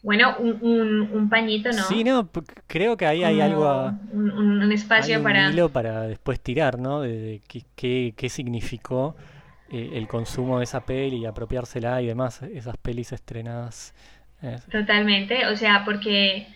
Bueno, 0.02 0.36
un, 0.38 0.58
un, 0.62 1.02
un 1.12 1.28
pañito, 1.28 1.72
¿no? 1.72 1.88
Sí, 1.88 2.02
no, 2.04 2.30
creo 2.66 2.96
que 2.96 3.06
ahí 3.06 3.24
hay 3.24 3.40
algo, 3.40 3.66
a- 3.68 3.94
Un, 4.12 4.72
hay 4.72 4.72
espacio 4.72 5.18
un 5.18 5.24
para. 5.24 5.48
hilo 5.48 5.70
para 5.72 6.02
después 6.02 6.40
tirar, 6.40 6.78
¿no? 6.78 7.00
De, 7.02 7.10
de 7.18 7.40
qué, 7.48 7.62
qué- 7.76 8.14
qué 8.16 8.28
significó 8.30 9.16
eh, 9.68 9.90
el 9.94 10.08
consumo 10.08 10.58
de 10.58 10.64
esa 10.64 10.84
peli 10.86 11.18
y 11.18 11.26
apropiársela 11.26 12.00
y 12.02 12.06
demás, 12.06 12.42
esas 12.42 12.76
pelis 12.78 13.12
estrenadas. 13.12 13.94
eh, 14.42 14.58
Totalmente, 14.70 15.46
o 15.46 15.56
sea, 15.56 15.82
porque 15.84 16.46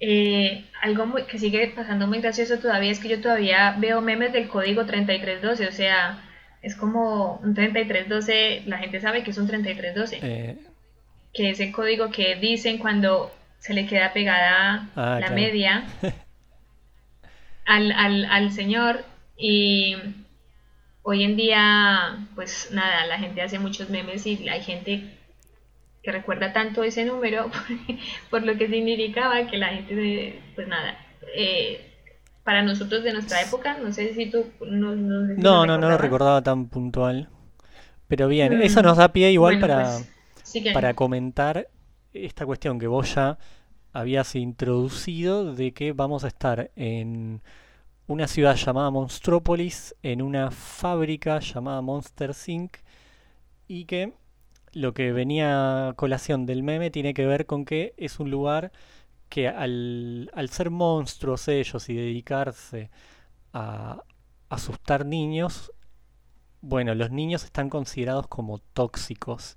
eh, 0.00 0.64
algo 0.82 1.06
muy, 1.06 1.24
que 1.26 1.38
sigue 1.38 1.68
pasando 1.76 2.06
muy 2.08 2.20
gracioso 2.20 2.58
todavía 2.58 2.90
es 2.92 3.00
que 3.00 3.08
yo 3.08 3.20
todavía 3.20 3.76
veo 3.78 4.00
memes 4.00 4.32
del 4.32 4.48
código 4.48 4.86
3312, 4.86 5.68
o 5.68 5.72
sea, 5.72 6.24
es 6.62 6.74
como 6.76 7.36
un 7.44 7.54
3312, 7.54 8.62
la 8.66 8.78
gente 8.78 9.00
sabe 9.00 9.22
que 9.24 9.30
es 9.30 9.38
un 9.38 9.46
3312, 9.46 10.22
eh, 10.22 10.58
que 11.34 11.50
es 11.50 11.60
el 11.60 11.72
código 11.72 12.10
que 12.10 12.36
dicen 12.36 12.78
cuando 12.78 13.32
se 13.58 13.74
le 13.74 13.86
queda 13.86 14.12
pegada 14.12 14.88
Ah, 14.96 15.16
la 15.20 15.26
claro. 15.26 15.34
media 15.34 15.84
al, 17.66 17.92
al, 17.92 18.24
al 18.26 18.52
señor 18.52 19.04
y 19.36 19.96
hoy 21.02 21.24
en 21.24 21.36
día, 21.36 22.26
pues 22.34 22.70
nada, 22.72 23.06
la 23.06 23.18
gente 23.18 23.42
hace 23.42 23.58
muchos 23.58 23.90
memes 23.90 24.26
y 24.26 24.48
hay 24.48 24.62
gente 24.62 25.04
que 26.02 26.12
recuerda 26.12 26.52
tanto 26.52 26.84
ese 26.84 27.04
número 27.04 27.50
por, 28.30 28.44
lo 28.44 28.56
que 28.58 28.68
significaba 28.68 29.46
que 29.48 29.58
la 29.58 29.68
gente, 29.68 30.40
pues 30.54 30.68
nada, 30.68 30.98
eh, 31.36 31.90
para 32.44 32.62
nosotros 32.62 33.04
de 33.04 33.12
nuestra 33.12 33.42
época, 33.42 33.78
no 33.78 33.92
sé 33.92 34.14
si 34.14 34.26
tú 34.30 34.46
no, 34.60 34.94
no, 34.94 35.26
sé 35.26 35.36
si 35.36 35.42
No, 35.42 35.60
lo 35.60 35.66
no, 35.66 35.78
no 35.78 35.88
lo 35.90 35.98
recordaba 35.98 36.42
tan 36.42 36.68
puntual. 36.68 37.28
Pero 38.08 38.28
bien, 38.28 38.52
Mm. 38.52 38.62
eso 38.62 38.82
nos 38.82 38.98
da 38.98 39.12
pie 39.12 39.32
igual 39.32 39.54
Bueno, 39.54 39.60
para, 39.60 39.82
pues, 39.82 40.13
para 40.72 40.94
comentar 40.94 41.68
esta 42.12 42.46
cuestión 42.46 42.78
que 42.78 42.86
vos 42.86 43.14
ya 43.14 43.38
habías 43.92 44.34
introducido 44.34 45.54
de 45.54 45.72
que 45.72 45.92
vamos 45.92 46.24
a 46.24 46.28
estar 46.28 46.70
en 46.76 47.42
una 48.06 48.26
ciudad 48.26 48.56
llamada 48.56 48.90
Monstrópolis, 48.90 49.94
en 50.02 50.20
una 50.20 50.50
fábrica 50.50 51.40
llamada 51.40 51.80
Monster 51.80 52.32
Inc. 52.46 52.76
y 53.66 53.84
que 53.86 54.12
lo 54.72 54.92
que 54.92 55.12
venía 55.12 55.88
a 55.88 55.92
colación 55.94 56.46
del 56.46 56.62
meme 56.62 56.90
tiene 56.90 57.14
que 57.14 57.26
ver 57.26 57.46
con 57.46 57.64
que 57.64 57.94
es 57.96 58.18
un 58.18 58.30
lugar 58.30 58.72
que 59.28 59.48
al 59.48 60.48
ser 60.50 60.70
monstruos 60.70 61.48
ellos 61.48 61.88
y 61.88 61.94
dedicarse 61.94 62.90
a 63.52 64.02
asustar 64.48 65.06
niños, 65.06 65.72
bueno, 66.60 66.94
los 66.94 67.10
niños 67.10 67.44
están 67.44 67.68
considerados 67.70 68.26
como 68.28 68.58
tóxicos. 68.58 69.56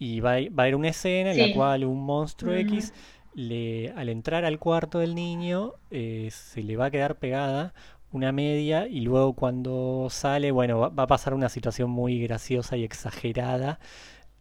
Y 0.00 0.18
va 0.20 0.32
a, 0.32 0.40
va 0.40 0.48
a 0.56 0.62
haber 0.62 0.74
una 0.74 0.88
escena 0.88 1.30
en 1.30 1.38
la 1.38 1.54
cual 1.54 1.84
un 1.84 2.02
monstruo. 2.02 2.54
X, 2.54 2.92
le, 3.34 3.92
al 3.92 4.08
entrar 4.08 4.44
al 4.44 4.58
cuarto 4.58 4.98
del 4.98 5.14
niño, 5.14 5.74
eh, 5.90 6.28
se 6.32 6.62
le 6.64 6.76
va 6.76 6.86
a 6.86 6.90
quedar 6.90 7.18
pegada 7.18 7.74
una 8.10 8.32
media 8.32 8.88
y 8.88 9.02
luego 9.02 9.34
cuando 9.34 10.08
sale, 10.10 10.50
bueno, 10.50 10.80
va, 10.80 10.88
va 10.88 11.04
a 11.04 11.06
pasar 11.06 11.34
una 11.34 11.48
situación 11.48 11.90
muy 11.90 12.20
graciosa 12.20 12.76
y 12.76 12.82
exagerada 12.82 13.78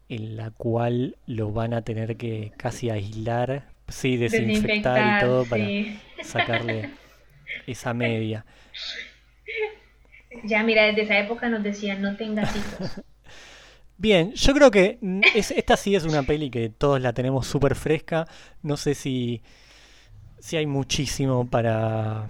en 0.10 0.38
la 0.38 0.49
cual 0.49 1.18
lo 1.27 1.52
van 1.52 1.73
a 1.73 1.84
tener 1.84 2.18
que 2.18 2.52
casi 2.57 2.90
aislar, 2.90 3.68
sí, 3.88 4.18
desinfectar 4.18 5.18
y 5.18 5.26
todo 5.26 5.45
para 5.45 5.65
sacarle 6.23 6.90
esa 7.68 7.94
media. 7.94 8.45
Ya, 10.44 10.64
mira, 10.64 10.86
desde 10.86 11.03
esa 11.03 11.19
época 11.19 11.49
nos 11.49 11.64
decían 11.64 12.02
no 12.02 12.15
tengas 12.18 12.56
hijos. 12.56 13.02
Bien, 14.00 14.32
yo 14.34 14.54
creo 14.54 14.72
que 14.72 14.98
mm, 15.02 15.22
es- 15.36 15.52
esta 15.52 15.76
sí 15.78 15.94
es 15.96 16.06
una 16.06 16.24
peli 16.24 16.50
que 16.50 16.70
todos 16.70 17.02
la 17.02 17.14
tenemos 17.14 17.46
súper 17.48 17.76
fresca. 17.76 18.28
No 18.64 18.78
sé 18.78 18.96
si, 18.96 19.42
si 20.40 20.56
hay 20.58 20.66
muchísimo 20.66 21.46
para, 21.50 22.28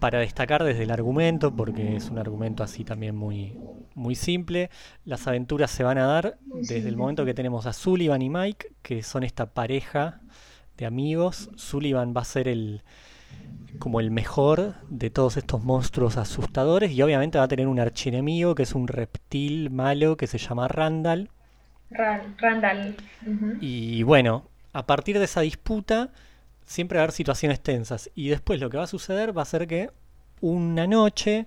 para 0.00 0.18
destacar 0.20 0.64
desde 0.64 0.84
el 0.84 0.90
argumento, 0.90 1.54
porque 1.54 1.96
es 1.96 2.08
un 2.10 2.18
argumento 2.18 2.62
así 2.62 2.82
también 2.84 3.14
muy, 3.14 3.58
muy 3.94 4.14
simple. 4.14 4.70
Las 5.04 5.26
aventuras 5.26 5.70
se 5.70 5.84
van 5.84 5.98
a 5.98 6.06
dar 6.06 6.38
desde 6.54 6.88
el 6.88 6.96
momento 6.96 7.24
que 7.26 7.34
tenemos 7.34 7.66
a 7.66 7.72
Sullivan 7.74 8.22
y 8.22 8.30
Mike, 8.30 8.68
que 8.82 9.02
son 9.02 9.22
esta 9.22 9.46
pareja 9.52 10.20
de 10.78 10.86
amigos. 10.86 11.50
Sullivan 11.56 12.14
va 12.16 12.22
a 12.22 12.24
ser 12.24 12.48
el 12.48 12.82
como 13.78 14.00
el 14.00 14.10
mejor 14.10 14.74
de 14.88 15.10
todos 15.10 15.36
estos 15.36 15.62
monstruos 15.62 16.16
asustadores 16.16 16.92
y 16.92 17.02
obviamente 17.02 17.38
va 17.38 17.44
a 17.44 17.48
tener 17.48 17.66
un 17.66 17.80
archienemigo 17.80 18.54
que 18.54 18.62
es 18.62 18.74
un 18.74 18.88
reptil 18.88 19.70
malo 19.70 20.16
que 20.16 20.26
se 20.26 20.38
llama 20.38 20.68
Randall 20.68 21.30
Ra- 21.90 22.22
Randall. 22.38 22.96
y 23.60 24.02
bueno, 24.04 24.44
a 24.72 24.86
partir 24.86 25.18
de 25.18 25.24
esa 25.26 25.40
disputa 25.42 26.10
siempre 26.64 26.96
va 26.98 27.02
a 27.02 27.04
haber 27.04 27.12
situaciones 27.12 27.60
tensas 27.60 28.10
y 28.14 28.28
después 28.28 28.60
lo 28.60 28.70
que 28.70 28.78
va 28.78 28.84
a 28.84 28.88
suceder 28.88 29.36
va 29.36 29.42
a 29.42 29.46
ser 29.46 29.66
que 29.66 29.90
una 30.40 30.86
noche 30.86 31.46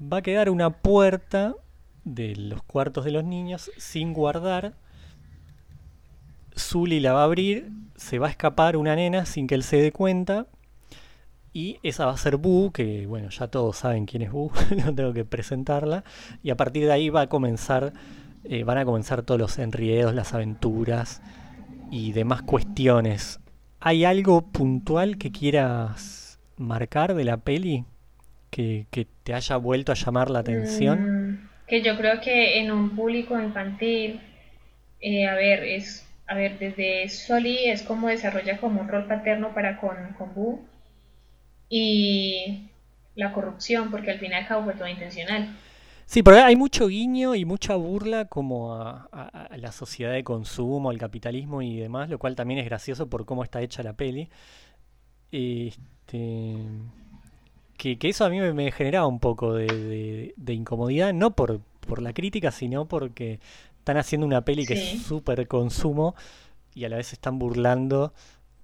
va 0.00 0.18
a 0.18 0.22
quedar 0.22 0.50
una 0.50 0.70
puerta 0.70 1.54
de 2.04 2.34
los 2.36 2.62
cuartos 2.64 3.04
de 3.04 3.12
los 3.12 3.22
niños 3.24 3.70
sin 3.76 4.12
guardar. 4.12 4.74
Zully 6.58 7.00
la 7.00 7.12
va 7.12 7.20
a 7.20 7.24
abrir, 7.24 7.70
se 7.96 8.18
va 8.18 8.26
a 8.26 8.30
escapar 8.30 8.76
una 8.76 8.94
nena 8.96 9.24
sin 9.26 9.46
que 9.46 9.54
él 9.54 9.62
se 9.62 9.76
dé 9.76 9.92
cuenta. 9.92 10.46
Y 11.54 11.78
esa 11.82 12.06
va 12.06 12.12
a 12.12 12.16
ser 12.16 12.36
Boo, 12.36 12.72
que 12.72 13.06
bueno, 13.06 13.28
ya 13.28 13.48
todos 13.48 13.76
saben 13.76 14.06
quién 14.06 14.22
es 14.22 14.32
Boo, 14.32 14.50
no 14.84 14.94
tengo 14.94 15.12
que 15.12 15.24
presentarla. 15.24 16.02
Y 16.42 16.50
a 16.50 16.56
partir 16.56 16.86
de 16.86 16.92
ahí 16.92 17.10
va 17.10 17.22
a 17.22 17.26
comenzar, 17.28 17.92
eh, 18.44 18.64
van 18.64 18.78
a 18.78 18.84
comenzar 18.84 19.22
todos 19.22 19.40
los 19.40 19.58
enriedos, 19.58 20.14
las 20.14 20.32
aventuras 20.32 21.20
y 21.90 22.12
demás 22.12 22.42
cuestiones. 22.42 23.38
¿Hay 23.80 24.04
algo 24.04 24.50
puntual 24.50 25.18
que 25.18 25.30
quieras 25.30 26.38
marcar 26.56 27.14
de 27.14 27.24
la 27.24 27.36
peli? 27.38 27.84
Que, 28.50 28.86
que 28.90 29.06
te 29.22 29.34
haya 29.34 29.56
vuelto 29.56 29.92
a 29.92 29.94
llamar 29.94 30.30
la 30.30 30.40
atención. 30.40 31.30
Mm, 31.30 31.48
que 31.66 31.82
yo 31.82 31.96
creo 31.96 32.20
que 32.20 32.60
en 32.60 32.70
un 32.70 32.94
público 32.94 33.38
infantil, 33.40 34.20
eh, 35.00 35.26
a 35.26 35.34
ver, 35.34 35.64
es, 35.64 36.06
a 36.26 36.34
ver, 36.34 36.58
desde 36.58 37.08
Soli 37.08 37.66
es 37.66 37.82
como 37.82 38.08
desarrolla 38.08 38.58
como 38.58 38.82
un 38.82 38.88
rol 38.88 39.06
paterno 39.06 39.54
para 39.54 39.78
con, 39.78 39.96
con 40.18 40.34
Boo 40.34 40.71
y 41.74 42.68
la 43.14 43.32
corrupción, 43.32 43.90
porque 43.90 44.10
al 44.10 44.18
fin 44.18 44.32
y 44.32 44.34
al 44.34 44.46
cabo 44.46 44.64
fue 44.64 44.74
todo 44.74 44.88
intencional. 44.88 45.56
Sí, 46.04 46.22
pero 46.22 46.36
hay 46.44 46.56
mucho 46.56 46.88
guiño 46.88 47.34
y 47.34 47.44
mucha 47.46 47.74
burla 47.76 48.26
como 48.26 48.74
a, 48.74 49.08
a- 49.12 49.46
a 49.46 49.56
la 49.56 49.72
sociedad 49.72 50.12
de 50.12 50.22
consumo, 50.24 50.90
al 50.90 50.98
capitalismo 50.98 51.62
y 51.62 51.76
demás, 51.78 52.10
lo 52.10 52.18
cual 52.18 52.36
también 52.36 52.60
es 52.60 52.66
gracioso 52.66 53.06
por 53.08 53.24
cómo 53.24 53.42
está 53.44 53.62
hecha 53.62 53.82
la 53.82 53.94
peli. 53.94 54.28
Este, 55.30 56.56
que, 57.76 57.98
que 57.98 58.08
eso 58.08 58.24
a 58.24 58.30
mí 58.30 58.38
me, 58.40 58.52
me 58.52 58.70
generaba 58.70 59.06
un 59.06 59.18
poco 59.20 59.54
de, 59.54 59.66
de- 59.66 60.34
de 60.36 60.52
incomodidad, 60.54 61.12
no 61.14 61.30
por, 61.34 61.60
por 61.86 62.02
la 62.02 62.12
crítica, 62.12 62.50
sino 62.50 62.86
porque 62.86 63.40
están 63.78 63.96
haciendo 63.96 64.26
una 64.26 64.44
peli 64.44 64.66
que 64.66 64.76
Sí. 64.76 64.96
es 64.96 65.02
súper 65.02 65.48
consumo 65.48 66.14
y 66.74 66.84
a 66.84 66.88
la 66.88 66.96
vez 66.96 67.12
están 67.12 67.38
burlando 67.38 68.12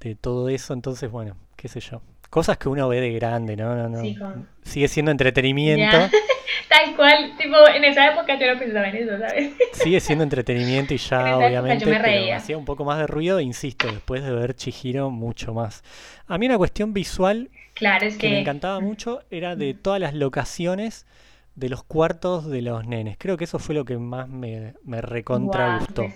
de 0.00 0.14
todo 0.14 0.48
eso, 0.48 0.74
entonces 0.74 1.10
bueno, 1.10 1.36
qué 1.56 1.68
sé 1.68 1.80
yo. 1.80 2.00
Cosas 2.30 2.58
que 2.58 2.68
uno 2.68 2.88
ve 2.88 3.00
de 3.00 3.12
grande, 3.12 3.56
¿no? 3.56 3.74
No, 3.74 3.88
no. 3.88 4.00
Sí, 4.02 4.16
con- 4.16 4.46
Sigue 4.62 4.88
siendo 4.88 5.10
entretenimiento. 5.10 5.96
Tal 6.68 6.94
cual, 6.96 7.34
tipo, 7.38 7.56
en 7.68 7.84
esa 7.84 8.12
época 8.12 8.38
yo 8.38 8.52
no 8.52 8.58
pensaba 8.58 8.88
en 8.88 8.96
eso, 8.96 9.18
¿sabes? 9.18 9.52
Sigue 9.72 10.00
siendo 10.00 10.24
entretenimiento 10.24 10.92
y 10.94 10.98
ya, 10.98 11.38
obviamente, 11.38 11.84
yo 11.84 11.90
me 11.90 11.96
pero 11.98 12.02
reía. 12.08 12.36
hacía 12.36 12.58
un 12.58 12.64
poco 12.64 12.84
más 12.84 12.98
de 12.98 13.06
ruido, 13.06 13.40
insisto, 13.40 13.88
después 13.90 14.22
de 14.22 14.30
ver 14.32 14.54
Chihiro, 14.54 15.10
mucho 15.10 15.54
más. 15.54 15.82
A 16.26 16.36
mí 16.36 16.46
una 16.46 16.58
cuestión 16.58 16.92
visual 16.92 17.50
Claro, 17.74 18.06
es 18.06 18.16
que 18.18 18.28
me 18.28 18.40
encantaba 18.40 18.80
mucho 18.80 19.22
era 19.30 19.56
de 19.56 19.72
todas 19.74 20.00
las 20.00 20.12
locaciones 20.14 21.06
de 21.54 21.68
los 21.68 21.82
cuartos 21.84 22.46
de 22.48 22.60
los 22.62 22.86
nenes. 22.86 23.16
Creo 23.18 23.36
que 23.36 23.44
eso 23.44 23.58
fue 23.58 23.74
lo 23.74 23.84
que 23.84 23.96
más 23.96 24.28
me, 24.28 24.74
me 24.84 25.00
recontra 25.00 25.78
gustó, 25.78 26.06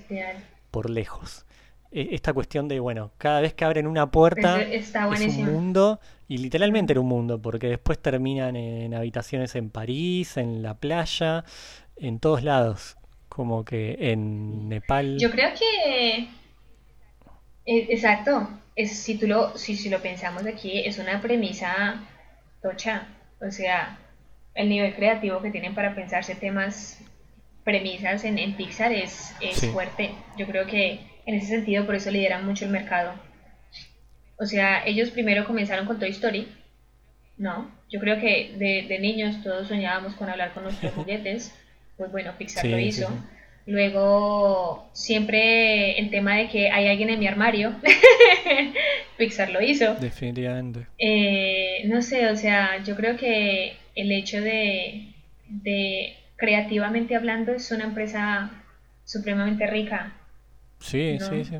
por 0.70 0.90
lejos. 0.90 1.46
E- 1.92 2.08
esta 2.14 2.32
cuestión 2.32 2.68
de, 2.68 2.80
bueno, 2.80 3.12
cada 3.18 3.40
vez 3.40 3.54
que 3.54 3.64
abren 3.64 3.86
una 3.86 4.10
puerta 4.10 4.60
está 4.60 5.08
es 5.10 5.28
un 5.28 5.44
mundo, 5.44 6.00
y 6.28 6.38
literalmente 6.38 6.92
era 6.92 7.00
un 7.00 7.08
mundo, 7.08 7.40
porque 7.40 7.68
después 7.68 7.98
terminan 7.98 8.56
en 8.56 8.94
habitaciones 8.94 9.54
en 9.56 9.70
París, 9.70 10.36
en 10.36 10.62
la 10.62 10.74
playa, 10.74 11.44
en 11.96 12.18
todos 12.18 12.42
lados, 12.42 12.96
como 13.28 13.64
que 13.64 13.96
en 14.12 14.68
Nepal. 14.68 15.18
Yo 15.18 15.30
creo 15.30 15.50
que, 15.54 16.18
eh, 17.64 17.86
exacto, 17.90 18.48
es, 18.76 18.96
si, 18.98 19.18
tú 19.18 19.26
lo, 19.26 19.56
si, 19.56 19.76
si 19.76 19.88
lo 19.90 20.00
pensamos 20.00 20.46
aquí, 20.46 20.80
es 20.80 20.98
una 20.98 21.20
premisa 21.20 22.02
tocha. 22.62 23.06
O 23.40 23.50
sea, 23.50 23.98
el 24.54 24.68
nivel 24.68 24.94
creativo 24.94 25.40
que 25.42 25.50
tienen 25.50 25.74
para 25.74 25.94
pensarse 25.94 26.34
temas, 26.34 26.98
premisas 27.64 28.24
en, 28.24 28.38
en 28.38 28.56
Pixar 28.56 28.92
es, 28.92 29.34
es 29.40 29.56
Sí. 29.58 29.68
fuerte. 29.72 30.12
Yo 30.36 30.46
creo 30.46 30.66
que 30.66 31.00
en 31.26 31.34
ese 31.34 31.46
sentido 31.48 31.86
por 31.86 31.94
eso 31.94 32.10
lideran 32.10 32.46
mucho 32.46 32.64
el 32.64 32.70
mercado. 32.70 33.14
O 34.38 34.46
sea, 34.46 34.84
ellos 34.86 35.10
primero 35.10 35.44
comenzaron 35.46 35.86
con 35.86 35.98
Toy 35.98 36.10
Story, 36.10 36.48
¿no? 37.38 37.70
Yo 37.90 38.00
creo 38.00 38.20
que 38.20 38.52
de, 38.56 38.86
de 38.88 38.98
niños 38.98 39.42
todos 39.42 39.68
soñábamos 39.68 40.14
con 40.14 40.28
hablar 40.28 40.52
con 40.52 40.64
nuestros 40.64 40.92
juguetes. 40.96 41.54
Pues 41.96 42.10
bueno, 42.10 42.32
Pixar 42.38 42.62
Sí, 42.62 42.68
lo 42.70 42.76
sí, 42.78 42.82
hizo. 42.84 43.08
sí. 43.08 43.14
Luego, 43.66 44.90
siempre 44.92 45.96
el 46.00 46.10
tema 46.10 46.36
de 46.36 46.48
que 46.48 46.68
hay 46.70 46.88
alguien 46.88 47.10
en 47.10 47.20
mi 47.20 47.28
armario, 47.28 47.72
Pixar 49.18 49.50
lo 49.50 49.62
hizo. 49.62 49.94
Definitivamente. 49.96 50.86
Eh, 50.98 51.82
no 51.86 52.02
sé, 52.02 52.28
o 52.30 52.36
sea, 52.36 52.82
yo 52.82 52.96
creo 52.96 53.16
que 53.16 53.76
el 53.94 54.10
hecho 54.10 54.40
de, 54.40 55.12
de 55.48 56.16
creativamente 56.36 57.14
hablando 57.14 57.52
es 57.52 57.70
una 57.70 57.84
empresa 57.84 58.50
supremamente 59.04 59.66
rica 59.68 60.12
Sí, 60.82 61.16
¿no? 61.18 61.28
sí, 61.28 61.44
sí. 61.44 61.56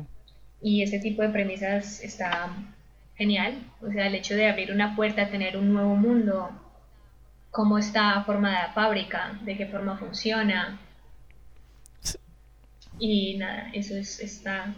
y 0.61 0.83
ese 0.83 0.99
tipo 0.99 1.21
de 1.21 1.29
premisas 1.29 2.01
está 2.03 2.55
genial. 3.15 3.55
O 3.81 3.91
sea, 3.91 4.07
el 4.07 4.15
hecho 4.15 4.35
de 4.35 4.47
abrir 4.47 4.71
una 4.71 4.95
puerta, 4.95 5.29
tener 5.29 5.57
un 5.57 5.73
nuevo 5.73 5.95
mundo, 5.95 6.49
cómo 7.51 7.77
está 7.77 8.23
formada 8.23 8.67
la 8.67 8.73
fábrica, 8.73 9.39
de 9.43 9.55
qué 9.57 9.67
forma 9.67 9.97
funciona. 9.97 10.79
Y 12.99 13.37
nada, 13.37 13.69
eso 13.73 13.95
es, 13.95 14.19
está, 14.19 14.73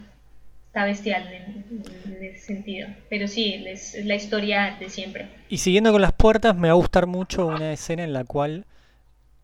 está 0.68 0.84
bestial 0.84 1.30
en, 1.32 1.64
en 2.04 2.24
ese 2.24 2.38
sentido. 2.46 2.88
Pero 3.10 3.28
sí, 3.28 3.64
es, 3.66 3.94
es 3.94 4.06
la 4.06 4.14
historia 4.14 4.76
de 4.78 4.88
siempre. 4.88 5.28
Y 5.48 5.58
siguiendo 5.58 5.92
con 5.92 6.02
las 6.02 6.12
puertas, 6.12 6.56
me 6.56 6.68
va 6.68 6.72
a 6.72 6.76
gustar 6.76 7.06
mucho 7.06 7.46
una 7.46 7.72
escena 7.72 8.04
en 8.04 8.12
la 8.12 8.24
cual 8.24 8.64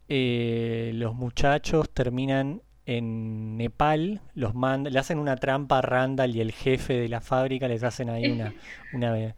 eh, 0.09 0.91
los 0.95 1.15
muchachos 1.15 1.89
terminan 1.91 2.63
en 2.87 3.57
Nepal, 3.57 4.21
los 4.35 4.55
mand- 4.55 4.91
le 4.91 4.99
hacen 4.99 5.19
una 5.19 5.37
trampa 5.37 5.79
a 5.79 5.83
Randall 5.83 6.35
y 6.37 6.41
el 6.41 6.53
jefe 6.53 6.95
de 6.95 7.09
la 7.09 7.21
fábrica, 7.21 7.69
les 7.69 7.83
hacen 7.85 8.11
ahí 8.11 8.31
una, 8.31 8.55
una, 8.93 9.35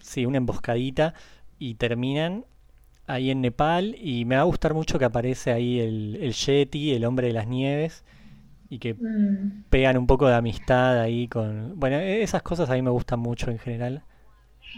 sí, 0.00 0.26
una 0.26 0.38
emboscadita 0.38 1.14
y 1.58 1.74
terminan 1.76 2.46
ahí 3.06 3.30
en 3.30 3.40
Nepal 3.42 3.96
y 3.98 4.24
me 4.26 4.36
va 4.36 4.42
a 4.42 4.46
gustar 4.46 4.74
mucho 4.74 4.98
que 4.98 5.06
aparece 5.06 5.52
ahí 5.52 5.80
el, 5.80 6.18
el 6.20 6.32
Yeti, 6.34 6.94
el 6.94 7.04
hombre 7.06 7.28
de 7.28 7.32
las 7.34 7.46
nieves 7.48 8.04
y 8.70 8.78
que 8.80 8.96
Mm. 9.00 9.64
pegan 9.70 9.96
un 9.98 10.06
poco 10.06 10.28
de 10.28 10.34
amistad 10.34 11.00
ahí 11.00 11.28
con... 11.28 11.78
Bueno, 11.80 11.96
e- 11.98 12.22
esas 12.22 12.42
cosas 12.42 12.70
a 12.70 12.74
mí 12.74 12.82
me 12.82 12.90
gustan 12.90 13.20
mucho 13.20 13.50
en 13.50 13.58
general. 13.58 14.04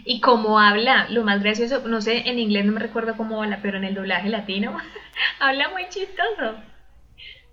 Y 0.05 0.21
como 0.21 0.57
habla, 0.57 1.07
lo 1.09 1.25
más 1.25 1.41
gracioso, 1.43 1.85
no 1.85 1.99
sé, 1.99 2.29
en 2.29 2.39
inglés 2.39 2.63
no 2.65 2.71
me 2.71 2.79
recuerdo 2.79 3.17
cómo 3.17 3.43
habla, 3.43 3.59
pero 3.61 3.77
en 3.77 3.83
el 3.83 3.93
doblaje 3.93 4.29
latino 4.29 4.77
habla 5.39 5.67
muy 5.69 5.89
chistoso. 5.89 6.55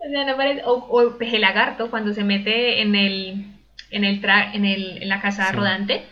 O 0.05 0.11
sea, 0.11 0.25
no 0.25 0.37
parece, 0.37 0.63
o, 0.65 0.73
o 0.73 1.17
Peje 1.19 1.39
Lagarto 1.39 1.91
cuando 1.91 2.13
se 2.13 2.25
mete 2.25 2.83
en 2.83 2.95
el, 2.95 3.47
en 3.91 4.05
el, 4.05 4.21
tra- 4.21 4.51
en 4.55 4.65
el, 4.65 5.03
en 5.03 5.09
la 5.09 5.21
casa 5.21 5.51
Sí. 5.51 5.57
rodante, 5.57 6.03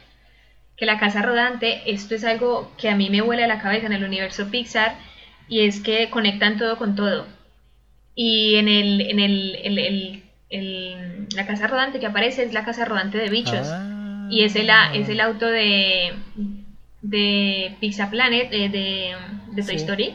que 0.76 0.86
la 0.86 0.98
casa 0.98 1.22
rodante, 1.22 1.82
esto 1.86 2.14
es 2.14 2.24
algo 2.24 2.72
que 2.78 2.88
a 2.88 2.94
mí 2.96 3.10
me 3.10 3.20
vuela 3.20 3.46
la 3.46 3.60
cabeza 3.60 3.86
en 3.86 3.92
el 3.92 4.04
universo 4.04 4.48
Pixar, 4.50 4.94
y 5.48 5.60
es 5.66 5.80
que 5.80 6.08
conectan 6.10 6.56
todo 6.58 6.78
con 6.78 6.94
todo. 6.94 7.26
Y 8.14 8.56
en 8.56 8.68
el, 8.68 9.00
en 9.00 9.18
el, 9.18 9.56
el- 9.62 9.78
el- 9.78 10.22
el- 10.50 11.26
la 11.34 11.46
casa 11.46 11.66
rodante 11.66 11.98
que 12.00 12.06
aparece 12.06 12.42
es 12.44 12.52
la 12.52 12.64
casa 12.64 12.84
rodante 12.84 13.18
de 13.18 13.28
bichos. 13.28 13.68
Ah. 13.70 14.28
Y 14.30 14.44
es 14.44 14.54
el, 14.56 14.70
es 14.94 15.08
el 15.08 15.20
auto 15.20 15.46
de, 15.46 16.12
de 17.02 17.74
Pizza 17.80 18.08
Planet, 18.10 18.48
eh, 18.52 18.68
de, 18.68 19.14
de 19.52 19.62
Toy 19.62 19.76
Sí. 19.78 19.82
Story. 19.84 20.14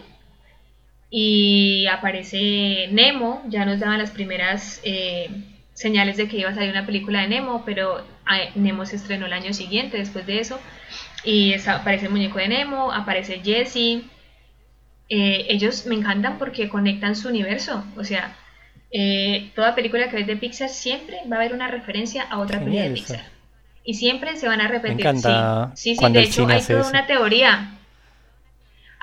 Y 1.10 1.75
aparece 1.88 2.88
Nemo, 2.92 3.44
ya 3.48 3.66
nos 3.66 3.80
daban 3.80 4.00
las 4.00 4.12
primeras 4.12 4.82
eh, 4.84 5.30
señales 5.74 6.18
de 6.18 6.28
que 6.28 6.38
iba 6.38 6.50
a 6.50 6.56
salir 6.56 6.72
una 6.72 6.86
película 6.86 7.22
de 7.22 7.28
Nemo, 7.28 7.64
pero 7.66 8.06
Nemo 8.56 8.86
se 8.86 8.96
estrenó 8.96 9.26
el 9.26 9.34
año 9.34 9.54
siguiente 9.54 9.98
después 9.98 10.26
de 10.26 10.40
eso. 10.40 10.60
Y 11.24 11.54
está- 11.54 11.78
aparece 11.78 12.06
el 12.06 12.12
muñeco 12.12 12.40
de 12.40 12.48
Nemo, 12.48 12.92
aparece 12.92 13.42
Jessie. 13.44 14.04
Eh, 15.10 15.46
ellos 15.50 15.86
me 15.86 15.96
encantan 15.96 16.38
porque 16.38 16.70
conectan 16.70 17.16
su 17.16 17.28
universo. 17.30 17.84
O 17.98 18.04
sea, 18.04 18.36
eh, 18.92 19.52
toda 19.56 19.76
película 19.76 20.10
que 20.10 20.18
ves 20.18 20.28
de 20.28 20.36
Pixar 20.38 20.70
siempre 20.70 21.18
va 21.32 21.38
a 21.38 21.40
haber 21.40 21.54
una 21.54 21.68
referencia 21.68 22.24
a 22.24 22.40
otra 22.40 22.60
película 22.60 22.84
de 22.84 22.94
eso. 22.94 23.08
Pixar. 23.14 23.26
Y 23.84 23.94
siempre 23.94 24.36
se 24.36 24.48
van 24.48 24.62
a 24.62 24.68
repetir. 24.68 25.00
encanta 25.00 25.72
sí, 25.76 25.96
sí, 25.96 26.06
sí, 26.06 26.12
de 26.14 26.20
hecho 26.22 26.42
hay 26.48 26.62
toda 26.62 26.80
eso. 26.82 26.90
una 26.90 27.06
teoría. 27.06 27.72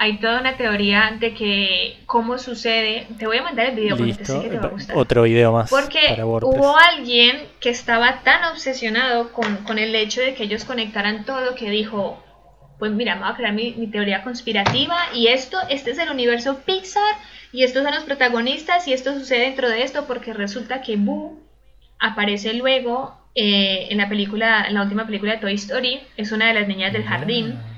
Hay 0.02 0.18
toda 0.18 0.40
una 0.40 0.56
teoría 0.56 1.16
de 1.20 1.32
que 1.32 1.98
cómo 2.06 2.36
sucede. 2.36 3.06
Te 3.20 3.28
voy 3.28 3.36
a 3.36 3.44
mandar 3.44 3.66
el 3.66 3.76
video 3.76 3.96
porque 3.96 4.14
sé 4.14 4.42
que 4.42 4.48
te 4.48 4.58
va 4.58 4.64
a 4.64 4.70
gustar. 4.70 4.96
Otro 4.96 5.22
video 5.22 5.52
más 5.52 5.70
Porque 5.70 6.00
para 6.08 6.26
hubo 6.26 6.76
alguien 6.76 7.46
que 7.60 7.70
estaba 7.70 8.20
tan 8.24 8.50
obsesionado 8.50 9.32
con, 9.32 9.58
con 9.58 9.78
el 9.78 9.94
hecho 9.94 10.20
de 10.20 10.34
que 10.34 10.42
ellos 10.42 10.64
conectaran 10.64 11.24
todo 11.24 11.54
que 11.54 11.70
dijo, 11.70 12.20
pues 12.80 12.90
mira, 12.90 13.14
me 13.14 13.20
voy 13.20 13.30
a 13.30 13.36
crear 13.36 13.52
mi, 13.52 13.74
mi 13.74 13.86
teoría 13.86 14.24
conspirativa 14.24 14.96
y 15.14 15.28
esto, 15.28 15.56
este 15.70 15.92
es 15.92 15.98
el 15.98 16.10
universo 16.10 16.62
Pixar 16.66 17.14
y 17.52 17.62
estos 17.62 17.84
son 17.84 17.94
los 17.94 18.02
protagonistas 18.02 18.88
y 18.88 18.94
esto 18.94 19.14
sucede 19.14 19.42
dentro 19.42 19.68
de 19.68 19.84
esto 19.84 20.06
porque 20.08 20.34
resulta 20.34 20.82
que 20.82 20.96
Boo 20.96 21.38
aparece 22.00 22.54
luego 22.54 23.14
eh, 23.36 23.86
en 23.90 23.98
la 23.98 24.08
película, 24.08 24.64
en 24.66 24.74
la 24.74 24.82
última 24.82 25.06
película 25.06 25.34
de 25.34 25.38
Toy 25.38 25.54
Story, 25.54 26.00
es 26.16 26.32
una 26.32 26.48
de 26.48 26.54
las 26.54 26.66
niñas 26.66 26.92
del 26.92 27.04
jardín, 27.04 27.56
Ah, 27.56 27.71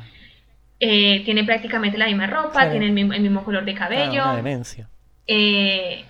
eh, 0.80 1.22
tiene 1.24 1.44
prácticamente 1.44 1.96
la 1.98 2.06
misma 2.06 2.26
ropa, 2.26 2.52
Claro. 2.52 2.70
tiene 2.72 2.86
el 2.86 2.92
mismo, 2.92 3.12
el 3.12 3.20
mismo 3.22 3.44
color 3.44 3.64
de 3.64 3.72
ah, 3.72 3.76
cabello, 3.78 4.22
una 4.24 4.36
demencia. 4.36 4.88
eh, 5.26 6.04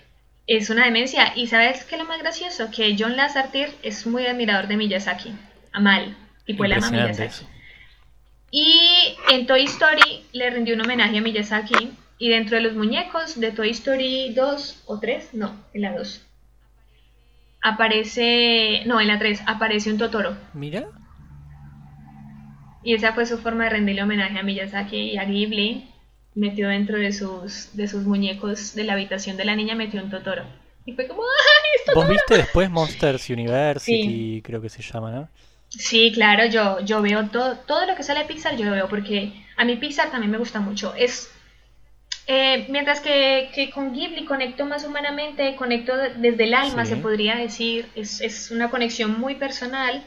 es 0.47 0.69
una 0.69 0.85
demencia. 0.85 1.33
Y 1.35 1.47
sabes 1.47 1.83
qué 1.85 1.95
es 1.95 2.01
lo 2.01 2.07
más 2.07 2.19
gracioso? 2.19 2.69
Que 2.71 2.95
John 2.99 3.15
Lasseter 3.17 3.71
es 3.81 4.05
muy 4.05 4.25
admirador 4.27 4.67
de 4.67 4.77
Miyazaki. 4.77 5.33
A 5.71 5.79
mal. 5.79 6.15
Tipo, 6.45 6.65
él 6.65 6.73
ama 6.73 6.91
Miyazaki. 6.91 7.23
eso. 7.27 7.49
Y 8.51 9.15
en 9.31 9.47
Toy 9.47 9.63
Story 9.63 10.23
le 10.33 10.49
rindió 10.51 10.75
un 10.75 10.81
homenaje 10.81 11.17
a 11.17 11.21
Miyazaki. 11.21 11.91
Y 12.19 12.29
dentro 12.29 12.55
de 12.57 12.61
los 12.63 12.73
muñecos 12.75 13.39
de 13.39 13.51
Toy 13.51 13.71
Story 13.71 14.33
2 14.33 14.83
o 14.85 14.99
3, 14.99 15.33
no, 15.33 15.55
en 15.73 15.81
la 15.81 15.91
2. 15.93 16.21
Aparece, 17.61 18.83
no, 18.85 19.01
en 19.01 19.07
la 19.07 19.17
3 19.17 19.41
aparece 19.47 19.91
un 19.91 19.97
Totoro. 19.97 20.37
Mira, 20.53 20.85
Y 22.85 22.93
esa 22.93 23.11
fue 23.13 23.25
su 23.25 23.37
forma 23.39 23.65
de 23.65 23.71
rendirle 23.71 24.03
homenaje 24.03 24.39
a 24.39 24.43
Miyazaki 24.43 24.95
y 25.11 25.17
a 25.17 25.25
Ghibli. 25.25 25.89
Metió 26.35 26.69
dentro 26.69 26.97
de 26.97 27.11
sus, 27.11 27.75
de 27.75 27.87
sus 27.87 28.03
muñecos 28.03 28.75
de 28.75 28.83
la 28.85 28.93
habitación 28.93 29.35
de 29.37 29.45
la 29.45 29.55
niña, 29.55 29.75
metió 29.75 30.01
un 30.03 30.09
Totoro. 30.09 30.43
Y 30.85 30.93
fue 30.93 31.07
como, 31.07 31.23
¡ay, 31.23 31.93
vos 31.95 32.07
viste 32.07 32.37
después 32.37 32.69
Monsters 32.69 33.29
University, 33.31 34.41
creo 34.43 34.61
que 34.61 34.69
se 34.69 34.81
llama, 34.83 35.11
¿no? 35.11 35.29
Sí, 35.69 36.11
claro, 36.13 36.45
yo, 36.45 36.79
yo 36.81 37.01
veo 37.01 37.25
todo, 37.29 37.57
todo 37.65 37.85
lo 37.87 37.95
que 37.95 38.03
sale 38.03 38.19
de 38.21 38.25
Pixar, 38.27 38.55
yo 38.55 38.65
lo 38.65 38.71
veo, 38.71 38.87
porque 38.87 39.33
a 39.57 39.65
mí 39.65 39.77
Pixar 39.77 40.11
también 40.11 40.31
me 40.31 40.37
gusta 40.37 40.59
mucho. 40.59 40.93
Es 40.95 41.31
eh, 42.27 42.65
mientras 42.69 42.99
que, 43.01 43.49
que 43.55 43.71
con 43.71 43.93
Ghibli 43.93 44.25
conecto 44.25 44.65
más 44.65 44.83
humanamente, 44.85 45.55
conecto 45.55 45.95
de- 45.97 46.13
desde 46.15 46.43
el 46.43 46.53
alma, 46.53 46.85
Sí. 46.85 46.91
se 46.91 46.97
podría 46.97 47.35
decir, 47.35 47.87
es, 47.95 48.21
es 48.21 48.51
una 48.51 48.69
conexión 48.69 49.19
muy 49.19 49.35
personal. 49.35 50.03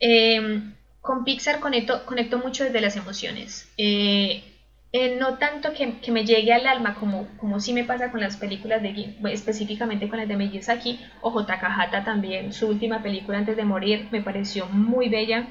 Eh, 0.00 0.60
con 1.04 1.22
Pixar 1.22 1.60
conecto, 1.60 2.38
mucho 2.42 2.64
desde 2.64 2.80
las 2.80 2.96
emociones. 2.96 3.70
Eh, 3.76 4.42
eh, 4.90 5.16
no 5.18 5.36
tanto 5.36 5.74
que, 5.74 6.10
me 6.10 6.24
llegue 6.24 6.54
al 6.54 6.66
alma 6.66 6.94
como, 6.94 7.60
sí 7.60 7.74
me 7.74 7.84
pasa 7.84 8.10
con 8.10 8.20
las 8.20 8.38
películas 8.38 8.80
de 8.80 8.92
Ghibli, 8.94 9.30
específicamente 9.30 10.08
con 10.08 10.18
las 10.18 10.26
de 10.26 10.36
Miyazaki 10.36 10.98
o 11.20 11.44
Takahata 11.44 12.04
también. 12.04 12.54
Su 12.54 12.68
última 12.68 13.02
película 13.02 13.36
antes 13.36 13.54
de 13.54 13.64
morir 13.64 14.08
me 14.12 14.22
pareció 14.22 14.64
muy 14.64 15.10
bella. 15.10 15.46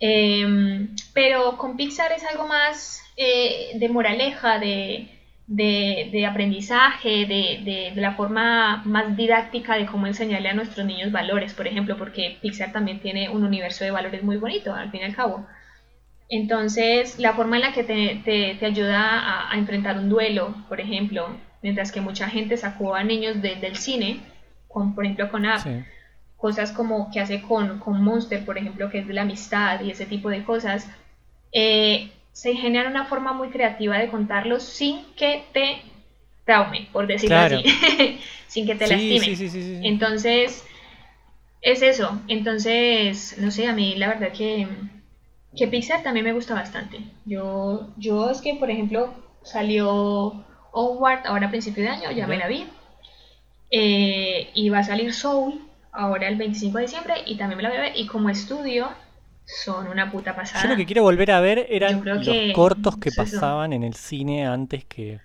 Eh, 0.00 0.88
pero 1.12 1.58
con 1.58 1.76
Pixar 1.76 2.12
es 2.12 2.24
algo 2.24 2.48
más 2.48 3.02
eh, 3.18 3.72
de 3.74 3.88
moraleja, 3.90 4.58
de, 4.58 5.10
de, 5.50 6.08
de 6.12 6.26
aprendizaje, 6.26 7.26
de, 7.26 7.60
de- 7.64 7.92
de 7.94 8.00
la 8.00 8.12
forma 8.14 8.82
más 8.84 9.16
didáctica 9.16 9.74
de 9.74 9.84
cómo 9.86 10.06
enseñarle 10.06 10.48
a 10.48 10.54
nuestros 10.54 10.86
niños 10.86 11.10
valores, 11.12 11.54
por 11.54 11.66
ejemplo, 11.66 11.96
porque 11.98 12.38
Pixar 12.40 12.70
también 12.72 13.00
tiene 13.00 13.28
un 13.28 13.42
universo 13.44 13.82
de 13.84 13.90
valores 13.90 14.22
muy 14.22 14.36
bonito, 14.36 14.72
al 14.72 14.90
fin 14.92 15.00
y 15.00 15.04
al 15.04 15.14
cabo. 15.16 15.44
Entonces, 16.28 17.18
la 17.18 17.32
forma 17.34 17.56
en 17.56 17.62
la 17.62 17.72
que 17.72 17.82
te, 17.82 18.20
te- 18.24 18.54
te 18.60 18.66
ayuda 18.66 19.00
a, 19.20 19.52
a 19.52 19.58
enfrentar 19.58 19.98
un 19.98 20.08
duelo, 20.08 20.54
por 20.68 20.80
ejemplo, 20.80 21.28
mientras 21.62 21.90
que 21.90 22.00
mucha 22.00 22.28
gente 22.28 22.56
sacó 22.56 22.94
a 22.94 23.02
niños 23.02 23.42
de- 23.42 23.56
del 23.56 23.76
cine, 23.76 24.20
con, 24.68 24.94
por 24.94 25.04
ejemplo 25.04 25.30
con 25.30 25.44
Up, 25.46 25.58
Sí. 25.64 25.70
cosas 26.36 26.70
como 26.72 27.10
que 27.10 27.18
hace 27.20 27.42
con, 27.42 27.80
con 27.80 28.00
Monster, 28.02 28.44
por 28.44 28.56
ejemplo, 28.56 28.88
que 28.88 29.00
es 29.00 29.08
de 29.08 29.14
la 29.14 29.22
amistad 29.22 29.80
y 29.80 29.90
ese 29.90 30.06
tipo 30.06 30.30
de 30.30 30.44
cosas, 30.44 30.88
eh, 31.52 32.10
se 32.42 32.54
genera 32.54 32.88
una 32.88 33.04
forma 33.06 33.32
muy 33.32 33.48
creativa 33.50 33.98
de 33.98 34.10
contarlos 34.10 34.62
sin 34.62 35.04
que 35.16 35.44
te 35.52 35.82
traume, 36.46 36.88
por 36.92 37.06
decirlo 37.06 37.36
Claro. 37.36 37.56
así, 37.58 38.20
sin 38.48 38.66
que 38.66 38.74
te 38.74 38.86
Sí, 38.86 39.18
lastime. 39.18 39.36
sí, 39.36 39.48
sí. 39.48 39.78
Entonces, 39.82 40.64
es 41.62 41.82
eso. 41.82 42.20
Entonces, 42.28 43.36
no 43.38 43.50
sé, 43.50 43.66
a 43.68 43.72
mí 43.74 43.94
la 43.96 44.08
verdad 44.08 44.32
que, 44.32 44.68
que 45.56 45.68
Pixar 45.68 46.02
también 46.02 46.24
me 46.26 46.32
gusta 46.32 46.54
bastante. 46.54 47.00
Yo, 47.26 47.88
yo 47.96 48.30
es 48.30 48.40
que, 48.40 48.54
por 48.54 48.70
ejemplo, 48.70 49.14
salió 49.42 50.44
Onward 50.72 51.26
ahora 51.26 51.46
a 51.48 51.50
principio 51.50 51.82
de 51.84 51.90
año, 51.90 52.10
ya 52.12 52.26
me 52.26 52.38
la 52.38 52.48
vi. 52.48 52.66
Eh, 53.70 54.50
y 54.54 54.68
va 54.68 54.78
a 54.80 54.84
salir 54.84 55.12
Soul 55.14 55.60
ahora 55.92 56.28
el 56.28 56.36
25 56.36 56.78
de 56.78 56.84
diciembre 56.84 57.14
y 57.26 57.36
también 57.36 57.56
me 57.58 57.62
la 57.62 57.68
voy 57.70 57.78
a 57.78 57.82
ver. 57.82 57.92
Y 57.96 58.06
como 58.06 58.28
estudio, 58.30 58.88
son 59.50 59.88
una 59.88 60.10
puta 60.10 60.34
pasada. 60.36 60.62
Yo 60.62 60.68
lo 60.68 60.76
que 60.76 60.86
quiero 60.86 61.02
volver 61.02 61.30
a 61.32 61.40
ver 61.40 61.66
eran 61.70 62.08
los 62.12 62.42
que 62.42 62.52
cortos 62.52 62.96
que 62.98 63.12
pasaban 63.12 63.72
en 63.72 63.82
el 63.84 63.94
cine 63.94 64.46
antes 64.46 64.84
que... 64.84 65.20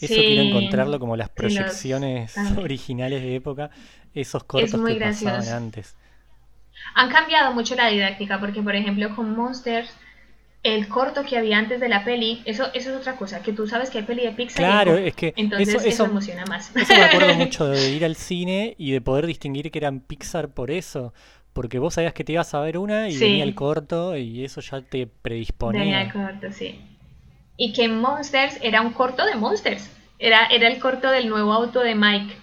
Eso 0.00 0.24
Sí, 0.24 0.24
quiero 0.24 0.42
encontrarlo 0.42 1.00
como 1.00 1.16
las 1.16 1.30
los- 1.42 1.86
proyecciones 1.88 2.52
originales 2.58 3.22
de 3.22 3.36
época, 3.36 3.70
esos 4.14 4.44
cortos 4.44 4.82
que 4.82 4.96
pasaban 4.96 5.48
antes. 5.48 5.96
Han 6.94 7.10
cambiado 7.10 7.52
mucho 7.52 7.74
la 7.74 7.88
didáctica 7.88 8.38
porque, 8.40 8.62
por 8.62 8.74
ejemplo, 8.76 9.14
con 9.14 9.34
Monsters, 9.36 9.92
el 10.62 10.88
corto 10.88 11.24
que 11.24 11.38
había 11.38 11.58
antes 11.58 11.80
de 11.80 11.88
la 11.88 12.04
peli, 12.04 12.42
eso, 12.46 12.66
eso 12.74 12.90
es 12.90 12.96
otra 12.96 13.16
cosa, 13.16 13.42
que 13.42 13.52
tú 13.52 13.66
sabes 13.66 13.90
que 13.90 13.98
hay 13.98 14.04
peli 14.04 14.24
de 14.24 14.32
Pixar 14.32 14.70
y 14.70 14.78
Claro, 14.78 14.96
corto. 14.96 15.04
es 15.06 15.14
que 15.14 15.34
Entonces 15.36 15.56
eso, 15.56 15.80
eso, 15.84 16.04
eso, 16.04 16.04
emociona 16.04 16.44
más. 16.46 16.72
eso 16.78 16.96
me 16.96 17.04
acuerdo 17.04 17.34
mucho 17.34 17.66
de 17.66 17.88
ir 17.90 18.04
al 18.04 18.16
cine 18.16 18.74
y 18.78 18.92
de 18.92 19.00
poder 19.00 19.26
distinguir 19.26 19.70
que 19.70 19.78
eran 19.78 20.00
Pixar 20.00 20.50
por 20.54 20.70
eso. 20.70 21.14
Porque 21.52 21.78
vos 21.78 21.94
sabías 21.94 22.14
que 22.14 22.24
te 22.24 22.32
ibas 22.32 22.54
a 22.54 22.60
ver 22.60 22.78
una 22.78 23.08
y 23.08 23.12
Sí. 23.12 23.24
venía 23.24 23.44
el 23.44 23.54
corto 23.54 24.16
y 24.16 24.44
eso 24.44 24.60
ya 24.60 24.80
te 24.80 24.98
Venía 24.98 25.12
predisponía. 25.22 26.02
el 26.02 26.12
corto, 26.12 26.50
sí. 26.52 26.80
Y 27.56 27.72
que 27.74 27.88
Monsters 27.88 28.58
era 28.62 28.80
un 28.80 28.92
corto 28.92 29.24
de 29.26 29.34
Monsters. 29.34 29.90
Era, 30.18 30.46
era 30.46 30.68
el 30.68 30.78
corto 30.78 31.10
del 31.10 31.28
nuevo 31.28 31.52
auto 31.52 31.80
de 31.80 31.94
Mike. 31.94 32.34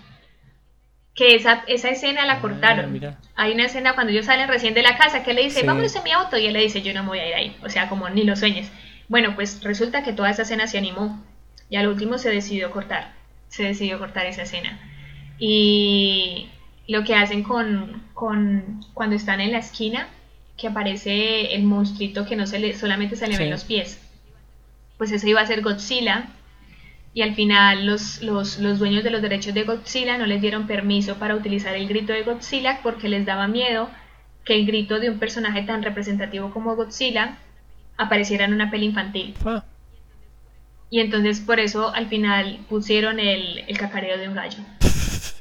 Que 1.15 1.35
esa, 1.35 1.63
esa 1.67 1.89
escena 1.89 2.25
la 2.25 2.33
Ah, 2.33 2.41
cortaron. 2.41 2.99
Hay 3.35 3.53
una 3.53 3.65
escena 3.65 3.93
cuando 3.95 4.11
ellos 4.13 4.25
salen 4.27 4.47
recién 4.47 4.73
de 4.73 4.83
la 4.83 4.97
casa 4.97 5.23
que 5.23 5.31
él 5.31 5.37
le 5.37 5.43
dice, 5.43 5.61
Sí. 5.61 5.65
vámonos 5.65 5.95
en 5.95 6.03
mi 6.03 6.11
auto. 6.11 6.37
Y 6.37 6.45
él 6.45 6.53
le 6.53 6.61
dice, 6.61 6.81
yo 6.81 6.93
no 6.93 7.01
me 7.03 7.09
voy 7.09 7.19
a 7.19 7.27
ir 7.27 7.33
ahí. 7.33 7.57
O 7.63 7.69
sea, 7.69 7.89
como 7.89 8.07
ni 8.09 8.23
lo 8.23 8.35
sueñes. 8.35 8.71
Bueno, 9.07 9.33
pues 9.35 9.63
resulta 9.63 10.03
que 10.03 10.13
toda 10.13 10.29
esa 10.29 10.43
escena 10.43 10.67
se 10.67 10.77
animó. 10.77 11.21
Y 11.69 11.75
al 11.77 11.87
último 11.87 12.17
se 12.19 12.29
decidió 12.29 12.69
cortar. 12.71 13.13
Se 13.47 13.63
decidió 13.63 13.97
cortar 13.97 14.27
esa 14.27 14.43
escena. 14.43 14.79
Y 15.39 16.49
lo 16.89 17.03
que 17.03 17.13
hacen 17.15 17.43
con, 17.43 18.03
con 18.15 18.81
cuando 18.95 19.15
están 19.15 19.41
en 19.41 19.51
la 19.51 19.59
esquina, 19.59 20.07
que 20.57 20.67
aparece 20.67 21.53
el 21.53 21.63
monstruito 21.63 22.25
que 22.25 22.35
no 22.35 22.47
se 22.47 22.57
le, 22.59 22.75
solamente 22.75 23.15
se 23.15 23.27
le 23.27 23.37
ven 23.37 23.51
los 23.51 23.63
pies. 23.63 24.01
Pues 24.97 25.11
eso 25.11 25.27
iba 25.27 25.39
a 25.39 25.45
ser 25.45 25.61
Godzilla. 25.61 26.29
Y 27.13 27.21
al 27.21 27.35
final 27.35 27.85
los, 27.85 28.21
los, 28.23 28.59
los 28.59 28.79
dueños 28.79 29.03
de 29.03 29.11
los 29.11 29.21
derechos 29.21 29.53
de 29.53 29.63
Godzilla 29.63 30.17
no 30.17 30.25
les 30.25 30.41
dieron 30.41 30.65
permiso 30.67 31.15
para 31.17 31.35
utilizar 31.35 31.75
el 31.75 31.87
grito 31.87 32.11
de 32.11 32.23
Godzilla 32.23 32.79
porque 32.81 33.07
les 33.07 33.25
daba 33.25 33.47
miedo 33.47 33.89
que 34.43 34.55
el 34.55 34.65
grito 34.65 34.99
de 34.99 35.11
un 35.11 35.19
personaje 35.19 35.61
tan 35.63 35.83
representativo 35.83 36.51
como 36.51 36.75
Godzilla 36.75 37.37
apareciera 37.97 38.45
en 38.45 38.53
una 38.53 38.71
peli 38.71 38.87
infantil. 38.87 39.35
Ah, 39.45 39.63
Y 40.89 40.99
entonces 41.01 41.39
por 41.39 41.59
eso 41.59 41.93
al 41.93 42.07
final 42.07 42.59
pusieron 42.67 43.19
el, 43.19 43.59
el 43.67 43.77
cacareo 43.77 44.17
de 44.17 44.27
un 44.27 44.35
gallo. 44.35 44.59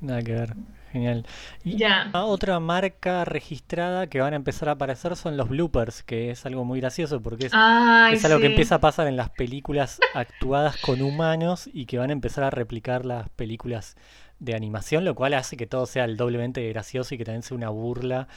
nada 0.00 0.22
que 0.22 0.32
ver. 0.32 0.56
Genial. 0.92 1.26
Y 1.64 1.76
Ya. 1.76 2.10
ah, 2.12 2.24
otra 2.24 2.58
marca 2.60 3.24
registrada 3.26 4.06
que 4.08 4.20
van 4.20 4.32
a 4.32 4.36
empezar 4.36 4.68
a 4.70 4.72
aparecer 4.72 5.16
son 5.16 5.36
los 5.36 5.48
bloopers, 5.48 6.02
que 6.02 6.30
es 6.30 6.46
algo 6.46 6.64
muy 6.64 6.80
gracioso 6.80 7.20
porque 7.20 7.46
es, 7.46 7.52
Ay, 7.52 8.14
es 8.14 8.24
algo 8.24 8.40
que 8.40 8.46
empieza 8.46 8.76
a 8.76 8.80
pasar 8.80 9.06
en 9.06 9.16
las 9.16 9.28
películas 9.30 10.00
actuadas 10.14 10.78
con 10.78 11.02
humanos 11.02 11.68
y 11.72 11.84
que 11.86 11.98
van 11.98 12.10
a 12.10 12.14
empezar 12.14 12.44
a 12.44 12.50
replicar 12.50 13.04
las 13.04 13.28
películas 13.30 13.96
de 14.38 14.54
animación, 14.54 15.04
lo 15.04 15.14
cual 15.14 15.34
hace 15.34 15.56
que 15.58 15.66
todo 15.66 15.84
sea 15.86 16.04
el 16.04 16.16
doblemente 16.16 16.66
gracioso 16.70 17.14
y 17.14 17.18
que 17.18 17.24
también 17.24 17.42
sea 17.42 17.56
una 17.56 17.68
burla 17.68 18.28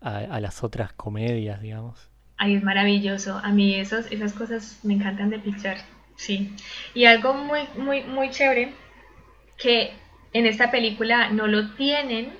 a, 0.00 0.18
a 0.18 0.40
las 0.40 0.62
otras 0.64 0.92
comedias, 0.94 1.60
digamos. 1.60 2.08
Ay, 2.36 2.54
es 2.56 2.62
maravilloso. 2.62 3.36
A 3.42 3.50
mí 3.52 3.74
esos, 3.74 4.10
esas 4.10 4.32
cosas 4.32 4.80
me 4.82 4.94
encantan 4.94 5.30
de 5.30 5.38
Pixar. 5.38 5.76
Sí. 6.16 6.54
Y 6.94 7.04
algo 7.04 7.34
muy, 7.34 7.60
muy, 7.76 8.02
muy 8.04 8.30
chévere 8.30 8.74
que 9.58 9.92
en 10.32 10.46
esta 10.46 10.70
película 10.70 11.30
no 11.30 11.46
lo 11.46 11.70
tienen, 11.74 12.32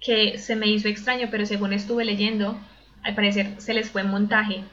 que 0.00 0.38
se 0.38 0.56
me 0.56 0.68
hizo 0.68 0.88
extraño, 0.88 1.28
pero 1.30 1.46
según 1.46 1.72
estuve 1.72 2.04
leyendo, 2.04 2.58
al 3.02 3.14
parecer 3.14 3.48
se 3.58 3.74
les 3.74 3.90
fue 3.90 4.02
en 4.02 4.08
montaje. 4.10 4.64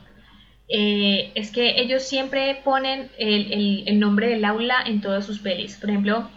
eh, 0.70 1.32
es 1.36 1.52
que 1.52 1.80
ellos 1.82 2.04
siempre 2.04 2.56
ponen 2.64 3.10
el, 3.20 3.54
el- 3.54 3.84
el 3.88 4.00
nombre 4.00 4.30
del 4.30 4.46
aula 4.46 4.82
en 4.86 5.02
todas 5.02 5.26
sus 5.26 5.40
pelis. 5.40 5.78
Por 5.78 5.90
ejemplo, 5.92 6.30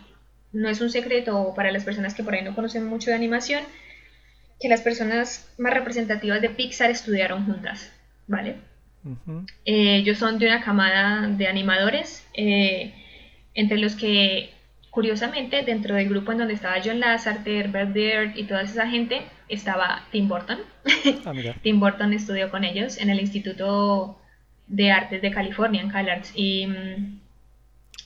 no 0.53 0.69
es 0.69 0.81
un 0.83 0.91
secreto 0.91 1.55
para 1.57 1.73
las 1.73 1.85
personas 1.85 2.15
que 2.15 2.25
por 2.25 2.35
ahí 2.35 2.43
no 2.43 2.55
conocen 2.55 2.87
mucho 2.87 3.11
de 3.11 3.17
animación, 3.17 3.65
que 4.61 4.69
las 4.69 4.83
personas 4.83 5.53
más 5.59 5.73
representativas 5.75 6.41
de 6.43 6.51
Pixar 6.51 6.91
estudiaron 6.91 7.45
juntas, 7.47 7.93
¿vale? 8.27 8.57
Eh, 9.65 9.97
ellos 9.99 10.19
son 10.19 10.39
de 10.39 10.47
una 10.47 10.63
camada 10.63 11.27
de 11.29 11.47
animadores, 11.47 12.27
eh, 12.35 12.95
entre 13.55 13.79
los 13.79 13.95
que, 13.97 14.51
curiosamente, 14.90 15.62
dentro 15.62 15.94
del 15.94 16.09
grupo 16.09 16.32
en 16.32 16.39
donde 16.39 16.55
estaba 16.55 16.77
John 16.85 17.01
Lasseter, 17.01 17.69
Bert 17.69 17.93
Beard 17.93 18.36
y 18.36 18.44
toda 18.44 18.62
esa 18.62 18.89
gente, 18.89 19.23
estaba 19.48 20.05
Tim 20.10 20.28
Burton. 20.28 20.59
Ah. 21.24 21.32
Tim 21.62 21.81
Burton 21.81 22.12
estudió 22.12 22.51
con 22.51 22.65
ellos 22.65 22.98
en 22.98 23.10
el 23.10 23.20
Instituto 23.20 24.19
de 24.66 24.90
Artes 24.90 25.23
de 25.23 25.31
California, 25.31 25.81
en 25.81 25.90
CalArts. 25.90 26.32
Y 26.35 26.66
mm, 26.66 27.20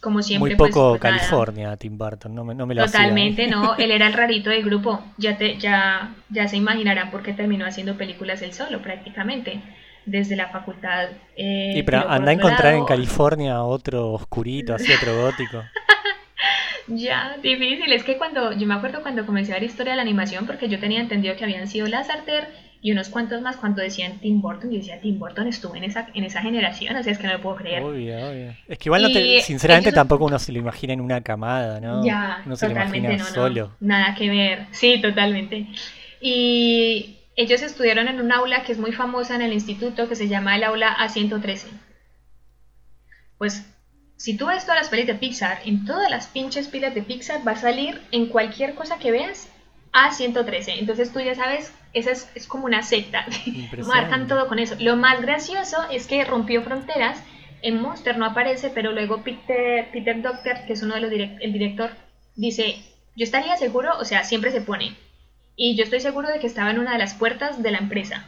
como 0.01 0.23
siempre, 0.23 0.51
Muy 0.51 0.57
pues, 0.57 0.73
poco 0.73 0.91
pues, 0.99 1.03
nada. 1.03 1.19
California, 1.19 1.77
Tim 1.77 1.97
Burton, 1.97 2.35
no 2.35 2.45
me, 2.45 2.55
no 2.55 2.67
me 2.67 2.75
lo 2.75 2.85
Totalmente, 2.85 3.47
no, 3.47 3.77
él 3.79 3.91
era 3.91 4.09
el 4.09 4.13
rarito 4.13 4.51
del 4.51 4.65
grupo. 4.65 5.03
Ya 5.17 5.37
te, 5.39 5.59
ya, 5.59 6.15
ya 6.29 6.49
se 6.49 6.57
imaginarán 6.57 7.11
por 7.11 7.23
qué 7.23 7.33
terminó 7.33 7.67
haciendo 7.67 7.97
películas 7.97 8.43
él 8.43 8.53
solo, 8.53 8.83
prácticamente, 8.83 9.61
desde 10.05 10.37
la 10.37 10.49
facultad. 10.49 11.11
eh, 11.37 11.75
Y 11.77 11.83
pero 11.85 12.09
anda 12.09 12.31
a 12.31 12.35
encontrar 12.35 12.75
en 12.75 12.85
California 12.85 13.63
otro 13.63 14.13
oscurito, 14.13 14.75
así 14.75 14.93
otro 14.93 15.17
gótico. 15.21 15.63
Ya, 16.89 17.37
difícil. 17.43 17.93
Es 17.93 18.05
que 18.05 18.17
cuando, 18.19 18.53
yo 18.53 18.67
me 18.67 18.75
acuerdo 18.75 19.03
cuando 19.03 19.25
comencé 19.27 19.53
a 19.53 19.57
ver 19.57 19.65
historia 19.65 19.93
de 19.93 19.97
la 19.97 20.03
animación, 20.03 20.47
porque 20.47 20.69
yo 20.69 20.79
tenía 20.81 21.01
entendido 21.01 21.37
que 21.37 21.45
habían 21.45 21.67
sido 21.69 21.87
Lasseter 21.87 22.49
y 22.81 22.91
unos 22.91 23.09
cuantos 23.09 23.41
más 23.43 23.57
cuando 23.57 23.81
decían 23.81 24.19
Tim 24.19 24.41
Burton, 24.41 24.71
yo 24.73 24.79
decía, 24.79 25.01
Tim 25.01 25.19
Burton 25.19 25.47
estuvo 25.47 25.77
en 25.77 25.85
esa, 25.85 26.09
en 26.15 26.25
esa 26.25 26.43
generación, 26.43 26.97
o 26.97 27.03
sea, 27.03 27.13
es 27.13 27.19
que 27.19 27.29
no 27.29 27.35
lo 27.35 27.41
puedo 27.41 27.55
creer. 27.57 27.83
Obvio, 27.85 28.17
obvio. 28.29 28.57
Es 28.67 28.79
que 28.79 28.89
igual 28.89 29.03
no 29.03 29.13
te, 29.13 29.41
sinceramente 29.41 29.91
ellos- 29.91 29.95
tampoco 29.95 30.25
uno 30.25 30.39
se 30.41 30.51
lo 30.53 30.59
imagina 30.59 30.93
en 30.93 31.01
una 31.01 31.21
camada, 31.21 31.81
¿no? 31.81 32.05
Ya, 32.05 32.43
Uno 32.45 32.57
se 32.57 32.67
lo 32.67 32.73
imagina 32.73 33.11
no, 33.11 33.19
no, 33.19 33.25
solo. 33.25 33.71
nada 33.79 34.15
que 34.17 34.29
ver. 34.29 34.67
Sí, 34.73 35.01
totalmente. 35.01 35.69
Y 36.21 37.19
ellos 37.37 37.63
estudiaron 37.63 38.09
en 38.09 38.21
un 38.21 38.33
aula 38.33 38.65
que 38.65 38.73
es 38.73 38.79
muy 38.79 38.91
famosa 38.93 39.37
en 39.37 39.43
el 39.43 39.53
instituto, 39.53 40.09
que 40.09 40.17
se 40.17 40.27
llama 40.29 40.57
el 40.57 40.65
aula 40.65 40.97
A113. 40.99 41.69
Pues, 43.39 43.65
si 44.23 44.37
tú 44.37 44.47
ves 44.47 44.65
todas 44.65 44.81
las 44.83 44.89
pelis 44.89 45.07
de 45.09 45.15
Pixar, 45.17 45.59
en 45.65 45.85
todas 45.85 46.09
las 46.09 46.29
pinches 46.29 46.69
pilas 46.69 46.95
de 46.95 47.03
Pixar 47.03 47.41
va 47.47 47.53
a 47.53 47.57
salir 47.57 48.01
en 48.13 48.27
cualquier 48.27 48.75
cosa 48.75 48.99
que 48.99 49.11
veas 49.11 49.49
A113. 49.93 50.79
Entonces 50.79 51.13
tú 51.13 51.19
ya 51.21 51.35
sabes, 51.35 51.75
esa 51.93 52.13
es, 52.13 52.31
es 52.37 52.47
como 52.47 52.67
una 52.67 52.83
secta. 52.85 53.27
Marcan 53.89 54.29
todo 54.29 54.47
con 54.49 54.59
eso. 54.61 54.77
Lo 54.79 54.95
más 54.97 55.21
gracioso 55.23 55.77
es 55.91 56.07
que 56.07 56.25
rompió 56.25 56.63
fronteras. 56.63 57.21
En 57.63 57.81
Monster 57.81 58.17
no 58.17 58.25
aparece, 58.27 58.71
pero 58.71 58.93
luego 58.93 59.23
Peter, 59.25 59.89
Peter 59.93 60.23
Doctor, 60.23 60.55
que 60.67 60.73
es 60.75 60.83
uno 60.83 60.95
de 60.95 61.01
los 61.01 61.11
direct- 61.11 61.39
el 61.41 61.53
director, 61.53 61.91
dice, 62.37 62.77
yo 63.17 63.25
estaría 63.25 63.57
seguro, 63.57 63.91
o 63.99 64.05
sea, 64.05 64.23
siempre 64.25 64.51
se 64.53 64.61
pone. 64.61 64.95
Y 65.57 65.75
yo 65.77 65.85
estoy 65.85 66.01
seguro 66.01 66.29
de 66.29 66.39
que 66.41 66.47
estaba 66.47 66.71
en 66.71 66.79
una 66.79 66.93
de 66.93 66.99
las 66.99 67.15
puertas 67.15 67.63
de 67.63 67.71
la 67.73 67.79
empresa. 67.79 68.25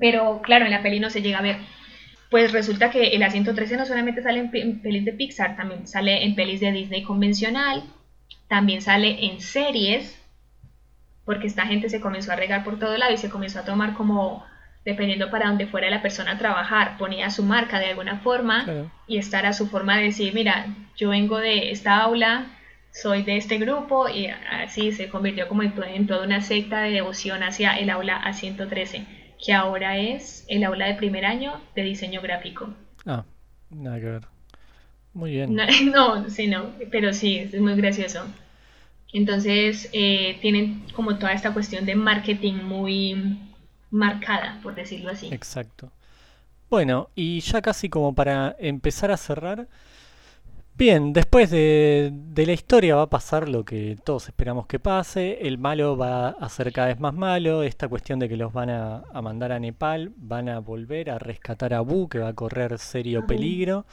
Pero 0.00 0.40
claro, 0.42 0.64
en 0.64 0.70
la 0.72 0.82
peli 0.82 1.00
no 1.00 1.10
se 1.10 1.22
llega 1.22 1.38
a 1.38 1.42
ver. 1.42 1.58
Pues 2.30 2.52
resulta 2.52 2.90
que 2.90 3.08
el 3.08 3.22
A113 3.22 3.76
no 3.76 3.86
solamente 3.86 4.22
sale 4.22 4.40
en, 4.40 4.50
pe- 4.50 4.62
en 4.62 4.80
pelis 4.82 5.04
de 5.04 5.12
Pixar, 5.12 5.56
también 5.56 5.86
sale 5.86 6.24
en 6.24 6.34
pelis 6.34 6.60
de 6.60 6.72
Disney 6.72 7.02
convencional, 7.02 7.84
también 8.48 8.82
sale 8.82 9.24
en 9.26 9.40
series, 9.40 10.20
porque 11.24 11.46
esta 11.46 11.66
gente 11.66 11.88
se 11.88 12.00
comenzó 12.00 12.32
a 12.32 12.36
regar 12.36 12.64
por 12.64 12.78
todo 12.78 12.96
lado 12.96 13.12
y 13.12 13.16
se 13.18 13.30
comenzó 13.30 13.60
a 13.60 13.64
tomar 13.64 13.94
como, 13.94 14.44
dependiendo 14.84 15.30
para 15.30 15.48
dónde 15.48 15.66
fuera 15.66 15.90
la 15.90 16.02
persona 16.02 16.32
a 16.32 16.38
trabajar, 16.38 16.96
ponía 16.98 17.30
su 17.30 17.42
marca 17.42 17.78
de 17.78 17.86
alguna 17.90 18.18
forma 18.18 18.64
Claro. 18.64 18.90
y 19.06 19.18
esta 19.18 19.38
era 19.40 19.52
su 19.52 19.68
forma 19.68 19.96
de 19.96 20.04
decir, 20.04 20.34
mira, 20.34 20.66
yo 20.96 21.10
vengo 21.10 21.38
de 21.38 21.70
esta 21.70 21.98
aula, 21.98 22.46
soy 22.92 23.22
de 23.22 23.36
este 23.36 23.58
grupo 23.58 24.08
y 24.08 24.26
así 24.28 24.90
se 24.92 25.08
convirtió 25.08 25.48
como 25.48 25.62
en, 25.62 25.74
en 25.94 26.06
toda 26.06 26.24
una 26.24 26.40
secta 26.40 26.80
de 26.82 26.90
devoción 26.92 27.42
hacia 27.42 27.76
el 27.76 27.90
aula 27.90 28.20
A113, 28.24 29.04
que 29.46 29.52
ahora 29.52 29.96
es 29.96 30.44
el 30.48 30.64
aula 30.64 30.88
de 30.88 30.94
primer 30.94 31.24
año 31.24 31.60
de 31.76 31.82
diseño 31.84 32.20
gráfico. 32.20 32.68
Ah, 33.06 33.24
nada 33.70 34.00
que 34.00 34.06
ver. 34.06 34.22
Muy 35.14 35.30
bien. 35.30 35.54
No, 35.54 35.64
no, 35.92 36.28
sí, 36.28 36.48
no, 36.48 36.72
pero 36.90 37.12
sí, 37.14 37.38
es 37.38 37.60
muy 37.60 37.76
gracioso. 37.76 38.24
Entonces 39.12 39.88
eh, 39.92 40.36
tienen 40.42 40.84
como 40.94 41.16
toda 41.16 41.32
esta 41.32 41.54
cuestión 41.54 41.86
de 41.86 41.94
marketing 41.94 42.54
muy 42.54 43.38
marcada, 43.92 44.58
por 44.64 44.74
decirlo 44.74 45.12
así. 45.12 45.28
Exacto. 45.32 45.92
Bueno, 46.68 47.10
y 47.14 47.38
ya 47.38 47.62
casi 47.62 47.88
como 47.88 48.16
para 48.16 48.56
empezar 48.58 49.12
a 49.12 49.16
cerrar. 49.16 49.68
Bien, 50.78 51.14
después 51.14 51.50
de, 51.50 52.10
de 52.12 52.44
la 52.44 52.52
historia 52.52 52.96
va 52.96 53.02
a 53.02 53.08
pasar 53.08 53.48
lo 53.48 53.64
que 53.64 53.96
todos 54.04 54.28
esperamos 54.28 54.66
que 54.66 54.78
pase. 54.78 55.38
El 55.48 55.56
malo 55.56 55.96
va 55.96 56.28
a 56.28 56.48
ser 56.50 56.70
cada 56.70 56.88
vez 56.88 57.00
más 57.00 57.14
malo. 57.14 57.62
Esta 57.62 57.88
cuestión 57.88 58.18
de 58.18 58.28
que 58.28 58.36
los 58.36 58.52
van 58.52 58.68
a, 58.68 59.02
a 59.10 59.22
mandar 59.22 59.52
a 59.52 59.58
Nepal, 59.58 60.12
van 60.18 60.50
a 60.50 60.58
volver 60.58 61.08
a 61.08 61.18
rescatar 61.18 61.72
a 61.72 61.80
Bu, 61.80 62.10
que 62.10 62.18
va 62.18 62.28
a 62.28 62.34
correr 62.34 62.78
serio 62.78 63.26
peligro. 63.26 63.86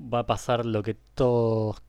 Va 0.00 0.20
a 0.20 0.26
pasar 0.26 0.64
lo 0.64 0.84
que 0.84 0.94
todos 0.94 1.82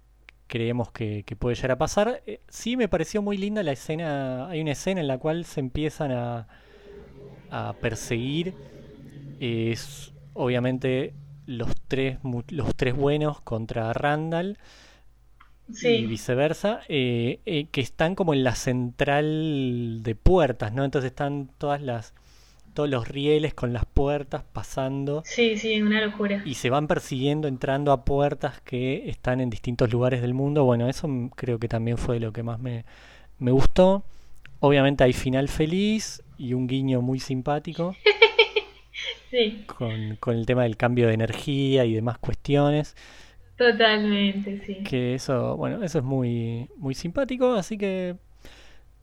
creemos 0.47 0.91
que, 0.91 1.21
que 1.23 1.35
puede 1.35 1.55
llegar 1.55 1.73
a 1.73 1.77
pasar. 1.77 2.23
Eh, 2.25 2.41
sí 2.49 2.75
me 2.77 2.87
pareció 2.87 3.21
muy 3.21 3.37
linda 3.37 3.61
la 3.61 3.73
escena. 3.73 4.49
Hay 4.49 4.59
una 4.59 4.71
escena 4.71 5.01
en 5.01 5.07
la 5.07 5.19
cual 5.19 5.45
se 5.45 5.59
empiezan 5.59 6.11
a, 6.11 6.47
a 7.51 7.73
perseguir. 7.79 8.55
Es 9.39 10.13
obviamente 10.33 11.13
los 11.45 11.69
tres, 11.87 12.17
los 12.49 12.75
tres 12.75 12.95
buenos 12.95 13.41
contra 13.41 13.93
Randall 13.93 14.57
y 15.67 16.05
viceversa, 16.05 16.81
eh, 16.89 17.39
eh, 17.45 17.67
que 17.71 17.81
están 17.81 18.15
como 18.15 18.33
en 18.33 18.43
la 18.43 18.55
central 18.55 20.01
de 20.03 20.15
puertas, 20.15 20.73
¿no? 20.73 20.83
Entonces 20.85 21.11
están 21.11 21.49
todas 21.57 21.81
las, 21.81 22.13
todos 22.73 22.87
los 22.89 23.07
rieles 23.07 23.53
con 23.53 23.73
las 23.73 23.85
puertas 23.85 24.43
pasando 24.53 25.23
sí, 25.25 25.57
sí, 25.57 25.81
una 25.81 26.05
locura. 26.05 26.43
y 26.45 26.55
se 26.55 26.69
van 26.69 26.87
persiguiendo, 26.87 27.47
entrando 27.47 27.91
a 27.91 28.05
puertas 28.05 28.61
que 28.61 29.09
están 29.09 29.41
en 29.41 29.49
distintos 29.49 29.91
lugares 29.91 30.21
del 30.21 30.33
mundo. 30.33 30.65
Bueno, 30.65 30.87
eso 30.87 31.09
creo 31.35 31.57
que 31.57 31.67
también 31.67 31.97
fue 31.97 32.19
lo 32.19 32.31
que 32.31 32.43
más 32.43 32.59
me, 32.59 32.85
me 33.39 33.51
gustó. 33.51 34.03
Obviamente 34.59 35.03
hay 35.03 35.13
final 35.13 35.49
feliz 35.49 36.21
y 36.37 36.53
un 36.53 36.67
guiño 36.67 37.01
muy 37.01 37.19
simpático 37.19 37.95
Sí, 39.35 39.65
con, 39.65 40.15
con 40.17 40.35
el 40.37 40.45
tema 40.45 40.63
del 40.63 40.77
cambio 40.77 41.07
de 41.07 41.13
energía 41.13 41.83
y 41.85 41.93
demás 41.93 42.17
cuestiones. 42.19 42.95
totalmente, 43.57 44.61
sí. 44.65 44.77
Que 44.83 45.15
eso, 45.15 45.57
bueno, 45.57 45.83
eso 45.83 45.99
es 45.99 46.03
muy, 46.05 46.69
muy 46.77 46.95
simpático. 46.95 47.53
Así 47.53 47.77
que 47.77 48.15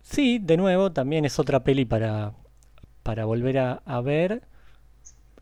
sí, 0.03 0.39
de 0.41 0.57
nuevo, 0.57 0.93
también 0.93 1.25
es 1.25 1.39
otra 1.39 1.65
peli 1.65 1.85
para, 1.85 2.33
para 3.03 3.25
volver 3.27 3.59
a, 3.59 3.83
a 3.87 4.01
ver. 4.01 4.43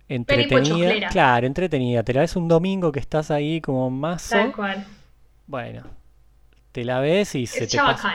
Entretenida. 0.08 1.08
Claro, 1.08 1.46
entretenida. 1.46 2.02
Te 2.02 2.12
la 2.14 2.20
ves 2.22 2.34
un 2.36 2.48
domingo 2.48 2.90
que 2.90 3.00
estás 3.00 3.30
ahí 3.30 3.60
como 3.60 3.90
mazo. 3.90 4.30
Tal 4.34 4.52
cual. 4.52 4.86
Bueno, 5.46 5.82
te 6.72 6.84
la 6.84 7.00
ves 7.00 7.34
y 7.34 7.46
se 7.46 7.66
te 7.66 7.76
pasa. 7.78 8.14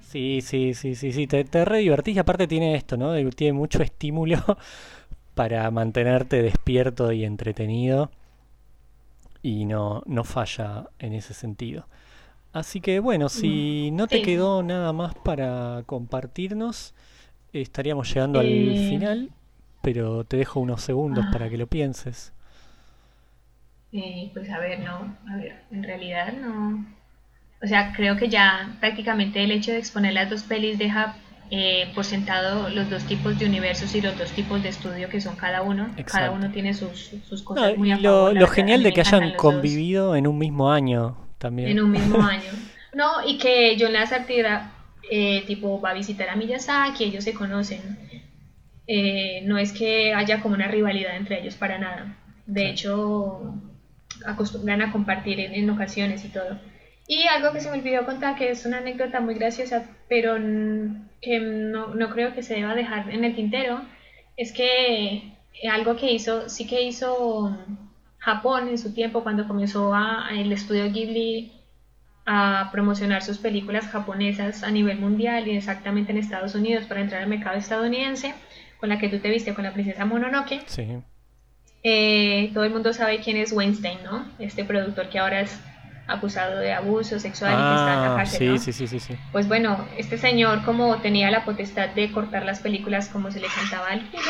Sí, 0.00 0.40
sí, 0.40 0.72
sí, 0.74 0.94
sí, 0.94 1.12
sí, 1.12 1.26
te, 1.26 1.44
te 1.44 1.64
re 1.64 1.78
divertís 1.78 2.16
y 2.16 2.18
aparte 2.18 2.46
tiene 2.46 2.74
esto, 2.74 2.96
¿no? 2.96 3.14
Tiene 3.30 3.52
mucho 3.52 3.82
estímulo 3.82 4.38
para 5.36 5.70
mantenerte 5.70 6.42
despierto 6.42 7.12
y 7.12 7.24
entretenido 7.24 8.10
y 9.42 9.64
no, 9.64 10.02
no 10.06 10.24
falla 10.24 10.88
en 10.98 11.12
ese 11.12 11.34
sentido. 11.34 11.86
Así 12.52 12.80
que 12.80 13.00
bueno, 13.00 13.28
si 13.28 13.90
no 13.92 14.08
te 14.08 14.18
Sí. 14.18 14.22
quedó 14.22 14.62
nada 14.62 14.92
más 14.92 15.14
para 15.16 15.82
compartirnos, 15.86 16.94
estaríamos 17.52 18.12
llegando 18.14 18.40
al 18.40 18.76
Eh. 18.76 18.76
final, 18.78 19.30
pero 19.82 20.24
te 20.24 20.36
dejo 20.38 20.60
unos 20.60 20.82
segundos 20.82 21.26
Ah. 21.26 21.30
para 21.30 21.50
que 21.50 21.58
lo 21.58 21.66
pienses. 21.68 22.32
Eh, 23.92 24.30
pues 24.34 24.50
a 24.50 24.58
ver, 24.58 24.80
no, 24.80 25.16
a 25.28 25.36
ver, 25.36 25.62
en 25.70 25.82
realidad 25.82 26.32
no. 26.34 26.84
O 27.62 27.66
sea, 27.66 27.92
creo 27.94 28.16
que 28.16 28.28
ya 28.28 28.76
prácticamente 28.80 29.42
el 29.44 29.52
hecho 29.52 29.72
de 29.72 29.78
exponer 29.78 30.12
las 30.14 30.30
dos 30.30 30.44
pelis 30.44 30.78
deja 30.78 31.16
eh, 31.50 31.90
por 31.94 32.04
sentado 32.04 32.68
los 32.70 32.90
dos 32.90 33.04
tipos 33.04 33.38
de 33.38 33.46
universos 33.46 33.94
y 33.94 34.00
los 34.00 34.16
dos 34.18 34.30
tipos 34.32 34.62
de 34.62 34.68
estudio 34.70 35.08
que 35.08 35.20
son 35.20 35.36
cada 35.36 35.62
uno. 35.62 35.84
Cada 35.88 36.00
Exacto. 36.00 36.32
uno 36.34 36.50
tiene 36.50 36.74
sus, 36.74 37.10
sus 37.28 37.40
No, 37.40 37.44
cosas 37.46 37.76
muy 37.76 37.88
y 37.88 37.92
a 37.92 37.96
lo, 37.98 38.02
favor. 38.26 38.34
lo 38.34 38.46
genial 38.48 38.82
de 38.82 38.92
que 38.92 39.00
hayan 39.00 39.20
los 39.22 39.32
dos 39.32 39.40
convivido 39.42 40.16
en 40.16 40.26
un 40.26 40.38
mismo 40.38 40.70
año 40.72 41.16
también. 41.38 41.68
en 41.70 41.80
un 41.80 41.90
mismo 41.90 42.20
año. 42.22 42.50
No, 42.94 43.26
y 43.26 43.38
que 43.38 43.76
John 43.78 43.92
Lasseter 43.92 44.46
eh, 45.10 45.44
tipo 45.46 45.80
va 45.80 45.90
a 45.90 45.94
visitar 45.94 46.28
a 46.28 46.36
Miyazaki, 46.36 47.04
ellos 47.04 47.24
se 47.24 47.34
conocen. 47.34 47.80
Eh, 48.88 49.40
no 49.44 49.58
es 49.58 49.72
que 49.72 50.14
haya 50.14 50.40
como 50.40 50.54
una 50.54 50.68
rivalidad 50.68 51.16
entre 51.16 51.40
ellos 51.40 51.56
para 51.56 51.78
nada. 51.78 52.16
De 52.46 52.60
Sí. 52.62 52.66
hecho, 52.68 53.54
acostumbran 54.24 54.82
a 54.82 54.92
compartir 54.92 55.40
en, 55.40 55.54
en 55.54 55.68
ocasiones 55.70 56.24
y 56.24 56.28
todo. 56.28 56.58
Y 57.08 57.26
algo 57.28 57.52
que 57.52 57.60
se 57.60 57.70
me 57.70 57.78
olvidó 57.78 58.04
contar, 58.04 58.36
que 58.36 58.50
es 58.50 58.64
una 58.66 58.78
anécdota 58.78 59.20
muy 59.20 59.34
graciosa, 59.34 59.84
pero 60.08 60.38
que 61.20 61.40
no, 61.40 61.94
no 61.94 62.10
creo 62.10 62.34
que 62.34 62.42
se 62.42 62.54
deba 62.54 62.74
dejar 62.74 63.10
en 63.10 63.24
el 63.24 63.34
tintero, 63.34 63.80
es 64.36 64.52
que 64.52 65.32
eh, 65.62 65.68
algo 65.70 65.96
que 65.96 66.12
hizo, 66.12 66.48
sí 66.48 66.66
que 66.66 66.82
hizo 66.82 67.50
mm, 67.50 67.88
Japón 68.18 68.68
en 68.68 68.78
su 68.78 68.92
tiempo 68.92 69.22
cuando 69.22 69.46
comenzó 69.46 69.94
a, 69.94 70.28
el 70.32 70.52
estudio 70.52 70.90
Ghibli 70.92 71.52
a 72.26 72.70
promocionar 72.72 73.22
sus 73.22 73.38
películas 73.38 73.86
japonesas 73.86 74.64
a 74.64 74.70
nivel 74.70 74.98
mundial 74.98 75.46
y 75.46 75.56
exactamente 75.56 76.10
en 76.10 76.18
Estados 76.18 76.54
Unidos 76.54 76.84
para 76.86 77.00
entrar 77.00 77.22
al 77.22 77.28
mercado 77.28 77.56
estadounidense, 77.56 78.34
con 78.80 78.88
la 78.88 78.98
que 78.98 79.08
tú 79.08 79.20
te 79.20 79.30
viste 79.30 79.54
con 79.54 79.64
la 79.64 79.72
princesa 79.72 80.04
Mononoke. 80.04 80.62
Sí. 80.66 80.88
Eh, 81.84 82.50
todo 82.52 82.64
el 82.64 82.72
mundo 82.72 82.92
sabe 82.92 83.20
quién 83.20 83.36
es 83.36 83.52
Weinstein, 83.52 84.02
¿no? 84.02 84.26
Este 84.40 84.64
productor 84.64 85.08
que 85.08 85.20
ahora 85.20 85.42
es 85.42 85.60
acusado 86.08 86.58
de 86.60 86.72
abuso 86.72 87.18
sexual 87.18 87.52
y 87.52 87.56
que 87.56 87.74
está 87.74 87.94
en 87.94 88.02
la 88.02 88.12
Ah, 88.12 88.16
cárcel, 88.16 88.38
sí, 88.38 88.44
¿no? 88.46 88.58
sí, 88.58 88.72
sí, 88.72 88.86
sí, 88.86 89.00
sí. 89.00 89.14
Pues 89.32 89.48
bueno, 89.48 89.86
este 89.98 90.18
señor 90.18 90.64
como 90.64 90.96
tenía 90.98 91.30
la 91.30 91.44
potestad 91.44 91.88
de 91.90 92.12
cortar 92.12 92.44
las 92.44 92.60
películas 92.60 93.08
como 93.08 93.30
se 93.30 93.40
le 93.40 93.48
cantaba 93.48 93.88
al 93.88 94.08
culo, 94.10 94.22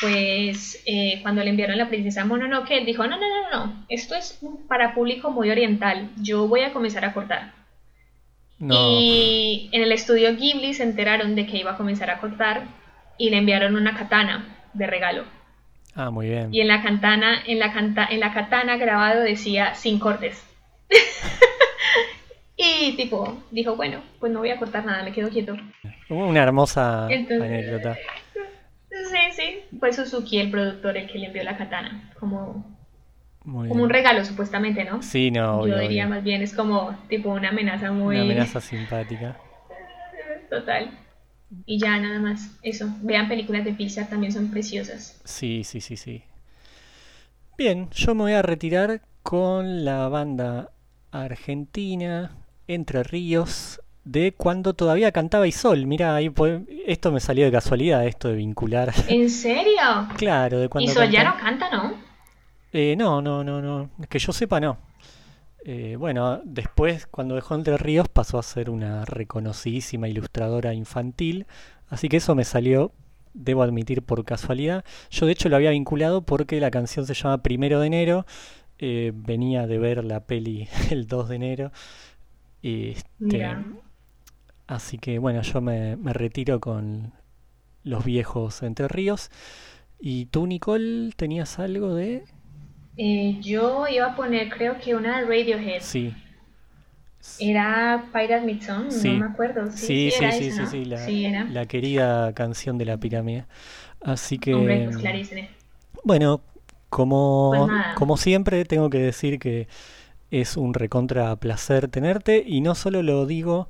pues 0.00 0.82
eh, 0.86 1.20
cuando 1.22 1.42
le 1.44 1.50
enviaron 1.50 1.78
la 1.78 1.88
princesa 1.88 2.24
Mononoke, 2.24 2.72
él 2.72 2.84
dijo, 2.86 3.06
no, 3.06 3.16
no, 3.18 3.26
no, 3.28 3.50
no, 3.66 3.84
esto 3.88 4.14
es 4.14 4.38
para 4.68 4.94
público 4.94 5.30
muy 5.30 5.50
oriental, 5.50 6.10
yo 6.20 6.48
voy 6.48 6.62
a 6.62 6.72
comenzar 6.72 7.04
a 7.04 7.12
cortar. 7.14 7.52
No. 8.58 8.74
Y 9.00 9.68
en 9.72 9.82
el 9.82 9.92
estudio 9.92 10.36
Ghibli 10.36 10.74
se 10.74 10.82
enteraron 10.84 11.34
de 11.34 11.46
que 11.46 11.58
iba 11.58 11.72
a 11.72 11.76
comenzar 11.76 12.10
a 12.10 12.18
cortar 12.20 12.62
y 13.18 13.30
le 13.30 13.38
enviaron 13.38 13.74
una 13.76 13.96
katana 13.96 14.44
de 14.72 14.86
regalo. 14.86 15.24
Ah, 15.94 16.10
muy 16.10 16.28
bien. 16.28 16.54
Y 16.54 16.60
en 16.60 16.68
la 16.68 16.82
katana, 16.82 17.42
en 17.46 17.58
la, 17.58 17.72
canta- 17.72 18.06
en 18.10 18.20
la 18.20 18.32
katana 18.32 18.76
grabado 18.76 19.20
decía 19.20 19.74
sin 19.74 19.98
cortes. 19.98 20.42
y 22.56 22.96
tipo, 22.96 23.42
dijo, 23.50 23.76
bueno, 23.76 24.02
pues 24.20 24.32
no 24.32 24.40
voy 24.40 24.50
a 24.50 24.58
cortar 24.58 24.84
nada, 24.84 25.02
me 25.02 25.12
quedo 25.12 25.30
quieto. 25.30 25.56
Una 26.08 26.42
hermosa 26.42 27.06
Entonces- 27.10 27.42
anécdota. 27.50 27.96
Sí, 28.90 29.18
sí, 29.32 29.78
fue 29.78 29.92
Suzuki 29.92 30.38
el 30.38 30.50
productor 30.50 30.96
el 30.96 31.10
que 31.10 31.18
le 31.18 31.26
envió 31.26 31.42
la 31.42 31.56
katana, 31.56 32.12
como, 32.20 32.64
como 33.42 33.82
un 33.82 33.88
regalo 33.90 34.24
supuestamente, 34.24 34.84
¿no? 34.84 35.02
Sí, 35.02 35.30
no, 35.30 35.60
obvio, 35.60 35.74
Yo 35.76 35.80
diría 35.80 36.04
obvio. 36.04 36.14
más 36.16 36.24
bien 36.24 36.42
es 36.42 36.52
como 36.54 36.96
tipo 37.08 37.30
una 37.30 37.48
amenaza 37.48 37.90
muy 37.90 38.16
Una 38.16 38.24
amenaza 38.24 38.60
simpática. 38.60 39.36
total. 40.50 40.90
Y 41.66 41.78
ya 41.78 41.98
nada 41.98 42.18
más, 42.20 42.58
eso. 42.62 42.86
Vean 43.02 43.28
películas 43.28 43.64
de 43.64 43.72
Pixar, 43.72 44.08
también 44.08 44.32
son 44.32 44.50
preciosas. 44.50 45.20
Sí, 45.24 45.64
sí, 45.64 45.80
sí, 45.80 45.96
sí. 45.96 46.22
Bien, 47.58 47.88
yo 47.90 48.14
me 48.14 48.22
voy 48.22 48.32
a 48.32 48.42
retirar 48.42 49.00
con 49.22 49.84
la 49.84 50.08
banda 50.08 50.70
argentina 51.12 52.32
Entre 52.66 53.02
Ríos 53.02 53.80
de 54.04 54.32
cuando 54.32 54.74
todavía 54.74 55.12
cantaba 55.12 55.46
Isol. 55.46 55.86
Mira, 55.86 56.14
ahí 56.14 56.32
esto 56.86 57.12
me 57.12 57.20
salió 57.20 57.44
de 57.44 57.52
casualidad, 57.52 58.06
esto 58.06 58.28
de 58.28 58.34
vincular. 58.34 58.92
¿En 59.08 59.30
serio? 59.30 60.08
Claro, 60.16 60.58
de 60.58 60.66
Y 60.66 60.68
cuando 60.68 60.92
Sol 60.92 61.10
ya 61.10 61.24
no 61.24 61.36
canta, 61.36 61.70
¿no? 61.70 61.94
Eh, 62.72 62.96
no, 62.96 63.22
no, 63.22 63.44
no, 63.44 63.60
no. 63.60 63.90
Que 64.08 64.18
yo 64.18 64.32
sepa, 64.32 64.58
no. 64.58 64.78
Eh, 65.64 65.94
bueno, 65.96 66.40
después, 66.44 67.06
cuando 67.06 67.36
dejó 67.36 67.54
Entre 67.54 67.76
Ríos, 67.76 68.08
pasó 68.08 68.38
a 68.38 68.42
ser 68.42 68.70
una 68.70 69.04
reconocidísima 69.04 70.08
ilustradora 70.08 70.74
infantil. 70.74 71.46
Así 71.88 72.08
que 72.08 72.16
eso 72.16 72.34
me 72.34 72.44
salió, 72.44 72.92
debo 73.34 73.62
admitir, 73.62 74.02
por 74.02 74.24
casualidad. 74.24 74.84
Yo, 75.10 75.26
de 75.26 75.32
hecho, 75.32 75.48
lo 75.48 75.56
había 75.56 75.70
vinculado 75.70 76.22
porque 76.22 76.58
la 76.60 76.70
canción 76.70 77.06
se 77.06 77.14
llama 77.14 77.42
Primero 77.42 77.78
de 77.78 77.86
enero. 77.86 78.26
Eh, 78.84 79.12
venía 79.14 79.68
de 79.68 79.78
ver 79.78 80.04
la 80.04 80.26
peli 80.26 80.68
el 80.90 81.06
2 81.06 81.28
de 81.28 81.36
enero. 81.36 81.72
Y, 82.62 82.90
este, 82.90 83.46
así 84.66 84.98
que, 84.98 85.18
bueno, 85.20 85.42
yo 85.42 85.60
me, 85.60 85.96
me 85.96 86.12
retiro 86.12 86.60
con 86.60 87.12
los 87.84 88.04
viejos 88.04 88.62
Entre 88.64 88.88
Ríos. 88.88 89.30
¿Y 90.00 90.26
tú, 90.26 90.48
Nicole, 90.48 91.12
tenías 91.16 91.60
algo 91.60 91.94
de...? 91.94 92.24
Eh, 92.96 93.38
yo 93.40 93.86
iba 93.88 94.06
a 94.06 94.16
poner, 94.16 94.50
creo 94.50 94.78
que 94.78 94.96
una 94.96 95.20
de 95.20 95.26
Radiohead. 95.26 95.80
Sí. 95.80 96.12
Era 97.38 98.06
Pirate 98.12 98.44
Midson, 98.44 98.90
Sí. 98.90 99.12
no 99.12 99.20
me 99.20 99.26
acuerdo. 99.32 99.70
Sí, 99.70 100.10
Sí, 100.10 100.10
sí, 100.10 100.24
era 100.24 100.32
sí, 100.32 100.46
esa, 100.48 100.56
sí, 100.56 100.62
¿no? 100.62 100.70
sí, 100.70 100.84
la, 100.86 100.98
Sí, 101.06 101.24
era. 101.24 101.44
la 101.44 101.66
querida 101.66 102.32
canción 102.32 102.78
de 102.78 102.84
la 102.84 102.96
pirámide. 102.98 103.46
Así 104.00 104.38
que, 104.38 104.54
Hombre, 104.54 104.90
pues 104.90 105.02
bueno, 106.02 106.42
como, 106.92 107.52
Pues 107.66 107.82
como 107.94 108.16
siempre, 108.18 108.64
tengo 108.66 108.90
que 108.90 108.98
decir 108.98 109.38
que 109.38 109.66
es 110.30 110.56
un 110.58 110.74
recontra 110.74 111.34
placer 111.36 111.88
tenerte 111.88 112.44
y 112.46 112.60
no 112.60 112.74
solo 112.74 113.02
lo 113.02 113.24
digo 113.26 113.68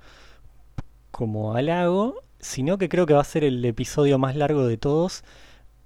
como 1.12 1.55
halago, 1.55 2.23
sino 2.40 2.78
que 2.78 2.89
creo 2.89 3.07
que 3.07 3.15
va 3.15 3.20
a 3.20 3.24
ser 3.24 3.44
el 3.44 3.65
episodio 3.65 4.19
más 4.19 4.35
largo 4.35 4.66
de 4.66 4.77
todos. 4.77 5.23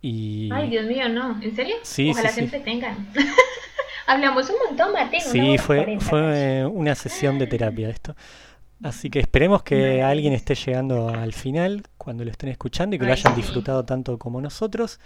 Y 0.01 0.49
Ay, 0.53 0.71
Dios 0.71 0.87
mío, 0.87 1.09
no. 1.11 1.41
¿En 1.43 1.55
serio? 1.55 1.77
Sí, 1.83 2.11
Ojalá 2.11 2.29
sí, 2.31 2.35
se 2.37 2.41
sí. 2.41 2.45
entretengan. 2.47 3.07
Hablamos 4.07 4.49
un 4.49 4.57
montón, 4.69 4.91
una 4.91 5.11
sí, 5.21 5.59
fue, 5.59 5.99
fue 6.01 6.65
una 6.65 6.95
sesión 6.95 7.39
de 7.39 7.49
terapia 7.49 7.91
esto. 7.91 8.15
Así 8.83 9.11
que 9.11 9.19
esperemos 9.21 9.63
que 9.63 10.03
alguien 10.03 10.33
esté 10.33 10.55
llegando 10.55 11.09
al 11.09 11.33
final 11.33 11.83
cuando 11.99 12.25
lo 12.25 12.31
estén 12.31 12.51
escuchando 12.51 12.95
y 12.97 12.99
que 12.99 13.05
lo 13.07 13.13
Ay, 13.13 13.19
hayan 13.19 13.35
sí. 13.35 13.41
disfrutado 13.43 13.85
tanto 13.85 14.19
como 14.19 14.41
nosotros. 14.41 15.01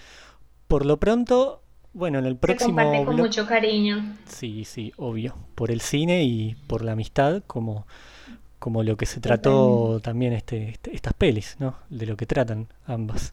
Por 0.68 0.84
lo 0.84 0.98
pronto, 0.98 1.62
bueno, 1.92 2.18
en 2.18 2.26
el 2.26 2.34
Se 2.34 2.38
próximo 2.38 2.68
comparte 2.76 3.04
con 3.04 3.16
mucho 3.16 3.46
cariño. 3.46 4.16
Sí, 4.26 4.64
sí, 4.64 4.92
obvio. 4.96 5.34
Por 5.54 5.70
el 5.70 5.80
cine 5.80 6.22
y 6.24 6.54
por 6.66 6.82
la 6.84 6.92
amistad, 6.92 7.42
como, 7.46 7.86
como 8.58 8.82
lo 8.82 8.96
que 8.96 9.06
se 9.06 9.20
trató 9.20 10.00
también 10.02 10.32
este, 10.32 10.70
este- 10.70 10.94
estas 10.94 11.14
pelis, 11.14 11.56
¿no? 11.58 11.76
De 11.88 12.06
lo 12.06 12.16
que 12.16 12.26
tratan 12.26 12.68
ambas. 12.86 13.32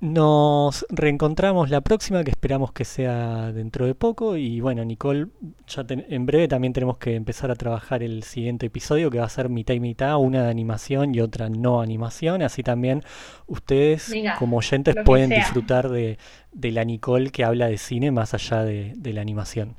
Nos 0.00 0.86
reencontramos 0.90 1.70
la 1.70 1.80
próxima, 1.80 2.22
que 2.22 2.30
esperamos 2.30 2.70
que 2.72 2.84
sea 2.84 3.50
dentro 3.50 3.84
de 3.84 3.96
poco. 3.96 4.36
Y 4.36 4.60
bueno, 4.60 4.84
Nicole, 4.84 5.26
ya 5.66 5.82
ten- 5.82 6.06
en 6.08 6.24
breve 6.24 6.46
también 6.46 6.72
tenemos 6.72 6.98
que 6.98 7.16
empezar 7.16 7.50
a 7.50 7.56
trabajar 7.56 8.04
el 8.04 8.22
siguiente 8.22 8.66
episodio, 8.66 9.10
que 9.10 9.18
va 9.18 9.24
a 9.24 9.28
ser 9.28 9.48
mitad 9.48 9.74
y 9.74 9.80
mitad, 9.80 10.16
una 10.18 10.44
de 10.44 10.50
animación 10.50 11.12
y 11.16 11.20
otra 11.20 11.48
no 11.48 11.80
animación. 11.80 12.42
Así 12.42 12.62
también 12.62 13.02
ustedes, 13.48 14.10
Venga, 14.10 14.36
como 14.36 14.58
oyentes, 14.58 14.94
pueden 15.04 15.30
sea. 15.30 15.38
disfrutar 15.38 15.88
de, 15.88 16.16
de 16.52 16.70
la 16.70 16.84
Nicole 16.84 17.30
que 17.30 17.44
habla 17.44 17.66
de 17.66 17.76
cine 17.78 18.12
más 18.12 18.34
allá 18.34 18.62
de, 18.62 18.92
de 18.94 19.12
la 19.12 19.20
animación. 19.22 19.74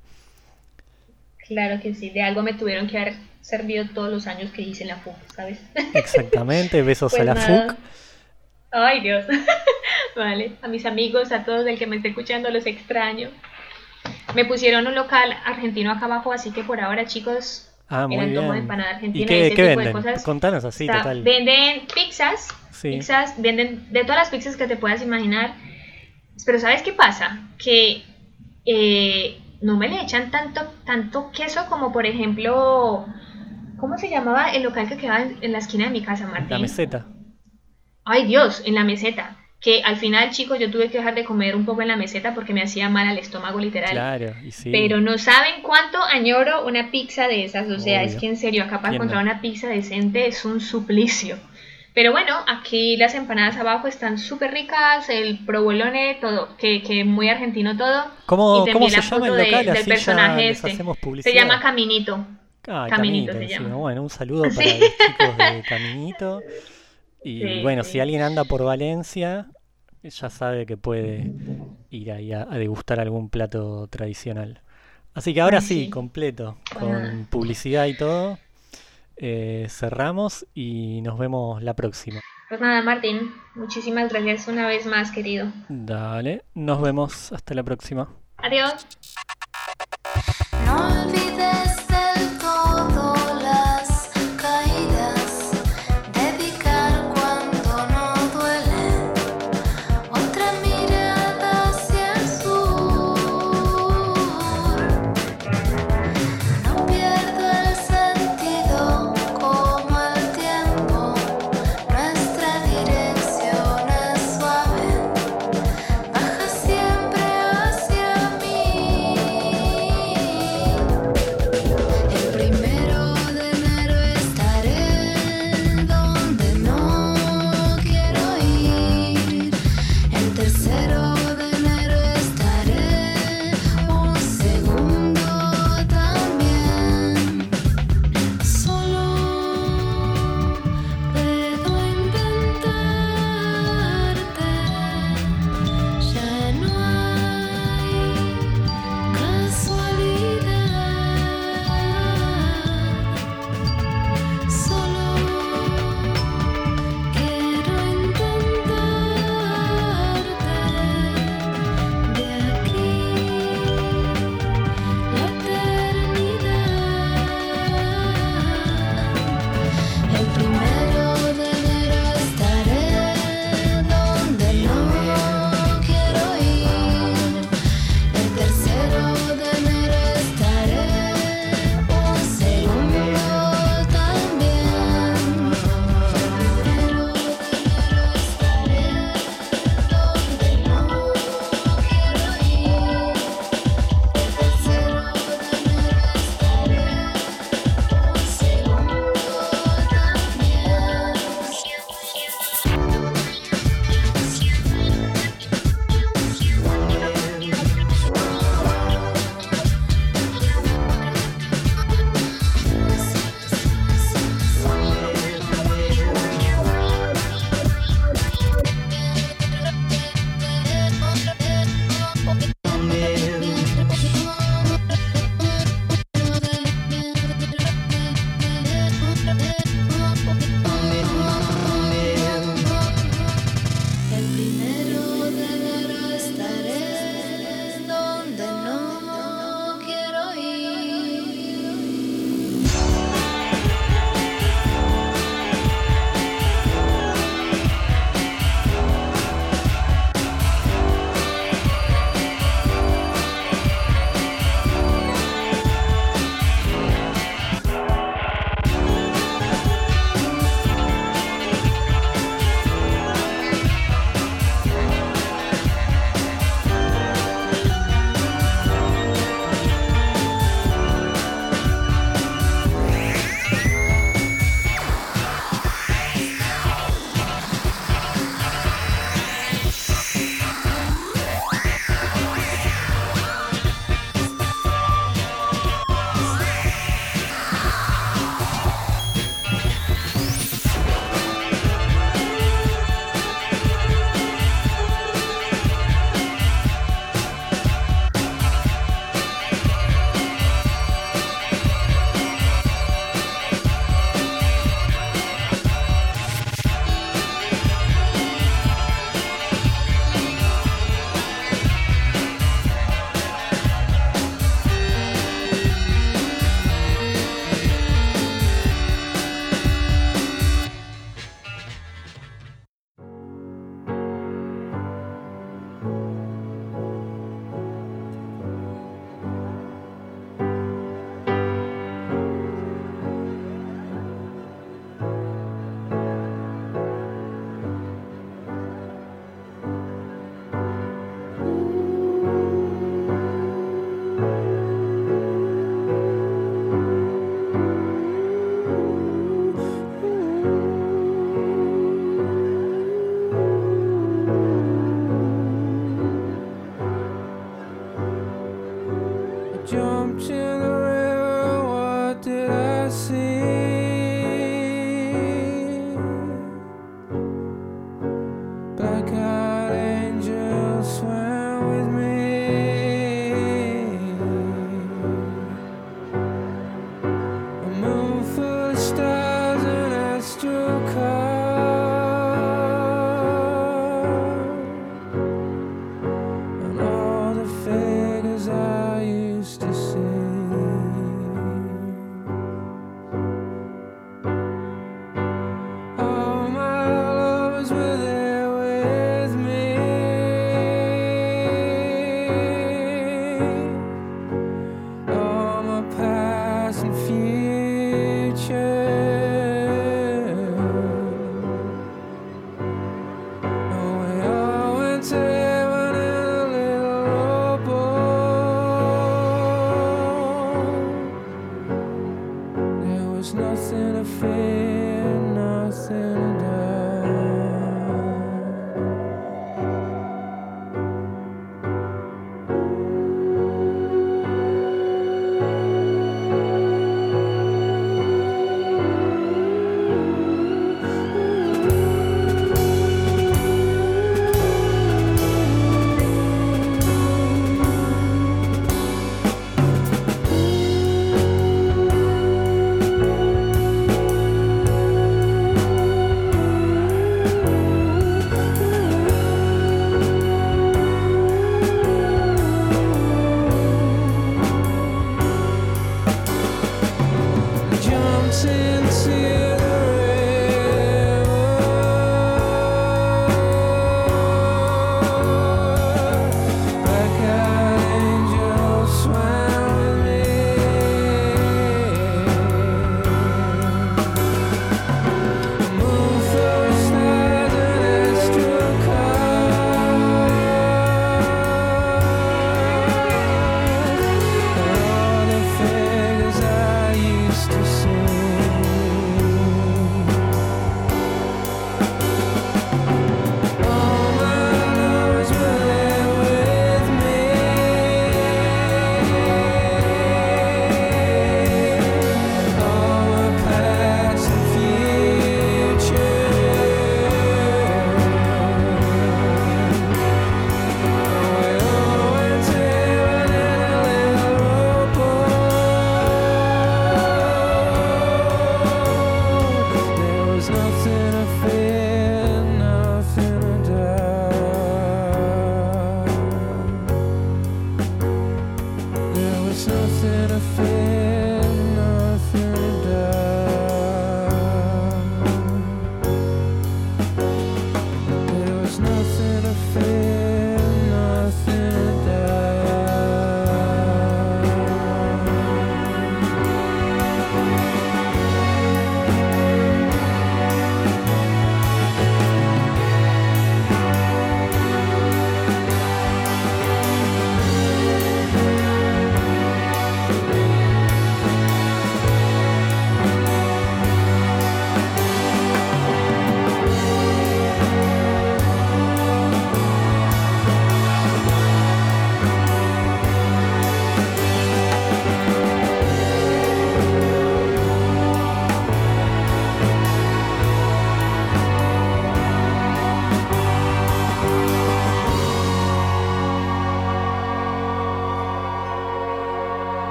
Claro 1.47 1.81
que 1.81 1.95
sí. 1.95 2.09
De 2.09 2.21
algo 2.23 2.43
me 2.43 2.53
tuvieron 2.53 2.87
que 2.87 2.97
haber 2.97 3.13
servido 3.39 3.85
todos 3.93 4.11
los 4.11 4.27
años 4.27 4.51
que 4.51 4.63
hice 4.63 4.83
en 4.83 4.89
la 4.89 4.97
FUC, 4.97 5.15
¿sabes? 5.33 5.59
Exactamente, 5.93 6.81
besos 6.81 7.13
Pues 7.13 7.21
a 7.21 7.23
la 7.23 7.33
nada. 7.35 7.67
FUC. 7.69 7.77
Ay, 8.71 8.99
Dios. 9.01 9.25
vale. 10.15 10.53
A 10.61 10.67
mis 10.67 10.85
amigos, 10.85 11.31
a 11.31 11.43
todos 11.45 11.65
el 11.67 11.77
que 11.77 11.87
me 11.87 11.97
esté 11.97 12.09
escuchando, 12.09 12.49
los 12.49 12.65
extraño. 12.65 13.29
Me 14.35 14.45
pusieron 14.45 14.85
un 14.87 14.95
local 14.95 15.35
argentino 15.45 15.91
acá 15.91 16.05
abajo, 16.05 16.31
así 16.31 16.51
que 16.51 16.63
por 16.63 16.79
ahora, 16.79 17.05
chicos, 17.05 17.65
Ah, 17.87 18.07
muy 18.07 18.17
antojo 18.19 18.47
de 18.47 18.51
bien. 18.51 18.61
empanada 18.63 18.91
¿Y 18.91 18.95
argentina 18.95 19.23
y 19.25 19.27
qué, 19.27 19.47
ese 19.47 19.55
qué 19.55 19.55
tipo 19.55 19.69
de 19.69 19.75
venden? 19.85 19.93
cosas. 19.93 20.23
Contanos 20.23 20.63
así, 20.65 20.85
total. 20.87 21.23
Venden 21.23 21.87
pizzas, 21.93 22.49
Sí. 22.71 22.91
pizzas, 22.91 23.41
venden 23.41 23.91
de 23.91 24.01
todas 24.03 24.17
las 24.17 24.29
pizzas 24.29 24.55
que 24.57 24.67
te 24.67 24.77
puedas 24.77 25.01
imaginar. 25.01 25.55
Pero 26.45 26.59
¿sabes 26.59 26.83
qué 26.83 26.93
pasa? 26.93 27.39
Que 27.57 28.03
eh, 28.65 29.39
no 29.61 29.75
me 29.77 29.89
le 29.89 30.01
echan 30.03 30.29
tanto, 30.29 30.61
tanto 30.85 31.31
queso 31.31 31.65
como 31.67 31.91
por 31.91 32.05
ejemplo, 32.05 33.07
¿cómo 33.79 33.97
se 33.97 34.09
llamaba 34.09 34.51
el 34.51 34.61
local 34.63 34.87
que 34.87 34.97
quedaba 34.97 35.21
en, 35.23 35.37
en 35.41 35.51
la 35.51 35.57
esquina 35.57 35.85
de 35.85 35.91
mi 35.91 36.01
casa, 36.03 36.27
Martín? 36.27 36.49
La 36.51 36.59
meseta. 36.59 37.07
Ay 38.05 38.25
Dios, 38.27 38.61
en 38.65 38.75
la 38.75 38.83
meseta. 38.83 39.35
Que 39.61 39.81
al 39.83 39.97
final, 39.97 40.29
chicos, 40.29 40.57
yo 40.57 40.71
tuve 40.71 40.89
que 40.89 40.99
dejar 40.99 41.15
de 41.15 41.25
comer 41.25 41.53
un 41.55 41.65
poco 41.65 41.81
en 41.81 41.89
la 41.89 41.97
meseta 41.97 42.33
porque 42.33 42.53
me 42.53 42.61
hacía 42.61 42.87
mal 42.87 43.07
al 43.09 43.17
estómago 43.17 43.59
literal. 43.59 43.91
Claro, 43.91 44.33
y 44.45 44.51
sí. 44.51 44.69
Pero 44.71 45.01
no 45.01 45.17
saben 45.17 45.61
cuánto 45.61 46.01
añoro 46.01 46.65
una 46.65 46.91
pizza 46.91 47.27
de 47.27 47.43
esas. 47.43 47.69
O 47.69 47.77
sea, 47.77 48.03
es 48.03 48.11
Obvio. 48.11 48.19
que 48.21 48.27
en 48.27 48.37
serio, 48.37 48.63
acá 48.63 48.77
para 48.77 48.91
¿Quién 48.91 48.95
encontrar 48.95 49.25
no? 49.25 49.31
una 49.31 49.41
pizza 49.41 49.67
decente 49.67 50.27
es 50.27 50.45
un 50.45 50.61
suplicio. 50.61 51.37
Pero 51.93 52.11
bueno, 52.13 52.37
aquí 52.47 52.95
las 52.95 53.15
empanadas 53.15 53.57
abajo 53.57 53.87
están 53.87 54.17
súper 54.17 54.51
ricas, 54.51 55.09
el 55.09 55.39
provolone, 55.45 56.17
todo, 56.21 56.55
que, 56.55 56.81
que 56.81 57.03
muy 57.03 57.27
argentino 57.27 57.75
todo. 57.75 58.05
¿Cómo, 58.27 58.65
y 58.65 58.71
cómo 58.71 58.89
se 58.89 58.95
la 58.97 59.01
llama 59.03 59.15
el 59.17 59.21
foto 59.31 59.33
de- 59.35 59.45
local? 59.51 59.65
del 59.65 59.85
personaje 59.85 60.49
este. 60.51 60.71
hacemos 60.71 60.97
publicidad. 60.99 61.33
Se 61.33 61.37
llama 61.37 61.59
Caminito. 61.59 62.25
Ah, 62.67 62.87
Caminito 62.89 63.33
se 63.33 63.43
encima. 63.43 63.63
llama. 63.63 63.75
Bueno, 63.75 64.03
un 64.03 64.09
saludo 64.09 64.43
para 64.55 64.69
Sí. 64.69 64.79
los 64.79 64.89
chicos 64.97 65.37
de 65.37 65.63
Caminito. 65.67 66.41
Y 67.23 67.41
Sí, 67.41 67.61
bueno, 67.63 67.83
sí. 67.83 67.91
si 67.93 67.99
alguien 67.99 68.21
anda 68.21 68.43
por 68.45 68.63
Valencia, 68.63 69.47
ya 70.03 70.29
sabe 70.29 70.65
que 70.65 70.77
puede 70.77 71.31
ir 71.89 72.11
ahí 72.11 72.31
a, 72.33 72.43
a 72.43 72.57
degustar 72.57 72.99
algún 72.99 73.29
plato 73.29 73.87
tradicional. 73.87 74.61
Así 75.13 75.33
que 75.33 75.41
ahora 75.41 75.59
sí, 75.59 75.85
sí. 75.85 75.89
completo, 75.89 76.57
con 76.79 77.27
publicidad 77.29 77.85
y 77.87 77.97
todo. 77.97 78.37
eh, 79.17 79.67
cerramos 79.69 80.45
y 80.53 81.01
nos 81.01 81.17
vemos 81.19 81.61
la 81.61 81.73
próxima. 81.73 82.21
Pues 82.47 82.61
nada, 82.61 82.81
Martín, 82.81 83.33
muchísimas 83.55 84.11
gracias 84.13 84.47
una 84.47 84.65
vez 84.67 84.85
más, 84.85 85.11
querido. 85.11 85.51
Dale, 85.67 86.43
nos 86.55 86.81
vemos 86.81 87.31
hasta 87.33 87.53
la 87.53 87.63
próxima. 87.63 88.09
Adiós. 88.37 88.87
No 90.65 91.03
olvides 91.03 91.88